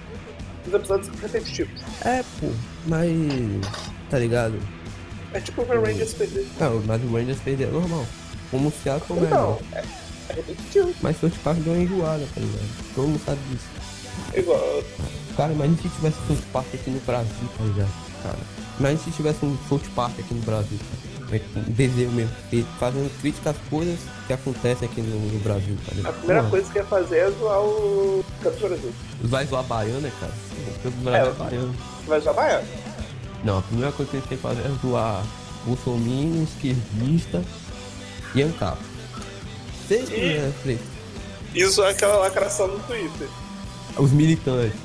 Os 0.67 0.73
episódios 0.75 1.09
repetitivos. 1.21 1.81
É, 2.05 2.23
pô, 2.39 2.47
mas... 2.87 3.11
tá 4.11 4.19
ligado? 4.19 4.55
É 5.35 5.41
tipo 5.41 5.65
ver 5.65 5.81
Rangers 5.81 6.15
perder. 6.15 6.47
Não, 6.61 6.83
mas 6.87 7.03
o 7.03 7.13
Rangers 7.13 7.41
perdeu, 7.41 7.69
é 7.69 7.73
normal. 7.73 8.07
Como 8.51 8.69
o 8.69 8.73
Seattle 8.83 9.21
melhor. 9.21 9.59
é, 9.73 9.79
é 10.29 10.33
repetitivo. 10.35 10.93
Mas 11.01 11.19
South 11.19 11.31
Park 11.43 11.59
deu 11.59 11.73
uma 11.73 11.83
enjoada, 11.83 12.27
tá 12.35 12.41
ligado? 12.41 12.95
Todo 12.95 13.09
mundo 13.09 13.21
sabe 13.25 13.39
disso. 13.51 13.65
Igual, 14.35 14.83
Cara, 15.37 15.53
imagina 15.53 15.79
se 15.83 15.89
tivesse 15.89 16.17
South 16.29 16.43
Park 16.53 16.67
aqui 16.75 16.91
no 16.91 17.01
Brasil, 17.01 17.49
tá 17.57 17.65
ligado? 17.65 17.91
Cara, 18.23 18.39
imagina 18.79 19.03
se 19.05 19.11
tivesse 19.11 19.45
um 19.47 19.57
South 19.69 19.81
Park 19.95 20.13
aqui 20.19 20.35
no 20.35 20.43
Brasil. 20.43 20.79
cara. 21.31 21.43
é 21.57 21.59
um 21.59 21.73
desenho 21.73 22.11
mesmo, 22.13 22.33
fazendo 22.79 23.11
crítica 23.23 23.51
às 23.51 23.57
coisas 23.71 23.99
que 24.27 24.33
acontecem 24.35 24.87
aqui 24.87 25.01
no, 25.01 25.19
no 25.33 25.39
Brasil, 25.41 25.75
tá 25.87 25.93
A 25.93 25.95
ligado? 25.95 26.15
primeira 26.19 26.43
Pô, 26.43 26.51
coisa 26.51 26.71
que 26.71 26.79
ia 26.79 26.85
fazer 26.85 27.17
é 27.17 27.31
zoar 27.31 27.61
o 27.63 28.23
Campos 28.43 28.61
do 28.61 28.69
Brasil. 28.69 28.93
Vai 29.23 29.47
zoar 29.47 29.63
baiano, 29.65 30.01
né, 30.01 30.13
cara? 30.21 30.33
O 30.85 30.91
Brasil 30.91 31.33
é. 31.73 32.07
Vai 32.07 32.21
zoar 32.21 32.35
baiano. 32.35 32.69
Não, 33.45 33.59
a 33.59 33.63
primeira 33.63 33.93
coisa 33.93 34.11
que 34.11 34.17
eles 34.19 34.29
têm 34.29 34.37
que 34.39 34.43
fazer 34.43 34.61
é 34.63 34.71
zoar 34.81 35.25
bolsominion, 35.65 36.45
esquerdista 36.45 37.43
e 38.35 38.43
ANCAP. 38.43 38.79
Seis 39.89 40.09
E- 40.09 40.13
primeiras 40.13 40.55
três. 40.63 40.81
E 41.55 41.67
zoar 41.67 41.91
aquela 41.91 42.17
lacração 42.17 42.69
no 42.69 42.79
Twitter. 42.81 43.29
Os 43.97 44.11
militantes. 44.13 44.79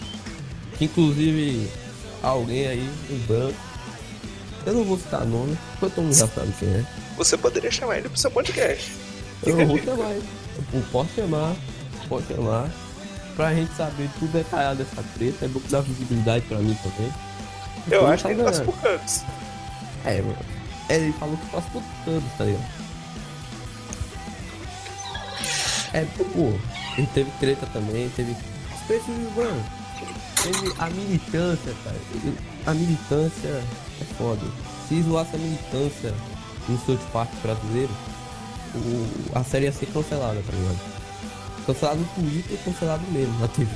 Inclusive 0.81 1.69
alguém 2.21 2.67
aí, 2.67 2.89
um 3.09 3.17
branco. 3.25 3.57
Eu 4.65 4.73
não 4.73 4.83
vou 4.83 4.97
citar 4.97 5.25
nome, 5.25 5.57
porque 5.79 5.95
todo 5.95 6.03
mundo 6.03 6.15
já 6.15 6.27
sabe 6.27 6.51
quem 6.59 6.67
é. 6.69 6.85
Você 7.15 7.37
poderia 7.37 7.71
chamar 7.71 7.97
ele 7.99 8.09
pro 8.09 8.19
seu 8.19 8.29
podcast. 8.29 8.91
Eu 9.45 9.65
vou 9.65 9.77
chamar 9.81 10.11
ele. 10.11 10.27
Eu 10.73 10.81
posso 10.91 11.09
chamar, 11.15 11.55
pode 12.09 12.27
chamar. 12.27 12.69
Pra 13.35 13.53
gente 13.53 13.73
saber 13.77 14.09
tudo 14.19 14.31
detalhado 14.31 14.83
dessa 14.83 15.01
treta, 15.15 15.45
é 15.45 15.47
bom 15.47 15.59
que 15.59 15.69
dá 15.69 15.79
visibilidade 15.79 16.45
pra 16.47 16.57
mim 16.57 16.75
também. 16.83 17.13
Eu 17.89 18.07
acho 18.07 18.23
que 18.25 18.31
ele 18.31 18.43
tá 18.43 18.51
passa 18.51 18.65
Campos. 18.65 19.23
É. 20.05 20.23
É, 20.89 20.95
Ele 20.95 21.13
falou 21.13 21.37
que 21.37 21.45
passa 21.47 21.67
todos, 22.05 22.23
tá 22.37 22.43
ligado? 22.45 22.65
É, 25.93 26.05
pô, 26.17 26.53
ele 26.97 27.07
teve 27.13 27.31
treta 27.39 27.65
também, 27.67 28.09
teve. 28.15 28.35
Preços, 28.85 29.07
mano. 29.35 29.63
Teve 30.41 30.73
a 30.79 30.89
militância, 30.89 31.73
cara. 31.83 31.95
A 32.65 32.73
militância 32.73 33.47
é 33.49 34.05
foda. 34.17 34.41
Se 34.87 35.01
zoasse 35.01 35.35
a 35.35 35.39
militância 35.39 36.13
no 36.69 36.79
seu 36.85 36.97
parque 37.11 37.35
brasileiro, 37.37 37.91
o, 38.75 39.37
a 39.37 39.43
série 39.43 39.65
ia 39.65 39.71
ser 39.71 39.87
cancelada, 39.87 40.41
tá 40.45 40.53
ligado? 40.53 40.79
Cancelado 41.65 41.99
no 41.99 42.05
Twitter 42.07 42.53
e 42.53 42.63
cancelado 42.63 43.03
mesmo 43.11 43.37
na 43.39 43.47
TV. 43.49 43.71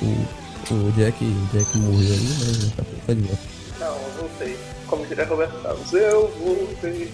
O, 0.00 0.74
o 0.74 0.92
Jack, 0.92 1.22
o 1.22 1.48
Jack 1.52 1.76
morreu 1.78 2.14
ali, 2.14 2.34
mas 2.38 2.93
tá 3.06 3.12
de. 3.14 3.22
Não, 3.80 3.96
eu 3.96 4.10
voltei. 4.18 4.56
Como 4.86 5.06
diria 5.06 5.24
Roberto 5.26 5.62
Carlos, 5.62 5.92
eu 5.92 6.28
voltei. 6.28 7.12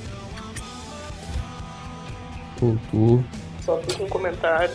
Voltou. 2.59 3.25
Só 3.65 3.79
fiz 3.83 3.99
um 4.01 4.09
comentário. 4.09 4.75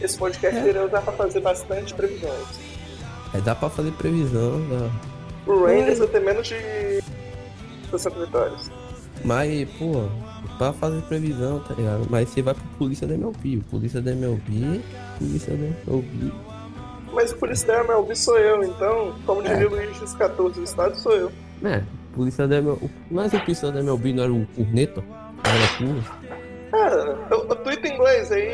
Esse 0.00 0.16
podcast 0.16 0.58
É. 0.60 0.84
usar 0.84 1.00
pra 1.02 1.12
fazer 1.12 1.40
bastante 1.40 1.92
previsões. 1.94 2.46
É, 3.34 3.40
dá 3.40 3.54
pra 3.54 3.68
fazer 3.68 3.90
previsão, 3.92 4.60
dá. 4.68 4.90
O 5.52 5.64
Rangers 5.64 5.98
vai 5.98 6.08
ter 6.08 6.20
menos 6.20 6.46
de 6.46 7.02
60 7.90 8.24
vitórias. 8.26 8.70
mas, 9.24 9.68
pô, 9.78 10.08
pra 10.56 10.72
fazer 10.72 11.02
previsão, 11.02 11.60
tá 11.60 11.74
ligado? 11.74 12.06
Mas 12.10 12.28
você 12.28 12.42
vai 12.42 12.54
pro 12.54 12.62
polícia 12.78 13.06
da 13.06 13.14
MLB, 13.14 13.62
polícia 13.70 14.00
da 14.00 14.12
MLB, 14.12 14.80
polícia 15.18 15.54
da 15.56 15.64
MLB. 15.64 16.32
Mas 17.12 17.32
o 17.32 17.36
polícia 17.38 17.66
da 17.66 17.80
MLB 17.84 18.14
sou 18.16 18.38
eu, 18.38 18.62
então, 18.62 19.14
como 19.26 19.42
diria 19.42 19.62
É. 19.62 19.66
o 19.66 19.70
Luiz 19.70 19.98
dos 19.98 20.14
14 20.14 20.58
do 20.58 20.64
estado, 20.64 20.94
sou 20.96 21.12
eu. 21.12 21.32
É, 21.64 21.82
polícia 22.14 22.46
da 22.46 22.56
MLB. 22.56 22.88
Mas 23.10 23.32
o 23.32 23.40
polícia 23.40 23.72
da 23.72 23.80
MLB 23.80 24.12
não 24.12 24.22
era 24.24 24.32
o 24.32 24.46
Corneta? 24.48 25.02
Era 25.44 25.78
puro. 25.78 26.28
Cara, 26.70 27.28
eu, 27.30 27.38
eu 27.48 27.56
tweeto 27.56 27.86
em 27.86 27.94
inglês, 27.94 28.30
aí, 28.30 28.50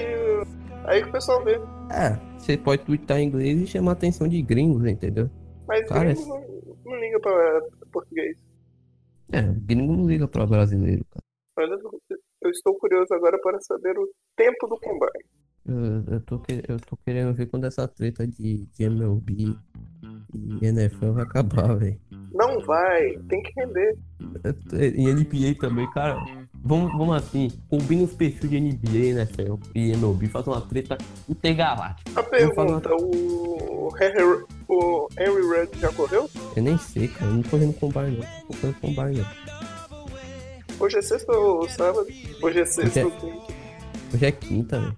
aí 0.84 1.02
que 1.02 1.08
o 1.08 1.12
pessoal 1.12 1.42
vê. 1.44 1.60
É, 1.90 2.16
você 2.38 2.56
pode 2.56 2.84
twittar 2.84 3.18
em 3.18 3.26
inglês 3.26 3.60
e 3.60 3.66
chamar 3.66 3.92
a 3.92 3.94
atenção 3.94 4.28
de 4.28 4.40
gringos, 4.40 4.86
entendeu? 4.86 5.28
Mas 5.66 5.86
Cara, 5.88 6.12
gringo 6.14 6.28
não, 6.28 6.76
não 6.84 7.00
liga 7.00 7.20
pra, 7.20 7.60
português. 7.92 8.36
É, 9.32 9.42
gringo 9.42 9.96
não 9.96 10.06
liga 10.06 10.28
pra 10.28 10.46
brasileiro, 10.46 11.04
cara. 11.10 11.24
Eu, 11.70 11.78
eu 12.42 12.50
estou 12.50 12.74
curioso 12.78 13.12
agora 13.14 13.38
para 13.40 13.60
saber 13.60 13.98
o 13.98 14.08
tempo 14.36 14.66
do 14.66 14.78
combate. 14.78 15.24
Eu, 15.66 16.14
eu, 16.14 16.20
tô, 16.20 16.42
eu 16.68 16.78
tô 16.78 16.96
querendo 17.04 17.32
ver 17.32 17.46
quando 17.46 17.64
essa 17.64 17.88
treta 17.88 18.26
de, 18.26 18.66
de 18.66 18.84
MLB 18.84 19.56
e 20.34 20.66
NFL 20.66 21.12
vai 21.12 21.22
acabar, 21.22 21.74
velho. 21.76 21.98
Não 22.34 22.60
vai, 22.66 23.16
tem 23.28 23.42
que 23.42 23.52
render. 23.58 23.96
Em 24.94 25.12
NBA 25.14 25.58
também, 25.58 25.90
cara. 25.92 26.16
Vamos, 26.62 26.92
vamos 26.92 27.16
assim, 27.16 27.50
combina 27.68 28.02
os 28.04 28.12
perfis 28.14 28.50
de 28.50 28.60
NBA, 28.60 29.20
NFL 29.20 29.54
e 29.74 29.92
MLB, 29.92 30.28
faz 30.28 30.46
uma 30.46 30.60
treta 30.60 30.98
intergaláctica. 31.28 32.20
A 32.20 32.22
pergunta, 32.22 32.90
o 32.94 33.90
Henry, 34.00 34.44
o 34.68 35.08
Henry 35.18 35.42
Rudd 35.60 35.78
já 35.80 35.92
correu? 35.92 36.28
Eu 36.56 36.62
nem 36.62 36.76
sei, 36.78 37.08
cara, 37.08 37.30
eu 37.30 37.36
não 37.36 37.42
tô 37.42 37.56
vendo 37.56 37.72
combine 37.74 38.16
não, 38.18 38.46
tô 38.46 38.52
focando 38.54 38.74
combine 38.80 39.18
não. 39.18 39.44
Hoje 40.80 40.98
é 40.98 41.02
sexta 41.02 41.32
ou 41.32 41.68
sábado? 41.68 42.06
Hoje 42.42 42.60
é 42.60 42.64
sexta 42.66 42.88
Hoje 42.88 42.98
é- 43.00 43.04
ou 43.04 43.10
quinta. 43.12 43.54
Hoje 44.14 44.26
é 44.26 44.32
quinta, 44.32 44.80
velho. 44.80 44.96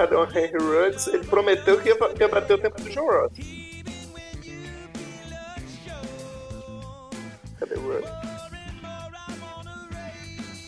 Cadê 0.00 0.16
o 0.16 0.24
Henry 0.24 0.56
Ruggs? 0.56 1.10
Ele 1.10 1.26
prometeu 1.26 1.78
que 1.78 1.90
ia, 1.90 1.94
que 1.94 2.22
ia 2.22 2.28
bater 2.28 2.54
o 2.54 2.58
tempo 2.58 2.80
do 2.80 2.88
John 2.88 3.04
Ross. 3.04 3.32
Cadê 7.58 7.74
o 7.74 7.80
Ruggs? 7.82 8.10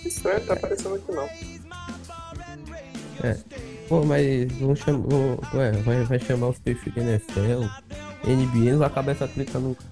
Estranho, 0.05 0.47
tá 0.47 0.53
aparecendo 0.53 0.97
aqui 0.97 1.13
não. 1.13 1.27
Pô, 3.89 4.05
mas 4.05 4.53
vamos 4.53 4.81
chamar. 4.81 5.07
Ué, 5.55 5.73
vai, 5.83 6.05
vai 6.05 6.19
chamar 6.19 6.49
os 6.49 6.59
perfis 6.59 6.93
de 6.93 7.01
NFL, 7.01 7.63
NBA, 8.27 8.73
não 8.73 8.81
vai 8.81 8.89
acabar 8.89 9.13
essa 9.13 9.27
treta 9.27 9.59
nunca. 9.59 9.83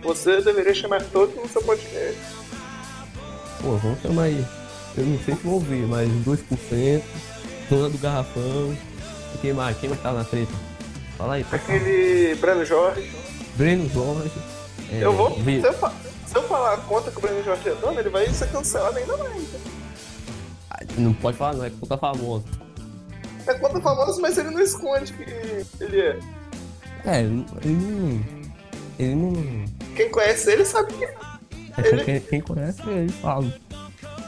Você 0.00 0.40
deveria 0.42 0.74
chamar 0.74 1.02
todos 1.06 1.34
no 1.34 1.48
seu 1.48 1.60
podcast. 1.64 2.20
Pô, 3.60 3.76
vamos 3.78 4.00
chamar 4.00 4.22
aí. 4.24 4.46
Eu 4.96 5.04
não 5.06 5.18
sei 5.18 5.34
se 5.34 5.42
vão 5.42 5.58
ver, 5.58 5.88
mas 5.88 6.08
2%, 6.24 7.02
dona 7.68 7.88
do 7.90 7.98
garrafão. 7.98 8.76
E 9.34 9.38
quem 9.38 9.52
mais? 9.52 9.76
Quem 9.78 9.88
mais 9.88 10.02
tá 10.02 10.12
na 10.12 10.24
treta? 10.24 10.52
Fala 11.18 11.34
aí. 11.34 11.46
Aquele 11.50 12.34
Breno 12.36 12.64
Jorge. 12.64 13.10
Breno 13.56 13.88
Jorge. 13.90 14.32
é, 14.92 15.00
eu 15.04 15.12
vou. 15.12 15.30
Vi- 15.40 15.60
Se 15.60 15.66
eu, 15.68 15.72
fa- 15.74 15.92
se 16.26 16.36
eu 16.36 16.42
falar 16.44 16.74
a 16.74 16.76
conta 16.78 17.10
que 17.10 17.18
o 17.18 17.20
Breno 17.20 17.42
Jorge 17.44 17.68
é 17.68 17.74
dono, 17.74 17.98
ele 18.00 18.10
vai 18.10 18.28
ser 18.30 18.48
cancelado 18.50 18.96
ainda 18.98 19.16
mais. 19.16 19.44
Ah, 20.70 20.80
Não 20.98 21.12
pode 21.14 21.36
falar, 21.36 21.54
não, 21.54 21.64
é 21.64 21.70
conta 21.70 21.96
famosa. 21.98 22.44
É 23.46 23.54
conta 23.54 23.80
famosa, 23.80 24.20
mas 24.20 24.38
ele 24.38 24.50
não 24.50 24.60
esconde 24.60 25.12
que 25.12 25.22
ele 25.82 26.00
é. 26.00 26.18
É, 27.04 27.20
ele 27.20 27.44
não- 27.64 28.24
ele 28.98 29.14
não. 29.14 29.64
Quem 29.94 30.10
conhece 30.10 30.50
ele 30.50 30.64
sabe 30.64 30.92
que 30.94 31.04
é. 31.04 31.14
É 31.76 31.88
Ele- 31.88 32.04
quem, 32.04 32.20
quem 32.20 32.40
conhece, 32.40 32.80
ele 32.88 33.12
fala. 33.12 33.44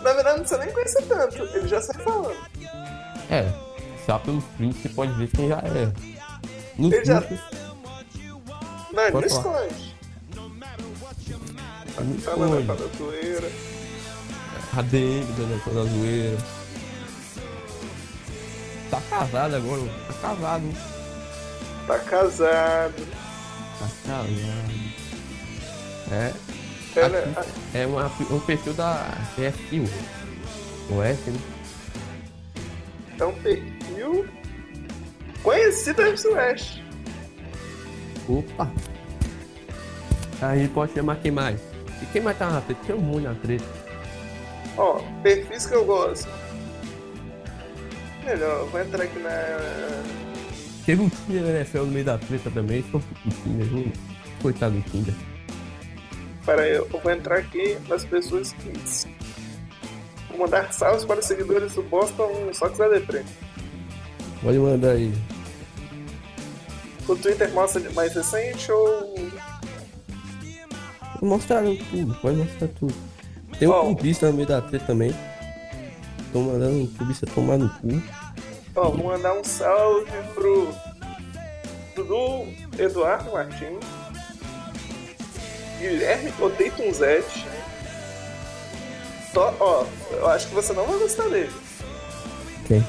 Na 0.02 0.12
verdade, 0.12 0.36
não 0.38 0.44
precisa 0.44 0.58
nem 0.64 0.72
conhecer 0.72 1.02
tanto. 1.02 1.36
Ele 1.42 1.66
já 1.68 1.80
sai 1.80 2.00
falando. 2.02 2.36
É, 3.30 3.50
só 4.04 4.18
pelos 4.18 4.44
prints 4.56 4.80
você 4.82 4.88
pode 4.90 5.12
ver 5.14 5.28
quem 5.28 5.48
já 5.48 5.58
é. 5.58 5.92
Nos 6.78 6.92
Ele 6.92 7.04
já- 7.04 7.20
prints, 7.22 7.44
Não, 8.92 9.10
não 9.12 9.20
esconde. 9.20 9.96
Tá 11.94 12.02
na 12.04 12.14
esconde. 12.16 12.62
da 12.66 12.74
zoeira. 12.96 13.50
A 14.76 14.82
DM 14.82 15.24
da 15.32 15.82
zoeira. 15.84 16.38
Tá 18.90 19.00
casado 19.10 19.56
agora, 19.56 19.82
tá 20.06 20.14
casado. 20.28 20.74
Tá 21.86 21.98
casado. 21.98 23.06
Tá 23.78 23.88
casado. 24.06 24.28
É, 26.12 26.32
É, 26.94 27.08
né? 27.08 27.34
aqui 27.36 27.50
é 27.74 27.86
uma, 27.86 28.06
um 28.30 28.40
perfil 28.40 28.74
da 28.74 29.02
GFU. 29.36 29.84
O 30.94 31.02
F, 31.02 31.30
né? 31.30 31.38
É 33.18 33.24
um 33.24 33.34
perfil 33.34 34.26
conhecido 35.42 36.02
da 36.02 36.30
West. 36.32 36.82
Opa! 38.28 38.70
Aí 40.42 40.68
pode 40.68 40.92
chamar 40.92 41.16
quem 41.16 41.30
mais? 41.30 41.60
E 42.02 42.06
quem 42.06 42.20
mais 42.20 42.36
tá 42.38 42.50
na 42.50 42.60
treta? 42.60 42.80
Tem 42.86 42.96
um 42.96 43.00
monte 43.00 43.22
na 43.22 43.34
treta. 43.34 43.64
Ó, 44.76 45.00
perfis 45.22 45.66
que 45.66 45.74
eu 45.74 45.84
gosto. 45.84 46.28
Melhor, 48.24 48.66
vou 48.66 48.80
entrar 48.80 49.04
aqui 49.04 49.18
na. 49.20 49.30
Teve 50.84 51.02
um 51.02 51.08
time 51.08 51.40
da 51.40 51.50
NFL 51.50 51.78
no 51.78 51.86
meio 51.86 52.04
da 52.04 52.18
treta 52.18 52.50
também, 52.50 52.84
só 52.90 52.98
o 52.98 53.30
Tinder, 53.42 53.66
viu? 53.66 53.92
Coitado 54.42 54.74
do 54.74 54.90
Tinder. 54.90 55.14
Para 56.44 56.62
aí, 56.62 56.74
eu 56.74 56.86
vou 56.86 57.10
entrar 57.10 57.38
aqui 57.38 57.78
nas 57.88 58.04
pessoas 58.04 58.52
que. 58.52 59.15
Vou 60.36 60.44
mandar 60.44 60.70
salvos 60.70 61.02
para 61.02 61.18
os 61.18 61.24
seguidores 61.24 61.72
do 61.74 61.82
Boston 61.82 62.52
Sox 62.52 62.76
da 62.76 62.88
Deprê. 62.88 63.24
Pode 64.42 64.58
mandar 64.58 64.90
aí. 64.90 65.10
O 67.08 67.16
Twitter 67.16 67.50
mostra 67.52 67.80
mais 67.92 68.12
recente 68.12 68.70
ou. 68.70 69.14
Mostraram 71.22 71.74
tudo, 71.90 72.14
pode 72.16 72.36
mostrar 72.36 72.68
tudo. 72.68 72.94
Tem 73.58 73.66
um 73.66 73.70
Ó. 73.70 73.82
clubista 73.84 74.26
no 74.26 74.34
meio 74.34 74.46
da 74.46 74.60
treta 74.60 74.84
também. 74.84 75.14
Tô 76.34 76.40
mandando 76.40 76.82
um 76.82 76.86
clubista 76.86 77.26
tomar 77.34 77.56
no 77.56 77.70
cu. 77.70 78.02
Ó, 78.74 78.90
vou 78.90 79.06
mandar 79.06 79.32
um 79.32 79.42
salve 79.42 80.10
pro 80.34 80.68
Dudu 81.94 82.46
Eduardo 82.78 83.32
Martins. 83.32 83.80
Guilherme 85.80 86.30
Odeitunzete. 86.38 87.55
To- 89.36 89.54
Ó, 89.60 89.84
eu 90.12 90.26
acho 90.28 90.48
que 90.48 90.54
você 90.54 90.72
não 90.72 90.86
vai 90.86 90.98
gostar 90.98 91.28
dele. 91.28 91.50
Quem? 92.66 92.82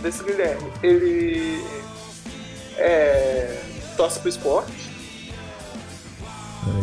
Desse 0.00 0.24
Guilherme. 0.24 0.66
Ele 0.82 1.62
é. 2.78 3.60
torce 3.94 4.18
pro 4.20 4.30
esporte, 4.30 4.72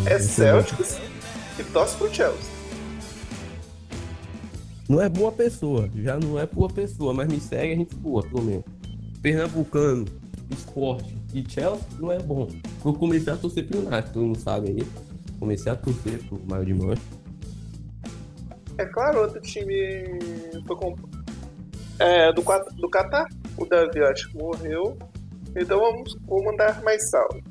Ai, 0.05 0.13
é 0.13 0.19
Celtics 0.19 0.99
e 1.57 1.63
torce 1.63 1.95
pro 1.97 2.13
Chelsea. 2.13 2.51
Não 4.87 5.01
é 5.01 5.09
boa 5.09 5.31
pessoa, 5.31 5.89
já 5.95 6.17
não 6.19 6.39
é 6.39 6.45
boa 6.45 6.69
pessoa, 6.69 7.11
mas 7.15 7.27
me 7.27 7.39
segue 7.41 7.73
a 7.73 7.75
gente 7.77 7.95
boa, 7.95 8.21
pelo 8.21 8.43
menos. 8.43 8.63
Pernambucano, 9.23 10.05
esporte 10.51 11.17
e 11.33 11.43
Chelsea 11.49 11.83
não 11.99 12.11
é 12.11 12.19
bom. 12.19 12.47
Eu 12.85 12.93
comecei 12.93 13.33
a 13.33 13.37
torcer 13.37 13.65
pro 13.67 13.79
United, 13.79 14.13
todo 14.13 14.23
mundo 14.23 14.39
sabe 14.39 14.69
aí. 14.69 14.87
Comecei 15.39 15.71
a 15.71 15.75
torcer 15.75 16.19
pro 16.29 16.39
Maio 16.47 16.63
de 16.65 16.73
Mancha. 16.75 17.01
É 18.77 18.85
claro, 18.85 19.21
outro 19.21 19.41
time 19.41 20.19
foi 20.67 20.75
comp... 20.75 20.99
é, 21.99 22.31
do, 22.31 22.43
do 22.75 22.89
Catar. 22.89 23.27
O 23.57 23.65
Davi 23.65 24.03
acho 24.03 24.29
que 24.29 24.37
morreu. 24.37 24.97
Então 25.55 25.79
vamos, 25.79 26.15
vou 26.27 26.43
mandar 26.43 26.81
mais 26.83 27.09
salve. 27.09 27.43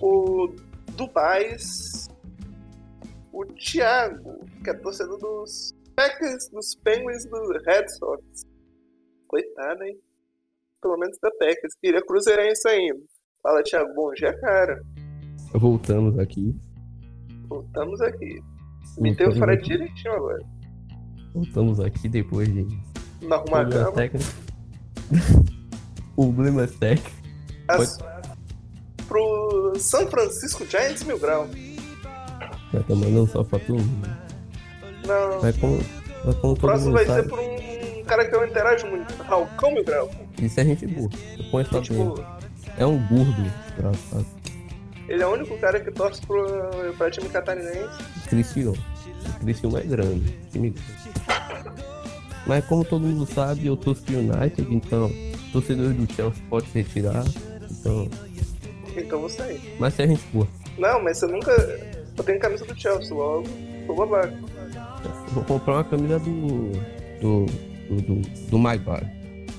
O 0.00 0.52
Dubais. 0.96 2.08
O 3.32 3.46
Thiago, 3.46 4.44
que 4.62 4.70
é 4.70 4.74
torcedor 4.74 5.18
dos 5.18 5.72
Packers, 5.94 6.48
dos 6.50 6.74
Penguins 6.74 7.24
do 7.26 7.52
Red 7.64 7.88
Sox. 7.88 8.22
Coitado, 9.28 9.84
hein? 9.84 9.98
Pelo 10.82 10.98
menos 10.98 11.16
da 11.20 11.30
Packers. 11.30 11.74
Queria 11.80 12.04
cruzeirense 12.04 12.68
ainda. 12.68 13.00
Fala, 13.42 13.62
Thiago. 13.62 13.94
Bom 13.94 14.12
dia, 14.12 14.36
cara. 14.40 14.82
Voltamos 15.54 16.18
aqui. 16.18 16.54
Voltamos 17.48 18.00
aqui. 18.00 18.42
Voltamos 18.98 19.38
Fred 19.38 19.62
aqui. 19.62 19.68
direitinho 19.70 20.14
agora. 20.14 20.51
Voltamos 21.34 21.80
aqui 21.80 22.08
depois 22.08 22.52
de 22.52 22.66
Não 23.22 23.36
arrumar 23.38 23.60
a 23.60 23.62
problemas 23.62 23.84
cama. 23.84 23.92
técnicos. 23.96 24.32
Problemas 26.14 26.70
técnicos. 26.72 27.12
As... 27.68 27.98
Pro 29.08 29.72
São 29.78 30.06
Francisco 30.08 30.64
Giants 30.66 31.02
Mil 31.04 31.18
Grau. 31.18 31.48
Mas 32.72 32.86
também 32.86 33.10
não 33.12 33.26
só 33.26 33.42
pra 33.44 33.58
mundo. 33.58 34.08
Não. 35.06 35.42
Mas 35.42 35.56
como, 35.56 35.78
mas 36.24 36.34
como 36.36 36.52
O 36.52 36.56
próximo 36.56 36.92
vai 36.92 37.06
sabe, 37.06 37.22
ser 37.22 37.28
por 37.28 37.38
um 37.40 38.04
cara 38.04 38.28
que 38.28 38.34
eu 38.34 38.46
interajo 38.46 38.86
muito. 38.86 39.12
Falcão 39.24 39.72
Mil 39.72 39.84
Grau. 39.84 40.10
isso 40.40 40.60
é 40.60 40.64
gente 40.64 40.86
boa. 40.86 41.10
Eu 41.38 41.50
boa. 41.94 42.38
É 42.78 42.86
um 42.86 42.98
gordo, 43.06 43.52
engraçado. 43.76 44.26
Ele 45.08 45.22
é 45.22 45.26
o 45.26 45.32
único 45.32 45.58
cara 45.58 45.80
que 45.80 45.90
torce 45.90 46.22
pro, 46.22 46.46
pra 46.96 47.10
time 47.10 47.28
catarinense. 47.28 48.02
Criciúma. 48.28 48.91
O 49.10 49.40
Criciúma 49.44 49.80
é 49.80 49.82
grande. 49.84 50.38
Time 50.52 50.70
grande. 50.70 51.02
Mas 52.46 52.64
como 52.66 52.84
todo 52.84 53.06
mundo 53.06 53.24
sabe, 53.26 53.66
eu 53.66 53.76
torço 53.76 54.02
pro 54.02 54.18
United, 54.18 54.66
então 54.74 55.10
torcedores 55.52 55.96
do 55.96 56.12
Chelsea 56.12 56.42
pode 56.50 56.66
se 56.68 56.78
retirar. 56.80 57.24
Então, 57.70 58.08
Então 58.96 59.20
você 59.20 59.42
aí. 59.42 59.60
mas 59.78 59.94
se 59.94 60.02
a 60.02 60.06
gente 60.06 60.22
for, 60.24 60.46
Não, 60.78 61.02
mas 61.02 61.18
você 61.18 61.26
nunca. 61.26 61.52
Eu 62.18 62.24
tenho 62.24 62.38
camisa 62.40 62.64
do 62.64 62.78
Chelsea 62.78 63.14
logo. 63.16 63.44
Tô 63.86 63.94
babaca. 63.94 64.34
eu 64.34 65.32
vou 65.34 65.44
comprar 65.44 65.74
uma 65.74 65.84
camisa 65.84 66.18
do. 66.18 66.72
do. 67.20 67.46
do, 67.88 68.02
do, 68.02 68.14
do 68.50 68.58
Maibar. 68.58 69.02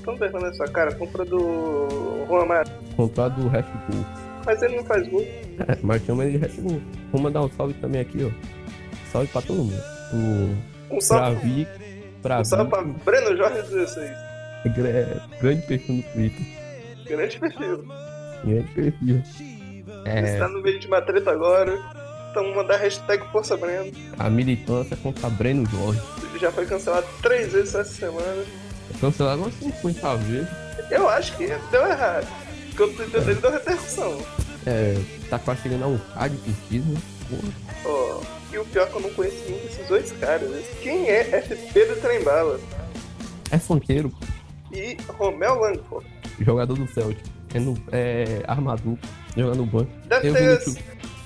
Então 0.01 0.17
vergonha 0.17 0.47
na 0.47 0.53
sua 0.53 0.67
cara. 0.67 0.93
Compra 0.95 1.23
do 1.23 1.87
Juan 2.27 2.45
Mata. 2.45 2.71
Comprar 2.97 3.29
do 3.29 3.47
Red 3.47 3.63
Bull. 3.89 4.05
Mas 4.45 4.61
ele 4.61 4.75
não 4.75 4.83
faz 4.83 5.07
gol. 5.07 5.21
É, 5.21 5.77
mas 5.81 6.03
chama 6.05 6.25
ele 6.25 6.37
de 6.37 6.45
Red 6.45 6.61
Bull. 6.61 6.81
Vou 7.13 7.21
mandar 7.21 7.41
um 7.41 7.49
salve 7.51 7.73
também 7.75 8.01
aqui, 8.01 8.25
ó. 8.25 8.29
Salve 9.13 9.27
pra 9.29 9.41
todo 9.41 9.63
mundo. 9.63 9.81
O, 10.11 10.15
Um 10.95 10.97
pra 10.97 11.01
salve, 11.01 11.47
Vic. 11.49 11.71
Pra 12.21 12.39
um 12.41 12.43
salve 12.45 12.69
pra. 12.69 12.81
Breno 12.83 13.37
Jorge 13.37 13.61
16. 13.61 14.11
É, 14.65 15.19
grande 15.41 15.61
perfil 15.67 15.95
no 15.95 16.03
Twitter. 16.03 16.45
Grande 17.05 17.39
perfil. 17.39 17.85
Grande 18.43 18.67
perfil. 18.73 19.23
É, 20.05 20.33
Está 20.33 20.47
no 20.49 20.61
meio 20.61 20.79
de 20.79 20.87
uma 20.87 21.01
treta 21.01 21.31
agora. 21.31 21.79
Então 22.31 22.53
mandar 22.55 22.77
hashtag 22.77 23.23
Força 23.31 23.55
Breno. 23.55 23.91
a 24.17 24.29
militância 24.29 24.97
contra 24.97 25.29
Breno 25.29 25.65
Jorge. 25.69 26.01
Já 26.41 26.51
foi 26.51 26.65
cancelado 26.65 27.05
três 27.21 27.53
vezes 27.53 27.75
essa 27.75 27.83
semana. 27.93 28.43
Cancelaram 28.99 29.43
umas 29.43 29.53
50 29.53 30.15
vezes. 30.17 30.47
Eu 30.89 31.07
acho 31.09 31.37
que 31.37 31.47
deu 31.71 31.85
errado. 31.87 32.27
Porque 32.69 32.83
o 32.83 32.93
Twitter 32.95 33.21
dele 33.21 33.39
deu 33.39 33.51
repercussão. 33.51 34.17
É, 34.65 34.97
tá 35.29 35.37
quase 35.37 35.61
chegando 35.61 35.83
a 35.83 35.87
um 35.87 35.97
K 35.97 36.27
de 36.29 36.37
curtida. 36.37 36.85
né? 36.91 37.01
Porra. 37.29 37.53
Ó, 37.85 38.21
e 38.53 38.57
o 38.57 38.65
pior 38.65 38.83
é 38.87 38.89
que 38.89 38.95
eu 38.95 39.01
não 39.01 39.09
conheço 39.13 39.43
nenhum 39.45 39.59
desses 39.65 39.87
dois 39.87 40.11
caras. 40.13 40.49
né? 40.49 40.63
Quem 40.81 41.09
é 41.09 41.23
FP 41.41 41.85
do 41.85 42.01
Trembala? 42.01 42.59
É 43.51 43.57
funkeiro. 43.57 44.11
E 44.71 44.97
Romel 45.17 45.59
Langford. 45.59 46.05
jogador 46.39 46.75
do 46.77 46.87
Celtic. 46.87 47.19
É, 47.53 47.59
no, 47.59 47.77
é 47.91 48.43
armador, 48.47 48.97
jogando 49.37 49.57
no 49.57 49.65
banco. 49.67 49.91
Deve 50.07 50.27
Eu 50.29 50.33
vi 50.33 50.39
ter. 50.39 50.63
two, 50.63 50.75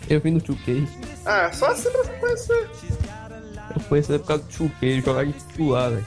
eu 0.09 0.19
vi 0.19 0.31
no 0.31 0.41
2K. 0.41 0.87
Ah, 1.25 1.49
só 1.53 1.67
assim 1.67 1.89
pra 1.89 2.03
você 2.03 2.13
conhecer. 2.19 2.69
Eu 3.75 3.81
conheci 3.87 4.19
por 4.19 4.27
causa 4.27 4.43
do 4.43 4.49
2K, 4.49 5.01
jogar 5.05 5.25
de 5.25 5.31
titular, 5.33 5.89
velho. 5.91 6.05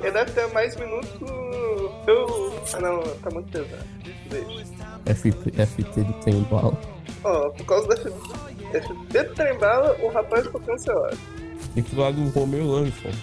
Ele 0.00 0.10
deve 0.12 0.30
ter 0.32 0.46
mais 0.52 0.76
minutos. 0.76 1.10
Eu. 2.06 2.54
Ah, 2.74 2.80
não, 2.80 3.00
tá 3.02 3.30
muito 3.30 3.50
pesado. 3.50 3.84
Deixa. 4.28 4.64
FT, 5.14 5.66
FT 5.66 6.00
do 6.02 6.12
Tem 6.24 6.42
Bala. 6.42 6.78
Ó, 7.24 7.48
por 7.50 7.64
causa 7.64 7.88
da 7.88 7.96
FP 8.72 9.24
do 9.24 9.34
Trembala, 9.34 9.96
o 10.02 10.08
rapaz 10.08 10.46
foi 10.46 10.60
cancelado. 10.60 11.18
Titular 11.74 12.12
do 12.12 12.28
Romeu 12.30 12.66
Langford. 12.66 13.18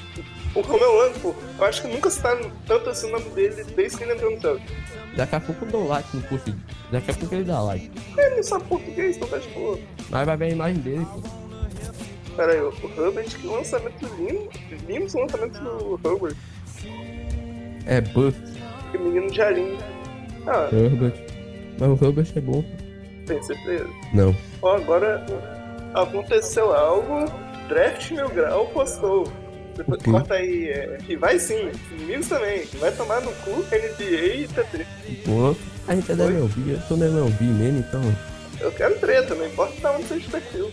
O 0.55 0.61
Romel 0.61 0.93
Langford, 0.95 1.37
eu 1.57 1.65
acho 1.65 1.81
que 1.81 1.87
nunca 1.87 2.09
citaram 2.09 2.51
tanto 2.65 2.89
assim 2.89 3.07
o 3.07 3.11
nome 3.11 3.29
dele 3.31 3.63
desde 3.75 3.97
que 3.97 4.03
ele 4.03 4.13
entrou 4.13 4.31
no 4.31 4.41
Celtic. 4.41 4.69
Daqui 5.15 5.35
a 5.35 5.39
pouco 5.39 5.65
eu 5.65 5.71
dou 5.71 5.87
like 5.87 6.15
no 6.15 6.23
post. 6.23 6.53
Daqui 6.91 7.11
a 7.11 7.13
pouco 7.13 7.35
ele 7.35 7.43
dá 7.45 7.61
like. 7.61 7.91
Ele 8.17 8.35
não 8.35 8.43
sabe 8.43 8.63
português, 8.65 9.15
então 9.15 9.27
tá 9.29 9.37
de 9.37 9.47
boa. 9.49 9.79
Mas 10.09 10.25
vai 10.25 10.37
ver 10.37 10.45
a 10.45 10.49
imagem 10.49 10.81
dele, 10.81 11.05
pô. 11.05 11.21
Pera 12.35 12.51
aí, 12.51 12.59
o 12.59 12.73
Herbert, 12.97 13.29
que 13.39 13.47
lançamento 13.47 14.05
lindo. 14.17 14.49
Lindos 14.87 15.13
lançamentos 15.13 15.59
do 15.59 15.99
Herbert. 16.03 16.35
É 17.85 18.01
Buff, 18.01 18.37
Que 18.91 18.97
menino 18.97 19.31
de 19.31 19.41
alinho. 19.41 19.77
Ah, 20.47 20.67
Herbert. 20.71 21.13
Mas 21.79 21.89
o 21.89 22.05
Herbert 22.05 22.27
é 22.35 22.41
bom. 22.41 22.63
Tem 23.25 23.41
certeza. 23.43 23.89
Não. 24.13 24.35
Ó, 24.61 24.75
agora 24.75 25.25
aconteceu 25.93 26.73
algo. 26.73 27.25
Draft 27.67 28.11
Mil 28.11 28.29
Grau 28.29 28.67
postou. 28.67 29.31
Depois, 29.75 30.01
O 30.01 30.11
corta 30.11 30.35
aí, 30.35 30.69
é, 30.69 30.97
que 31.05 31.17
vai 31.17 31.37
sim, 31.37 31.69
amigos 31.99 32.29
também, 32.29 32.65
vai 32.79 32.91
tomar 32.93 33.19
no 33.21 33.31
cu 33.33 33.51
NBA 33.69 34.35
e 34.35 34.47
TT. 34.47 34.85
Pô, 35.25 35.53
a 35.85 35.95
gente 35.95 36.11
é 36.11 36.15
da 36.15 36.25
MLB, 36.25 36.73
eu 36.73 36.79
tô 36.87 36.95
na 36.95 37.07
MLB 37.07 37.43
mesmo, 37.43 37.79
então. 37.79 38.01
Eu 38.61 38.71
quero 38.71 38.97
treta, 38.99 39.35
não 39.35 39.45
importa 39.45 39.73
da 39.81 39.91
onde 39.91 40.07
seja 40.07 40.27
o 40.27 40.31
perfil. 40.31 40.71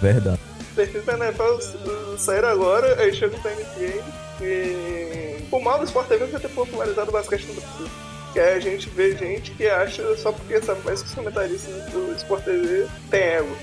Verdade. 0.00 0.38
Os 0.60 0.66
perfis 0.68 1.04
da 1.04 1.12
NFL 1.12 2.16
saíram 2.16 2.48
agora, 2.48 3.02
aí 3.02 3.12
chega 3.12 3.36
pra 3.38 3.50
NBA 3.50 4.02
e. 4.40 5.36
O 5.50 5.60
mal 5.60 5.78
do 5.78 5.84
Sport 5.84 6.08
TV 6.08 6.24
é 6.24 6.38
ter 6.38 6.48
popularizado 6.48 7.10
o 7.10 7.12
basquete 7.12 7.44
no 7.48 7.54
Brasil. 7.54 7.86
Que 8.32 8.40
aí 8.40 8.54
a 8.54 8.60
gente 8.60 8.88
vê 8.90 9.16
gente 9.16 9.50
que 9.52 9.66
acha 9.66 10.16
só 10.16 10.32
porque 10.32 10.60
sabe 10.62 10.80
mais 10.84 11.02
que 11.02 11.08
os 11.08 11.14
comentaristas 11.14 11.92
do 11.92 12.12
Sport 12.16 12.44
TV 12.44 12.88
tem 13.10 13.20
ego. 13.20 13.56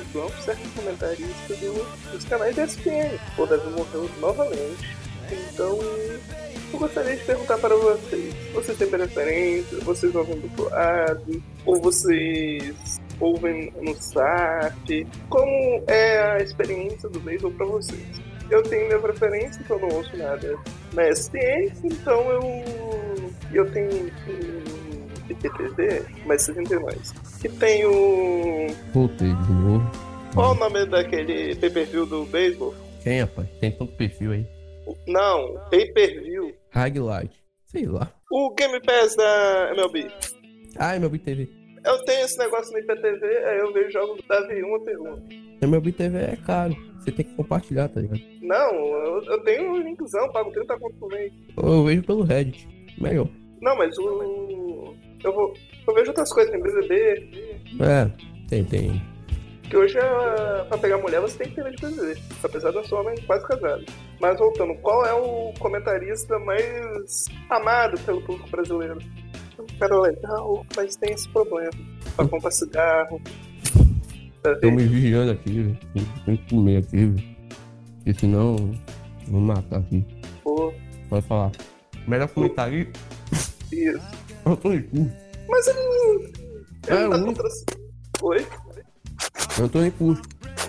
Igual 0.00 0.30
certos 0.42 0.70
comentaristas 0.72 1.58
do, 1.58 2.12
dos 2.12 2.24
canais 2.24 2.54
da 2.54 2.64
ESPN. 2.64 3.18
O 3.38 3.46
Davi 3.46 3.70
morreu 3.70 4.10
novamente. 4.20 4.96
Então, 5.30 5.78
eu 6.72 6.78
gostaria 6.78 7.16
de 7.16 7.24
perguntar 7.24 7.58
para 7.58 7.74
vocês. 7.74 8.34
Vocês 8.52 8.78
têm 8.78 8.88
preferência? 8.88 9.78
Vocês 9.80 10.14
ouvem 10.14 10.38
dublado? 10.38 11.42
Ou 11.64 11.80
vocês 11.80 13.00
ouvem 13.18 13.72
no 13.80 13.94
SAP? 13.94 15.06
Como 15.28 15.82
é 15.86 16.18
a 16.18 16.38
experiência 16.38 17.08
do 17.08 17.20
beisebol 17.20 17.52
para 17.52 17.66
vocês? 17.66 18.20
Eu 18.50 18.62
tenho 18.62 18.86
minha 18.86 18.98
preferência, 18.98 19.62
que 19.62 19.70
eu 19.70 19.78
não 19.78 19.88
ouço 19.88 20.14
nada 20.16 20.58
na 20.92 21.08
ESPN, 21.08 21.72
então 21.84 22.30
eu, 22.30 22.42
eu 23.56 23.70
tenho 23.70 23.88
um 23.92 24.10
IPTV, 25.30 26.04
mais 26.26 26.42
79, 26.42 26.96
que 27.40 27.48
tem 27.48 27.84
o... 27.86 28.66
Voltei 28.92 29.28
de 29.28 29.52
novo. 29.52 29.90
Qual 30.34 30.52
o 30.52 30.54
nome 30.54 30.86
daquele 30.86 31.54
pay-per-view 31.56 32.06
do 32.06 32.24
beisebol? 32.26 32.74
Quem, 33.02 33.20
rapaz? 33.20 33.48
Tem 33.60 33.70
tanto 33.70 33.92
perfil 33.96 34.32
aí. 34.32 34.46
Não, 35.06 35.58
pay-per-view. 35.70 36.54
Highlight. 36.70 37.32
Sei 37.66 37.86
lá. 37.86 38.10
O 38.30 38.54
Game 38.54 38.80
Pass 38.80 39.14
da 39.16 39.70
MLB. 39.72 40.10
Ah, 40.76 40.96
MLB 40.96 41.18
TV. 41.18 41.48
Eu 41.84 41.98
tenho 42.04 42.24
esse 42.24 42.38
negócio 42.38 42.72
no 42.72 42.78
IPTV, 42.78 43.26
aí 43.44 43.58
eu 43.58 43.72
vejo 43.72 43.90
jogos 43.90 44.16
do 44.16 44.28
Davi 44.28 44.62
uma 44.62 44.80
pergunta. 44.80 45.22
MLB 45.60 45.92
TV 45.92 46.18
é 46.18 46.36
caro. 46.36 46.76
Você 46.98 47.10
tem 47.10 47.24
que 47.24 47.34
compartilhar, 47.34 47.88
tá 47.88 48.00
ligado? 48.00 48.20
Não, 48.40 48.72
eu, 48.72 49.22
eu 49.24 49.42
tenho 49.42 49.72
um 49.72 49.78
linkzão, 49.78 50.30
pago 50.30 50.52
30 50.52 50.78
conto 50.78 50.96
por 50.96 51.10
mês. 51.10 51.32
Eu 51.56 51.84
vejo 51.84 52.02
pelo 52.04 52.22
Reddit. 52.22 52.68
Melhor. 52.98 53.28
Não, 53.62 53.76
mas 53.76 53.96
o. 53.96 54.94
Eu 55.22 55.32
vou. 55.32 55.54
Eu 55.86 55.94
vejo 55.94 56.08
outras 56.08 56.32
coisas, 56.32 56.52
tem 56.52 56.60
BBB. 56.60 57.54
É, 57.80 58.10
tem, 58.48 58.64
tem. 58.64 59.02
que 59.62 59.76
hoje 59.76 59.96
é, 59.98 60.64
pra 60.64 60.76
pegar 60.78 60.98
mulher 60.98 61.20
você 61.20 61.38
tem 61.38 61.48
que 61.48 61.62
ter 61.62 61.70
de 61.70 61.76
presidente, 61.76 62.22
apesar 62.42 62.72
da 62.72 62.82
sua 62.82 63.04
mãe 63.04 63.14
quase 63.24 63.46
casada. 63.46 63.84
Mas 64.20 64.38
voltando, 64.38 64.74
qual 64.82 65.06
é 65.06 65.14
o 65.14 65.52
comentarista 65.60 66.38
mais 66.40 67.26
amado 67.48 67.98
pelo 68.00 68.20
público 68.22 68.50
brasileiro? 68.50 68.98
Um 69.58 69.78
cara 69.78 70.00
legal, 70.00 70.66
mas 70.76 70.96
tem 70.96 71.12
esse 71.12 71.28
problema. 71.28 71.70
Pra 72.16 72.26
comprar 72.26 72.50
cigarro. 72.50 73.20
Tô 74.60 74.70
me 74.72 74.84
vigiando 74.84 75.30
aqui, 75.30 75.62
velho. 75.62 75.78
Tem 76.24 76.36
que 76.36 76.50
comer 76.50 76.78
aqui, 76.78 77.06
velho. 77.06 77.36
Porque 77.98 78.14
senão 78.18 78.56
vou 79.28 79.40
matar 79.40 79.78
aqui. 79.78 80.04
Pô, 80.42 80.72
Pode 81.08 81.26
falar. 81.26 81.52
Melhor 82.08 82.26
comentário. 82.28 82.90
Isso. 83.76 84.00
Eu 84.44 84.56
tô 84.56 84.72
em 84.72 84.82
cu. 84.82 85.10
Mas 85.48 85.66
ele 85.66 85.78
não. 85.80 86.14
Ele 86.14 86.32
É, 86.88 87.02
não 87.04 87.10
tá 87.10 87.16
o 87.16 87.24
contra. 87.24 87.48
Oi? 88.22 88.46
Eu 89.58 89.68
tô 89.68 89.82
em 89.84 89.90
cu. 89.90 90.16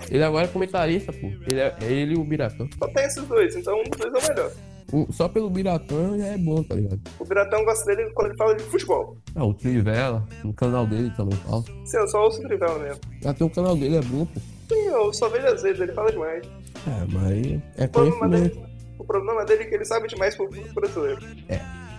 Ele 0.10 0.24
agora 0.24 0.46
é 0.46 0.48
comentarista, 0.50 1.12
pô. 1.14 1.28
Ele 1.50 1.60
é 1.60 1.76
é 1.82 1.92
ele 1.92 2.14
e 2.16 2.18
o 2.18 2.24
Biratã. 2.24 2.68
Só 2.78 2.88
tem 2.90 3.06
esses 3.06 3.24
dois, 3.26 3.56
então 3.56 3.80
um 3.80 3.84
dos 3.84 4.00
dois 4.00 4.14
é 4.14 4.18
o 4.18 4.30
melhor. 4.36 4.52
O- 4.92 5.12
só 5.12 5.28
pelo 5.28 5.50
Biratã 5.50 6.18
já 6.20 6.28
é 6.28 6.38
bom, 6.38 6.62
tá 6.62 6.76
ligado? 6.76 7.00
O 7.20 7.26
Biratão 7.26 7.64
gosta 7.66 7.86
dele 7.96 8.12
quando 8.14 8.28
ele 8.28 8.38
fala 8.38 8.56
de 8.56 8.64
futebol. 8.64 9.18
Ah, 9.36 9.44
o 9.46 9.54
Trivela, 9.54 10.28
no 10.44 10.54
canal 10.54 10.86
dele 10.86 11.12
também 11.18 11.38
fala. 11.40 11.64
Sim, 11.86 11.98
eu 11.98 12.08
só 12.08 12.24
ouço 12.26 12.40
o 12.42 12.44
Trivela 12.44 12.78
mesmo. 12.78 13.02
Até 13.26 13.44
o 13.44 13.50
canal 13.50 13.76
dele 13.76 13.96
é 13.98 14.02
bom, 14.02 14.26
pô. 14.26 14.40
Sim, 14.70 14.86
eu 14.88 15.14
só 15.14 15.30
vejo 15.30 15.48
às 15.48 15.62
vezes, 15.64 15.80
ele 15.82 15.94
fala 15.94 16.12
demais. 16.12 16.44
É, 16.46 17.06
mas 17.12 17.62
é 17.78 17.86
O 17.86 17.90
problema, 17.90 18.20
conhecimento. 18.20 18.56
dele, 18.56 18.74
o 19.00 19.04
problema 19.06 19.46
dele 19.46 19.64
é 19.64 19.66
que 19.66 19.76
ele 19.76 19.86
sabe 19.86 20.08
demais 20.08 20.36
pro 20.36 20.50
brasileiro. 20.76 21.22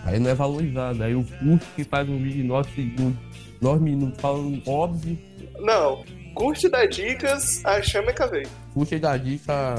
Aí 0.05 0.19
não 0.19 0.29
é 0.29 0.35
valorizado. 0.35 1.03
Aí 1.03 1.15
o 1.15 1.23
curso 1.23 1.65
que 1.75 1.83
faz 1.83 2.07
um 2.07 2.17
vídeo 2.17 2.43
de 2.43 2.47
9 2.47 2.69
segundos, 2.73 3.17
9 3.61 3.83
minutos 3.83 4.21
falando 4.21 4.61
óbvio, 4.69 5.17
Não, 5.59 6.03
curte 6.35 6.69
dar 6.69 6.85
dicas, 6.87 7.65
a 7.65 7.81
chama 7.81 8.11
é 8.11 8.13
cavei. 8.13 8.45
puxa 8.73 8.95
e 8.95 8.99
dá 8.99 9.17
dica 9.17 9.75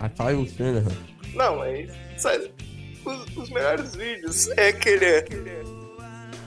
a 0.00 0.08
Kyle 0.08 0.48
Shanahan. 0.48 0.96
Não, 1.34 1.58
mas. 1.58 1.90
Sabe, 2.16 2.50
os, 3.04 3.36
os 3.36 3.50
melhores 3.50 3.94
vídeos 3.94 4.48
é 4.56 4.68
aquele. 4.68 5.04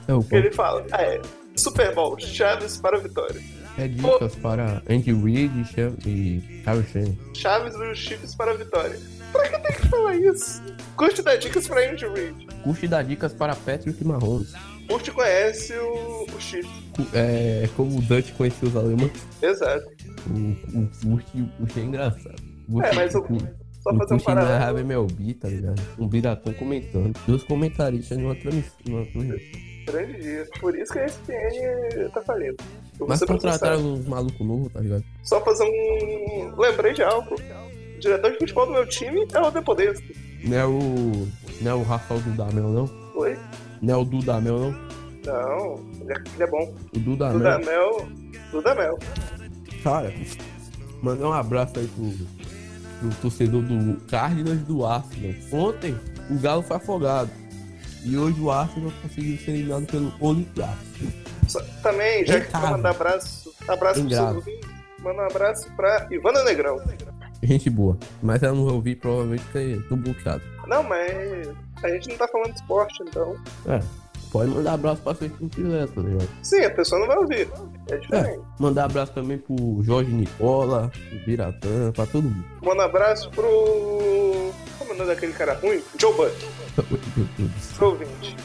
É 0.07 0.13
o 0.13 0.23
que 0.23 0.35
ele 0.35 0.51
fala. 0.51 0.85
Ah, 0.91 1.03
é. 1.03 1.21
Super 1.55 1.93
Bowl, 1.93 2.17
Chaves 2.19 2.77
para 2.77 2.97
a 2.97 2.99
vitória. 2.99 3.39
É 3.77 3.87
dicas 3.87 4.35
para 4.37 4.81
Andy 4.89 5.13
Reid 5.13 5.51
e 6.05 6.41
Kyle 6.63 6.83
Shanahan. 6.91 7.15
Chaves 7.35 7.73
dos 7.77 7.97
Chiefs 7.97 8.33
para 8.35 8.51
a 8.51 8.53
vitória. 8.55 8.97
Pra 9.31 9.47
que 9.49 9.59
tem 9.59 9.75
que 9.75 9.87
falar 9.87 10.15
isso? 10.15 10.61
Curte 10.95 11.21
dar 11.21 11.35
dicas 11.37 11.67
pra 11.67 11.89
Andy 11.89 12.05
Reid. 12.07 12.47
Curte 12.63 12.87
dá 12.87 13.01
dicas 13.01 13.33
para 13.33 13.55
Patrick 13.55 14.03
Mahomes. 14.03 14.53
Curte 14.87 15.11
conhece 15.11 15.73
o, 15.73 16.23
o 16.35 16.41
Chiefs. 16.41 16.69
Cu- 16.95 17.07
É 17.13 17.69
como 17.75 17.97
o 17.97 18.01
Dutch 18.01 18.31
conhecia 18.33 18.67
os 18.67 18.75
alemães. 18.75 19.11
Exato. 19.41 19.85
O, 20.29 20.79
o 20.79 20.89
Curte 21.01 21.41
o 21.41 21.47
Curte 21.57 21.79
é 21.79 21.83
engraçado. 21.83 22.35
O 22.67 22.81
É, 22.81 22.93
mas 22.93 23.13
o- 23.15 23.21
Curte- 23.21 23.53
Só 23.83 23.91
fazer 23.91 24.03
um 24.03 24.07
Curte 24.17 24.25
paralelo. 24.25 24.79
MLB, 24.79 25.33
tá 25.35 25.47
ligado? 25.47 25.81
Um 25.99 26.07
Biratão 26.07 26.53
comentando. 26.53 27.13
Dois 27.27 27.43
comentaristas 27.43 28.17
numa 28.17 28.35
transmissão. 28.35 28.77
Grande 29.85 30.21
dia. 30.21 30.47
Por 30.59 30.77
isso 30.77 30.91
que 30.93 30.99
a 30.99 31.05
ESPN 31.05 32.09
tá 32.13 32.21
vou 32.99 33.07
Mas 33.07 33.23
contrataram 33.23 33.79
uns 33.93 34.05
malucos 34.07 34.45
novos, 34.45 34.71
tá 34.71 34.79
ligado? 34.81 35.03
Só 35.23 35.39
fazer 35.41 35.63
um. 35.63 36.55
Lembrei 36.59 36.93
de 36.93 37.01
algo. 37.03 37.35
Diretor 37.99 38.31
de 38.31 38.37
futebol 38.37 38.65
do 38.65 38.71
meu 38.73 38.87
time 38.87 39.27
é 39.33 39.39
o 39.39 39.51
Depodesco. 39.51 40.07
Não 40.43 40.57
é 40.57 40.65
o. 40.65 41.27
Não 41.61 41.71
é 41.71 41.73
o 41.73 41.83
Rafael 41.83 42.21
Dudamel, 42.21 42.69
não? 42.69 42.89
Oi? 43.15 43.37
Não 43.81 43.93
é 43.93 43.97
o 43.97 44.05
Dudamel, 44.05 44.59
não? 44.59 44.89
Não, 45.25 45.75
ele 46.01 46.13
é, 46.13 46.43
é 46.43 46.47
bom. 46.47 46.73
O 46.95 46.99
Dudamel. 46.99 47.39
Dudamel. 47.39 48.07
Dudamel. 48.51 48.99
Cara, 49.83 50.13
mandar 51.01 51.27
um 51.27 51.33
abraço 51.33 51.77
aí 51.77 51.87
pro, 51.87 52.11
pro 52.99 53.21
torcedor 53.21 53.61
do 53.61 53.99
Cardinals 54.07 54.59
do 54.61 54.85
Arsenal. 54.85 55.33
Ontem 55.51 55.97
o 56.29 56.39
Galo 56.39 56.61
foi 56.61 56.77
afogado. 56.77 57.29
E 58.03 58.17
hoje 58.17 58.39
o 58.39 58.49
Arsenal 58.49 58.91
conseguiu 59.01 59.37
ser 59.37 59.51
eliminado 59.51 59.85
pelo 59.87 60.13
Olympiacos. 60.21 60.79
Também, 61.83 62.25
já 62.25 62.37
Em 62.37 62.43
que 62.43 62.57
mandar 62.57 62.91
abraço, 62.91 63.53
abraço 63.67 64.01
pro 64.01 64.09
seu 64.09 64.43
manda 65.01 65.21
um 65.21 65.25
abraço 65.25 65.71
pra 65.75 66.07
Ivana 66.11 66.43
Negrão. 66.43 66.79
Gente 67.41 67.69
boa. 67.69 67.97
Mas 68.21 68.43
ela 68.43 68.53
não 68.53 68.65
vai 68.65 68.73
ouvir, 68.73 68.95
provavelmente 68.95 69.43
porque 69.45 69.81
tô 69.87 69.95
bloqueado. 69.95 70.41
Não, 70.67 70.83
mas 70.83 71.49
a 71.83 71.89
gente 71.89 72.09
não 72.09 72.17
tá 72.17 72.27
falando 72.27 72.51
de 72.51 72.59
esporte, 72.59 73.03
então. 73.03 73.35
É. 73.67 73.81
Pode 74.31 74.51
mandar 74.51 74.73
abraço 74.73 75.01
pra 75.01 75.15
quem 75.15 75.49
quiser, 75.49 75.87
tá 75.87 76.01
ligado? 76.01 76.29
Sim, 76.43 76.61
a 76.63 76.69
pessoa 76.69 77.01
não 77.01 77.07
vai 77.07 77.17
ouvir. 77.17 77.49
É 77.89 77.97
diferente. 77.97 78.39
Mandar 78.59 78.85
abraço 78.85 79.11
também 79.11 79.39
pro 79.39 79.81
Jorge 79.81 80.11
Nicola, 80.11 80.91
pro 81.09 81.19
Biratã, 81.25 81.91
pra 81.91 82.05
todo 82.05 82.25
mundo. 82.29 82.45
Manda 82.61 82.85
abraço 82.85 83.29
pro. 83.31 83.49
Como 84.77 84.91
é 84.91 84.93
o 84.93 84.97
nome 84.97 85.09
daquele 85.09 85.33
cara 85.33 85.53
ruim? 85.55 85.81
Joe 85.97 86.13
Buck, 86.13 86.35
pro 87.75 87.87
ouvinte. 87.87 88.35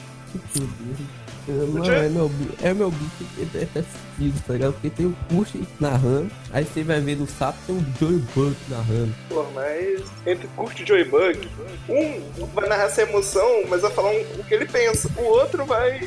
Não, 1.46 1.84
é 1.84 2.08
meu, 2.08 2.30
é 2.62 2.74
meu 2.74 2.90
bicho 2.90 3.10
que 3.36 3.58
é, 3.58 3.62
é 3.78 3.82
fudido, 3.82 4.40
tá 4.46 4.52
ligado? 4.54 4.72
Porque 4.74 4.90
tem 4.90 5.06
o 5.06 5.16
Push 5.28 5.54
narrando, 5.78 6.30
aí 6.52 6.64
você 6.64 6.82
vai 6.82 7.00
ver 7.00 7.16
no 7.16 7.26
sapo 7.26 7.58
tem 7.66 7.76
o 7.76 7.84
Joey 8.00 8.22
Buck 8.34 8.56
narrando. 8.68 9.14
Pô, 9.28 9.44
mas 9.54 10.02
entre 10.26 10.48
curte 10.56 10.82
e 10.82 10.86
Joey 10.86 11.04
Bug, 11.04 11.48
um 11.88 12.46
vai 12.54 12.68
narrar 12.68 12.84
essa 12.84 13.02
emoção, 13.02 13.64
mas 13.68 13.82
vai 13.82 13.90
falar 13.90 14.10
um- 14.10 14.40
o 14.40 14.44
que 14.44 14.54
ele 14.54 14.66
pensa. 14.66 15.10
O 15.18 15.22
outro 15.22 15.64
vai 15.66 16.00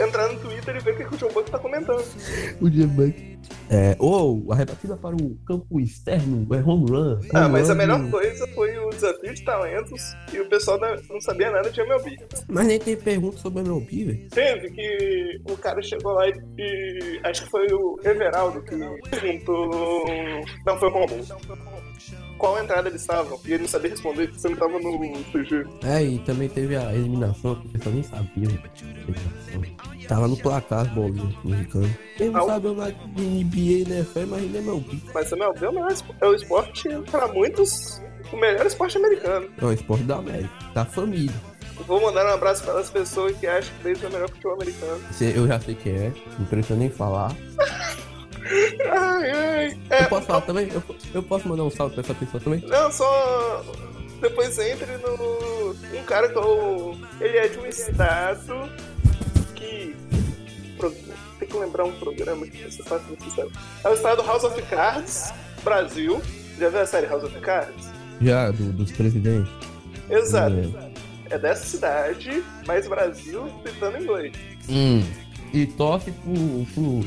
entrar 0.00 0.28
no 0.28 0.38
Twitter 0.40 0.76
e 0.76 0.80
ver 0.80 0.94
o 0.94 0.96
que, 1.08 1.14
o 1.14 1.18
Joe 1.18 1.32
Bug 1.32 1.50
tá 1.50 1.58
comentando. 1.58 2.04
O 2.60 2.68
Joey 2.70 2.86
Buck. 2.86 3.29
É, 3.70 3.94
ou 4.00 4.52
a 4.52 4.56
rebatida 4.56 4.96
para 4.96 5.14
o 5.14 5.36
campo 5.46 5.78
externo, 5.80 6.46
é 6.54 6.58
home 6.58 6.90
run. 6.90 7.20
Ah, 7.32 7.48
mas 7.48 7.70
a 7.70 7.72
run 7.72 7.78
melhor 7.78 8.02
do- 8.02 8.10
coisa 8.10 8.46
foi 8.48 8.76
o 8.78 8.90
desafio 8.90 9.32
de 9.32 9.44
talentos 9.44 10.02
e 10.32 10.40
o 10.40 10.48
pessoal 10.48 10.78
não 11.08 11.20
sabia 11.20 11.50
nada 11.52 11.70
de 11.70 11.80
MLB. 11.80 12.18
Mas 12.48 12.66
nem 12.66 12.78
tem 12.80 12.96
pergunta 12.96 13.38
sobre 13.38 13.60
a 13.60 13.62
MLB, 13.62 14.04
velho. 14.04 14.28
Teve 14.30 14.70
que 14.70 15.40
o 15.48 15.56
cara 15.56 15.80
chegou 15.82 16.12
lá 16.14 16.28
e, 16.28 16.32
e 16.58 17.20
acho 17.22 17.44
que 17.44 17.50
foi 17.50 17.66
o 17.72 17.96
Everaldo 18.04 18.60
que 18.62 18.76
perguntou. 19.10 20.04
Não, 20.66 20.76
foi 20.78 20.88
o 20.88 20.92
Romulo. 20.92 21.24
Qual 22.40 22.58
entrada 22.58 22.88
eles 22.88 23.02
estavam? 23.02 23.38
E 23.44 23.52
ele 23.52 23.64
não 23.64 23.68
sabia 23.68 23.90
responder, 23.90 24.26
porque 24.28 24.40
você 24.40 24.48
não 24.48 24.56
tava 24.56 24.78
no 24.80 24.98
CG. 25.30 25.66
É, 25.84 26.02
e 26.02 26.18
também 26.20 26.48
teve 26.48 26.74
a 26.74 26.90
eliminação, 26.94 27.54
que 27.56 27.66
o 27.66 27.70
pessoal 27.70 27.94
nem 27.94 28.02
sabia. 28.02 28.48
Eliminação. 28.48 30.08
Tava 30.08 30.26
no 30.26 30.36
placar 30.38 30.80
as 30.80 30.88
bolinhas 30.88 31.34
mexicano. 31.44 31.94
Quem 32.16 32.30
não 32.30 32.42
o- 32.42 32.46
sabe 32.46 32.68
nada 32.74 32.96
de 33.14 33.22
NBA, 33.22 33.88
né? 33.88 34.04
Foi, 34.10 34.24
mas 34.24 34.40
ainda 34.42 34.56
é 34.58 34.60
MLB. 34.62 34.98
Mas 35.14 35.30
a 35.32 35.36
MLB 35.36 35.66
é 35.66 35.68
o 35.68 35.72
melhor 35.74 35.92
espo- 35.92 36.14
é 36.18 36.26
o 36.26 36.34
esporte, 36.34 36.88
pra 37.10 37.28
muitos, 37.28 38.00
o 38.32 38.36
melhor 38.38 38.64
esporte 38.66 38.96
americano. 38.96 39.46
É 39.60 39.64
o 39.66 39.72
esporte 39.72 40.04
da 40.04 40.16
América, 40.16 40.50
da 40.74 40.84
família. 40.86 41.34
Vou 41.86 42.00
mandar 42.00 42.24
um 42.26 42.30
abraço 42.34 42.64
para 42.64 42.80
as 42.80 42.88
pessoas 42.90 43.36
que 43.36 43.46
acham 43.46 43.70
que 43.76 43.84
desde 43.84 44.04
é 44.06 44.08
o 44.08 44.12
melhor 44.12 44.28
futebol 44.30 44.54
americano. 44.54 45.00
Eu 45.20 45.46
já 45.46 45.60
sei 45.60 45.74
quem 45.74 45.92
é, 45.92 46.12
não 46.38 46.46
precisa 46.46 46.74
nem 46.78 46.88
falar. 46.90 47.34
Ai, 48.90 49.30
ai. 49.30 49.78
É, 49.90 50.04
Eu 50.04 50.08
posso 50.08 50.26
falar 50.26 50.40
também? 50.42 50.68
Eu, 50.72 50.82
eu 51.14 51.22
posso 51.22 51.48
mandar 51.48 51.64
um 51.64 51.70
salve 51.70 51.94
pra 51.94 52.02
essa 52.02 52.14
pessoa 52.14 52.40
também? 52.42 52.60
Não, 52.66 52.90
só. 52.92 53.64
Depois 54.20 54.58
entre 54.58 54.96
no. 54.98 55.70
Um 55.98 56.02
cara 56.04 56.28
que 56.28 56.36
eu. 56.36 56.96
Ele 57.20 57.38
é 57.38 57.48
de 57.48 57.58
um 57.58 57.66
estado 57.66 58.70
que. 59.54 59.94
Tem 61.38 61.48
que 61.48 61.56
lembrar 61.56 61.84
um 61.84 61.92
programa 61.92 62.46
que 62.46 62.64
você 62.70 62.82
faz 62.82 63.02
muito 63.06 63.30
sabe. 63.30 63.50
É 63.84 63.88
o 63.88 63.94
estado 63.94 64.22
House 64.22 64.44
of 64.44 64.60
Cards, 64.62 65.32
Brasil. 65.62 66.20
Já 66.58 66.68
viu 66.68 66.80
a 66.80 66.86
série 66.86 67.06
House 67.06 67.24
of 67.24 67.38
Cards? 67.40 67.86
Já, 68.20 68.50
do- 68.50 68.72
dos 68.72 68.92
presidentes. 68.92 69.50
Exato. 70.10 70.56
É. 71.30 71.34
É 71.34 71.38
dessa 71.38 71.64
cidade, 71.64 72.42
mas 72.66 72.86
Brasil 72.88 73.44
gritando 73.62 74.02
inglês. 74.02 74.32
Hum. 74.68 75.02
E 75.54 75.64
torce 75.66 76.10
pro, 76.10 76.66
pro, 76.74 77.04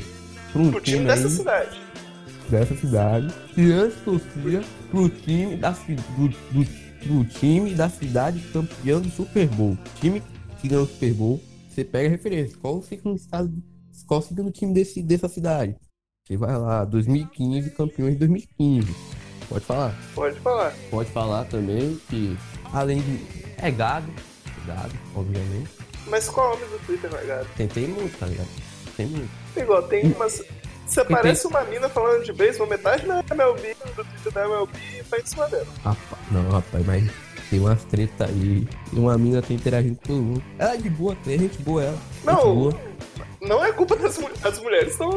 pro 0.54 0.62
um 0.62 0.68
O 0.68 0.80
time 0.80 0.98
time 0.98 1.04
dessa 1.04 1.26
aí, 1.26 1.30
cidade. 1.30 1.80
dessa 2.48 2.76
cidade. 2.76 3.34
E 3.56 3.72
antes 3.72 4.00
torcia 4.04 4.62
pro 4.90 5.08
time 5.08 5.56
da, 5.56 5.70
do, 5.72 6.28
do, 6.28 6.64
do 7.06 7.24
time 7.24 7.74
da 7.74 7.88
cidade 7.90 8.38
campeão 8.52 9.00
do 9.00 9.10
Super 9.10 9.48
Bowl. 9.48 9.76
Time 10.00 10.22
que 10.60 10.68
ganhou 10.68 10.84
o 10.84 10.88
Super 10.88 11.12
Bowl, 11.12 11.42
você 11.68 11.84
pega 11.84 12.06
a 12.06 12.10
referência. 12.10 12.56
Qual 12.62 12.80
fica 12.80 13.08
no 13.08 13.16
estado. 13.16 13.52
Qual 14.06 14.22
fica 14.22 14.42
no 14.42 14.50
time 14.52 14.72
desse, 14.72 15.02
dessa 15.02 15.28
cidade? 15.28 15.74
Você 16.26 16.36
vai 16.36 16.56
lá, 16.56 16.84
2015, 16.84 17.70
campeões 17.70 18.12
de 18.12 18.18
2015. 18.20 18.94
Pode 19.48 19.64
falar. 19.64 19.94
Pode 20.14 20.38
falar. 20.40 20.74
Pode 20.90 21.10
falar 21.10 21.44
também 21.46 22.00
que, 22.08 22.36
além 22.72 23.02
de. 23.02 23.20
É 23.58 23.70
gado. 23.70 24.10
Gado, 24.66 24.92
obviamente. 25.14 25.68
Mas 26.06 26.28
qual 26.28 26.52
é 26.52 26.56
o 26.56 26.60
nome 26.60 26.72
do 26.78 26.86
Twitter, 26.86 27.10
Magado? 27.10 27.46
Tentei 27.56 27.86
muito, 27.86 28.18
tá 28.18 28.26
ligado? 28.26 28.48
Tem 28.96 29.06
muito. 29.06 29.30
Igual, 29.56 29.82
tem 29.84 30.10
umas. 30.12 30.42
Você 30.86 31.04
Tem- 31.04 31.16
parece 31.16 31.46
uma 31.46 31.62
mina 31.64 31.88
falando 31.88 32.24
de 32.24 32.32
beisebol, 32.32 32.66
metade 32.68 33.06
da 33.06 33.24
MLB, 33.30 33.74
do 33.96 34.04
Twitter 34.04 34.32
da 34.32 34.44
MLB 34.44 34.78
tá 35.10 35.18
em 35.18 35.26
cima 35.26 35.48
dela. 35.48 35.66
Rapaz, 35.82 36.22
não, 36.30 36.50
rapaz, 36.50 36.86
mas 36.86 37.10
tem 37.50 37.58
umas 37.60 37.82
treta 37.84 38.26
aí. 38.26 38.68
E 38.92 38.98
uma 38.98 39.16
mina 39.16 39.40
tá 39.40 39.52
interagindo 39.54 39.96
com 39.96 40.06
todo 40.06 40.22
mundo. 40.22 40.42
Ela 40.58 40.74
é 40.74 40.76
de 40.76 40.90
boa, 40.90 41.16
é 41.26 41.30
gente 41.38 41.58
boa 41.62 41.82
ela. 41.84 41.98
Não. 42.24 42.54
Boa. 42.54 42.80
não 43.40 43.64
é 43.64 43.72
culpa 43.72 43.96
das 43.96 44.18
mulheres. 44.18 44.44
As 44.44 44.58
mulheres 44.60 44.92
estão. 44.92 45.10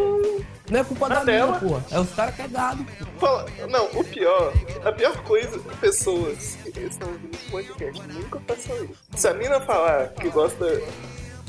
Não 0.69 0.79
é 0.79 0.83
culpa 0.85 1.09
da 1.09 1.23
dela. 1.25 1.59
porra. 1.59 1.85
É 1.91 1.99
os 1.99 2.09
caras 2.13 2.35
que 2.35 2.41
é 2.43 2.47
dado. 2.47 2.85
pô. 3.19 3.27
Não, 3.69 3.85
o 3.99 4.03
pior, 4.05 4.53
a 4.85 4.91
pior 4.93 5.21
coisa, 5.23 5.59
pessoas 5.81 6.57
que 6.63 6.79
estão 6.79 7.09
ouvindo 7.09 7.35
esse 7.35 7.51
podcast 7.51 8.07
nunca 8.07 8.39
façam 8.47 8.83
isso. 8.85 8.93
Se 9.17 9.27
a 9.27 9.33
mina 9.33 9.59
falar 9.61 10.07
que 10.13 10.29
gosta 10.29 10.65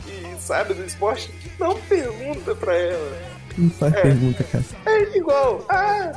e 0.08 0.40
sabe 0.40 0.74
do 0.74 0.84
esporte, 0.84 1.30
não 1.58 1.78
pergunta 1.82 2.54
pra 2.54 2.74
ela. 2.74 3.18
Não 3.56 3.70
faz 3.70 3.92
É. 3.94 4.00
pergunta, 4.02 4.44
cara. 4.44 4.64
É 4.86 5.16
igual, 5.16 5.64
ah, 5.68 6.12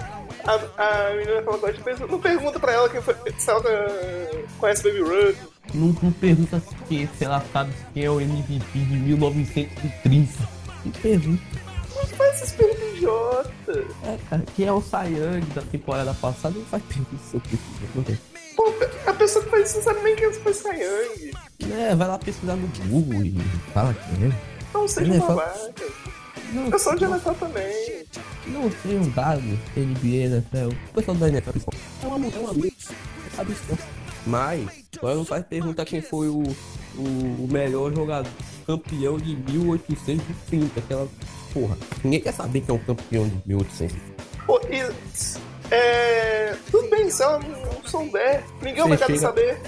a, 0.46 1.10
a 1.10 1.16
menina 1.16 1.42
fala 1.42 1.58
que 1.58 1.62
gosta 1.62 1.74
de 1.74 1.84
beisebol, 1.84 2.08
não 2.10 2.20
pergunta 2.20 2.60
pra 2.60 2.72
ela 2.74 2.90
quem 2.90 3.02
foi, 3.02 3.16
se 3.38 3.50
ela 3.50 3.64
eh, 3.68 4.46
conhece 4.60 4.84
Baby 4.84 5.02
Ruth. 5.02 5.38
Não, 5.74 5.88
não 6.04 6.12
pergunta 6.12 6.60
se, 6.60 6.76
que- 6.88 7.10
se 7.18 7.24
ela 7.26 7.44
sabe 7.54 7.72
quem 7.94 8.04
é 8.06 8.10
o 8.12 8.20
MVP 8.22 8.62
de 8.80 8.96
1930. 8.96 10.50
Não 10.86 10.92
pergunta. 10.92 11.44
Não 11.96 12.08
faz 12.08 12.36
essas 12.36 12.52
perguntas 12.54 12.84
idiota. 12.96 13.86
É, 14.06 14.18
cara, 14.30 14.44
quem 14.56 14.66
é 14.68 14.72
o 14.72 14.82
Sayang 14.82 15.46
da 15.54 15.62
temporada 15.62 16.14
passada 16.16 16.58
não 16.58 16.66
faz 16.66 16.84
pergunta 16.84 17.18
sobre 17.32 17.48
isso. 17.54 17.64
Não 17.96 18.04
tem. 18.04 18.18
Pô, 18.56 18.74
a 19.08 19.14
pessoa 19.14 19.44
que 19.46 19.52
faz 19.52 19.68
isso 19.70 19.78
não 19.78 19.84
sabe 19.84 20.00
nem 20.02 20.16
quem 20.16 20.34
foi 20.34 20.54
Sayang. 20.54 21.31
É, 21.72 21.96
vai 21.96 22.08
lá 22.08 22.18
pesquisar 22.18 22.56
no 22.56 22.68
Google 22.88 23.24
e 23.24 23.36
fala 23.74 23.94
quem 23.94 24.28
é. 24.28 24.32
Não 24.74 24.88
seja 24.88 25.10
Ele 25.12 25.18
uma 25.20 25.28
fala-. 25.28 25.70
Não, 26.54 26.68
Eu 26.70 26.80
sou 26.80 26.96
de 26.96 27.06
NFL 27.06 27.32
também. 27.34 28.06
não 28.48 28.70
sei 28.82 28.98
um 28.98 29.10
dado, 29.12 29.42
NBA, 29.76 30.26
NFL. 30.26 30.76
O 30.90 30.94
pessoal 30.94 31.18
da 31.18 31.30
NFL 31.30 31.50
é 32.04 32.08
uma 32.08 32.18
mulher, 32.18 32.40
uma 32.40 32.54
mulher. 32.54 32.72
Sabe. 33.36 33.56
Mas, 34.28 34.68
agora 34.98 35.16
não 35.16 35.26
faz 35.26 35.46
pergunta 35.46 35.86
quem 35.86 36.02
foi 36.02 36.28
o, 36.28 36.44
o, 36.98 37.02
o 37.44 37.48
melhor 37.50 37.94
jogador, 37.94 38.30
campeão 38.68 39.18
de 39.18 39.36
1830. 39.36 40.80
Aquela 40.80 41.08
porra. 41.54 41.78
Ninguém 42.04 42.20
quer 42.22 42.34
saber 42.34 42.62
quem 42.62 42.76
é 42.76 42.78
o 42.78 42.84
campeão 42.84 43.28
de 43.28 43.42
1830. 43.46 43.96
Pô, 44.46 44.60
e. 44.70 44.94
É. 45.74 46.56
Tudo 46.70 46.90
bem, 46.90 47.10
se 47.10 47.24
ela 47.24 47.40
não 47.40 47.84
souber, 47.90 48.44
ninguém 48.62 48.74
é 48.74 48.76
Você 48.76 48.82
obrigado 48.84 49.04
a 49.04 49.06
chega- 49.08 49.20
saber. 49.22 49.62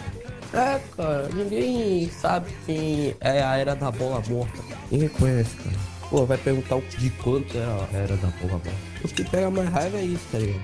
É, 0.54 0.80
cara, 0.96 1.30
ninguém 1.34 2.10
sabe 2.12 2.52
quem 2.66 3.16
é 3.20 3.42
a 3.42 3.58
era 3.58 3.76
da 3.76 3.90
bola 3.90 4.22
morta. 4.30 4.60
Ninguém 4.92 5.10
conhece, 5.10 5.56
cara. 5.58 5.76
Pô, 6.10 6.26
vai 6.26 6.38
perguntar 6.38 6.76
o 6.76 6.82
de 6.82 7.10
quanto 7.10 7.58
é 7.58 7.64
a 7.64 7.98
era 7.98 8.16
da 8.18 8.28
bola 8.28 8.62
morta. 8.64 8.72
O 9.04 9.08
que 9.08 9.24
pega 9.24 9.50
mais 9.50 9.70
raiva 9.70 9.98
é 9.98 10.04
isso, 10.04 10.24
tá 10.32 10.38
ligado? 10.38 10.62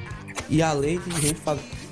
E 0.48 0.61
além 0.61 0.99
de 0.99 1.22
gente, 1.22 1.41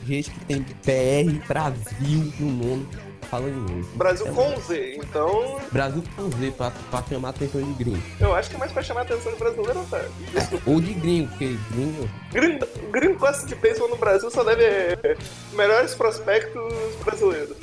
gente 0.06 0.32
que 0.32 0.40
tem 0.46 0.62
PR 0.62 1.48
Brasil 1.48 2.34
no 2.40 2.52
nome, 2.52 2.88
falando 3.30 3.58
inglês. 3.58 3.86
Brasil 3.96 4.28
É, 4.28 4.32
com 4.32 4.62
Z, 4.62 4.96
então 4.98 5.60
Brasil 5.72 6.04
com 6.16 6.30
Z 6.30 6.52
pra, 6.52 6.72
pra 6.72 7.04
chamar 7.04 7.30
a 7.30 7.32
atenção 7.32 7.62
de 7.62 7.74
gringo. 7.74 8.04
eu 8.20 8.34
acho 8.36 8.50
que 8.50 8.56
é 8.56 8.60
mais 8.60 8.72
pra 8.72 8.84
chamar 8.84 9.02
a 9.02 9.04
atenção 9.04 9.32
do 9.32 9.38
brasileiro, 9.38 9.86
tá? 9.90 10.06
Ou 10.66 10.80
de 10.80 10.94
gringo, 10.94 11.28
porque 11.30 11.58
gringo. 11.72 12.10
Gringo, 12.32 12.68
gringo 12.92 13.20
gosta 13.20 13.48
de 13.48 13.56
beisebol 13.56 13.90
no 13.90 13.98
Brasil 13.98 14.30
só 14.30 14.44
deve 14.44 14.64
é, 14.64 15.18
melhores 15.54 15.94
prospectos 15.96 16.74
brasileiros. 17.04 17.58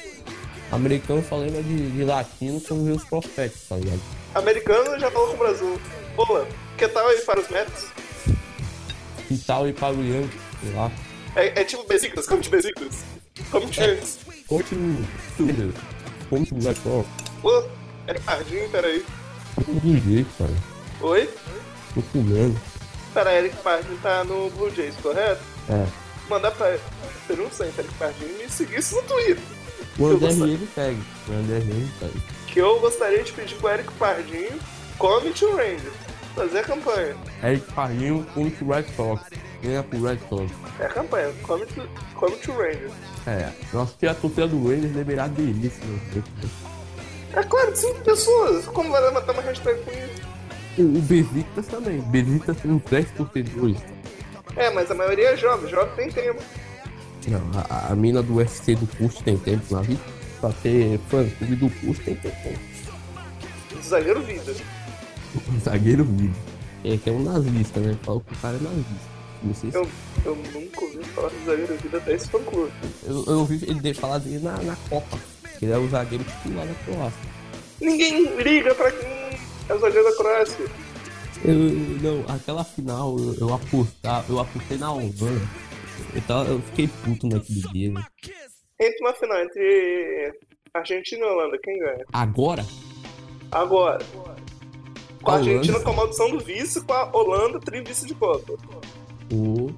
Americano 0.70 1.24
só 1.28 1.36
lembra 1.36 1.62
de, 1.62 1.91
de 1.91 2.05
latino 2.05 2.61
quando 2.61 2.85
vê 2.85 2.93
os 2.93 3.05
prospectos, 3.05 3.62
tá 3.69 3.77
ligado? 3.77 4.01
Americano 4.35 4.99
já 4.99 5.11
falou 5.11 5.28
com 5.28 5.35
o 5.35 5.39
Brasil. 5.39 5.81
Olá, 6.16 6.47
que 6.77 6.89
tal 6.89 7.07
aí 7.07 7.20
para 7.20 7.41
os 7.41 7.49
Mets? 7.49 7.86
E 9.31 9.39
tal 9.39 9.69
e 9.69 9.73
para 9.73 9.95
o 9.95 10.03
Yankee, 10.05 10.39
sei 10.61 10.74
lá. 10.74 10.91
É, 11.36 11.61
é 11.61 11.65
tipo 11.65 11.85
Besicas, 11.85 12.27
como 12.27 12.41
de 12.41 12.51
Besicas. 12.51 13.05
Como 13.51 13.66
de 13.66 13.74
Shanks. 13.74 14.19
Conte 14.47 14.74
o 14.74 15.07
Twitter. 15.36 15.70
Conte 16.28 16.53
o 16.53 16.57
Black 16.57 16.81
Rock. 16.89 17.09
Pô, 17.41 17.65
é 18.07 18.15
Pardinho, 18.15 18.69
peraí. 18.70 19.05
De 19.69 20.01
jeito, 20.01 20.31
cara. 20.39 20.55
Oi? 21.01 21.28
Tô 21.95 22.03
comendo. 22.12 22.61
Pera, 23.12 23.32
Eric 23.32 23.57
Pardinho 23.57 23.99
tá 24.03 24.24
no 24.24 24.51
Blue 24.51 24.70
Jays, 24.74 24.97
correto? 24.97 25.41
É. 25.69 25.86
Mandar 26.28 26.51
pra 26.51 26.77
pergunta 27.27 27.55
pra 27.55 27.66
Eric 27.66 27.95
Pardinho 27.95 28.39
me 28.39 28.49
seguisse 28.49 28.95
no 28.95 29.03
Twitter. 29.03 29.39
O 29.98 30.06
André 30.06 30.28
ele 30.28 30.68
segue. 30.74 31.02
O 31.28 31.32
André 31.32 31.56
ele 31.56 31.90
segue. 31.98 32.22
Que 32.48 32.60
eu 32.60 32.80
gostaria 32.80 33.22
de 33.22 33.32
pedir 33.32 33.54
pro 33.56 33.68
Eric 33.68 33.92
Pardinho 33.94 34.58
come 34.98 35.32
to 35.32 35.56
Ranger. 35.56 35.92
Fazer 36.34 36.58
a 36.58 36.64
campanha. 36.64 37.16
Eric 37.42 37.72
Parrinho, 37.72 38.26
come 38.34 38.50
to 38.50 38.64
Red 38.64 38.84
Sox. 38.96 39.22
Ganha 39.62 39.82
pro 39.84 40.02
Red 40.02 40.18
Sox. 40.28 40.50
É 40.80 40.86
a 40.86 40.88
campanha. 40.88 41.32
Come 41.42 41.64
to, 41.66 41.88
come 42.14 42.36
to 42.36 42.52
Ranger. 42.52 42.90
É. 43.26 43.50
Eu 43.72 43.82
acho 43.82 43.96
que 43.96 44.06
a 44.06 44.14
torcida 44.14 44.48
do 44.48 44.62
Rangers 44.68 44.92
deverá 44.92 45.24
aderir 45.24 45.64
esse 45.64 45.80
movimento. 45.84 46.30
É 47.32 47.42
claro, 47.42 47.74
cinco 47.76 48.00
pessoas. 48.00 48.66
Como 48.66 48.90
vai 48.90 49.00
levantar 49.02 49.32
uma 49.32 49.42
hashtag 49.42 49.80
com 49.82 49.90
isso? 49.90 50.22
O, 50.78 50.98
o 50.98 51.02
Besiktas 51.02 51.66
também. 51.66 52.00
Besiktas 52.00 52.56
tem 52.56 52.70
uns 52.72 52.82
10 52.82 53.10
torcedores. 53.12 53.78
É, 54.56 54.70
mas 54.70 54.90
a 54.90 54.94
maioria 54.94 55.30
é 55.30 55.36
jovem. 55.36 55.70
Jovem 55.70 55.94
tem 55.94 56.10
tempo. 56.10 56.42
Não, 57.26 57.40
a, 57.68 57.92
a 57.92 57.96
mina 57.96 58.22
do 58.22 58.36
UFC 58.36 58.74
do 58.74 58.86
curso 58.96 59.22
tem 59.22 59.36
tempo 59.36 59.74
na 59.74 59.80
vida. 59.80 60.01
Pra 60.40 60.52
ter 60.52 60.98
fã 61.09 61.26
clube 61.38 61.56
do 61.56 61.70
curso 61.80 62.02
tem 62.02 62.14
tempo. 62.16 62.59
Zagueiro 63.82 64.22
vida. 64.22 64.55
O 65.34 65.60
zagueiro 65.64 66.05
vivo. 66.05 66.34
É 66.84 66.98
que 66.98 67.09
é 67.09 67.12
um 67.12 67.22
nazista, 67.22 67.80
né? 67.80 67.96
Fala 68.02 68.20
que 68.20 68.32
o 68.32 68.36
cara 68.36 68.56
é 68.56 68.60
nazista. 68.60 69.14
Não 69.42 69.55
sei 69.55 69.70
se 69.70 69.76
Eu, 69.76 69.88
eu 70.24 70.36
nunca 70.36 70.84
ouvi 70.84 71.05
falar 71.05 71.28
de 71.28 71.44
zagueiro 71.44 71.76
vida 71.76 71.98
até 71.98 72.14
esse 72.14 72.28
fã 72.28 72.42
clube. 72.42 72.72
Eu, 73.05 73.24
eu 73.26 73.38
ouvi 73.38 73.60
ele 73.66 73.94
falar 73.94 74.18
dele 74.18 74.40
na, 74.40 74.56
na 74.59 74.76
Copa. 74.88 75.18
Ele 75.62 75.72
é 75.72 75.78
o 75.78 75.88
zagueiro 75.88 76.24
titular 76.24 76.66
da 76.66 76.74
Croácia. 76.74 77.20
Ninguém 77.80 78.36
liga 78.42 78.74
pra 78.74 78.90
quem 78.90 79.09
é 79.68 79.74
o 79.74 79.78
zagueiro 79.78 80.10
da 80.10 80.16
Croácia. 80.16 80.66
Eu, 81.44 81.55
não, 81.55 82.34
aquela 82.34 82.64
final 82.64 83.18
eu, 83.18 83.34
eu 83.38 83.55
apostar, 83.55 84.24
eu 84.28 84.40
apostei 84.40 84.78
na 84.78 84.92
Holanda. 84.92 85.48
Eu, 86.14 86.22
tava, 86.22 86.50
eu 86.50 86.60
fiquei 86.62 86.88
puto 86.88 87.28
naquele 87.28 87.60
dia. 87.72 87.92
né? 87.92 88.04
Entre 88.80 88.98
uma 89.00 89.14
final 89.14 89.38
entre 89.42 90.32
Argentina 90.72 91.24
e 91.24 91.28
Holanda, 91.28 91.58
quem 91.62 91.78
ganha? 91.78 92.04
Agora, 92.12 92.64
Agora. 93.50 93.98
Com 95.22 95.30
a 95.30 95.34
A. 95.34 95.36
Argentina 95.38 95.80
com 95.80 95.90
a 95.90 95.92
maldição 95.94 96.30
do 96.30 96.38
vice, 96.40 96.84
com 96.84 96.92
a 96.92 97.10
Holanda 97.16 97.58
trivice 97.60 98.04
de 98.06 98.14
Copa. 98.14 98.54
o. 99.32 99.70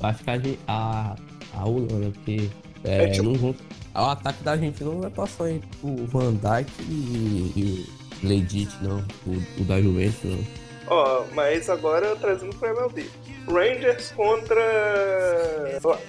Acho 0.00 0.24
que 0.24 0.30
a, 0.30 0.34
a, 0.66 1.16
a 1.54 1.64
Holanda, 1.64 2.10
porque 2.10 2.50
é, 2.84 3.04
É 3.04 3.08
tipo- 3.10 3.24
não 3.24 3.34
vão. 3.34 3.54
O 3.94 3.98
ataque 3.98 4.42
da 4.42 4.52
Argentina 4.52 4.90
não 4.90 5.00
vai 5.00 5.10
passar 5.10 5.50
entre 5.50 5.68
o 5.82 6.06
Van 6.06 6.34
Dijk 6.34 6.70
e, 6.82 7.52
e 7.56 7.86
o 8.24 8.26
Legit, 8.28 8.70
não. 8.82 8.98
O, 9.26 9.60
o 9.62 9.64
da 9.64 9.80
Juventus, 9.80 10.24
não. 10.24 10.61
Ó, 10.86 11.24
mas 11.32 11.68
agora 11.70 12.14
trazendo 12.16 12.54
pro 12.56 12.68
MLB. 12.68 13.08
Rangers 13.46 14.12
contra. 14.12 14.60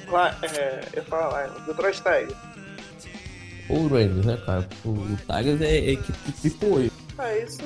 Lá, 0.07 0.37
é, 0.43 0.81
eu 0.93 1.03
falar 1.05 1.29
lá, 1.29 1.47
Detroit 1.65 1.97
Tigers. 1.97 2.35
Ou 3.69 3.77
o 3.79 3.87
Rangers, 3.87 4.25
né, 4.25 4.37
cara? 4.45 4.67
O, 4.83 4.89
o 4.89 5.17
Tigers 5.17 5.61
é, 5.61 5.77
é 5.77 5.91
equipe 5.91 6.31
que 6.41 6.49
foi. 6.49 6.91
Ah, 7.17 7.35
isso. 7.37 7.59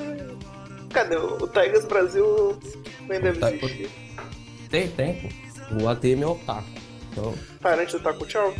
Cadê? 0.93 1.17
O 1.17 1.47
Tigers 1.47 1.85
Brasil 1.85 2.57
nem 3.09 3.19
deve 3.19 3.39
Tá- 3.39 3.51
existir. 3.51 3.89
Tem 4.69 4.87
tempo. 4.89 5.27
O 5.81 5.87
ATM 5.89 6.23
é 6.23 6.27
otaku. 6.27 6.67
Então, 7.11 7.33
Parente 7.61 7.93
do 7.93 7.99
Taco 7.99 8.25
Tchau? 8.25 8.53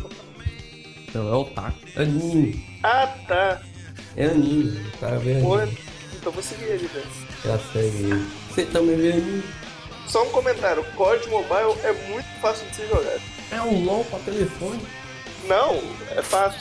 então 1.08 1.28
é 1.28 1.32
otaku. 1.32 1.78
Anime. 1.96 2.64
Ah, 2.82 3.06
tá. 3.26 3.62
É 4.16 4.26
anime. 4.26 4.78
O 4.94 4.98
cara 4.98 5.18
vê 5.18 5.40
Pô, 5.40 5.54
anime. 5.54 5.78
então 6.16 6.32
vou 6.32 6.42
seguir 6.42 6.64
ele, 6.64 6.86
velho. 6.86 7.06
Já 7.44 7.58
segue 7.72 7.96
ele. 8.04 8.26
Você 8.50 8.64
também 8.66 8.96
vê 8.96 9.12
anime? 9.12 9.42
Só 10.06 10.24
um 10.24 10.30
comentário: 10.30 10.84
COD 10.96 11.28
Mobile 11.28 11.78
é 11.84 11.92
muito 12.10 12.28
fácil 12.40 12.66
de 12.68 12.76
se 12.76 12.86
jogar. 12.88 13.18
É 13.50 13.60
um 13.62 13.84
LOL 13.84 14.04
pra 14.04 14.18
telefone. 14.20 14.80
Não, 15.46 15.80
é 16.10 16.22
fácil. 16.22 16.60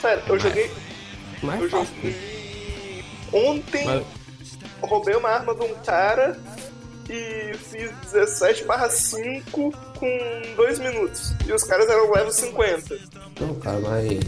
Sério, 0.00 0.22
eu 0.26 0.38
joguei. 0.38 0.70
Mais 1.42 1.62
Eu 1.62 1.70
fácil. 1.70 1.94
joguei. 1.96 3.04
Ontem 3.32 3.84
Mas, 3.84 4.04
roubei 4.82 5.14
uma 5.14 5.28
arma 5.28 5.54
de 5.54 5.62
um 5.62 5.74
cara 5.84 6.38
e 7.08 7.54
fiz 7.56 7.90
17 8.12 8.64
barra 8.64 8.88
5 8.90 9.72
com 9.98 10.42
2 10.56 10.78
minutos. 10.78 11.32
E 11.46 11.52
os 11.52 11.62
caras 11.64 11.88
eram 11.88 12.10
level 12.10 12.32
50. 12.32 12.98
não, 13.40 13.54
cara, 13.56 13.78
mas. 13.80 14.18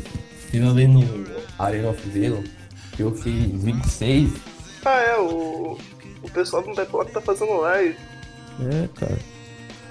Teve 0.51 0.67
ali 0.67 0.89
no 0.89 1.25
Arena 1.59 1.91
of 1.91 2.03
que 2.97 3.03
eu 3.03 3.15
fiz 3.15 3.62
26. 3.62 4.31
Ah, 4.85 5.01
é, 5.01 5.16
o, 5.19 5.78
o 6.23 6.31
pessoal 6.31 6.62
do 6.62 6.74
Decock 6.74 7.12
tá 7.12 7.20
fazendo 7.20 7.59
live. 7.61 7.97
É, 8.61 8.89
cara. 8.98 9.19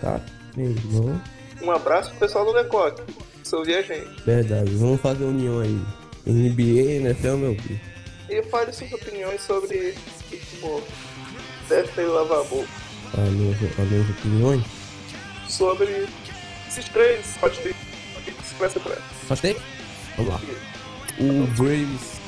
Cara, 0.01 0.25
meu 0.55 0.71
irmão. 0.71 1.21
Um 1.61 1.71
abraço 1.71 2.09
pro 2.11 2.19
pessoal 2.19 2.45
do 2.45 2.53
Decock. 2.53 3.01
Se 3.43 3.55
ouvir 3.55 3.75
a 3.75 3.81
gente. 3.81 4.21
Verdade, 4.23 4.71
vamos 4.75 5.01
fazer 5.01 5.23
união 5.23 5.59
aí. 5.59 5.79
NBA, 6.25 6.91
NFL, 7.01 7.35
meu 7.37 7.55
filho. 7.55 7.79
E 8.29 8.43
fale 8.43 8.71
suas 8.71 8.91
opiniões 8.93 9.41
sobre 9.41 9.93
futebol. 10.29 10.83
Deve 11.67 11.87
ter 11.89 12.05
lavar 12.05 12.39
a 12.39 12.43
boca. 12.43 12.67
As 13.13 13.29
minhas, 13.31 13.79
as 13.79 13.89
minhas 13.89 14.09
opiniões. 14.09 14.63
Sobre 15.47 16.07
esses 16.67 16.87
três, 16.89 17.37
pode 17.39 17.57
ter. 17.59 17.75
Expressa 18.43 18.79
pra 18.79 18.95
Pode 19.27 19.41
ter? 19.41 19.57
Vamos 20.15 20.33
lá. 20.33 20.41
O 21.19 21.47
Braves 21.57 22.19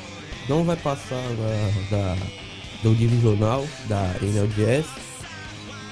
não 0.49 0.63
vai 0.63 0.75
passar 0.77 1.21
da, 1.21 2.15
da, 2.15 2.17
do 2.84 2.95
divisional 2.95 3.66
da 3.88 4.14
NLDS 4.22 4.88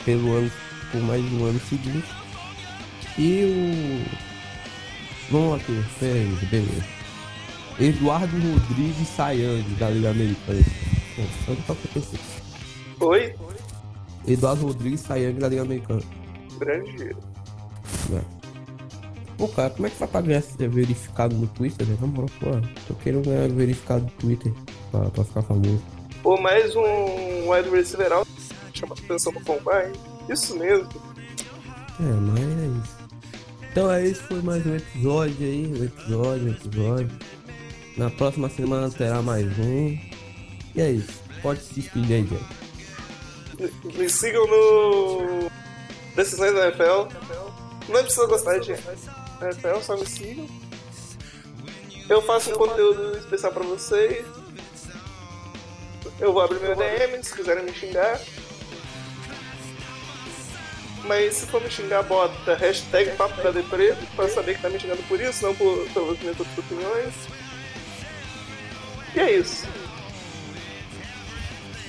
pelo 0.05 0.33
ano, 0.33 0.51
por 0.91 1.01
mais 1.01 1.23
um 1.33 1.45
ano 1.45 1.59
seguinte. 1.59 2.07
E 3.17 3.43
o. 3.45 5.31
Vamos 5.31 5.61
aqui, 5.61 5.83
peraí, 5.99 6.27
beleza. 6.49 6.85
Eduardo 7.79 8.35
Rodrigues 8.37 9.07
Sayang, 9.07 9.63
da 9.75 9.89
Liga 9.89 10.11
Americana. 10.11 10.65
Oi? 12.99 13.33
Eduardo 14.27 14.67
Rodrigues 14.67 15.01
Sayang 15.01 15.39
da 15.39 15.47
Liga 15.47 15.61
Americana. 15.61 16.01
Grande 16.59 17.15
né? 18.09 18.21
Pô, 19.37 19.47
cara, 19.47 19.69
como 19.69 19.87
é 19.87 19.89
que 19.89 19.97
vai 19.97 20.07
pra 20.07 20.21
ganhar 20.21 20.43
verificado 20.69 21.33
no 21.35 21.47
Twitter, 21.47 21.87
né? 21.87 21.97
Na 22.01 22.07
moral, 22.07 22.29
pô, 22.39 22.47
tô 22.87 22.93
querendo 22.95 23.25
ganhar 23.25 23.47
verificado 23.49 24.03
no 24.03 24.11
Twitter 24.11 24.51
pra, 24.91 25.09
pra 25.09 25.23
ficar 25.23 25.41
famoso. 25.43 25.81
Pô, 26.21 26.39
mais 26.39 26.75
um 26.75 27.51
wide 27.51 27.69
receiver 27.69 28.11
alto 28.11 28.29
chama 28.73 28.95
atenção 28.95 29.31
no 29.33 29.41
combine. 29.41 29.97
Isso 30.29 30.55
mesmo. 30.57 30.89
É, 31.99 32.03
mas 32.03 32.39
é 32.39 32.67
isso. 32.81 32.99
Então 33.71 33.91
é 33.91 34.05
isso, 34.05 34.23
foi 34.23 34.41
mais 34.41 34.65
um 34.65 34.75
episódio 34.75 35.45
aí, 35.45 35.67
um 35.67 35.83
episódio, 35.83 36.45
um 36.47 36.51
episódio. 36.51 37.19
Na 37.97 38.09
próxima 38.09 38.49
semana 38.49 38.89
terá 38.89 39.21
mais 39.21 39.47
um. 39.59 39.97
E 40.75 40.81
é 40.81 40.91
isso. 40.91 41.21
Pode 41.41 41.61
se 41.61 41.73
despedir 41.75 42.15
aí, 42.15 42.27
gente. 42.27 43.97
Me 43.97 44.09
sigam 44.09 44.47
no 44.47 45.49
Decisões 46.15 46.53
da 46.53 46.67
NFL. 46.67 47.07
Não 47.89 48.03
precisa 48.03 48.25
gostar 48.27 48.59
de 48.59 48.71
NFL, 48.71 49.81
só 49.81 49.97
me 49.97 50.05
sigam. 50.05 50.47
Eu 52.09 52.21
faço 52.21 52.51
um 52.51 52.55
conteúdo 52.55 53.17
especial 53.17 53.51
pra 53.51 53.63
vocês. 53.63 54.25
Eu 56.19 56.33
vou 56.33 56.41
abrir 56.41 56.59
meu 56.59 56.75
DM 56.75 57.23
se 57.23 57.33
quiserem 57.33 57.63
me 57.63 57.73
xingar. 57.73 58.19
Mas 61.05 61.35
se 61.35 61.45
for 61.45 61.61
me 61.61 61.69
xingar, 61.69 62.03
bota 62.03 62.55
hashtag 62.55 63.15
papo 63.15 63.41
da 63.41 63.51
Depre 63.51 63.95
pra 64.15 64.27
saber 64.27 64.55
que 64.55 64.61
tá 64.61 64.69
me 64.69 64.79
xingando 64.79 65.01
por 65.03 65.19
isso, 65.19 65.45
não 65.45 65.55
por, 65.55 65.87
pelas 65.91 66.19
minhas 66.19 66.39
outras 66.39 66.57
opiniões. 66.57 67.13
E 69.15 69.19
é 69.19 69.31
isso. 69.37 69.65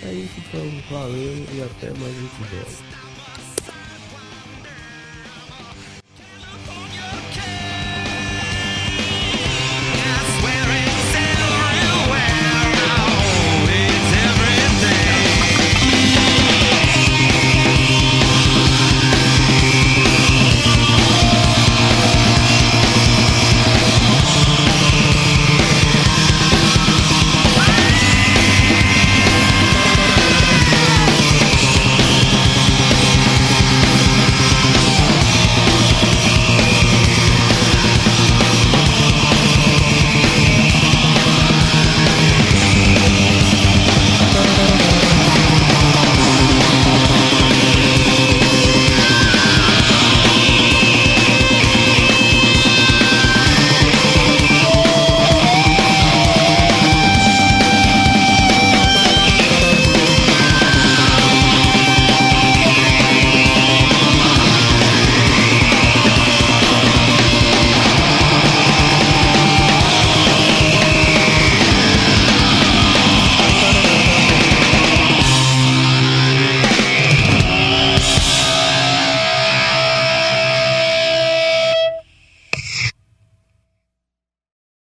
É 0.03 0.13
isso, 0.13 0.35
então, 0.39 0.83
valeu 0.91 1.47
e 1.53 1.63
até 1.63 1.91
mais 1.91 2.17
um 2.17 2.27
episódio. 2.27 2.90